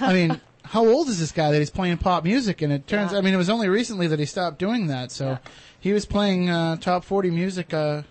I 0.01 0.13
mean, 0.13 0.41
how 0.65 0.83
old 0.83 1.09
is 1.09 1.19
this 1.19 1.31
guy 1.31 1.51
that 1.51 1.59
he's 1.59 1.69
playing 1.69 1.99
pop 1.99 2.23
music? 2.23 2.63
And 2.63 2.73
it 2.73 2.87
turns, 2.87 3.11
Yeah. 3.11 3.19
I 3.19 3.21
mean, 3.21 3.35
it 3.35 3.37
was 3.37 3.51
only 3.51 3.69
recently 3.69 4.07
that 4.07 4.17
he 4.17 4.25
stopped 4.25 4.57
doing 4.57 4.87
that. 4.87 5.11
So 5.11 5.37
he 5.79 5.93
was 5.93 6.07
playing 6.07 6.49
uh, 6.49 6.77
top 6.77 7.03
forty 7.03 7.29
music, 7.29 7.71
uh, 7.71 8.01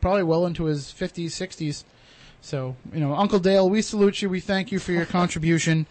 probably 0.00 0.24
well 0.24 0.44
into 0.44 0.64
his 0.64 0.90
fifties, 0.90 1.34
sixties. 1.34 1.84
So 2.40 2.74
you 2.92 2.98
know, 2.98 3.14
Uncle 3.14 3.38
Dale, 3.38 3.70
we 3.70 3.80
salute 3.80 4.22
you. 4.22 4.28
We 4.28 4.40
thank 4.40 4.72
you 4.72 4.80
for 4.80 4.90
your 4.90 5.06
contribution. 5.06 5.86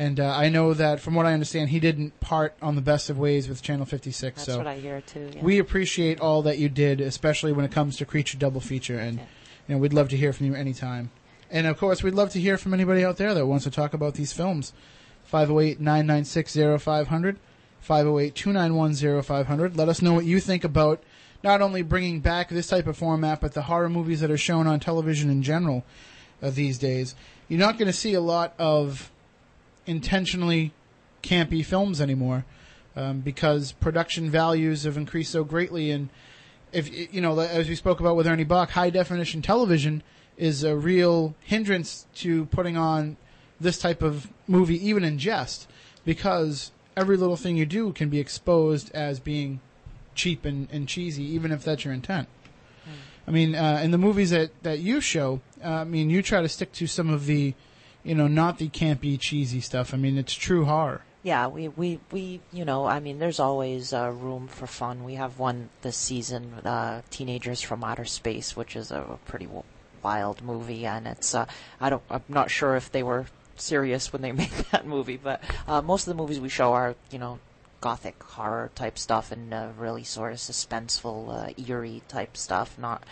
And 0.00 0.18
uh, 0.18 0.34
I 0.34 0.48
know 0.48 0.72
that, 0.72 0.98
from 0.98 1.14
what 1.14 1.26
I 1.26 1.34
understand, 1.34 1.68
he 1.68 1.78
didn't 1.78 2.18
part 2.20 2.54
on 2.62 2.74
the 2.74 2.80
best 2.80 3.10
of 3.10 3.18
ways 3.18 3.50
with 3.50 3.60
Channel 3.60 3.84
56. 3.84 4.34
That's 4.34 4.46
so 4.46 4.56
what 4.56 4.66
I 4.66 4.76
hear 4.76 5.02
too. 5.02 5.30
Yeah. 5.34 5.42
we 5.42 5.58
appreciate 5.58 6.20
all 6.20 6.40
that 6.40 6.56
you 6.56 6.70
did, 6.70 7.02
especially 7.02 7.52
when 7.52 7.66
it 7.66 7.70
comes 7.70 7.98
to 7.98 8.06
Creature 8.06 8.38
Double 8.38 8.62
Feature, 8.62 8.98
and 8.98 9.18
you 9.18 9.74
know 9.74 9.76
we'd 9.76 9.92
love 9.92 10.08
to 10.08 10.16
hear 10.16 10.32
from 10.32 10.46
you 10.46 10.54
anytime. 10.54 11.10
And 11.50 11.66
of 11.66 11.76
course, 11.76 12.02
we'd 12.02 12.14
love 12.14 12.30
to 12.30 12.40
hear 12.40 12.56
from 12.56 12.72
anybody 12.72 13.04
out 13.04 13.18
there 13.18 13.34
that 13.34 13.44
wants 13.44 13.64
to 13.64 13.70
talk 13.70 13.92
about 13.92 14.14
these 14.14 14.32
films. 14.32 14.72
508-996-0500, 15.30 17.36
508-291-0500. 17.86 19.76
Let 19.76 19.90
us 19.90 20.00
know 20.00 20.14
what 20.14 20.24
you 20.24 20.40
think 20.40 20.64
about 20.64 21.02
not 21.44 21.60
only 21.60 21.82
bringing 21.82 22.20
back 22.20 22.48
this 22.48 22.68
type 22.68 22.86
of 22.86 22.96
format, 22.96 23.42
but 23.42 23.52
the 23.52 23.62
horror 23.62 23.90
movies 23.90 24.20
that 24.20 24.30
are 24.30 24.38
shown 24.38 24.66
on 24.66 24.80
television 24.80 25.28
in 25.28 25.42
general 25.42 25.84
uh, 26.42 26.48
these 26.48 26.78
days. 26.78 27.14
You're 27.48 27.60
not 27.60 27.76
going 27.76 27.84
to 27.84 27.92
see 27.92 28.14
a 28.14 28.22
lot 28.22 28.54
of 28.58 29.10
intentionally 29.90 30.72
campy 31.22 31.64
films 31.64 32.00
anymore 32.00 32.44
um, 32.96 33.20
because 33.20 33.72
production 33.72 34.30
values 34.30 34.84
have 34.84 34.96
increased 34.96 35.32
so 35.32 35.44
greatly. 35.44 35.90
And 35.90 36.08
if 36.72 37.12
you 37.12 37.20
know, 37.20 37.38
as 37.38 37.68
we 37.68 37.74
spoke 37.74 38.00
about 38.00 38.16
with 38.16 38.26
Ernie 38.26 38.44
Boch, 38.44 38.70
high 38.70 38.90
definition 38.90 39.42
television 39.42 40.02
is 40.38 40.62
a 40.64 40.76
real 40.76 41.34
hindrance 41.40 42.06
to 42.14 42.46
putting 42.46 42.76
on 42.76 43.16
this 43.60 43.78
type 43.78 44.02
of 44.02 44.28
movie, 44.46 44.86
even 44.86 45.04
in 45.04 45.18
jest, 45.18 45.68
because 46.04 46.70
every 46.96 47.16
little 47.16 47.36
thing 47.36 47.56
you 47.56 47.66
do 47.66 47.92
can 47.92 48.08
be 48.08 48.18
exposed 48.18 48.90
as 48.94 49.20
being 49.20 49.60
cheap 50.14 50.44
and, 50.44 50.68
and 50.72 50.88
cheesy, 50.88 51.24
even 51.24 51.52
if 51.52 51.62
that's 51.64 51.84
your 51.84 51.92
intent. 51.92 52.28
I 53.26 53.32
mean, 53.32 53.54
uh, 53.54 53.80
in 53.84 53.90
the 53.90 53.98
movies 53.98 54.30
that, 54.30 54.50
that 54.62 54.80
you 54.80 55.00
show, 55.00 55.40
uh, 55.62 55.68
I 55.68 55.84
mean, 55.84 56.10
you 56.10 56.22
try 56.22 56.40
to 56.40 56.48
stick 56.48 56.72
to 56.72 56.86
some 56.86 57.10
of 57.10 57.26
the, 57.26 57.54
you 58.02 58.14
know, 58.14 58.26
not 58.26 58.58
the 58.58 58.68
campy, 58.68 59.18
cheesy 59.18 59.60
stuff. 59.60 59.92
I 59.92 59.96
mean, 59.96 60.16
it's 60.18 60.34
true 60.34 60.64
horror. 60.64 61.02
Yeah, 61.22 61.48
we, 61.48 61.68
we, 61.68 62.00
we, 62.10 62.40
you 62.50 62.64
know, 62.64 62.86
I 62.86 62.98
mean, 63.00 63.18
there's 63.18 63.40
always 63.40 63.92
uh, 63.92 64.10
room 64.10 64.48
for 64.48 64.66
fun. 64.66 65.04
We 65.04 65.14
have 65.14 65.38
one 65.38 65.68
this 65.82 65.96
season, 65.96 66.54
uh, 66.64 67.02
Teenagers 67.10 67.60
from 67.60 67.84
Outer 67.84 68.06
Space, 68.06 68.56
which 68.56 68.74
is 68.74 68.90
a 68.90 69.18
pretty 69.26 69.44
w- 69.44 69.64
wild 70.02 70.42
movie, 70.42 70.86
and 70.86 71.06
it's, 71.06 71.34
uh, 71.34 71.44
I 71.78 71.90
don't, 71.90 72.02
I'm 72.10 72.24
not 72.28 72.50
sure 72.50 72.74
if 72.74 72.90
they 72.90 73.02
were 73.02 73.26
serious 73.56 74.14
when 74.14 74.22
they 74.22 74.32
made 74.44 74.50
that 74.72 74.86
movie, 74.86 75.18
but 75.18 75.42
uh, 75.68 75.82
most 75.82 76.06
of 76.06 76.16
the 76.16 76.22
movies 76.22 76.40
we 76.40 76.48
show 76.48 76.72
are, 76.72 76.96
you 77.10 77.18
know, 77.18 77.38
gothic 77.82 78.22
horror 78.22 78.70
type 78.74 78.98
stuff 78.98 79.30
and 79.30 79.52
uh, 79.52 79.68
really 79.78 80.04
sort 80.04 80.32
of 80.32 80.38
suspenseful, 80.38 81.50
uh, 81.50 81.62
eerie 81.70 82.02
type 82.08 82.36
stuff, 82.36 82.78
not. 82.78 83.02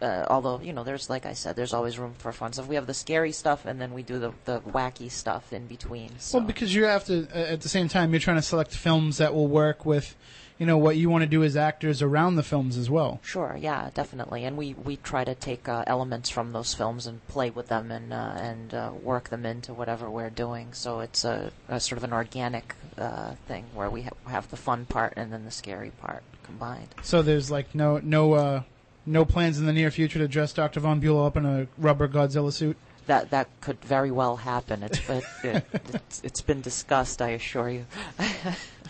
Uh, 0.00 0.26
although 0.28 0.60
you 0.60 0.72
know, 0.72 0.84
there's 0.84 1.08
like 1.08 1.24
I 1.26 1.32
said, 1.34 1.56
there's 1.56 1.72
always 1.72 1.98
room 1.98 2.14
for 2.18 2.32
fun 2.32 2.52
stuff. 2.52 2.66
We 2.66 2.74
have 2.74 2.86
the 2.86 2.94
scary 2.94 3.32
stuff, 3.32 3.64
and 3.64 3.80
then 3.80 3.94
we 3.94 4.02
do 4.02 4.18
the 4.18 4.32
the 4.44 4.60
wacky 4.60 5.10
stuff 5.10 5.52
in 5.52 5.66
between. 5.66 6.18
So. 6.18 6.38
Well, 6.38 6.46
because 6.46 6.74
you 6.74 6.84
have 6.84 7.04
to, 7.06 7.28
uh, 7.34 7.52
at 7.52 7.60
the 7.60 7.68
same 7.68 7.88
time, 7.88 8.12
you're 8.12 8.20
trying 8.20 8.36
to 8.36 8.42
select 8.42 8.74
films 8.74 9.18
that 9.18 9.34
will 9.34 9.46
work 9.46 9.86
with, 9.86 10.16
you 10.58 10.66
know, 10.66 10.76
what 10.76 10.96
you 10.96 11.08
want 11.10 11.22
to 11.22 11.28
do 11.28 11.44
as 11.44 11.56
actors 11.56 12.02
around 12.02 12.36
the 12.36 12.42
films 12.42 12.76
as 12.76 12.90
well. 12.90 13.20
Sure, 13.22 13.56
yeah, 13.58 13.90
definitely, 13.94 14.44
and 14.44 14.56
we, 14.56 14.74
we 14.74 14.96
try 14.96 15.24
to 15.24 15.34
take 15.34 15.68
uh, 15.68 15.84
elements 15.86 16.28
from 16.28 16.52
those 16.52 16.74
films 16.74 17.06
and 17.06 17.26
play 17.28 17.50
with 17.50 17.68
them 17.68 17.90
and 17.90 18.12
uh, 18.12 18.32
and 18.36 18.74
uh, 18.74 18.90
work 19.02 19.28
them 19.28 19.46
into 19.46 19.72
whatever 19.72 20.10
we're 20.10 20.30
doing. 20.30 20.72
So 20.72 21.00
it's 21.00 21.24
a, 21.24 21.52
a 21.68 21.78
sort 21.78 21.98
of 21.98 22.04
an 22.04 22.12
organic 22.12 22.74
uh, 22.98 23.34
thing 23.46 23.64
where 23.74 23.90
we 23.90 24.02
ha- 24.02 24.10
have 24.26 24.50
the 24.50 24.56
fun 24.56 24.86
part 24.86 25.14
and 25.16 25.32
then 25.32 25.44
the 25.44 25.50
scary 25.50 25.90
part 25.90 26.22
combined. 26.42 26.88
So 27.02 27.22
there's 27.22 27.50
like 27.50 27.74
no 27.74 27.98
no 27.98 28.34
uh, 28.34 28.62
no 29.06 29.24
plans 29.24 29.58
in 29.58 29.66
the 29.66 29.72
near 29.72 29.90
future 29.90 30.18
to 30.18 30.28
dress 30.28 30.52
Dr. 30.52 30.80
Von 30.80 31.00
Bulow 31.00 31.26
up 31.26 31.36
in 31.36 31.44
a 31.44 31.66
rubber 31.78 32.08
Godzilla 32.08 32.52
suit. 32.52 32.76
That 33.06 33.30
that 33.30 33.48
could 33.60 33.80
very 33.84 34.10
well 34.10 34.36
happen. 34.36 34.82
It's 34.82 34.98
it, 35.10 35.24
it, 35.44 35.64
it's, 35.92 36.22
it's 36.24 36.40
been 36.40 36.62
discussed, 36.62 37.20
I 37.20 37.30
assure 37.30 37.68
you. 37.68 37.86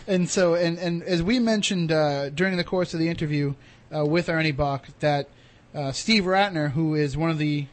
And 0.07 0.29
so, 0.29 0.53
and, 0.53 0.77
and 0.77 1.01
as 1.03 1.23
we 1.23 1.39
mentioned 1.39 1.91
uh, 1.91 2.29
during 2.29 2.57
the 2.57 2.63
course 2.63 2.93
of 2.93 2.99
the 2.99 3.09
interview 3.09 3.55
uh, 3.95 4.05
with 4.05 4.29
Ernie 4.29 4.53
Boch, 4.53 4.83
that 4.99 5.29
uh, 5.73 5.91
Steve 5.91 6.23
Ratner, 6.23 6.71
who 6.71 6.93
is 6.93 7.17
one 7.17 7.31
of 7.31 7.39
the 7.39 7.65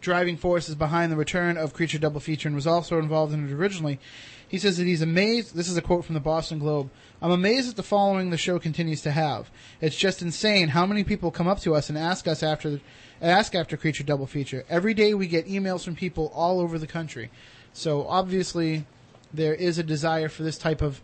driving 0.00 0.36
forces 0.36 0.76
behind 0.76 1.10
the 1.10 1.16
return 1.16 1.56
of 1.56 1.74
Creature 1.74 1.98
Double 1.98 2.20
Feature 2.20 2.48
and 2.48 2.54
was 2.54 2.66
also 2.66 2.98
involved 2.98 3.34
in 3.34 3.48
it 3.48 3.52
originally, 3.52 3.98
he 4.46 4.58
says 4.58 4.76
that 4.76 4.84
he's 4.84 5.02
amazed. 5.02 5.56
This 5.56 5.68
is 5.68 5.76
a 5.76 5.82
quote 5.82 6.04
from 6.04 6.14
the 6.14 6.20
Boston 6.20 6.60
Globe. 6.60 6.88
I'm 7.22 7.30
amazed 7.30 7.70
at 7.70 7.76
the 7.76 7.82
following 7.82 8.28
the 8.28 8.36
show 8.36 8.58
continues 8.58 9.00
to 9.02 9.10
have. 9.10 9.50
It's 9.80 9.96
just 9.96 10.20
insane 10.20 10.68
how 10.68 10.84
many 10.84 11.02
people 11.02 11.30
come 11.30 11.48
up 11.48 11.60
to 11.60 11.74
us 11.74 11.88
and 11.88 11.96
ask 11.96 12.28
us 12.28 12.42
after, 12.42 12.80
ask 13.22 13.54
after 13.54 13.78
Creature 13.78 14.04
Double 14.04 14.26
Feature. 14.26 14.66
Every 14.68 14.92
day 14.92 15.14
we 15.14 15.26
get 15.26 15.48
emails 15.48 15.82
from 15.82 15.96
people 15.96 16.30
all 16.34 16.60
over 16.60 16.78
the 16.78 16.86
country. 16.86 17.30
So 17.72 18.06
obviously, 18.06 18.86
there 19.32 19.54
is 19.54 19.78
a 19.78 19.82
desire 19.82 20.28
for 20.28 20.42
this 20.42 20.58
type 20.58 20.82
of 20.82 21.00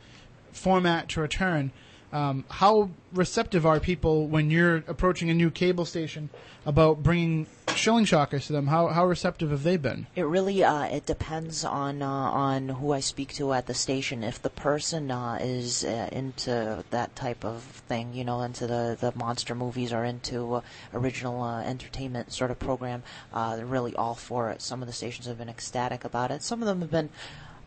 format 0.52 1.08
to 1.10 1.22
return. 1.22 1.72
Um, 2.12 2.44
how 2.50 2.90
receptive 3.12 3.64
are 3.64 3.80
people 3.80 4.26
when 4.26 4.50
you're 4.50 4.76
approaching 4.86 5.30
a 5.30 5.34
new 5.34 5.50
cable 5.50 5.86
station 5.86 6.28
about 6.66 7.02
bringing 7.02 7.46
shilling 7.74 8.04
shockers 8.04 8.46
to 8.48 8.52
them? 8.52 8.66
How 8.66 8.88
how 8.88 9.06
receptive 9.06 9.50
have 9.50 9.62
they 9.62 9.78
been? 9.78 10.06
It 10.14 10.24
really 10.24 10.62
uh, 10.62 10.84
it 10.84 11.06
depends 11.06 11.64
on 11.64 12.02
uh, 12.02 12.06
on 12.06 12.68
who 12.68 12.92
I 12.92 13.00
speak 13.00 13.32
to 13.34 13.54
at 13.54 13.66
the 13.66 13.72
station. 13.72 14.22
If 14.22 14.42
the 14.42 14.50
person 14.50 15.10
uh, 15.10 15.38
is 15.40 15.84
uh, 15.84 16.10
into 16.12 16.84
that 16.90 17.16
type 17.16 17.46
of 17.46 17.62
thing, 17.62 18.12
you 18.12 18.24
know, 18.24 18.42
into 18.42 18.66
the, 18.66 18.96
the 19.00 19.12
monster 19.16 19.54
movies 19.54 19.90
or 19.90 20.04
into 20.04 20.56
uh, 20.56 20.60
original 20.92 21.42
uh, 21.42 21.62
entertainment 21.62 22.30
sort 22.32 22.50
of 22.50 22.58
program, 22.58 23.02
they're 23.32 23.64
really 23.64 23.96
all 23.96 24.14
for 24.14 24.50
it. 24.50 24.60
Some 24.60 24.82
of 24.82 24.86
the 24.86 24.92
stations 24.92 25.26
have 25.26 25.38
been 25.38 25.48
ecstatic 25.48 26.04
about 26.04 26.30
it. 26.30 26.42
Some 26.42 26.60
of 26.60 26.68
them 26.68 26.82
have 26.82 26.90
been, 26.90 27.08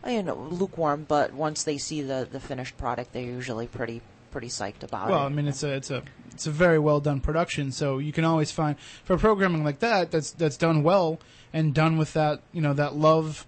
you 0.06 0.22
know, 0.22 0.36
lukewarm. 0.36 1.04
But 1.08 1.32
once 1.32 1.64
they 1.64 1.78
see 1.78 2.00
the 2.00 2.28
the 2.30 2.38
finished 2.38 2.76
product, 2.76 3.12
they're 3.12 3.22
usually 3.22 3.66
pretty 3.66 4.02
pretty 4.36 4.48
psyched 4.48 4.82
about 4.82 5.08
well, 5.08 5.22
it. 5.22 5.24
I 5.24 5.28
mean, 5.30 5.48
it's 5.48 5.62
a 5.62 5.72
it's 5.72 5.90
a 5.90 6.02
it's 6.30 6.46
a 6.46 6.50
very 6.50 6.78
well 6.78 7.00
done 7.00 7.20
production. 7.20 7.72
So 7.72 7.96
you 7.96 8.12
can 8.12 8.22
always 8.22 8.50
find 8.50 8.78
for 9.02 9.16
programming 9.16 9.64
like 9.64 9.78
that 9.78 10.10
that's 10.10 10.30
that's 10.32 10.58
done 10.58 10.82
well 10.82 11.18
and 11.54 11.72
done 11.72 11.96
with 11.96 12.12
that 12.12 12.42
you 12.52 12.60
know 12.60 12.74
that 12.74 12.94
love 12.94 13.46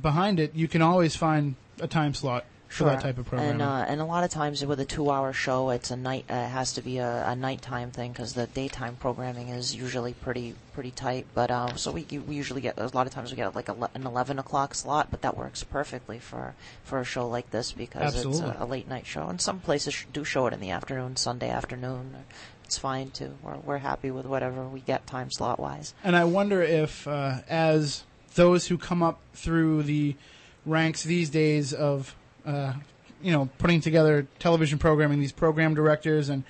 behind 0.00 0.40
it. 0.40 0.54
You 0.54 0.68
can 0.68 0.80
always 0.80 1.14
find 1.14 1.56
a 1.80 1.86
time 1.86 2.14
slot 2.14 2.46
for 2.72 2.84
that 2.84 3.02
type 3.02 3.18
of 3.18 3.26
programming. 3.26 3.60
And 3.60 3.62
uh, 3.62 3.84
and 3.86 4.00
a 4.00 4.04
lot 4.04 4.24
of 4.24 4.30
times 4.30 4.64
with 4.64 4.80
a 4.80 4.84
two-hour 4.84 5.32
show, 5.32 5.70
it's 5.70 5.90
a 5.90 5.96
night. 5.96 6.24
Uh, 6.30 6.34
it 6.34 6.48
has 6.48 6.72
to 6.74 6.82
be 6.82 6.98
a, 6.98 7.24
a 7.28 7.36
nighttime 7.36 7.90
thing 7.90 8.12
because 8.12 8.34
the 8.34 8.46
daytime 8.46 8.96
programming 8.96 9.48
is 9.48 9.74
usually 9.74 10.14
pretty 10.14 10.54
pretty 10.72 10.90
tight. 10.90 11.26
But 11.34 11.50
uh, 11.50 11.76
so 11.76 11.92
we 11.92 12.06
we 12.26 12.34
usually 12.34 12.60
get 12.60 12.78
a 12.78 12.88
lot 12.94 13.06
of 13.06 13.12
times 13.12 13.30
we 13.30 13.36
get 13.36 13.54
like 13.54 13.68
a, 13.68 13.90
an 13.94 14.06
eleven 14.06 14.38
o'clock 14.38 14.74
slot, 14.74 15.08
but 15.10 15.22
that 15.22 15.36
works 15.36 15.62
perfectly 15.64 16.18
for 16.18 16.54
for 16.84 17.00
a 17.00 17.04
show 17.04 17.28
like 17.28 17.50
this 17.50 17.72
because 17.72 18.14
Absolutely. 18.14 18.50
it's 18.50 18.60
a, 18.60 18.64
a 18.64 18.66
late 18.66 18.88
night 18.88 19.06
show. 19.06 19.26
And 19.28 19.40
some 19.40 19.60
places 19.60 19.94
sh- 19.94 20.06
do 20.12 20.24
show 20.24 20.46
it 20.46 20.54
in 20.54 20.60
the 20.60 20.70
afternoon, 20.70 21.16
Sunday 21.16 21.50
afternoon. 21.50 22.16
It's 22.64 22.78
fine 22.78 23.10
too. 23.10 23.34
We're 23.42 23.56
we're 23.58 23.78
happy 23.78 24.10
with 24.10 24.24
whatever 24.24 24.66
we 24.66 24.80
get 24.80 25.06
time 25.06 25.30
slot 25.30 25.60
wise. 25.60 25.92
And 26.02 26.16
I 26.16 26.24
wonder 26.24 26.62
if, 26.62 27.06
uh, 27.06 27.40
as 27.46 28.04
those 28.34 28.68
who 28.68 28.78
come 28.78 29.02
up 29.02 29.20
through 29.34 29.82
the 29.82 30.16
ranks 30.64 31.02
these 31.02 31.28
days 31.28 31.74
of, 31.74 32.14
uh, 32.44 32.74
you 33.22 33.32
know, 33.32 33.48
putting 33.58 33.80
together 33.80 34.26
television 34.38 34.78
programming, 34.78 35.20
these 35.20 35.32
program 35.32 35.74
directors 35.74 36.28
and 36.28 36.44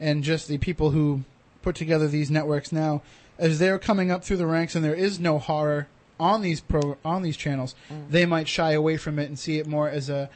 and 0.00 0.22
just 0.22 0.46
the 0.48 0.58
people 0.58 0.90
who 0.90 1.24
put 1.62 1.74
together 1.74 2.06
these 2.06 2.30
networks 2.30 2.70
now, 2.70 3.02
as 3.38 3.58
they're 3.58 3.78
coming 3.78 4.10
up 4.10 4.22
through 4.22 4.36
the 4.36 4.46
ranks 4.46 4.74
and 4.74 4.84
there 4.84 4.94
is 4.94 5.18
no 5.18 5.38
horror 5.38 5.88
on 6.20 6.42
these 6.42 6.60
pro 6.60 6.96
on 7.04 7.22
these 7.22 7.36
channels, 7.36 7.74
they 8.08 8.26
might 8.26 8.48
shy 8.48 8.72
away 8.72 8.96
from 8.96 9.18
it 9.18 9.28
and 9.28 9.38
see 9.38 9.58
it 9.58 9.66
more 9.66 9.88
as 9.88 10.08
a 10.08 10.28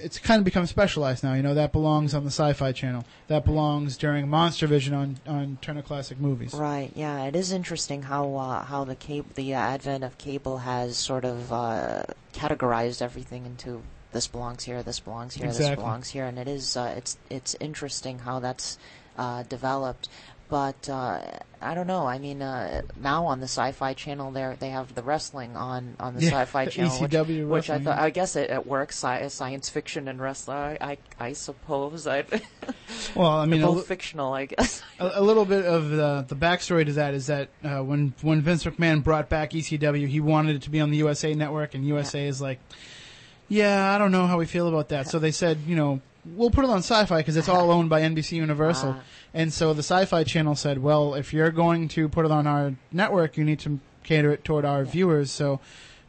it's 0.00 0.18
kind 0.18 0.38
of 0.38 0.44
become 0.44 0.66
specialized 0.66 1.24
now. 1.24 1.34
You 1.34 1.42
know 1.42 1.54
that 1.54 1.72
belongs 1.72 2.14
on 2.14 2.24
the 2.24 2.30
Sci-Fi 2.30 2.72
Channel. 2.72 3.04
That 3.28 3.44
belongs 3.44 3.96
during 3.96 4.28
Monster 4.28 4.66
Vision 4.66 4.94
on 4.94 5.18
on 5.26 5.58
Turner 5.60 5.82
Classic 5.82 6.18
Movies. 6.18 6.54
Right. 6.54 6.92
Yeah. 6.94 7.24
It 7.24 7.34
is 7.34 7.52
interesting 7.52 8.02
how 8.02 8.34
uh, 8.36 8.64
how 8.64 8.84
the 8.84 8.94
cable, 8.94 9.28
the 9.34 9.54
advent 9.54 10.04
of 10.04 10.18
cable 10.18 10.58
has 10.58 10.96
sort 10.96 11.24
of 11.24 11.52
uh, 11.52 12.02
categorized 12.32 13.02
everything 13.02 13.46
into 13.46 13.82
this 14.12 14.26
belongs 14.26 14.64
here, 14.64 14.82
this 14.82 15.00
belongs 15.00 15.34
here, 15.34 15.52
this 15.52 15.74
belongs 15.74 16.08
here, 16.08 16.24
and 16.26 16.38
it 16.38 16.48
is 16.48 16.76
uh, 16.76 16.94
it's 16.96 17.18
it's 17.30 17.54
interesting 17.60 18.20
how 18.20 18.40
that's 18.40 18.78
uh, 19.16 19.42
developed. 19.44 20.08
But 20.50 20.88
uh, 20.88 21.20
I 21.60 21.74
don't 21.74 21.86
know. 21.86 22.06
I 22.06 22.18
mean, 22.18 22.40
uh, 22.40 22.80
now 22.98 23.26
on 23.26 23.40
the 23.40 23.44
Sci-Fi 23.44 23.92
Channel, 23.92 24.30
there 24.30 24.56
they 24.58 24.70
have 24.70 24.94
the 24.94 25.02
wrestling 25.02 25.54
on 25.58 25.94
on 26.00 26.14
the 26.14 26.22
Yeah, 26.22 26.30
Sci-Fi 26.30 26.66
Channel, 26.70 27.02
which, 27.02 27.10
ECW 27.10 27.48
which 27.48 27.68
I 27.68 27.78
thought. 27.78 27.98
I 27.98 28.08
guess 28.08 28.34
it, 28.34 28.48
it 28.48 28.66
works. 28.66 28.96
Sci- 28.96 29.28
science 29.28 29.68
fiction 29.68 30.08
and 30.08 30.18
wrestling, 30.18 30.56
I 30.56 30.78
I, 30.80 30.98
I 31.20 31.32
suppose. 31.34 32.06
I 32.06 32.24
Well, 33.14 33.28
I 33.30 33.44
mean, 33.44 33.60
both 33.60 33.76
li- 33.76 33.82
fictional, 33.82 34.32
I 34.32 34.46
guess. 34.46 34.82
A, 34.98 35.10
a 35.16 35.22
little 35.22 35.44
bit 35.44 35.66
of 35.66 35.90
the 35.90 36.24
the 36.26 36.36
backstory 36.36 36.86
to 36.86 36.92
that 36.94 37.12
is 37.12 37.26
that 37.26 37.50
uh, 37.62 37.80
when 37.84 38.14
when 38.22 38.40
Vince 38.40 38.64
McMahon 38.64 39.04
brought 39.04 39.28
back 39.28 39.50
ECW, 39.50 40.08
he 40.08 40.20
wanted 40.20 40.56
it 40.56 40.62
to 40.62 40.70
be 40.70 40.80
on 40.80 40.90
the 40.90 40.96
USA 40.96 41.34
Network, 41.34 41.74
and 41.74 41.86
USA 41.86 42.26
is 42.26 42.40
like, 42.40 42.58
yeah, 43.48 43.92
I 43.94 43.98
don't 43.98 44.12
know 44.12 44.26
how 44.26 44.38
we 44.38 44.46
feel 44.46 44.68
about 44.68 44.88
that. 44.90 45.08
So 45.08 45.18
they 45.18 45.30
said, 45.30 45.58
you 45.66 45.76
know, 45.76 46.00
we'll 46.36 46.50
put 46.50 46.64
it 46.64 46.70
on 46.70 46.78
Sci-Fi 46.78 47.18
because 47.18 47.36
it's 47.36 47.48
all 47.48 47.70
owned 47.70 47.88
by 47.90 48.02
NBC 48.02 48.32
Universal. 48.32 48.96
Ah. 48.98 49.02
And 49.34 49.52
so 49.52 49.72
the 49.74 49.82
Sci-Fi 49.82 50.24
Channel 50.24 50.54
said, 50.56 50.78
well, 50.82 51.14
if 51.14 51.32
you're 51.32 51.50
going 51.50 51.88
to 51.88 52.08
put 52.08 52.24
it 52.24 52.30
on 52.30 52.46
our 52.46 52.74
network, 52.92 53.36
you 53.36 53.44
need 53.44 53.58
to 53.60 53.78
cater 54.04 54.30
it 54.32 54.44
toward 54.44 54.64
our 54.64 54.84
viewers. 54.84 55.30
So 55.30 55.60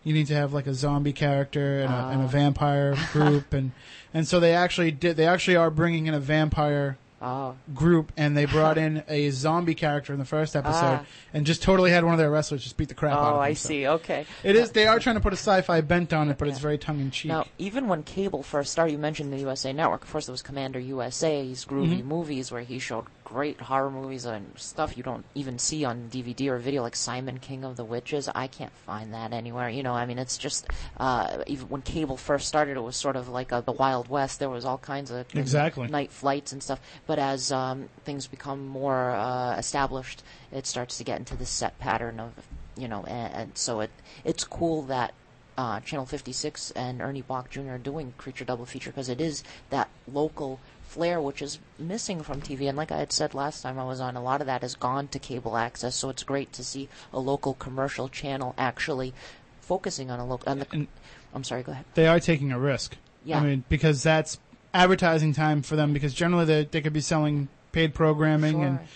you 0.03 0.14
need 0.14 0.28
to 0.28 0.34
have 0.34 0.53
like 0.53 0.68
a 0.68 0.74
zombie 0.74 1.14
character 1.14 1.80
and, 1.82 1.94
a, 1.94 2.07
and 2.10 2.22
a 2.22 2.26
Ah. 2.26 2.28
vampire 2.28 2.95
group, 3.11 3.53
and 3.53 3.72
and 4.14 4.28
so 4.28 4.40
they 4.40 4.53
actually 4.56 4.91
did. 4.91 5.18
They 5.18 5.28
actually 5.28 5.57
are 5.57 5.70
bringing 5.70 6.07
in 6.07 6.14
a 6.14 6.20
vampire 6.20 6.98
Oh. 7.22 7.56
group, 7.74 8.12
and 8.16 8.36
they 8.38 8.46
brought 8.46 8.78
in 8.78 9.04
a 9.10 9.30
zombie 9.32 9.76
character 9.76 10.14
in 10.14 10.20
the 10.20 10.26
first 10.26 10.56
episode, 10.56 11.02
Ah. 11.02 11.06
and 11.34 11.46
just 11.46 11.62
totally 11.62 11.91
had 11.91 12.04
one 12.06 12.14
of 12.14 12.18
their 12.18 12.32
wrestlers 12.32 12.64
just 12.64 12.78
beat 12.78 12.88
the 12.88 12.94
crap 12.96 13.14
out 13.14 13.20
of 13.34 13.36
Oh. 13.36 13.40
I 13.40 13.54
so. 13.54 13.68
see. 13.68 13.88
Okay. 13.88 14.26
It 14.44 14.56
is. 14.56 14.72
They 14.72 14.88
are 14.88 15.00
trying 15.00 15.16
to 15.16 15.22
put 15.22 15.34
a 15.34 15.36
sci-fi 15.38 15.82
bent 15.82 16.14
on 16.14 16.30
it, 16.30 16.38
but 16.38 16.48
it's 16.48 16.60
very 16.60 16.78
tongue 16.78 17.00
in 17.02 17.12
cheek. 17.12 17.30
Now, 17.30 17.46
even 17.58 17.88
when 17.90 18.04
cable 18.04 18.41
first 18.44 18.72
started, 18.72 18.94
you 18.94 18.98
mentioned 18.98 19.34
the 19.34 19.38
USA 19.40 19.74
Network. 19.74 20.04
Of 20.04 20.12
course, 20.12 20.28
there 20.28 20.34
was 20.34 20.41
Commander 20.41 20.80
USA's 20.80 21.66
groovy 21.66 22.02
Mhm. 22.02 22.06
movies 22.06 22.52
where 22.52 22.62
he 22.62 22.80
showed 22.80 23.06
great 23.30 23.62
horror 23.62 23.92
movies 23.92 24.26
and 24.26 24.52
stuff 24.58 24.98
you 24.98 25.04
don't 25.04 25.24
even 25.36 25.60
see 25.60 25.86
on 25.86 26.10
DVD 26.12 26.48
or 26.48 26.58
video, 26.58 26.82
like 26.82 26.96
Simon 26.96 27.38
King 27.38 27.64
of 27.64 27.78
the 27.78 27.84
Witches. 27.86 28.28
I 28.34 28.48
can't 28.48 28.72
find 28.88 29.14
that 29.14 29.34
anywhere. 29.34 29.70
You 29.70 29.84
know, 29.84 29.94
I 29.94 30.08
mean, 30.08 30.18
it's 30.18 30.38
just 30.38 30.68
uh, 30.98 31.44
even 31.46 31.70
when 31.70 31.84
cable 31.84 32.18
first 32.18 32.48
started, 32.48 32.76
it 32.76 32.82
was 32.82 32.96
sort 32.96 33.16
of 33.16 33.30
like 33.30 33.54
uh 33.54 33.62
the 33.62 33.72
Wild 33.72 34.10
West. 34.10 34.40
There 34.40 34.50
was 34.50 34.66
all 34.66 34.80
kinds 34.80 35.12
of 35.12 35.28
Exactly. 35.36 35.88
night 35.88 36.12
flights 36.12 36.52
and 36.52 36.64
stuff. 36.64 36.82
But 37.06 37.20
as 37.20 37.52
um, 37.52 37.90
things 38.04 38.26
become 38.26 38.68
more 38.68 39.12
uh, 39.12 39.56
established, 39.58 40.24
it 40.52 40.66
starts 40.66 40.98
to 40.98 41.04
get 41.04 41.20
into 41.20 41.36
the 41.36 41.46
set 41.46 41.78
pattern 41.78 42.20
of 42.20 42.34
you 42.76 42.88
know, 42.88 43.04
and, 43.04 43.34
and 43.34 43.58
so 43.58 43.82
it 43.82 43.92
it's 44.26 44.44
cool 44.44 44.82
that 44.84 45.14
uh, 45.58 45.82
Channel 45.82 46.06
56 46.06 46.72
and 46.72 47.02
Ernie 47.02 47.22
Boch 47.22 47.50
Jr. 47.50 47.72
are 47.72 47.78
doing 47.78 48.14
Creature 48.18 48.46
Double 48.46 48.66
Feature 48.66 48.92
because 48.92 49.10
it 49.10 49.20
is 49.22 49.44
that 49.70 49.90
local 50.12 50.60
flair 50.90 51.22
which 51.22 51.41
is 51.41 51.60
missing 51.78 52.22
from 52.24 52.41
TV. 52.41 52.68
And 52.68 52.76
like 52.78 52.91
I 52.91 52.98
had 52.98 53.11
said 53.11 53.34
last 53.36 53.61
time 53.61 53.78
I 53.78 53.84
was 53.86 53.99
on, 54.02 54.16
a 54.16 54.24
lot 54.24 54.41
of 54.41 54.48
that 54.48 54.61
has 54.64 54.74
gone 54.76 55.07
to 55.10 55.20
cable 55.20 55.56
access. 55.56 55.95
So 55.95 56.10
it's 56.10 56.24
great 56.24 56.52
to 56.53 56.64
see 56.64 56.90
a 57.14 57.20
local 57.20 57.53
commercial 57.53 58.10
channel 58.10 58.56
actually 58.57 59.14
focusing 59.61 60.10
on 60.10 60.20
a 60.20 60.26
local. 60.26 60.52
And 60.52 60.61
the, 60.61 60.88
I'm 61.34 61.44
sorry, 61.44 61.61
go 61.64 61.72
ahead. 61.74 61.86
they 61.94 62.07
are 62.07 62.20
taking 62.20 62.52
a 62.52 62.60
risk. 62.60 62.98
Yeah. 63.24 63.40
I 63.40 63.44
mean, 63.44 63.64
because 63.70 64.02
that's 64.02 64.40
advertising 64.74 65.34
time 65.34 65.61
for 65.61 65.76
them. 65.76 65.94
Because 65.94 66.14
generally, 66.14 66.45
they 66.45 66.66
they 66.66 66.82
could 66.82 66.94
be 66.94 67.02
selling 67.02 67.49
paid 67.72 67.94
programming 67.94 68.64
and 68.64 68.80
Sure. 68.80 68.88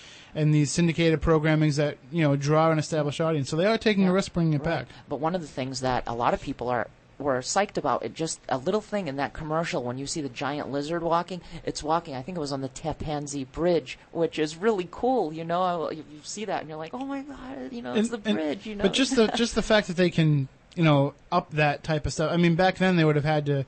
and 0.41 0.51
these 0.53 0.71
syndicated 0.71 1.21
programmings 1.21 1.75
that 1.75 1.97
you 2.11 2.23
know 2.23 2.35
draw 2.35 2.71
an 2.71 2.79
established 2.79 3.21
audience. 3.21 3.49
So 3.49 3.55
they 3.55 3.67
are 3.67 3.77
taking 3.77 4.07
a 4.07 4.11
risk 4.13 4.33
bringing 4.33 4.53
it 4.53 4.65
Right. 4.65 4.79
back. 4.79 4.87
But 5.07 5.17
one 5.19 5.35
of 5.35 5.41
the 5.41 5.47
things 5.47 5.81
that 5.81 6.03
a 6.07 6.15
lot 6.15 6.33
of 6.33 6.41
people 6.41 6.69
are 6.69 6.87
were 7.19 7.39
psyched 7.39 7.77
about 7.77 8.03
it 8.03 8.13
just 8.13 8.39
a 8.49 8.57
little 8.57 8.81
thing 8.81 9.07
in 9.07 9.15
that 9.15 9.33
commercial 9.33 9.83
when 9.83 9.97
you 9.97 10.05
see 10.07 10.21
the 10.21 10.29
giant 10.29 10.71
lizard 10.71 11.03
walking 11.03 11.41
it's 11.63 11.83
walking 11.83 12.15
i 12.15 12.21
think 12.21 12.37
it 12.37 12.41
was 12.41 12.51
on 12.51 12.61
the 12.61 12.69
Tepanzi 12.69 13.49
bridge 13.51 13.97
which 14.11 14.39
is 14.39 14.57
really 14.57 14.87
cool 14.91 15.31
you 15.31 15.43
know 15.43 15.89
you 15.91 16.03
you 16.11 16.19
see 16.23 16.45
that 16.45 16.61
and 16.61 16.69
you're 16.69 16.77
like 16.77 16.93
oh 16.93 17.05
my 17.05 17.21
god 17.21 17.71
you 17.71 17.81
know 17.81 17.93
it's 17.93 18.09
And- 18.11 18.23
the 18.23 18.29
and- 18.29 18.37
bridge 18.37 18.65
you 18.65 18.75
know 18.75 18.83
But 18.83 18.93
just 18.93 19.15
the 19.15 19.27
just 19.35 19.55
the 19.55 19.61
fact 19.61 19.87
that 19.87 19.97
they 19.97 20.09
can 20.09 20.47
you 20.75 20.83
know 20.83 21.13
up 21.31 21.51
that 21.51 21.83
type 21.83 22.05
of 22.05 22.13
stuff. 22.13 22.31
I 22.31 22.37
mean, 22.37 22.55
back 22.55 22.77
then 22.77 22.95
they 22.95 23.05
would 23.05 23.15
have 23.15 23.25
had 23.25 23.45
to 23.45 23.65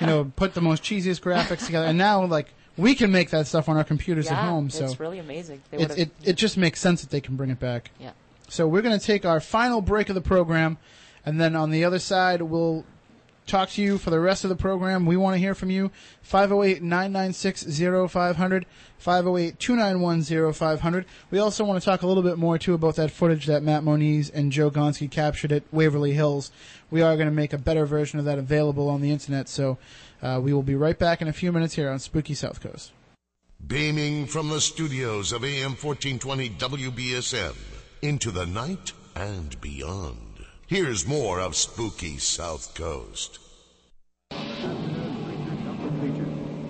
you 0.00 0.06
know 0.06 0.32
put 0.36 0.54
the 0.54 0.62
most 0.62 0.82
cheesiest 0.82 1.20
graphics 1.20 1.66
together, 1.66 1.86
and 1.86 1.98
now 1.98 2.24
like 2.24 2.48
we 2.78 2.94
can 2.94 3.12
make 3.12 3.30
that 3.30 3.46
stuff 3.46 3.68
on 3.68 3.76
our 3.76 3.84
computers 3.84 4.28
at 4.28 4.38
home. 4.38 4.70
So 4.70 4.84
it's 4.84 4.98
really 5.00 5.18
amazing 5.18 5.62
They 5.70 5.78
It, 5.78 5.98
it 5.98 6.10
it 6.24 6.36
just 6.36 6.56
makes 6.56 6.80
sense 6.80 7.02
that 7.02 7.10
they 7.10 7.20
can 7.20 7.36
bring 7.36 7.50
it 7.50 7.60
back. 7.60 7.90
Yeah. 8.00 8.12
So 8.48 8.66
we're 8.68 8.82
going 8.82 8.98
to 8.98 9.04
take 9.04 9.24
our 9.26 9.40
final 9.40 9.80
break 9.80 10.08
of 10.08 10.14
the 10.14 10.20
program, 10.20 10.78
and 11.26 11.40
then 11.40 11.54
on 11.54 11.70
the 11.70 11.84
other 11.84 11.98
side 11.98 12.40
we'll 12.40 12.84
talk 13.46 13.70
to 13.70 13.82
you 13.82 13.98
for 13.98 14.10
the 14.10 14.20
rest 14.20 14.44
of 14.44 14.50
the 14.50 14.56
program. 14.56 15.06
We 15.06 15.16
want 15.16 15.34
to 15.34 15.38
hear 15.38 15.54
from 15.54 15.70
you. 15.70 15.90
508-996-0500, 16.28 18.64
508-291-0500. 19.02 21.04
We 21.30 21.38
also 21.38 21.64
want 21.64 21.80
to 21.80 21.84
talk 21.84 22.02
a 22.02 22.06
little 22.06 22.22
bit 22.22 22.36
more, 22.38 22.58
too, 22.58 22.74
about 22.74 22.96
that 22.96 23.10
footage 23.10 23.46
that 23.46 23.62
Matt 23.62 23.84
Moniz 23.84 24.28
and 24.30 24.52
Joe 24.52 24.70
Gonski 24.70 25.10
captured 25.10 25.52
at 25.52 25.62
Waverly 25.72 26.12
Hills. 26.12 26.52
We 26.90 27.00
are 27.02 27.16
going 27.16 27.28
to 27.28 27.34
make 27.34 27.52
a 27.52 27.58
better 27.58 27.86
version 27.86 28.18
of 28.18 28.24
that 28.24 28.38
available 28.38 28.88
on 28.88 29.00
the 29.00 29.10
internet, 29.10 29.48
so 29.48 29.78
uh, 30.22 30.40
we 30.42 30.52
will 30.52 30.62
be 30.62 30.74
right 30.74 30.98
back 30.98 31.22
in 31.22 31.28
a 31.28 31.32
few 31.32 31.52
minutes 31.52 31.74
here 31.74 31.90
on 31.90 31.98
Spooky 31.98 32.34
South 32.34 32.60
Coast. 32.60 32.92
Beaming 33.66 34.26
from 34.26 34.50
the 34.50 34.60
studios 34.60 35.32
of 35.32 35.42
AM 35.42 35.74
1420 35.76 36.50
WBSM 36.50 37.56
into 38.02 38.30
the 38.30 38.44
night 38.46 38.92
and 39.14 39.58
beyond. 39.60 40.35
Here's 40.68 41.06
more 41.06 41.38
of 41.38 41.54
Spooky 41.54 42.18
South 42.18 42.74
Coast. 42.74 43.38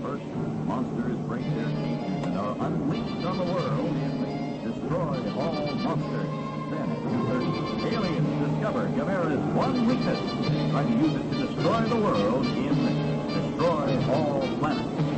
First, 0.02 0.24
monsters 0.66 1.16
break 1.26 1.40
their 1.54 1.64
and 1.64 2.36
are 2.36 2.56
unleashed 2.60 3.24
on 3.24 3.38
the 3.38 3.44
world 3.44 3.94
Destroy 4.64 5.32
All 5.40 5.74
Monsters. 5.76 6.28
Aliens 7.90 8.28
discover 8.52 8.86
Gamera's 8.88 9.54
one 9.54 9.86
weakness, 9.86 10.20
try 10.72 10.82
to 10.84 10.90
use 10.90 11.14
it 11.14 11.30
to 11.30 11.46
destroy 11.46 11.80
the 11.88 11.96
world 11.96 12.44
in 12.44 12.74
Destroy 13.28 13.96
All 14.12 14.42
Planets. 14.58 15.15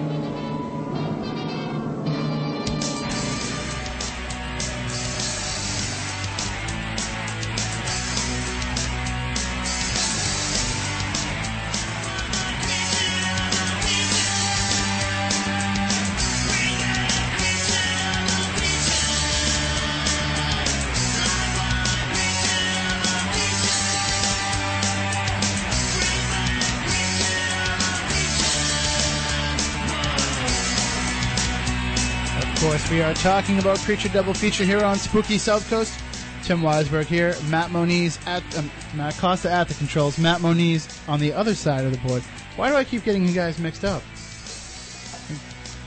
We 32.91 33.03
are 33.03 33.13
talking 33.13 33.59
about 33.59 33.79
Creature 33.81 34.09
Double 34.11 34.33
Feature 34.33 34.65
here 34.65 34.83
on 34.83 34.97
Spooky 34.97 35.37
South 35.37 35.69
Coast. 35.69 35.99
Tim 36.43 36.63
Weisberg 36.63 37.05
here, 37.05 37.35
Matt 37.49 37.71
Moniz 37.71 38.19
at 38.27 38.43
um, 38.57 38.71
Matt 38.95 39.15
Costa 39.19 39.51
at 39.51 39.69
the 39.69 39.75
controls, 39.75 40.19
Matt 40.19 40.41
Moniz 40.41 40.89
on 41.07 41.21
the 41.21 41.33
other 41.33 41.55
side 41.55 41.85
of 41.85 41.93
the 41.93 41.99
board. 42.09 42.23
Why 42.57 42.71
do 42.71 42.77
I 42.77 42.85
keep 42.85 43.05
getting 43.05 43.27
you 43.27 43.35
guys 43.35 43.59
mixed 43.59 43.85
up? 43.85 44.03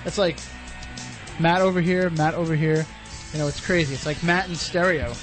It's 0.05 0.17
like 0.19 0.37
Matt 1.39 1.61
over 1.61 1.81
here, 1.81 2.11
Matt 2.11 2.35
over 2.35 2.55
here. 2.55 2.85
You 3.33 3.39
know, 3.39 3.47
it's 3.47 3.65
crazy. 3.65 3.95
It's 3.95 4.05
like 4.05 4.21
Matt 4.21 4.49
in 4.49 4.55
stereo. 4.55 5.13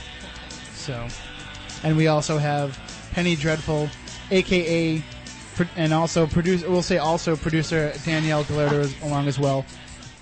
So, 0.75 1.07
and 1.85 1.97
we 1.97 2.09
also 2.09 2.39
have 2.39 2.77
Penny 3.13 3.37
Dreadful, 3.37 3.89
aka, 4.33 5.03
and 5.77 5.93
also 5.93 6.27
producer. 6.27 6.69
We'll 6.69 6.83
say 6.83 6.99
also 6.99 7.37
producer 7.37 7.93
Danielle 8.05 8.45
Galerdo 8.45 9.03
along 9.05 9.29
as 9.29 9.39
well. 9.39 9.65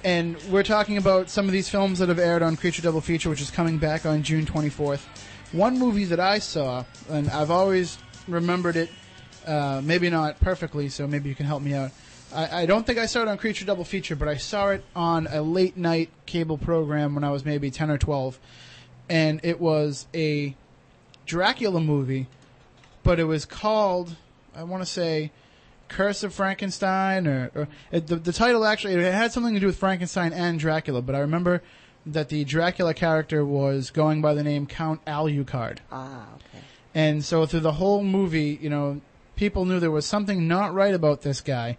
And 0.06 0.40
we're 0.52 0.62
talking 0.62 0.98
about 0.98 1.28
some 1.28 1.46
of 1.46 1.52
these 1.52 1.68
films 1.68 1.98
that 1.98 2.08
have 2.08 2.20
aired 2.20 2.40
on 2.40 2.56
Creature 2.56 2.82
Double 2.82 3.00
Feature, 3.00 3.28
which 3.28 3.40
is 3.40 3.50
coming 3.50 3.76
back 3.76 4.06
on 4.06 4.22
June 4.22 4.46
24th. 4.46 5.04
One 5.50 5.80
movie 5.80 6.04
that 6.04 6.20
I 6.20 6.38
saw, 6.38 6.84
and 7.10 7.28
I've 7.28 7.50
always 7.50 7.98
remembered 8.28 8.76
it, 8.76 8.88
uh, 9.48 9.80
maybe 9.82 10.08
not 10.08 10.38
perfectly, 10.38 10.90
so 10.90 11.08
maybe 11.08 11.28
you 11.28 11.34
can 11.34 11.44
help 11.44 11.60
me 11.60 11.74
out. 11.74 11.90
I, 12.32 12.62
I 12.62 12.66
don't 12.66 12.86
think 12.86 13.00
I 13.00 13.06
saw 13.06 13.22
it 13.22 13.26
on 13.26 13.36
Creature 13.36 13.64
Double 13.64 13.82
Feature, 13.82 14.14
but 14.14 14.28
I 14.28 14.36
saw 14.36 14.68
it 14.68 14.84
on 14.94 15.26
a 15.26 15.42
late 15.42 15.76
night 15.76 16.10
cable 16.24 16.56
program 16.56 17.16
when 17.16 17.24
I 17.24 17.32
was 17.32 17.44
maybe 17.44 17.72
10 17.72 17.90
or 17.90 17.98
12. 17.98 18.38
And 19.08 19.40
it 19.42 19.60
was 19.60 20.06
a 20.14 20.54
Dracula 21.26 21.80
movie, 21.80 22.28
but 23.02 23.18
it 23.18 23.24
was 23.24 23.44
called, 23.44 24.14
I 24.54 24.62
want 24.62 24.84
to 24.84 24.88
say, 24.88 25.32
Curse 25.88 26.22
of 26.22 26.34
Frankenstein, 26.34 27.26
or, 27.26 27.50
or 27.54 27.68
it, 27.90 28.06
the, 28.06 28.16
the 28.16 28.32
title 28.32 28.64
actually 28.64 28.94
it 28.94 29.12
had 29.12 29.32
something 29.32 29.54
to 29.54 29.60
do 29.60 29.66
with 29.66 29.76
Frankenstein 29.76 30.32
and 30.32 30.58
Dracula. 30.58 31.02
But 31.02 31.14
I 31.14 31.20
remember 31.20 31.62
that 32.06 32.28
the 32.28 32.44
Dracula 32.44 32.94
character 32.94 33.44
was 33.44 33.90
going 33.90 34.22
by 34.22 34.34
the 34.34 34.42
name 34.42 34.66
Count 34.66 35.04
Alucard. 35.04 35.78
Ah, 35.90 36.26
okay. 36.34 36.64
And 36.94 37.24
so 37.24 37.46
through 37.46 37.60
the 37.60 37.72
whole 37.72 38.02
movie, 38.02 38.58
you 38.60 38.70
know, 38.70 39.00
people 39.34 39.64
knew 39.64 39.80
there 39.80 39.90
was 39.90 40.06
something 40.06 40.48
not 40.48 40.72
right 40.72 40.94
about 40.94 41.22
this 41.22 41.40
guy. 41.40 41.76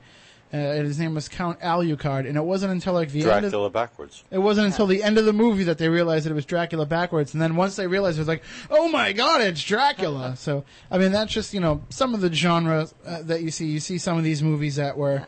Uh, 0.54 0.58
and 0.58 0.88
his 0.88 0.98
name 0.98 1.14
was 1.14 1.28
Count 1.28 1.60
Alucard, 1.60 2.26
and 2.26 2.38
it 2.38 2.44
wasn't 2.44 2.72
until 2.72 2.94
like 2.94 3.12
the 3.12 3.20
end 3.24 3.30
of, 3.30 3.52
Dracula 3.52 3.70
backwards. 3.70 4.24
it 4.32 4.38
wasn't 4.38 4.68
until 4.68 4.88
the 4.88 5.04
end 5.04 5.18
of 5.18 5.26
the 5.26 5.34
movie 5.34 5.64
that 5.66 5.78
they 5.78 5.90
realized 5.90 6.26
that 6.26 6.32
it 6.32 6.36
was 6.36 6.46
Dracula 6.46 6.86
backwards, 6.86 7.34
and 7.34 7.42
then 7.42 7.58
once 7.58 7.76
they 7.76 7.86
realized 7.86 8.18
it 8.18 8.22
was 8.22 8.30
like, 8.30 8.44
oh 8.70 8.88
my 8.88 9.12
god, 9.12 9.42
it's 9.42 9.62
Dracula. 9.62 10.36
so 10.38 10.64
I 10.90 10.98
mean, 10.98 11.12
that's 11.12 11.34
just 11.34 11.54
you 11.54 11.60
know 11.60 11.82
some 11.90 12.14
of 12.14 12.22
the 12.22 12.32
genres 12.34 12.94
uh, 13.06 13.24
that 13.24 13.42
you 13.42 13.52
see. 13.52 13.66
You 13.66 13.82
see 13.82 13.98
some 13.98 14.18
of 14.18 14.24
these 14.24 14.42
movies 14.42 14.78
that 14.78 14.98
were 14.98 15.28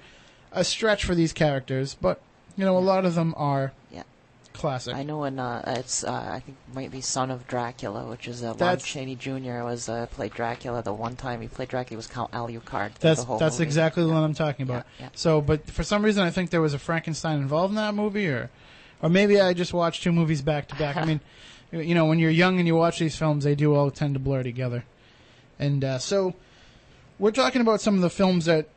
a 0.54 0.64
stretch 0.64 1.04
for 1.04 1.16
these 1.16 1.34
characters, 1.34 1.98
but 2.00 2.22
you 2.56 2.64
know 2.64 2.78
a 2.78 2.80
lot 2.80 3.04
of 3.06 3.16
them 3.16 3.34
are 3.36 3.64
Yeah. 3.64 3.79
Classic. 4.60 4.96
I 4.96 5.04
know 5.04 5.24
in 5.24 5.40
uh, 5.40 5.64
it's 5.66 6.04
uh, 6.04 6.12
I 6.12 6.40
think 6.40 6.58
it 6.68 6.76
might 6.76 6.92
be 6.92 7.02
Son 7.02 7.32
of 7.32 7.48
Dracula, 7.48 8.06
which 8.06 8.28
is 8.28 8.44
uh, 8.44 8.54
Lon 8.54 8.78
Chaney 8.78 9.16
Jr. 9.16 9.64
was 9.64 9.90
uh, 9.90 10.06
played 10.08 10.34
Dracula. 10.34 10.84
The 10.84 10.94
one 10.94 11.16
time 11.16 11.42
he 11.42 11.48
played 11.48 11.70
Dracula 11.70 11.98
was 11.98 12.08
Count 12.08 12.32
Alucard. 12.32 12.96
That's 13.00 13.22
the 13.22 13.26
whole 13.26 13.40
that's 13.40 13.56
movie. 13.56 13.68
exactly 13.68 14.04
the 14.04 14.10
one 14.10 14.24
I'm 14.24 14.34
talking 14.34 14.64
about. 14.64 14.86
Yeah, 15.00 15.06
yeah. 15.06 15.10
So, 15.16 15.42
but 15.42 15.70
for 15.70 15.84
some 15.84 16.04
reason, 16.04 16.24
I 16.24 16.30
think 16.30 16.50
there 16.50 16.62
was 16.62 16.74
a 16.74 16.80
Frankenstein 16.80 17.40
involved 17.40 17.72
in 17.72 17.76
that 17.76 17.96
movie, 17.96 18.28
or 18.28 18.50
or 19.02 19.10
maybe 19.10 19.40
I 19.40 19.54
just 19.54 19.74
watched 19.74 20.04
two 20.04 20.12
movies 20.12 20.42
back 20.42 20.68
to 20.68 20.76
back. 20.76 20.98
I 20.98 21.06
mean, 21.06 21.22
you 21.72 21.96
know, 21.96 22.06
when 22.06 22.20
you're 22.20 22.30
young 22.30 22.60
and 22.60 22.68
you 22.68 22.76
watch 22.76 23.00
these 23.00 23.16
films, 23.16 23.44
they 23.44 23.56
do 23.56 23.74
all 23.74 23.90
tend 23.92 24.16
to 24.16 24.20
blur 24.20 24.44
together. 24.44 24.84
And 25.58 25.84
uh, 25.84 26.00
so, 26.00 26.36
we're 27.18 27.32
talking 27.32 27.62
about 27.62 27.82
some 27.82 27.96
of 27.96 28.02
the 28.02 28.10
films 28.10 28.46
that 28.46 28.70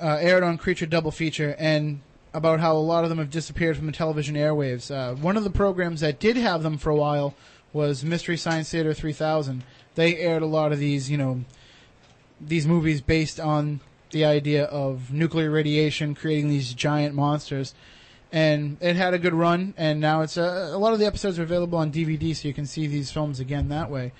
uh, 0.00 0.18
aired 0.20 0.42
on 0.42 0.58
Creature 0.58 0.86
Double 0.86 1.10
Feature, 1.10 1.54
and 1.58 2.00
about 2.34 2.58
how 2.58 2.76
a 2.76 2.78
lot 2.78 3.04
of 3.04 3.10
them 3.10 3.18
have 3.18 3.30
disappeared 3.30 3.76
from 3.76 3.86
the 3.86 3.92
television 3.92 4.34
airwaves. 4.34 4.90
Uh, 4.90 5.14
one 5.14 5.36
of 5.36 5.44
the 5.44 5.50
programs 5.50 6.00
that 6.00 6.18
did 6.18 6.36
have 6.36 6.64
them 6.64 6.76
for 6.76 6.90
a 6.90 6.96
while 6.96 7.34
was 7.72 8.04
Mystery 8.04 8.36
Science 8.36 8.68
Theater 8.70 8.92
3000. 8.92 9.62
They 9.94 10.16
aired 10.16 10.42
a 10.42 10.46
lot 10.46 10.72
of 10.72 10.80
these, 10.80 11.08
you 11.08 11.16
know, 11.16 11.44
these 12.40 12.66
movies 12.66 13.00
based 13.00 13.38
on 13.38 13.80
the 14.10 14.24
idea 14.24 14.64
of 14.64 15.12
nuclear 15.12 15.50
radiation 15.50 16.14
creating 16.14 16.48
these 16.48 16.74
giant 16.74 17.14
monsters. 17.14 17.72
And 18.32 18.78
it 18.80 18.96
had 18.96 19.14
a 19.14 19.18
good 19.18 19.32
run, 19.32 19.74
and 19.76 20.00
now 20.00 20.22
it's 20.22 20.36
uh, 20.36 20.70
a 20.72 20.78
lot 20.78 20.92
of 20.92 20.98
the 20.98 21.06
episodes 21.06 21.38
are 21.38 21.44
available 21.44 21.78
on 21.78 21.92
DVD, 21.92 22.34
so 22.34 22.48
you 22.48 22.54
can 22.54 22.66
see 22.66 22.88
these 22.88 23.12
films 23.12 23.38
again 23.38 23.68
that 23.68 23.90
way. 23.90 24.12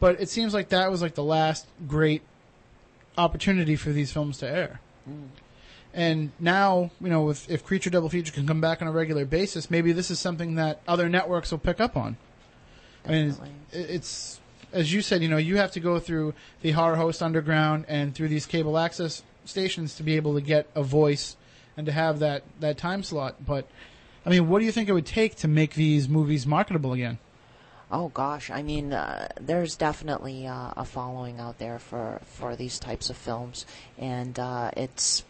But 0.00 0.18
it 0.22 0.30
seems 0.30 0.54
like 0.54 0.70
that 0.70 0.90
was 0.90 1.02
like 1.02 1.14
the 1.14 1.24
last 1.24 1.66
great 1.86 2.22
opportunity 3.18 3.76
for 3.76 3.90
these 3.90 4.10
films 4.10 4.38
to 4.38 4.48
air. 4.48 4.80
And 5.98 6.30
now, 6.38 6.92
you 7.00 7.08
know, 7.08 7.28
if, 7.28 7.50
if 7.50 7.64
Creature 7.64 7.90
Double 7.90 8.08
Feature 8.08 8.32
can 8.32 8.46
come 8.46 8.60
back 8.60 8.80
on 8.80 8.86
a 8.86 8.92
regular 8.92 9.24
basis, 9.24 9.68
maybe 9.68 9.90
this 9.90 10.12
is 10.12 10.20
something 10.20 10.54
that 10.54 10.80
other 10.86 11.08
networks 11.08 11.50
will 11.50 11.58
pick 11.58 11.80
up 11.80 11.96
on. 11.96 12.16
I 13.04 13.10
mean, 13.10 13.36
it's, 13.72 13.90
it's 13.90 14.40
as 14.72 14.92
you 14.92 15.02
said, 15.02 15.22
you 15.22 15.28
know, 15.28 15.38
you 15.38 15.56
have 15.56 15.72
to 15.72 15.80
go 15.80 15.98
through 15.98 16.34
the 16.60 16.70
Horror 16.70 16.94
Host 16.94 17.20
Underground 17.20 17.84
and 17.88 18.14
through 18.14 18.28
these 18.28 18.46
cable 18.46 18.78
access 18.78 19.24
stations 19.44 19.96
to 19.96 20.04
be 20.04 20.14
able 20.14 20.34
to 20.34 20.40
get 20.40 20.68
a 20.76 20.84
voice 20.84 21.36
and 21.76 21.84
to 21.86 21.90
have 21.90 22.20
that, 22.20 22.44
that 22.60 22.78
time 22.78 23.02
slot. 23.02 23.44
But, 23.44 23.66
I 24.24 24.30
mean, 24.30 24.48
what 24.48 24.60
do 24.60 24.66
you 24.66 24.72
think 24.72 24.88
it 24.88 24.92
would 24.92 25.04
take 25.04 25.34
to 25.38 25.48
make 25.48 25.74
these 25.74 26.08
movies 26.08 26.46
marketable 26.46 26.92
again? 26.92 27.18
Oh 27.90 28.10
gosh, 28.10 28.50
I 28.50 28.62
mean, 28.62 28.92
uh, 28.92 29.28
there's 29.40 29.74
definitely 29.74 30.46
uh, 30.46 30.74
a 30.76 30.84
following 30.84 31.40
out 31.40 31.58
there 31.58 31.80
for, 31.80 32.20
for 32.24 32.54
these 32.54 32.78
types 32.78 33.10
of 33.10 33.16
films, 33.16 33.66
and 33.96 34.38
uh, 34.38 34.70
it's 34.76 35.24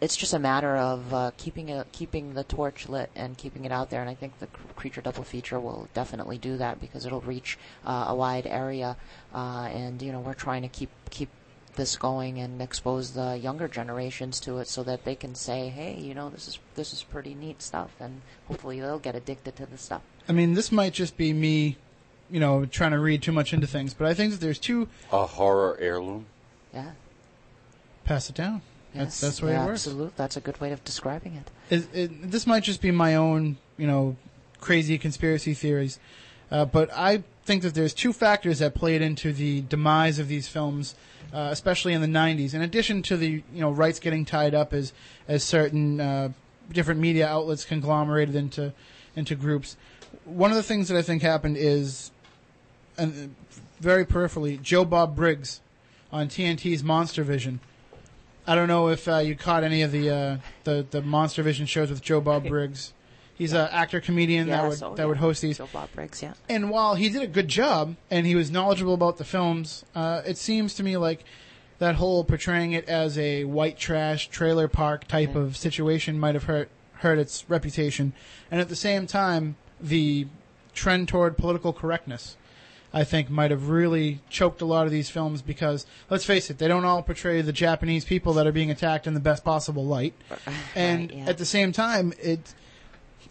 it's 0.00 0.16
just 0.16 0.32
a 0.32 0.38
matter 0.38 0.76
of 0.76 1.12
uh, 1.12 1.30
keeping 1.36 1.68
it 1.68 1.86
keeping 1.92 2.34
the 2.34 2.44
torch 2.44 2.88
lit 2.88 3.10
and 3.14 3.36
keeping 3.36 3.64
it 3.64 3.72
out 3.72 3.90
there. 3.90 4.00
And 4.00 4.08
I 4.08 4.14
think 4.14 4.38
the 4.38 4.46
Creature 4.76 5.02
Double 5.02 5.24
Feature 5.24 5.60
will 5.60 5.88
definitely 5.94 6.38
do 6.38 6.56
that 6.56 6.80
because 6.80 7.04
it'll 7.06 7.20
reach 7.20 7.58
uh, 7.84 8.06
a 8.08 8.14
wide 8.14 8.46
area, 8.46 8.96
uh, 9.34 9.68
and 9.72 10.00
you 10.00 10.12
know 10.12 10.20
we're 10.20 10.34
trying 10.34 10.62
to 10.62 10.68
keep 10.68 10.90
keep 11.10 11.28
this 11.76 11.96
going 11.96 12.38
and 12.38 12.60
expose 12.60 13.12
the 13.12 13.36
younger 13.38 13.68
generations 13.68 14.40
to 14.40 14.58
it 14.58 14.68
so 14.68 14.82
that 14.82 15.04
they 15.04 15.14
can 15.14 15.34
say, 15.34 15.68
hey, 15.68 15.94
you 15.98 16.14
know, 16.14 16.30
this 16.30 16.48
is 16.48 16.58
this 16.74 16.92
is 16.92 17.02
pretty 17.02 17.34
neat 17.34 17.62
stuff, 17.62 17.90
and 18.00 18.22
hopefully 18.48 18.80
they'll 18.80 18.98
get 18.98 19.14
addicted 19.14 19.56
to 19.56 19.66
the 19.66 19.78
stuff. 19.78 20.02
I 20.28 20.32
mean, 20.32 20.54
this 20.54 20.72
might 20.72 20.92
just 20.92 21.16
be 21.16 21.32
me, 21.32 21.76
you 22.30 22.40
know, 22.40 22.64
trying 22.64 22.92
to 22.92 22.98
read 22.98 23.22
too 23.22 23.32
much 23.32 23.52
into 23.52 23.66
things, 23.66 23.94
but 23.94 24.06
I 24.06 24.14
think 24.14 24.32
that 24.32 24.40
there's 24.40 24.58
two. 24.58 24.88
A 25.12 25.26
horror 25.26 25.76
heirloom. 25.80 26.26
Yeah. 26.72 26.92
Pass 28.04 28.30
it 28.30 28.36
down. 28.36 28.62
Yes, 28.94 29.04
That's 29.04 29.20
that's 29.20 29.38
the 29.40 29.46
way 29.46 29.52
yeah, 29.52 29.64
it 29.64 29.66
works. 29.66 29.86
Absolute. 29.86 30.16
That's 30.16 30.36
a 30.36 30.40
good 30.40 30.60
way 30.60 30.72
of 30.72 30.82
describing 30.84 31.40
it. 31.70 31.86
This 32.30 32.46
might 32.46 32.64
just 32.64 32.82
be 32.82 32.90
my 32.90 33.14
own, 33.14 33.56
you 33.76 33.86
know, 33.86 34.16
crazy 34.60 34.98
conspiracy 34.98 35.54
theories, 35.54 35.98
uh, 36.50 36.64
but 36.64 36.90
I 36.92 37.22
think 37.44 37.62
that 37.62 37.74
there's 37.74 37.94
two 37.94 38.12
factors 38.12 38.58
that 38.58 38.74
played 38.74 39.00
into 39.00 39.32
the 39.32 39.62
demise 39.62 40.18
of 40.18 40.28
these 40.28 40.48
films 40.48 40.94
uh, 41.32 41.48
especially 41.50 41.92
in 41.92 42.00
the 42.00 42.06
'90s. 42.06 42.54
In 42.54 42.62
addition 42.62 43.02
to 43.02 43.16
the 43.16 43.42
you 43.52 43.60
know 43.60 43.70
rights 43.70 43.98
getting 43.98 44.24
tied 44.24 44.54
up 44.54 44.72
as 44.72 44.92
as 45.28 45.44
certain 45.44 46.00
uh, 46.00 46.30
different 46.72 47.00
media 47.00 47.26
outlets 47.26 47.64
conglomerated 47.64 48.34
into 48.34 48.72
into 49.16 49.34
groups, 49.34 49.76
one 50.24 50.50
of 50.50 50.56
the 50.56 50.62
things 50.62 50.88
that 50.88 50.96
I 50.96 51.02
think 51.02 51.22
happened 51.22 51.56
is, 51.56 52.10
and 52.98 53.34
very 53.80 54.04
peripherally, 54.04 54.60
Joe 54.60 54.84
Bob 54.84 55.14
Briggs 55.14 55.60
on 56.12 56.28
TNT's 56.28 56.82
Monster 56.82 57.22
Vision. 57.22 57.60
I 58.46 58.54
don't 58.54 58.68
know 58.68 58.88
if 58.88 59.06
uh, 59.08 59.18
you 59.18 59.36
caught 59.36 59.64
any 59.64 59.82
of 59.82 59.92
the 59.92 60.10
uh, 60.10 60.36
the 60.64 60.86
the 60.90 61.02
Monster 61.02 61.42
Vision 61.42 61.66
shows 61.66 61.90
with 61.90 62.02
Joe 62.02 62.20
Bob 62.20 62.46
Briggs. 62.46 62.92
He's 63.34 63.54
an 63.54 63.68
actor 63.70 64.00
comedian 64.00 64.48
that 64.48 64.68
would 64.68 64.82
oh, 64.82 64.94
that 64.94 65.02
yeah. 65.02 65.06
would 65.06 65.16
host 65.16 65.40
these. 65.40 65.58
Joe 65.58 65.68
Bob 65.72 65.90
Briggs, 65.94 66.22
yeah. 66.22 66.34
And 66.48 66.70
while 66.70 66.94
he 66.94 67.08
did 67.08 67.22
a 67.22 67.26
good 67.26 67.48
job 67.48 67.96
and 68.10 68.26
he 68.26 68.34
was 68.34 68.50
knowledgeable 68.50 68.92
about 68.92 69.16
the 69.16 69.24
films, 69.24 69.84
uh, 69.94 70.22
it 70.26 70.36
seems 70.36 70.74
to 70.74 70.82
me 70.82 70.96
like 70.96 71.24
that 71.78 71.94
whole 71.94 72.22
portraying 72.22 72.72
it 72.72 72.86
as 72.86 73.16
a 73.16 73.44
white 73.44 73.78
trash 73.78 74.28
trailer 74.28 74.68
park 74.68 75.08
type 75.08 75.34
of 75.34 75.56
situation 75.56 76.20
might 76.20 76.34
have 76.34 76.44
hurt 76.44 76.68
hurt 76.96 77.18
its 77.18 77.48
reputation. 77.48 78.12
And 78.50 78.60
at 78.60 78.68
the 78.68 78.76
same 78.76 79.06
time, 79.06 79.56
the 79.80 80.26
trend 80.74 81.08
toward 81.08 81.36
political 81.38 81.72
correctness, 81.72 82.36
I 82.92 83.04
think, 83.04 83.30
might 83.30 83.50
have 83.50 83.68
really 83.68 84.20
choked 84.28 84.60
a 84.60 84.64
lot 84.64 84.86
of 84.86 84.92
these 84.92 85.08
films 85.08 85.42
because 85.42 85.86
let's 86.08 86.24
face 86.24 86.50
it, 86.50 86.58
they 86.58 86.66
don't 86.66 86.84
all 86.84 87.02
portray 87.02 87.40
the 87.40 87.52
Japanese 87.52 88.04
people 88.04 88.32
that 88.34 88.46
are 88.46 88.52
being 88.52 88.70
attacked 88.70 89.06
in 89.06 89.14
the 89.14 89.20
best 89.20 89.44
possible 89.44 89.86
light. 89.86 90.14
And 90.74 91.12
yeah. 91.12 91.26
at 91.26 91.38
the 91.38 91.44
same 91.44 91.72
time, 91.72 92.12
it 92.20 92.54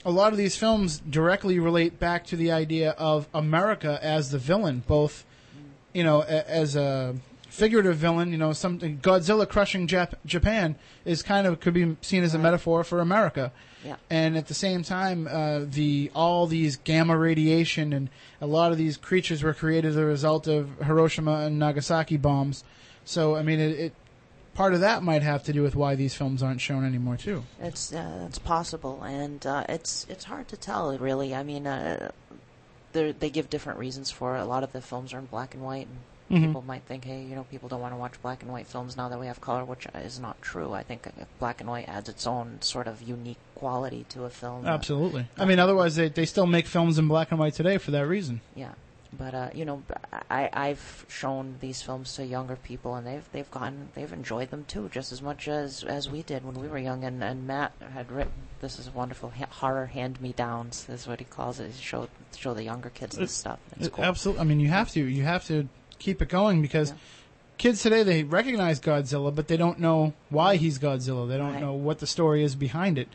a 0.05 0.11
lot 0.11 0.31
of 0.31 0.37
these 0.37 0.55
films 0.55 0.99
directly 0.99 1.59
relate 1.59 1.99
back 1.99 2.25
to 2.27 2.35
the 2.35 2.51
idea 2.51 2.91
of 2.91 3.27
America 3.33 3.99
as 4.01 4.31
the 4.31 4.37
villain, 4.37 4.83
both, 4.87 5.25
you 5.93 6.03
know, 6.03 6.21
a, 6.21 6.49
as 6.49 6.75
a 6.75 7.15
figurative 7.59 7.97
villain, 7.97 8.31
you 8.31 8.37
know, 8.37 8.53
something 8.53 8.99
Godzilla 8.99 9.47
crushing 9.47 9.87
Jap- 9.87 10.15
Japan 10.25 10.75
is 11.05 11.21
kind 11.21 11.45
of 11.45 11.59
could 11.59 11.73
be 11.73 11.97
seen 12.01 12.23
as 12.23 12.33
a 12.33 12.39
metaphor 12.39 12.83
for 12.83 12.99
America. 12.99 13.51
Yeah. 13.83 13.97
And 14.09 14.37
at 14.37 14.47
the 14.47 14.53
same 14.53 14.83
time, 14.83 15.27
uh, 15.27 15.61
the 15.65 16.11
all 16.15 16.47
these 16.47 16.77
gamma 16.77 17.17
radiation 17.17 17.93
and 17.93 18.09
a 18.41 18.47
lot 18.47 18.71
of 18.71 18.77
these 18.77 18.97
creatures 18.97 19.43
were 19.43 19.53
created 19.53 19.89
as 19.89 19.97
a 19.97 20.05
result 20.05 20.47
of 20.47 20.69
Hiroshima 20.83 21.41
and 21.45 21.59
Nagasaki 21.59 22.17
bombs. 22.17 22.63
So 23.05 23.35
I 23.35 23.43
mean, 23.43 23.59
it, 23.59 23.79
it 23.79 23.93
part 24.53 24.73
of 24.73 24.81
that 24.81 25.03
might 25.03 25.23
have 25.23 25.43
to 25.43 25.53
do 25.53 25.61
with 25.61 25.75
why 25.75 25.95
these 25.95 26.13
films 26.13 26.43
aren't 26.43 26.61
shown 26.61 26.85
anymore 26.85 27.17
too. 27.17 27.43
It's 27.61 27.93
uh, 27.93 28.25
it's 28.27 28.39
possible, 28.39 29.03
and 29.03 29.45
uh, 29.45 29.63
it's 29.69 30.05
it's 30.09 30.25
hard 30.25 30.47
to 30.49 30.57
tell, 30.57 30.97
really. 30.97 31.33
I 31.33 31.43
mean, 31.43 31.65
uh, 31.65 32.11
they 32.91 33.13
they 33.13 33.29
give 33.29 33.49
different 33.49 33.79
reasons 33.79 34.11
for 34.11 34.35
it. 34.35 34.41
A 34.41 34.45
lot 34.45 34.63
of 34.63 34.73
the 34.73 34.81
films 34.81 35.13
are 35.13 35.19
in 35.19 35.25
black 35.25 35.53
and 35.53 35.63
white, 35.63 35.87
and 35.87 35.99
Mhm. 36.29 36.45
people 36.47 36.61
might 36.61 36.83
think, 36.83 37.05
hey, 37.05 37.23
you 37.23 37.35
know, 37.35 37.43
people 37.45 37.69
don't 37.69 37.81
want 37.81 37.93
to 37.93 37.97
watch 37.97 38.13
black 38.21 38.43
and 38.43 38.51
white 38.51 38.67
films 38.67 38.95
now 38.95 39.09
that 39.09 39.19
we 39.19 39.25
have 39.27 39.41
color, 39.41 39.65
which 39.65 39.87
is 39.95 40.19
not 40.19 40.41
true. 40.41 40.73
I 40.73 40.83
think 40.83 41.07
uh, 41.07 41.11
black 41.39 41.59
and 41.59 41.69
white 41.69 41.89
adds 41.89 42.07
its 42.09 42.27
own 42.27 42.61
sort 42.61 42.87
of 42.87 43.01
unique 43.01 43.39
quality 43.55 44.05
to 44.09 44.25
a 44.25 44.29
film. 44.29 44.65
Uh, 44.65 44.69
Absolutely. 44.69 45.27
I 45.37 45.45
mean, 45.45 45.59
otherwise 45.59 45.95
they 45.95 46.09
they 46.09 46.25
still 46.25 46.45
make 46.47 46.67
films 46.67 46.97
in 46.99 47.07
black 47.07 47.31
and 47.31 47.39
white 47.39 47.53
today 47.55 47.77
for 47.79 47.91
that 47.91 48.05
reason. 48.05 48.41
Yeah, 48.55 48.73
but 49.11 49.33
uh, 49.33 49.49
you 49.55 49.65
know, 49.65 49.81
I 50.29 50.49
I've 50.53 51.05
shown 51.09 51.55
these 51.61 51.81
films 51.81 52.13
to 52.15 52.25
younger 52.25 52.55
people, 52.57 52.93
and 52.95 53.07
they've 53.07 53.27
they've 53.31 53.49
gone 53.49 53.89
they've 53.95 54.13
enjoyed 54.13 54.51
them 54.51 54.65
too, 54.67 54.87
just 54.93 55.11
as 55.11 55.21
much 55.23 55.47
as 55.47 55.83
as 55.83 56.09
we 56.11 56.21
did 56.21 56.45
when 56.45 56.55
we 56.61 56.67
were 56.67 56.77
young. 56.77 57.03
And 57.03 57.23
and 57.23 57.47
Matt 57.47 57.71
had 57.93 58.11
written 58.11 58.33
this 58.61 58.77
is 58.77 58.93
wonderful 58.93 59.31
ha- 59.31 59.47
horror 59.49 59.87
hand 59.87 60.21
me 60.21 60.33
downs 60.33 60.85
is 60.89 61.07
what 61.07 61.17
he 61.19 61.25
calls 61.25 61.59
it. 61.59 61.71
He 61.71 61.81
show 61.81 62.07
show 62.37 62.53
the 62.53 62.63
younger 62.63 62.89
kids 62.91 63.17
this 63.17 63.31
stuff. 63.31 63.57
It's 63.77 63.87
It- 63.87 63.93
cool. 63.93 64.05
Absolutely. 64.05 64.41
I 64.41 64.43
mean, 64.45 64.59
you 64.59 64.69
have 64.69 64.91
to 64.91 65.03
you 65.03 65.23
have 65.23 65.43
to 65.47 65.67
keep 65.99 66.21
it 66.21 66.29
going 66.29 66.61
because 66.61 66.93
kids 67.57 67.81
today 67.83 68.03
they 68.03 68.23
recognize 68.23 68.79
Godzilla, 68.79 69.33
but 69.33 69.47
they 69.47 69.57
don't 69.57 69.79
know 69.79 70.13
why 70.29 70.55
he's 70.55 70.79
Godzilla. 70.79 71.27
They 71.27 71.37
don't 71.37 71.53
Right. 71.53 71.61
know 71.61 71.73
what 71.73 71.99
the 71.99 72.07
story 72.07 72.43
is 72.43 72.55
behind 72.55 72.97
it. 72.97 73.07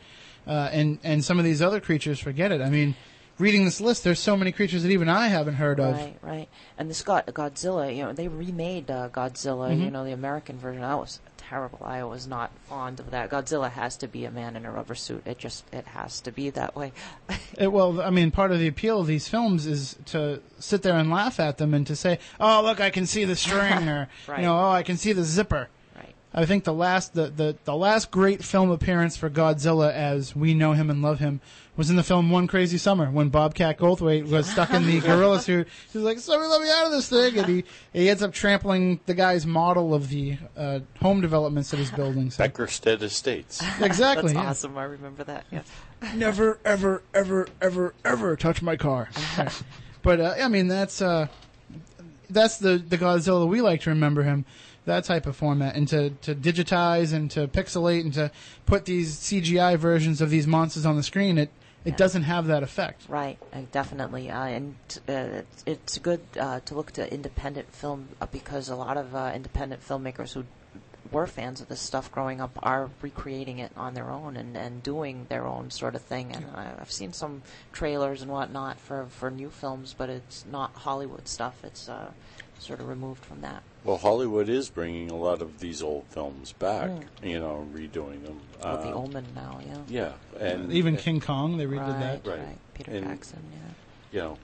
Uh, 0.47 0.69
and 0.71 0.99
and 1.03 1.25
some 1.25 1.39
of 1.39 1.45
these 1.45 1.61
other 1.61 1.79
creatures 1.79 2.19
forget 2.19 2.51
it. 2.51 2.61
I 2.61 2.69
mean, 2.69 2.95
reading 3.39 3.65
this 3.65 3.81
list, 3.81 4.03
there's 4.03 4.19
so 4.19 4.37
many 4.37 4.51
creatures 4.51 4.83
that 4.83 4.91
even 4.91 5.09
I 5.09 5.27
haven't 5.29 5.55
heard 5.55 5.79
of. 5.79 5.95
Right, 5.95 6.17
right. 6.21 6.47
And 6.77 6.89
this 6.89 7.01
God, 7.01 7.25
Godzilla, 7.27 7.93
you 7.95 8.03
know, 8.03 8.13
they 8.13 8.27
remade 8.27 8.91
uh, 8.91 9.09
Godzilla, 9.09 9.71
Mhm. 9.75 9.85
you 9.85 9.91
know, 9.91 10.05
the 10.05 10.11
American 10.13 10.57
version. 10.59 10.81
That 10.83 10.99
was 10.99 11.19
terrible. 11.49 11.79
I 11.83 12.03
was 12.03 12.27
not 12.27 12.51
fond 12.67 12.99
of 12.99 13.11
that. 13.11 13.29
Godzilla 13.29 13.71
has 13.71 13.97
to 13.97 14.07
be 14.07 14.25
a 14.25 14.31
man 14.31 14.55
in 14.55 14.65
a 14.65 14.71
rubber 14.71 14.95
suit. 14.95 15.23
It 15.25 15.37
just, 15.37 15.65
it 15.73 15.85
has 15.87 16.19
to 16.21 16.31
be 16.31 16.49
that 16.51 16.75
way. 16.75 16.91
It, 17.57 17.71
well, 17.71 18.01
I 18.01 18.09
mean, 18.09 18.31
part 18.31 18.51
of 18.51 18.59
the 18.59 18.67
appeal 18.67 18.99
of 18.99 19.07
these 19.07 19.29
films 19.29 19.65
is 19.65 19.95
to 20.07 20.41
sit 20.59 20.81
there 20.81 20.95
and 20.95 21.09
laugh 21.09 21.39
at 21.39 21.57
them 21.57 21.73
and 21.73 21.87
to 21.87 21.95
say, 21.95 22.19
"Oh, 22.37 22.61
look, 22.61 22.81
I 22.81 22.89
can 22.89 23.05
see 23.05 23.23
the 23.23 23.37
string," 23.37 23.87
or 23.87 24.09
Right. 24.27 24.39
you 24.39 24.45
know, 24.45 24.57
"Oh, 24.59 24.71
I 24.71 24.83
can 24.83 24.97
see 24.97 25.13
the 25.13 25.23
zipper." 25.23 25.69
Right. 26.35 26.43
I 26.43 26.45
think 26.45 26.63
the 26.63 26.73
last 26.73 27.13
the, 27.13 27.27
the 27.27 27.55
the 27.63 27.75
last 27.75 28.11
great 28.11 28.43
film 28.43 28.69
appearance 28.69 29.17
for 29.17 29.29
Godzilla, 29.29 29.91
as 29.91 30.35
we 30.35 30.53
know 30.53 30.73
him 30.73 30.89
and 30.89 31.01
love 31.01 31.19
him, 31.19 31.41
was 31.77 31.89
in 31.89 31.95
the 31.95 32.03
film 32.03 32.29
One 32.29 32.47
Crazy 32.47 32.77
Summer 32.77 33.09
when 33.09 33.29
Bobcat 33.29 33.77
Goldthwait 33.77 34.29
was 34.29 34.49
stuck 34.49 34.71
in 34.71 34.85
the 34.85 34.99
gorilla 35.05 35.39
suit. 35.39 35.67
He's 35.91 36.01
like, 36.01 36.19
"Somebody 36.19 36.49
let 36.49 36.61
me 36.61 36.69
out 36.69 36.85
of 36.85 36.91
this 36.91 37.09
thing," 37.09 37.37
and 37.37 37.47
he 37.47 37.63
he 37.93 38.09
ends 38.09 38.21
up 38.23 38.33
trampling 38.33 38.99
the 39.05 39.13
guy's 39.13 39.45
model 39.45 39.93
of 39.93 40.09
the 40.09 40.37
uh, 40.57 40.79
home 41.01 41.21
developments 41.21 41.71
that 41.71 41.77
he's 41.77 41.91
building. 41.91 42.31
So. 42.31 42.43
Beckerstead 42.43 43.01
Estates. 43.01 43.63
Exactly, 43.81 44.33
That's 44.33 44.43
yeah. 44.43 44.49
awesome. 44.49 44.77
I 44.77 44.83
remember 44.83 45.23
that. 45.25 45.45
Yeah. 45.51 45.61
never, 46.15 46.59
ever, 46.65 47.03
ever, 47.13 47.47
ever, 47.61 47.93
ever 48.03 48.35
touch 48.35 48.61
my 48.61 48.75
car. 48.75 49.09
Right. 49.37 49.63
But 50.01 50.19
uh, 50.19 50.35
I 50.39 50.47
mean, 50.47 50.67
that's 50.67 51.01
uh, 51.01 51.27
that's 52.29 52.57
the 52.57 52.77
the 52.77 52.97
Godzilla 52.97 53.47
we 53.47 53.61
like 53.61 53.81
to 53.81 53.89
remember 53.89 54.23
him. 54.23 54.45
That 54.85 55.03
type 55.03 55.25
of 55.25 55.35
format, 55.35 55.75
and 55.75 55.87
to, 55.89 56.11
to 56.11 56.35
digitize 56.35 57.11
and 57.11 57.29
to 57.31 57.47
pixelate 57.47 58.01
and 58.01 58.13
to 58.13 58.31
put 58.65 58.85
these 58.85 59.17
CGI 59.17 59.77
versions 59.77 60.21
of 60.21 60.29
these 60.29 60.45
monsters 60.45 60.85
on 60.85 60.95
the 60.95 61.03
screen, 61.03 61.37
it 61.37 61.49
it 61.85 61.97
doesn't 61.97 62.23
have 62.23 62.47
that 62.47 62.63
effect. 62.63 63.03
Right, 63.07 63.37
uh, 63.53 63.61
definitely, 63.71 64.31
uh, 64.31 64.43
and 64.43 64.75
uh, 65.07 65.11
it's, 65.11 65.63
it's 65.67 65.97
good 65.99 66.21
uh, 66.39 66.59
to 66.61 66.75
look 66.75 66.91
to 66.93 67.13
independent 67.13 67.71
film 67.73 68.09
uh, 68.19 68.25
because 68.25 68.69
a 68.69 68.75
lot 68.75 68.97
of 68.97 69.15
uh, 69.15 69.31
independent 69.35 69.87
filmmakers 69.87 70.33
who 70.33 70.45
were 71.11 71.27
fans 71.27 71.61
of 71.61 71.67
this 71.67 71.79
stuff 71.79 72.11
growing 72.11 72.41
up 72.41 72.57
are 72.63 72.89
recreating 73.01 73.59
it 73.59 73.71
on 73.77 73.93
their 73.93 74.09
own 74.09 74.35
and, 74.35 74.57
and 74.57 74.81
doing 74.81 75.27
their 75.29 75.45
own 75.45 75.69
sort 75.69 75.95
of 75.95 76.01
thing. 76.01 76.31
And 76.33 76.45
I, 76.55 76.71
I've 76.79 76.91
seen 76.91 77.13
some 77.13 77.43
trailers 77.71 78.23
and 78.23 78.31
whatnot 78.31 78.79
for, 78.79 79.05
for 79.05 79.29
new 79.29 79.49
films, 79.49 79.93
but 79.95 80.09
it's 80.09 80.43
not 80.51 80.73
Hollywood 80.73 81.27
stuff. 81.27 81.63
It's 81.63 81.87
uh, 81.87 82.11
sort 82.59 82.79
of 82.79 82.87
removed 82.87 83.23
from 83.23 83.41
that. 83.41 83.61
Well, 83.85 83.97
Hollywood 83.97 84.49
is 84.49 84.69
bringing 84.69 85.11
a 85.11 85.15
lot 85.15 85.41
of 85.43 85.59
these 85.59 85.81
old 85.83 86.05
films 86.09 86.53
back, 86.53 86.89
Mm. 86.89 87.29
you 87.29 87.39
know, 87.39 87.67
redoing 87.71 88.23
them. 88.25 88.41
With 88.53 88.81
the 88.81 88.89
Uh, 88.89 88.93
Omen 88.95 89.25
now, 89.35 89.59
yeah. 89.63 89.77
Yeah, 89.87 90.13
and 90.39 90.73
Even 90.73 90.97
King 90.97 91.19
Kong, 91.21 91.57
they 91.57 91.65
redid 91.67 91.77
Right, 92.01 92.23
that. 92.23 92.27
right. 92.39 92.57
Peter 92.73 92.91
And, 92.91 93.05
Jackson, 93.05 93.43
yeah. 93.53 93.71
You 94.11 94.19
know, 94.27 94.37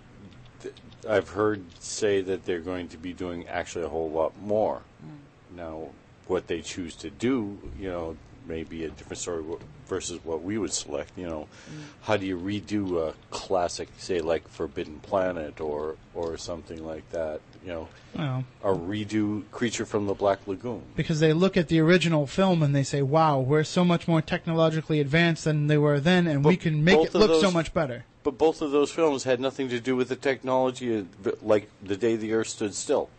th- 0.61 0.75
I've 1.09 1.29
heard 1.29 1.63
say 1.81 2.21
that 2.21 2.45
they're 2.45 2.59
going 2.61 2.87
to 2.89 2.97
be 2.97 3.13
doing 3.13 3.47
actually 3.47 3.83
a 3.85 3.89
whole 3.89 4.11
lot 4.11 4.39
more. 4.39 4.83
Mm. 5.03 5.55
Now, 5.57 5.87
what 6.27 6.45
they 6.47 6.61
choose 6.61 6.95
to 6.97 7.09
do, 7.09 7.57
you 7.79 7.89
know, 7.89 8.17
may 8.45 8.63
be 8.63 8.83
a 8.85 8.89
different 8.89 9.19
story 9.19 9.43
versus 9.87 10.19
what 10.23 10.43
we 10.43 10.57
would 10.59 10.71
select. 10.73 11.11
You 11.17 11.25
know, 11.27 11.47
Mm. 11.67 11.81
how 12.01 12.17
do 12.17 12.25
you 12.27 12.37
redo 12.37 13.07
a 13.09 13.13
classic, 13.31 13.89
say 13.97 14.19
like 14.21 14.47
Forbidden 14.47 14.99
Planet 14.99 15.59
or 15.59 15.95
or 16.13 16.37
something 16.37 16.85
like 16.85 17.09
that? 17.11 17.41
You 17.63 17.67
know, 17.71 17.87
Well. 18.17 18.43
a 18.63 18.69
redo 18.69 19.43
Creature 19.51 19.85
from 19.85 20.07
the 20.07 20.15
Black 20.15 20.47
Lagoon. 20.47 20.81
Because 20.95 21.19
they 21.19 21.31
look 21.31 21.55
at 21.55 21.67
the 21.67 21.79
original 21.79 22.25
film 22.25 22.63
and 22.63 22.75
they 22.75 22.83
say, 22.83 23.01
"Wow, 23.01 23.39
we're 23.39 23.63
so 23.63 23.85
much 23.85 24.07
more 24.07 24.21
technologically 24.21 24.99
advanced 24.99 25.43
than 25.43 25.67
they 25.67 25.77
were 25.77 25.99
then, 25.99 26.25
and 26.25 26.43
we 26.43 26.57
can 26.57 26.83
make 26.83 26.99
it 26.99 27.13
look 27.13 27.39
so 27.39 27.51
much 27.51 27.73
better." 27.73 28.05
But 28.23 28.37
both 28.37 28.61
of 28.61 28.71
those 28.71 28.91
films 28.91 29.23
had 29.23 29.39
nothing 29.39 29.69
to 29.69 29.79
do 29.79 29.95
with 29.95 30.09
the 30.09 30.15
technology, 30.15 31.05
like 31.41 31.69
The 31.83 31.97
Day 31.97 32.15
the 32.15 32.33
Earth 32.33 32.49
Stood 32.49 32.73
Still. 32.73 33.09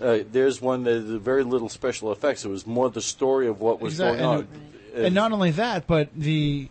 Uh, 0.00 0.18
there's 0.30 0.60
one 0.60 0.84
that 0.84 0.94
had 0.94 1.20
very 1.20 1.42
little 1.42 1.68
special 1.68 2.12
effects. 2.12 2.44
It 2.44 2.48
was 2.48 2.66
more 2.66 2.90
the 2.90 3.00
story 3.00 3.46
of 3.46 3.60
what 3.60 3.80
was 3.80 3.94
Exactly. 3.94 4.18
going 4.18 4.38
on. 4.38 4.48
And, 4.94 5.06
and 5.06 5.14
not 5.14 5.32
only 5.32 5.50
that, 5.52 5.86
but 5.86 6.08
the 6.14 6.68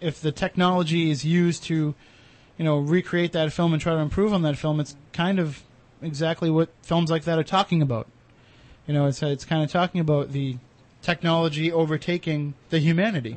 if 0.00 0.20
the 0.20 0.32
technology 0.32 1.10
is 1.10 1.24
used 1.24 1.62
to, 1.64 1.94
you 2.58 2.64
know, 2.64 2.78
recreate 2.78 3.32
that 3.32 3.52
film 3.52 3.72
and 3.72 3.80
try 3.80 3.94
to 3.94 4.00
improve 4.00 4.32
on 4.32 4.42
that 4.42 4.56
film, 4.56 4.80
it's 4.80 4.96
kind 5.12 5.38
of 5.38 5.62
exactly 6.02 6.50
what 6.50 6.70
films 6.82 7.10
like 7.10 7.24
that 7.24 7.38
are 7.38 7.44
talking 7.44 7.82
about. 7.82 8.08
You 8.86 8.94
know, 8.94 9.06
it's 9.06 9.22
it's 9.22 9.44
kind 9.44 9.62
of 9.62 9.70
talking 9.70 10.00
about 10.00 10.32
the 10.32 10.56
technology 11.02 11.70
overtaking 11.70 12.54
the 12.70 12.78
humanity, 12.78 13.36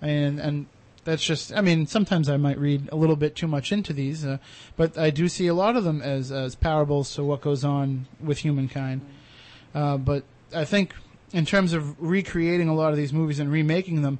and 0.00 0.40
and 0.40 0.66
that's 1.04 1.22
just. 1.22 1.52
I 1.52 1.60
mean, 1.60 1.86
sometimes 1.86 2.28
I 2.28 2.36
might 2.36 2.58
read 2.58 2.88
a 2.92 2.96
little 2.96 3.16
bit 3.16 3.36
too 3.36 3.46
much 3.46 3.72
into 3.72 3.92
these, 3.92 4.24
uh, 4.24 4.38
but 4.76 4.96
I 4.96 5.10
do 5.10 5.28
see 5.28 5.46
a 5.46 5.54
lot 5.54 5.76
of 5.76 5.84
them 5.84 6.00
as 6.02 6.32
as 6.32 6.54
parables 6.54 7.14
to 7.14 7.24
what 7.24 7.40
goes 7.40 7.64
on 7.64 8.06
with 8.22 8.38
humankind. 8.38 9.02
Uh, 9.74 9.96
but 9.96 10.24
I 10.54 10.64
think 10.64 10.94
in 11.32 11.46
terms 11.46 11.72
of 11.72 12.00
recreating 12.00 12.68
a 12.68 12.74
lot 12.74 12.90
of 12.90 12.96
these 12.96 13.12
movies 13.12 13.38
and 13.38 13.52
remaking 13.52 14.02
them, 14.02 14.18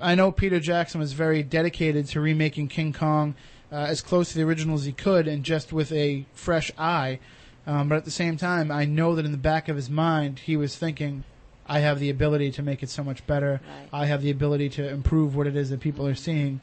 I 0.00 0.14
know 0.14 0.30
Peter 0.30 0.60
Jackson 0.60 1.00
was 1.00 1.12
very 1.12 1.42
dedicated 1.42 2.06
to 2.08 2.20
remaking 2.20 2.68
King 2.68 2.92
Kong 2.92 3.34
uh, 3.72 3.76
as 3.76 4.02
close 4.02 4.30
to 4.30 4.38
the 4.38 4.44
original 4.44 4.76
as 4.76 4.84
he 4.84 4.92
could, 4.92 5.26
and 5.26 5.44
just 5.44 5.72
with 5.72 5.90
a 5.92 6.26
fresh 6.34 6.70
eye. 6.76 7.18
Um, 7.66 7.88
but 7.88 7.96
at 7.96 8.04
the 8.04 8.10
same 8.10 8.36
time, 8.36 8.70
I 8.70 8.84
know 8.84 9.14
that 9.14 9.24
in 9.24 9.32
the 9.32 9.38
back 9.38 9.68
of 9.68 9.76
his 9.76 9.88
mind, 9.88 10.40
he 10.40 10.56
was 10.56 10.76
thinking, 10.76 11.24
I 11.66 11.78
have 11.78 12.00
the 12.00 12.10
ability 12.10 12.50
to 12.52 12.62
make 12.62 12.82
it 12.82 12.90
so 12.90 13.04
much 13.04 13.26
better. 13.26 13.60
I 13.92 14.06
have 14.06 14.20
the 14.20 14.30
ability 14.30 14.68
to 14.70 14.88
improve 14.88 15.34
what 15.36 15.46
it 15.46 15.56
is 15.56 15.70
that 15.70 15.80
people 15.80 16.06
are 16.06 16.14
seeing. 16.14 16.60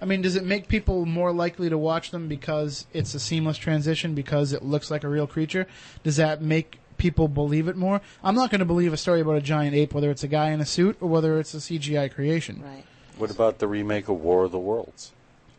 I 0.00 0.04
mean, 0.04 0.22
does 0.22 0.36
it 0.36 0.44
make 0.44 0.68
people 0.68 1.06
more 1.06 1.32
likely 1.32 1.68
to 1.68 1.78
watch 1.78 2.10
them 2.12 2.28
because 2.28 2.86
it's 2.92 3.14
a 3.14 3.20
seamless 3.20 3.58
transition, 3.58 4.14
because 4.14 4.52
it 4.52 4.64
looks 4.64 4.90
like 4.90 5.04
a 5.04 5.08
real 5.08 5.26
creature? 5.26 5.66
Does 6.02 6.16
that 6.16 6.40
make 6.40 6.78
people 6.98 7.28
believe 7.28 7.68
it 7.68 7.76
more? 7.76 8.00
I'm 8.22 8.34
not 8.34 8.50
going 8.50 8.60
to 8.60 8.64
believe 8.64 8.92
a 8.92 8.96
story 8.96 9.20
about 9.20 9.36
a 9.36 9.40
giant 9.40 9.74
ape, 9.74 9.92
whether 9.92 10.10
it's 10.10 10.24
a 10.24 10.28
guy 10.28 10.50
in 10.50 10.60
a 10.60 10.66
suit 10.66 10.96
or 11.00 11.08
whether 11.08 11.38
it's 11.38 11.52
a 11.54 11.58
CGI 11.58 12.12
creation. 12.12 12.62
Right. 12.64 12.84
What 13.18 13.30
about 13.30 13.58
the 13.58 13.68
remake 13.68 14.08
of 14.08 14.20
War 14.20 14.44
of 14.44 14.52
the 14.52 14.58
Worlds? 14.58 15.12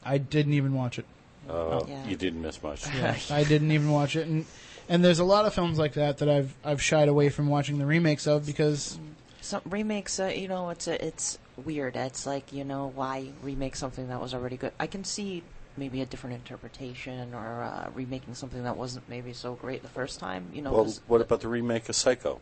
I 0.06 0.18
didn't 0.18 0.54
even 0.54 0.74
watch 0.74 1.00
it. 1.00 1.06
Uh, 1.50 1.84
Yeah. 1.88 2.08
You 2.08 2.16
didn't 2.16 2.42
miss 2.42 2.62
much. 2.64 2.86
Yeah, 2.96 3.16
I 3.30 3.44
didn't 3.44 3.72
even 3.72 3.92
watch 3.92 4.16
it, 4.16 4.28
and 4.28 4.46
and 4.90 5.04
there's 5.04 5.20
a 5.20 5.24
lot 5.24 5.46
of 5.46 5.54
films 5.54 5.78
like 5.78 5.94
that 5.94 6.18
that 6.20 6.30
I've 6.30 6.54
I've 6.64 6.82
shied 6.82 7.08
away 7.10 7.30
from 7.30 7.48
watching 7.48 7.78
the 7.80 7.86
remakes 7.86 8.28
of 8.28 8.46
because 8.46 8.98
Some 9.42 9.62
remakes, 9.66 10.20
uh, 10.20 10.28
you 10.28 10.48
know, 10.48 10.70
it's 10.70 10.88
a, 10.88 11.06
it's 11.06 11.38
weird. 11.66 11.96
It's 11.98 12.26
like 12.26 12.54
you 12.54 12.64
know 12.64 12.92
why 12.96 13.28
remake 13.42 13.76
something 13.76 14.08
that 14.08 14.22
was 14.22 14.34
already 14.34 14.56
good. 14.58 14.72
I 14.80 14.88
can 14.88 15.04
see 15.04 15.44
maybe 15.76 16.02
a 16.02 16.06
different 16.06 16.36
interpretation 16.36 17.34
or 17.34 17.64
uh, 17.64 17.90
remaking 17.94 18.36
something 18.36 18.64
that 18.64 18.78
wasn't 18.78 19.08
maybe 19.10 19.34
so 19.34 19.56
great 19.56 19.82
the 19.82 19.90
first 19.90 20.20
time. 20.20 20.46
You 20.54 20.62
know, 20.62 20.72
Well, 20.72 20.84
'cause- 20.86 21.02
what 21.08 21.20
about 21.20 21.42
the 21.42 21.48
remake 21.50 21.90
of 21.90 21.96
Psycho? 21.96 22.40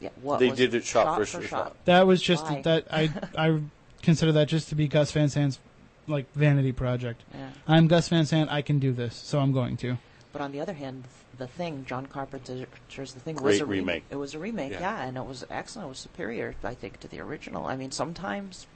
yeah, 0.00 0.10
what 0.20 0.38
they 0.40 0.50
did 0.50 0.74
it 0.74 0.84
shot, 0.84 1.16
for 1.16 1.24
for 1.24 1.40
shot. 1.46 1.76
that 1.86 2.06
was 2.06 2.20
just 2.20 2.44
Why? 2.44 2.60
that 2.62 2.86
I 2.90 3.10
I 3.38 3.60
consider 4.02 4.32
that 4.32 4.48
just 4.48 4.68
to 4.68 4.74
be 4.74 4.86
Gus 4.88 5.12
Van 5.12 5.28
Sant's 5.30 5.58
like 6.06 6.32
vanity 6.34 6.72
project. 6.72 7.22
Yeah. 7.34 7.50
I'm 7.66 7.86
Gus 7.88 8.08
Van 8.08 8.26
Sant. 8.26 8.50
I 8.50 8.62
can 8.62 8.78
do 8.78 8.92
this, 8.92 9.14
so 9.16 9.38
I'm 9.40 9.52
going 9.52 9.76
to. 9.78 9.98
But 10.32 10.42
on 10.42 10.52
the 10.52 10.60
other 10.60 10.72
hand, 10.72 11.04
the 11.38 11.46
thing, 11.46 11.84
John 11.86 12.06
Carpenter's 12.06 12.66
The 13.12 13.20
Thing, 13.20 13.34
was 13.36 13.42
Great 13.42 13.60
a 13.60 13.66
re- 13.66 13.78
remake. 13.78 14.04
It 14.10 14.16
was 14.16 14.34
a 14.34 14.38
remake, 14.38 14.72
Yeah. 14.72 14.80
yeah. 14.80 15.02
and 15.04 15.16
it 15.16 15.24
was 15.24 15.44
excellent. 15.50 15.86
It 15.86 15.88
was 15.90 15.98
superior, 15.98 16.54
I 16.64 16.74
think, 16.74 17.00
to 17.00 17.08
the 17.08 17.20
original. 17.20 17.66
I 17.66 17.76
mean, 17.76 17.90
sometimes 17.92 18.66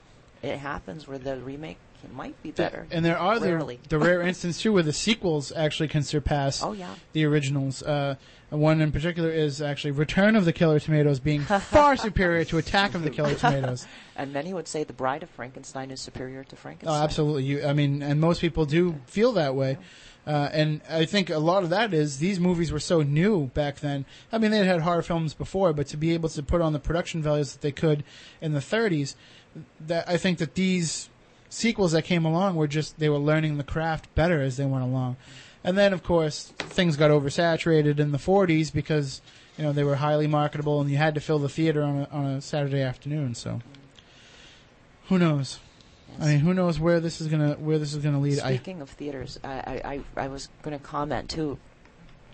it 0.41 0.57
happens 0.59 1.07
where 1.07 1.17
the 1.17 1.37
remake 1.37 1.77
might 2.13 2.41
be 2.43 2.51
better. 2.51 2.87
And 2.91 3.03
there 3.05 3.17
are 3.17 3.39
the, 3.39 3.47
Rarely. 3.53 3.79
the 3.89 3.99
rare 3.99 4.21
instance 4.21 4.61
too 4.61 4.73
where 4.73 4.83
the 4.83 4.93
sequels 4.93 5.51
actually 5.55 5.87
can 5.89 6.03
surpass 6.03 6.63
Oh, 6.63 6.71
yeah. 6.73 6.93
the 7.13 7.25
originals. 7.25 7.83
Uh, 7.83 8.15
one 8.49 8.81
in 8.81 8.91
particular 8.91 9.29
is 9.29 9.61
actually 9.61 9.91
Return 9.91 10.35
of 10.35 10.43
the 10.45 10.53
Killer 10.53 10.79
Tomatoes 10.79 11.19
being 11.19 11.41
far 11.41 11.95
superior 11.97 12.43
to 12.45 12.57
Attack 12.57 12.95
of 12.95 13.03
the 13.03 13.09
Killer 13.11 13.35
Tomatoes. 13.35 13.85
and 14.15 14.33
many 14.33 14.53
would 14.53 14.67
say 14.67 14.83
The 14.83 14.93
Bride 14.93 15.21
of 15.23 15.29
Frankenstein 15.29 15.91
is 15.91 16.01
superior 16.01 16.43
to 16.45 16.55
Frankenstein. 16.55 16.89
Oh, 16.89 16.97
Frankenstein. 16.97 17.03
absolutely. 17.03 17.43
You, 17.43 17.65
I 17.65 17.73
mean, 17.73 18.01
and 18.01 18.19
most 18.19 18.41
people 18.41 18.65
do 18.65 18.95
feel 19.05 19.31
that 19.33 19.53
way. 19.55 19.77
Uh, 20.27 20.49
and 20.51 20.81
I 20.89 21.05
think 21.05 21.29
a 21.29 21.37
lot 21.39 21.63
of 21.63 21.69
that 21.71 21.93
is 21.93 22.19
these 22.19 22.39
movies 22.39 22.71
were 22.71 22.79
so 22.79 23.01
new 23.01 23.47
back 23.47 23.79
then. 23.79 24.05
I 24.31 24.37
mean, 24.37 24.51
they 24.51 24.57
had 24.57 24.67
had 24.67 24.81
horror 24.81 25.01
films 25.01 25.33
before, 25.33 25.71
but 25.73 25.87
to 25.87 25.97
be 25.97 26.13
able 26.13 26.29
to 26.29 26.43
put 26.43 26.61
on 26.61 26.73
the 26.73 26.79
production 26.79 27.21
values 27.23 27.51
that 27.53 27.61
they 27.61 27.71
could 27.71 28.03
in 28.41 28.53
the 28.53 28.59
30s, 28.59 29.15
that 29.87 30.07
I 30.09 30.17
think 30.17 30.37
that 30.39 30.55
these 30.55 31.09
sequels 31.49 31.91
that 31.91 32.03
came 32.03 32.25
along 32.25 32.55
were 32.55 32.67
just 32.67 32.99
they 32.99 33.09
were 33.09 33.17
learning 33.17 33.57
the 33.57 33.63
craft 33.63 34.13
better 34.15 34.41
as 34.41 34.57
they 34.57 34.65
went 34.65 34.83
along. 34.83 35.17
And 35.63 35.77
then, 35.77 35.91
of 35.91 36.03
course, 36.03 36.53
things 36.57 36.95
got 36.95 37.11
oversaturated 37.11 37.99
in 37.99 38.11
the 38.11 38.17
40s 38.17 38.71
because 38.71 39.21
you 39.57 39.63
know 39.65 39.73
they 39.73 39.83
were 39.83 39.95
highly 39.95 40.27
marketable, 40.27 40.79
and 40.79 40.89
you 40.89 40.97
had 40.97 41.15
to 41.15 41.21
fill 41.21 41.39
the 41.39 41.49
theater 41.49 41.83
on 41.83 42.01
a, 42.01 42.15
on 42.15 42.25
a 42.25 42.41
Saturday 42.41 42.81
afternoon. 42.81 43.35
So, 43.35 43.61
who 45.07 45.19
knows? 45.19 45.59
I 46.19 46.25
mean, 46.25 46.39
who 46.39 46.53
knows 46.53 46.79
where 46.79 46.99
this 46.99 47.19
is 47.19 47.27
gonna 47.27 47.53
where 47.53 47.77
this 47.77 47.93
is 47.93 48.03
gonna 48.03 48.19
lead? 48.19 48.39
I, 48.39 48.55
Speaking 48.55 48.81
of 48.81 48.89
theaters, 48.89 49.39
I, 49.43 49.49
I, 49.49 49.81
I, 50.17 50.23
I 50.23 50.27
was 50.27 50.49
to 50.63 50.79
comment 50.79 51.29
too. 51.29 51.57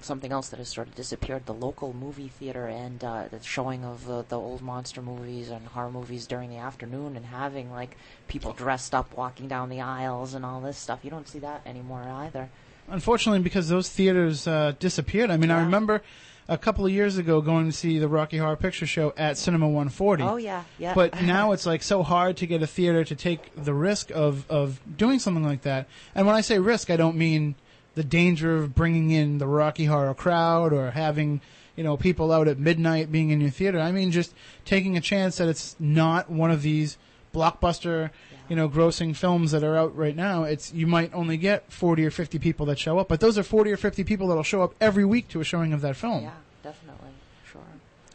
Something 0.02 0.32
else 0.32 0.50
that 0.50 0.58
has 0.58 0.70
sort 0.70 0.88
of 0.88 0.96
disappeared: 0.96 1.46
the 1.46 1.54
local 1.54 1.94
movie 1.94 2.28
theater 2.28 2.68
and 2.68 3.04
uh, 3.04 3.26
the 3.32 3.42
showing 3.42 3.84
of 3.84 4.10
uh, 4.10 4.24
the 4.28 4.40
old 4.40 4.62
monster 4.62 5.02
movies 5.02 5.50
and 5.50 5.66
horror 5.68 5.92
movies 5.92 6.28
during 6.28 6.50
the 6.50 6.58
afternoon, 6.58 7.16
and 7.16 7.26
having 7.26 7.72
like 7.72 7.98
people 8.28 8.54
dressed 8.54 8.94
up 8.94 9.16
walking 9.18 9.48
down 9.48 9.70
the 9.70 9.82
aisles 9.82 10.34
and 10.34 10.46
all 10.46 10.62
this 10.62 10.78
stuff. 10.78 11.00
You 11.04 11.10
don't 11.10 11.28
see 11.28 11.40
that 11.40 11.62
anymore 11.66 12.04
either. 12.04 12.50
unfortunately, 12.88 13.42
because 13.42 13.68
those 13.70 13.90
theaters 13.90 14.48
uh, 14.48 14.74
disappeared. 14.80 15.32
I 15.32 15.38
mean, 15.38 15.50
I 15.52 15.62
remember 15.62 16.04
a 16.48 16.58
couple 16.58 16.86
of 16.86 16.92
years 16.92 17.18
ago 17.18 17.42
going 17.42 17.66
to 17.66 17.72
see 17.72 17.98
the 17.98 18.08
Rocky 18.08 18.38
Horror 18.38 18.56
Picture 18.56 18.86
Show 18.86 19.14
at 19.18 19.38
Cinema 19.38 19.66
140. 19.68 20.24
Oh 20.24 20.36
yeah, 20.36 20.64
yeah. 20.78 20.94
But 20.94 21.22
now 21.24 21.52
it's 21.54 21.66
like 21.66 21.82
so 21.82 22.04
hard 22.04 22.38
to 22.38 22.46
get 22.48 22.62
a 22.62 22.68
theater 22.68 23.04
to 23.04 23.16
take 23.16 23.52
the 23.56 23.74
risk 23.74 24.12
of, 24.12 24.50
of 24.50 24.80
doing 24.98 25.20
something 25.20 25.44
like 25.44 25.64
that. 25.64 25.88
And 26.14 26.28
when 26.28 26.36
I 26.36 26.42
say 26.42 26.60
risk, 26.60 26.90
I 26.90 26.98
don't 26.98 27.18
mean 27.18 27.56
the 27.96 28.04
danger 28.04 28.58
of 28.58 28.76
bringing 28.76 29.12
in 29.12 29.38
the 29.38 29.48
Rocky 29.48 29.86
Horror 29.86 30.14
crowd 30.14 30.74
or 30.74 30.92
having, 30.92 31.42
you 31.76 31.84
know, 31.84 31.98
people 31.98 32.32
out 32.32 32.48
at 32.48 32.60
midnight 32.60 33.12
being 33.12 33.30
in 33.30 33.42
your 33.42 33.50
theater. 33.50 33.80
I 33.80 33.92
mean 33.92 34.12
just 34.12 34.34
taking 34.66 34.96
a 34.96 35.02
chance 35.02 35.38
that 35.38 35.48
it's 35.48 35.76
not 35.80 36.30
one 36.30 36.52
of 36.52 36.62
these 36.62 36.98
blockbuster, 37.34 38.12
you 38.48 38.56
know, 38.56 38.70
grossing 38.70 39.16
films 39.16 39.52
that 39.52 39.64
are 39.64 39.76
out 39.76 39.96
right 39.96 40.16
now. 40.16 40.44
It's 40.44 40.74
you 40.74 40.88
might 40.88 41.14
only 41.14 41.38
get 41.38 41.72
40 41.72 42.06
or 42.06 42.12
50 42.12 42.40
people 42.40 42.66
that 42.68 42.80
show 42.80 43.00
up, 43.00 43.08
but 43.08 43.20
those 43.20 43.38
are 43.38 43.44
40 43.44 43.72
or 43.72 43.78
50 43.78 44.04
people 44.04 44.28
that'll 44.28 44.44
show 44.44 44.62
up 44.62 44.74
every 44.80 45.06
week 45.06 45.28
to 45.30 45.42
a 45.42 45.44
showing 45.44 45.74
of 45.74 45.82
that 45.82 45.96
film. 45.96 46.24
yeah, 46.24 46.32
definitely, 46.64 47.10
sure. 47.52 47.62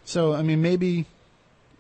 So 0.05 0.35
I 0.35 0.43
mean, 0.43 0.63
maybe 0.63 1.07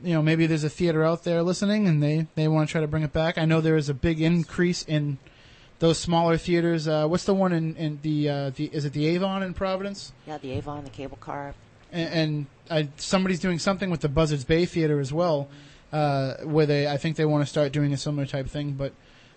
you 0.02 0.14
know, 0.14 0.22
maybe 0.22 0.47
there's 0.47 0.64
a 0.64 0.70
theater 0.70 1.05
out 1.05 1.24
there 1.24 1.43
listening, 1.43 1.86
and 1.86 2.02
they 2.02 2.27
they 2.35 2.48
want 2.48 2.68
to 2.68 2.72
try 2.72 2.81
to 2.81 2.86
bring 2.86 3.02
it 3.02 3.12
back. 3.12 3.39
I 3.39 3.44
know 3.44 3.60
there 3.60 3.77
is 3.77 3.89
a 3.89 3.94
big 3.94 4.20
increase 4.20 4.82
in 4.82 5.18
those 5.81 5.98
smaller 5.98 6.36
theaters. 6.36 6.86
Uh, 6.86 7.09
what's 7.09 7.24
the 7.24 7.35
one 7.35 7.52
in, 7.52 7.74
in 7.74 7.98
the 8.02 8.28
uh, 8.28 8.51
the 8.51 8.66
is 8.66 8.85
it 8.85 8.93
the 8.93 9.07
Avon 9.07 9.43
in 9.43 9.52
Providence? 9.52 10.12
Yeah, 10.27 10.39
the 10.39 10.52
Avon, 10.52 10.85
the 10.85 10.90
cable 10.90 11.16
car. 11.16 11.55
And, 11.90 12.15
and 12.15 12.47
I, 12.70 12.89
somebody's 12.97 13.40
doing 13.40 13.59
something 13.59 13.90
with 13.90 14.01
the 14.01 14.09
Buzzards 14.09 14.44
Bay 14.44 14.65
Theater 14.66 15.01
as 15.01 15.12
well, 15.12 15.48
uh, 15.93 16.35
where 16.44 16.66
they 16.66 16.86
I 16.86 16.97
think 16.97 17.16
they 17.16 17.24
want 17.24 17.43
to 17.43 17.51
start 17.51 17.73
doing 17.73 17.93
a 17.93 17.97
similar 17.97 18.27
type 18.27 18.47
thing. 18.47 18.73
But 18.73 18.93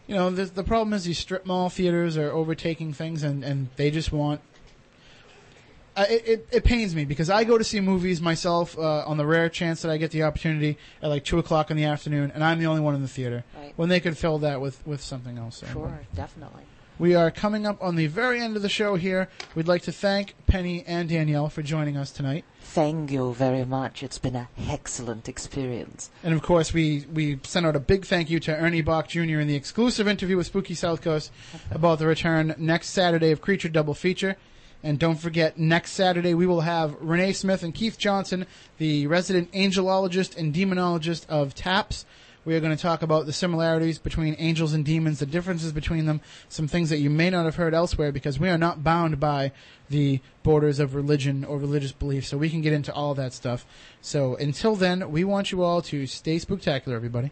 you 0.05 0.15
know, 0.15 0.29
the, 0.29 0.45
the 0.45 0.63
problem 0.63 0.93
is 0.93 1.05
these 1.05 1.17
strip 1.17 1.45
mall 1.45 1.69
theaters 1.69 2.17
are 2.17 2.31
overtaking 2.31 2.93
things, 2.93 3.23
and, 3.23 3.43
and 3.43 3.69
they 3.77 3.89
just 3.89 4.11
want. 4.11 4.41
I 5.95 6.05
it, 6.05 6.27
it, 6.27 6.47
it 6.51 6.63
pains 6.63 6.95
me 6.95 7.05
because 7.05 7.29
I 7.29 7.43
go 7.43 7.57
to 7.57 7.63
see 7.63 7.79
movies 7.79 8.21
myself 8.21 8.77
uh, 8.77 9.03
on 9.05 9.17
the 9.17 9.25
rare 9.25 9.49
chance 9.49 9.81
that 9.81 9.91
I 9.91 9.97
get 9.97 10.11
the 10.11 10.23
opportunity 10.23 10.77
at 11.01 11.09
like 11.09 11.23
two 11.23 11.39
o'clock 11.39 11.71
in 11.71 11.77
the 11.77 11.85
afternoon, 11.85 12.31
and 12.33 12.43
I'm 12.43 12.59
the 12.59 12.65
only 12.65 12.81
one 12.81 12.95
in 12.95 13.01
the 13.01 13.07
theater. 13.07 13.43
Right. 13.57 13.73
When 13.75 13.89
they 13.89 13.99
could 13.99 14.17
fill 14.17 14.39
that 14.39 14.61
with, 14.61 14.85
with 14.85 15.01
something 15.01 15.37
else. 15.37 15.57
So. 15.57 15.67
Sure, 15.67 15.99
definitely. 16.15 16.63
We 16.99 17.15
are 17.15 17.31
coming 17.31 17.65
up 17.65 17.81
on 17.81 17.95
the 17.95 18.05
very 18.05 18.39
end 18.39 18.55
of 18.55 18.61
the 18.61 18.69
show 18.69 18.95
here. 18.95 19.27
We'd 19.55 19.67
like 19.67 19.81
to 19.83 19.91
thank 19.91 20.35
Penny 20.45 20.83
and 20.85 21.09
Danielle 21.09 21.49
for 21.49 21.63
joining 21.63 21.97
us 21.97 22.11
tonight. 22.11 22.45
Thank 22.61 23.11
you 23.11 23.33
very 23.33 23.65
much. 23.65 24.03
It's 24.03 24.19
been 24.19 24.35
an 24.35 24.47
excellent 24.69 25.27
experience. 25.27 26.11
And 26.23 26.35
of 26.35 26.43
course, 26.43 26.71
we, 26.71 27.05
we 27.11 27.39
sent 27.43 27.65
out 27.65 27.75
a 27.75 27.79
big 27.79 28.05
thank 28.05 28.29
you 28.29 28.39
to 28.41 28.55
Ernie 28.55 28.83
Boch 28.83 29.07
Jr. 29.07 29.39
in 29.39 29.47
the 29.47 29.55
exclusive 29.55 30.07
interview 30.07 30.37
with 30.37 30.45
Spooky 30.45 30.75
Southcoast 30.75 31.31
about 31.71 31.97
the 31.97 32.05
return 32.05 32.53
next 32.59 32.89
Saturday 32.89 33.31
of 33.31 33.41
Creature 33.41 33.69
Double 33.69 33.95
Feature. 33.95 34.37
And 34.83 34.99
don't 34.99 35.15
forget, 35.15 35.57
next 35.57 35.91
Saturday 35.93 36.33
we 36.33 36.45
will 36.45 36.61
have 36.61 36.97
Renee 36.99 37.31
Smith 37.31 37.63
and 37.63 37.73
Keith 37.73 37.97
Johnson, 37.97 38.45
the 38.77 39.07
resident 39.07 39.49
angelologist 39.53 40.35
and 40.35 40.53
demonologist 40.53 41.25
of 41.29 41.55
TAPS. 41.55 42.05
We 42.43 42.53
are 42.55 42.59
going 42.59 42.75
to 42.75 42.81
talk 42.81 43.01
about 43.01 43.25
the 43.25 43.31
similarities 43.31 43.97
between 43.97 44.35
angels 44.37 44.73
and 44.73 44.83
demons, 44.83 45.19
the 45.19 45.25
differences 45.25 45.71
between 45.71 46.05
them, 46.05 46.19
some 46.49 46.67
things 46.67 46.89
that 46.89 46.97
you 46.97 47.09
may 47.09 47.29
not 47.29 47.45
have 47.45 47.55
heard 47.55 47.73
elsewhere 47.73 48.11
because 48.11 48.37
we 48.37 48.49
are 48.49 48.57
not 48.57 48.83
bound 48.83 49.17
by 49.21 49.53
the 49.89 50.19
borders 50.43 50.79
of 50.79 50.93
religion 50.93 51.45
or 51.45 51.57
religious 51.57 51.93
belief, 51.93 52.25
so 52.25 52.37
we 52.37 52.49
can 52.49 52.59
get 52.59 52.73
into 52.73 52.93
all 52.93 53.13
that 53.15 53.31
stuff. 53.31 53.65
So 54.01 54.35
until 54.35 54.75
then, 54.75 55.09
we 55.09 55.23
want 55.23 55.53
you 55.53 55.63
all 55.63 55.81
to 55.83 56.05
stay 56.05 56.35
spooktacular, 56.35 56.93
everybody. 56.93 57.31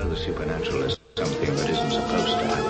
know 0.00 0.08
the 0.08 0.16
supernatural 0.16 0.82
is 0.82 0.98
something 1.16 1.54
that 1.56 1.68
isn't 1.68 1.92
supposed 1.92 2.38
to 2.38 2.46
happen, 2.46 2.69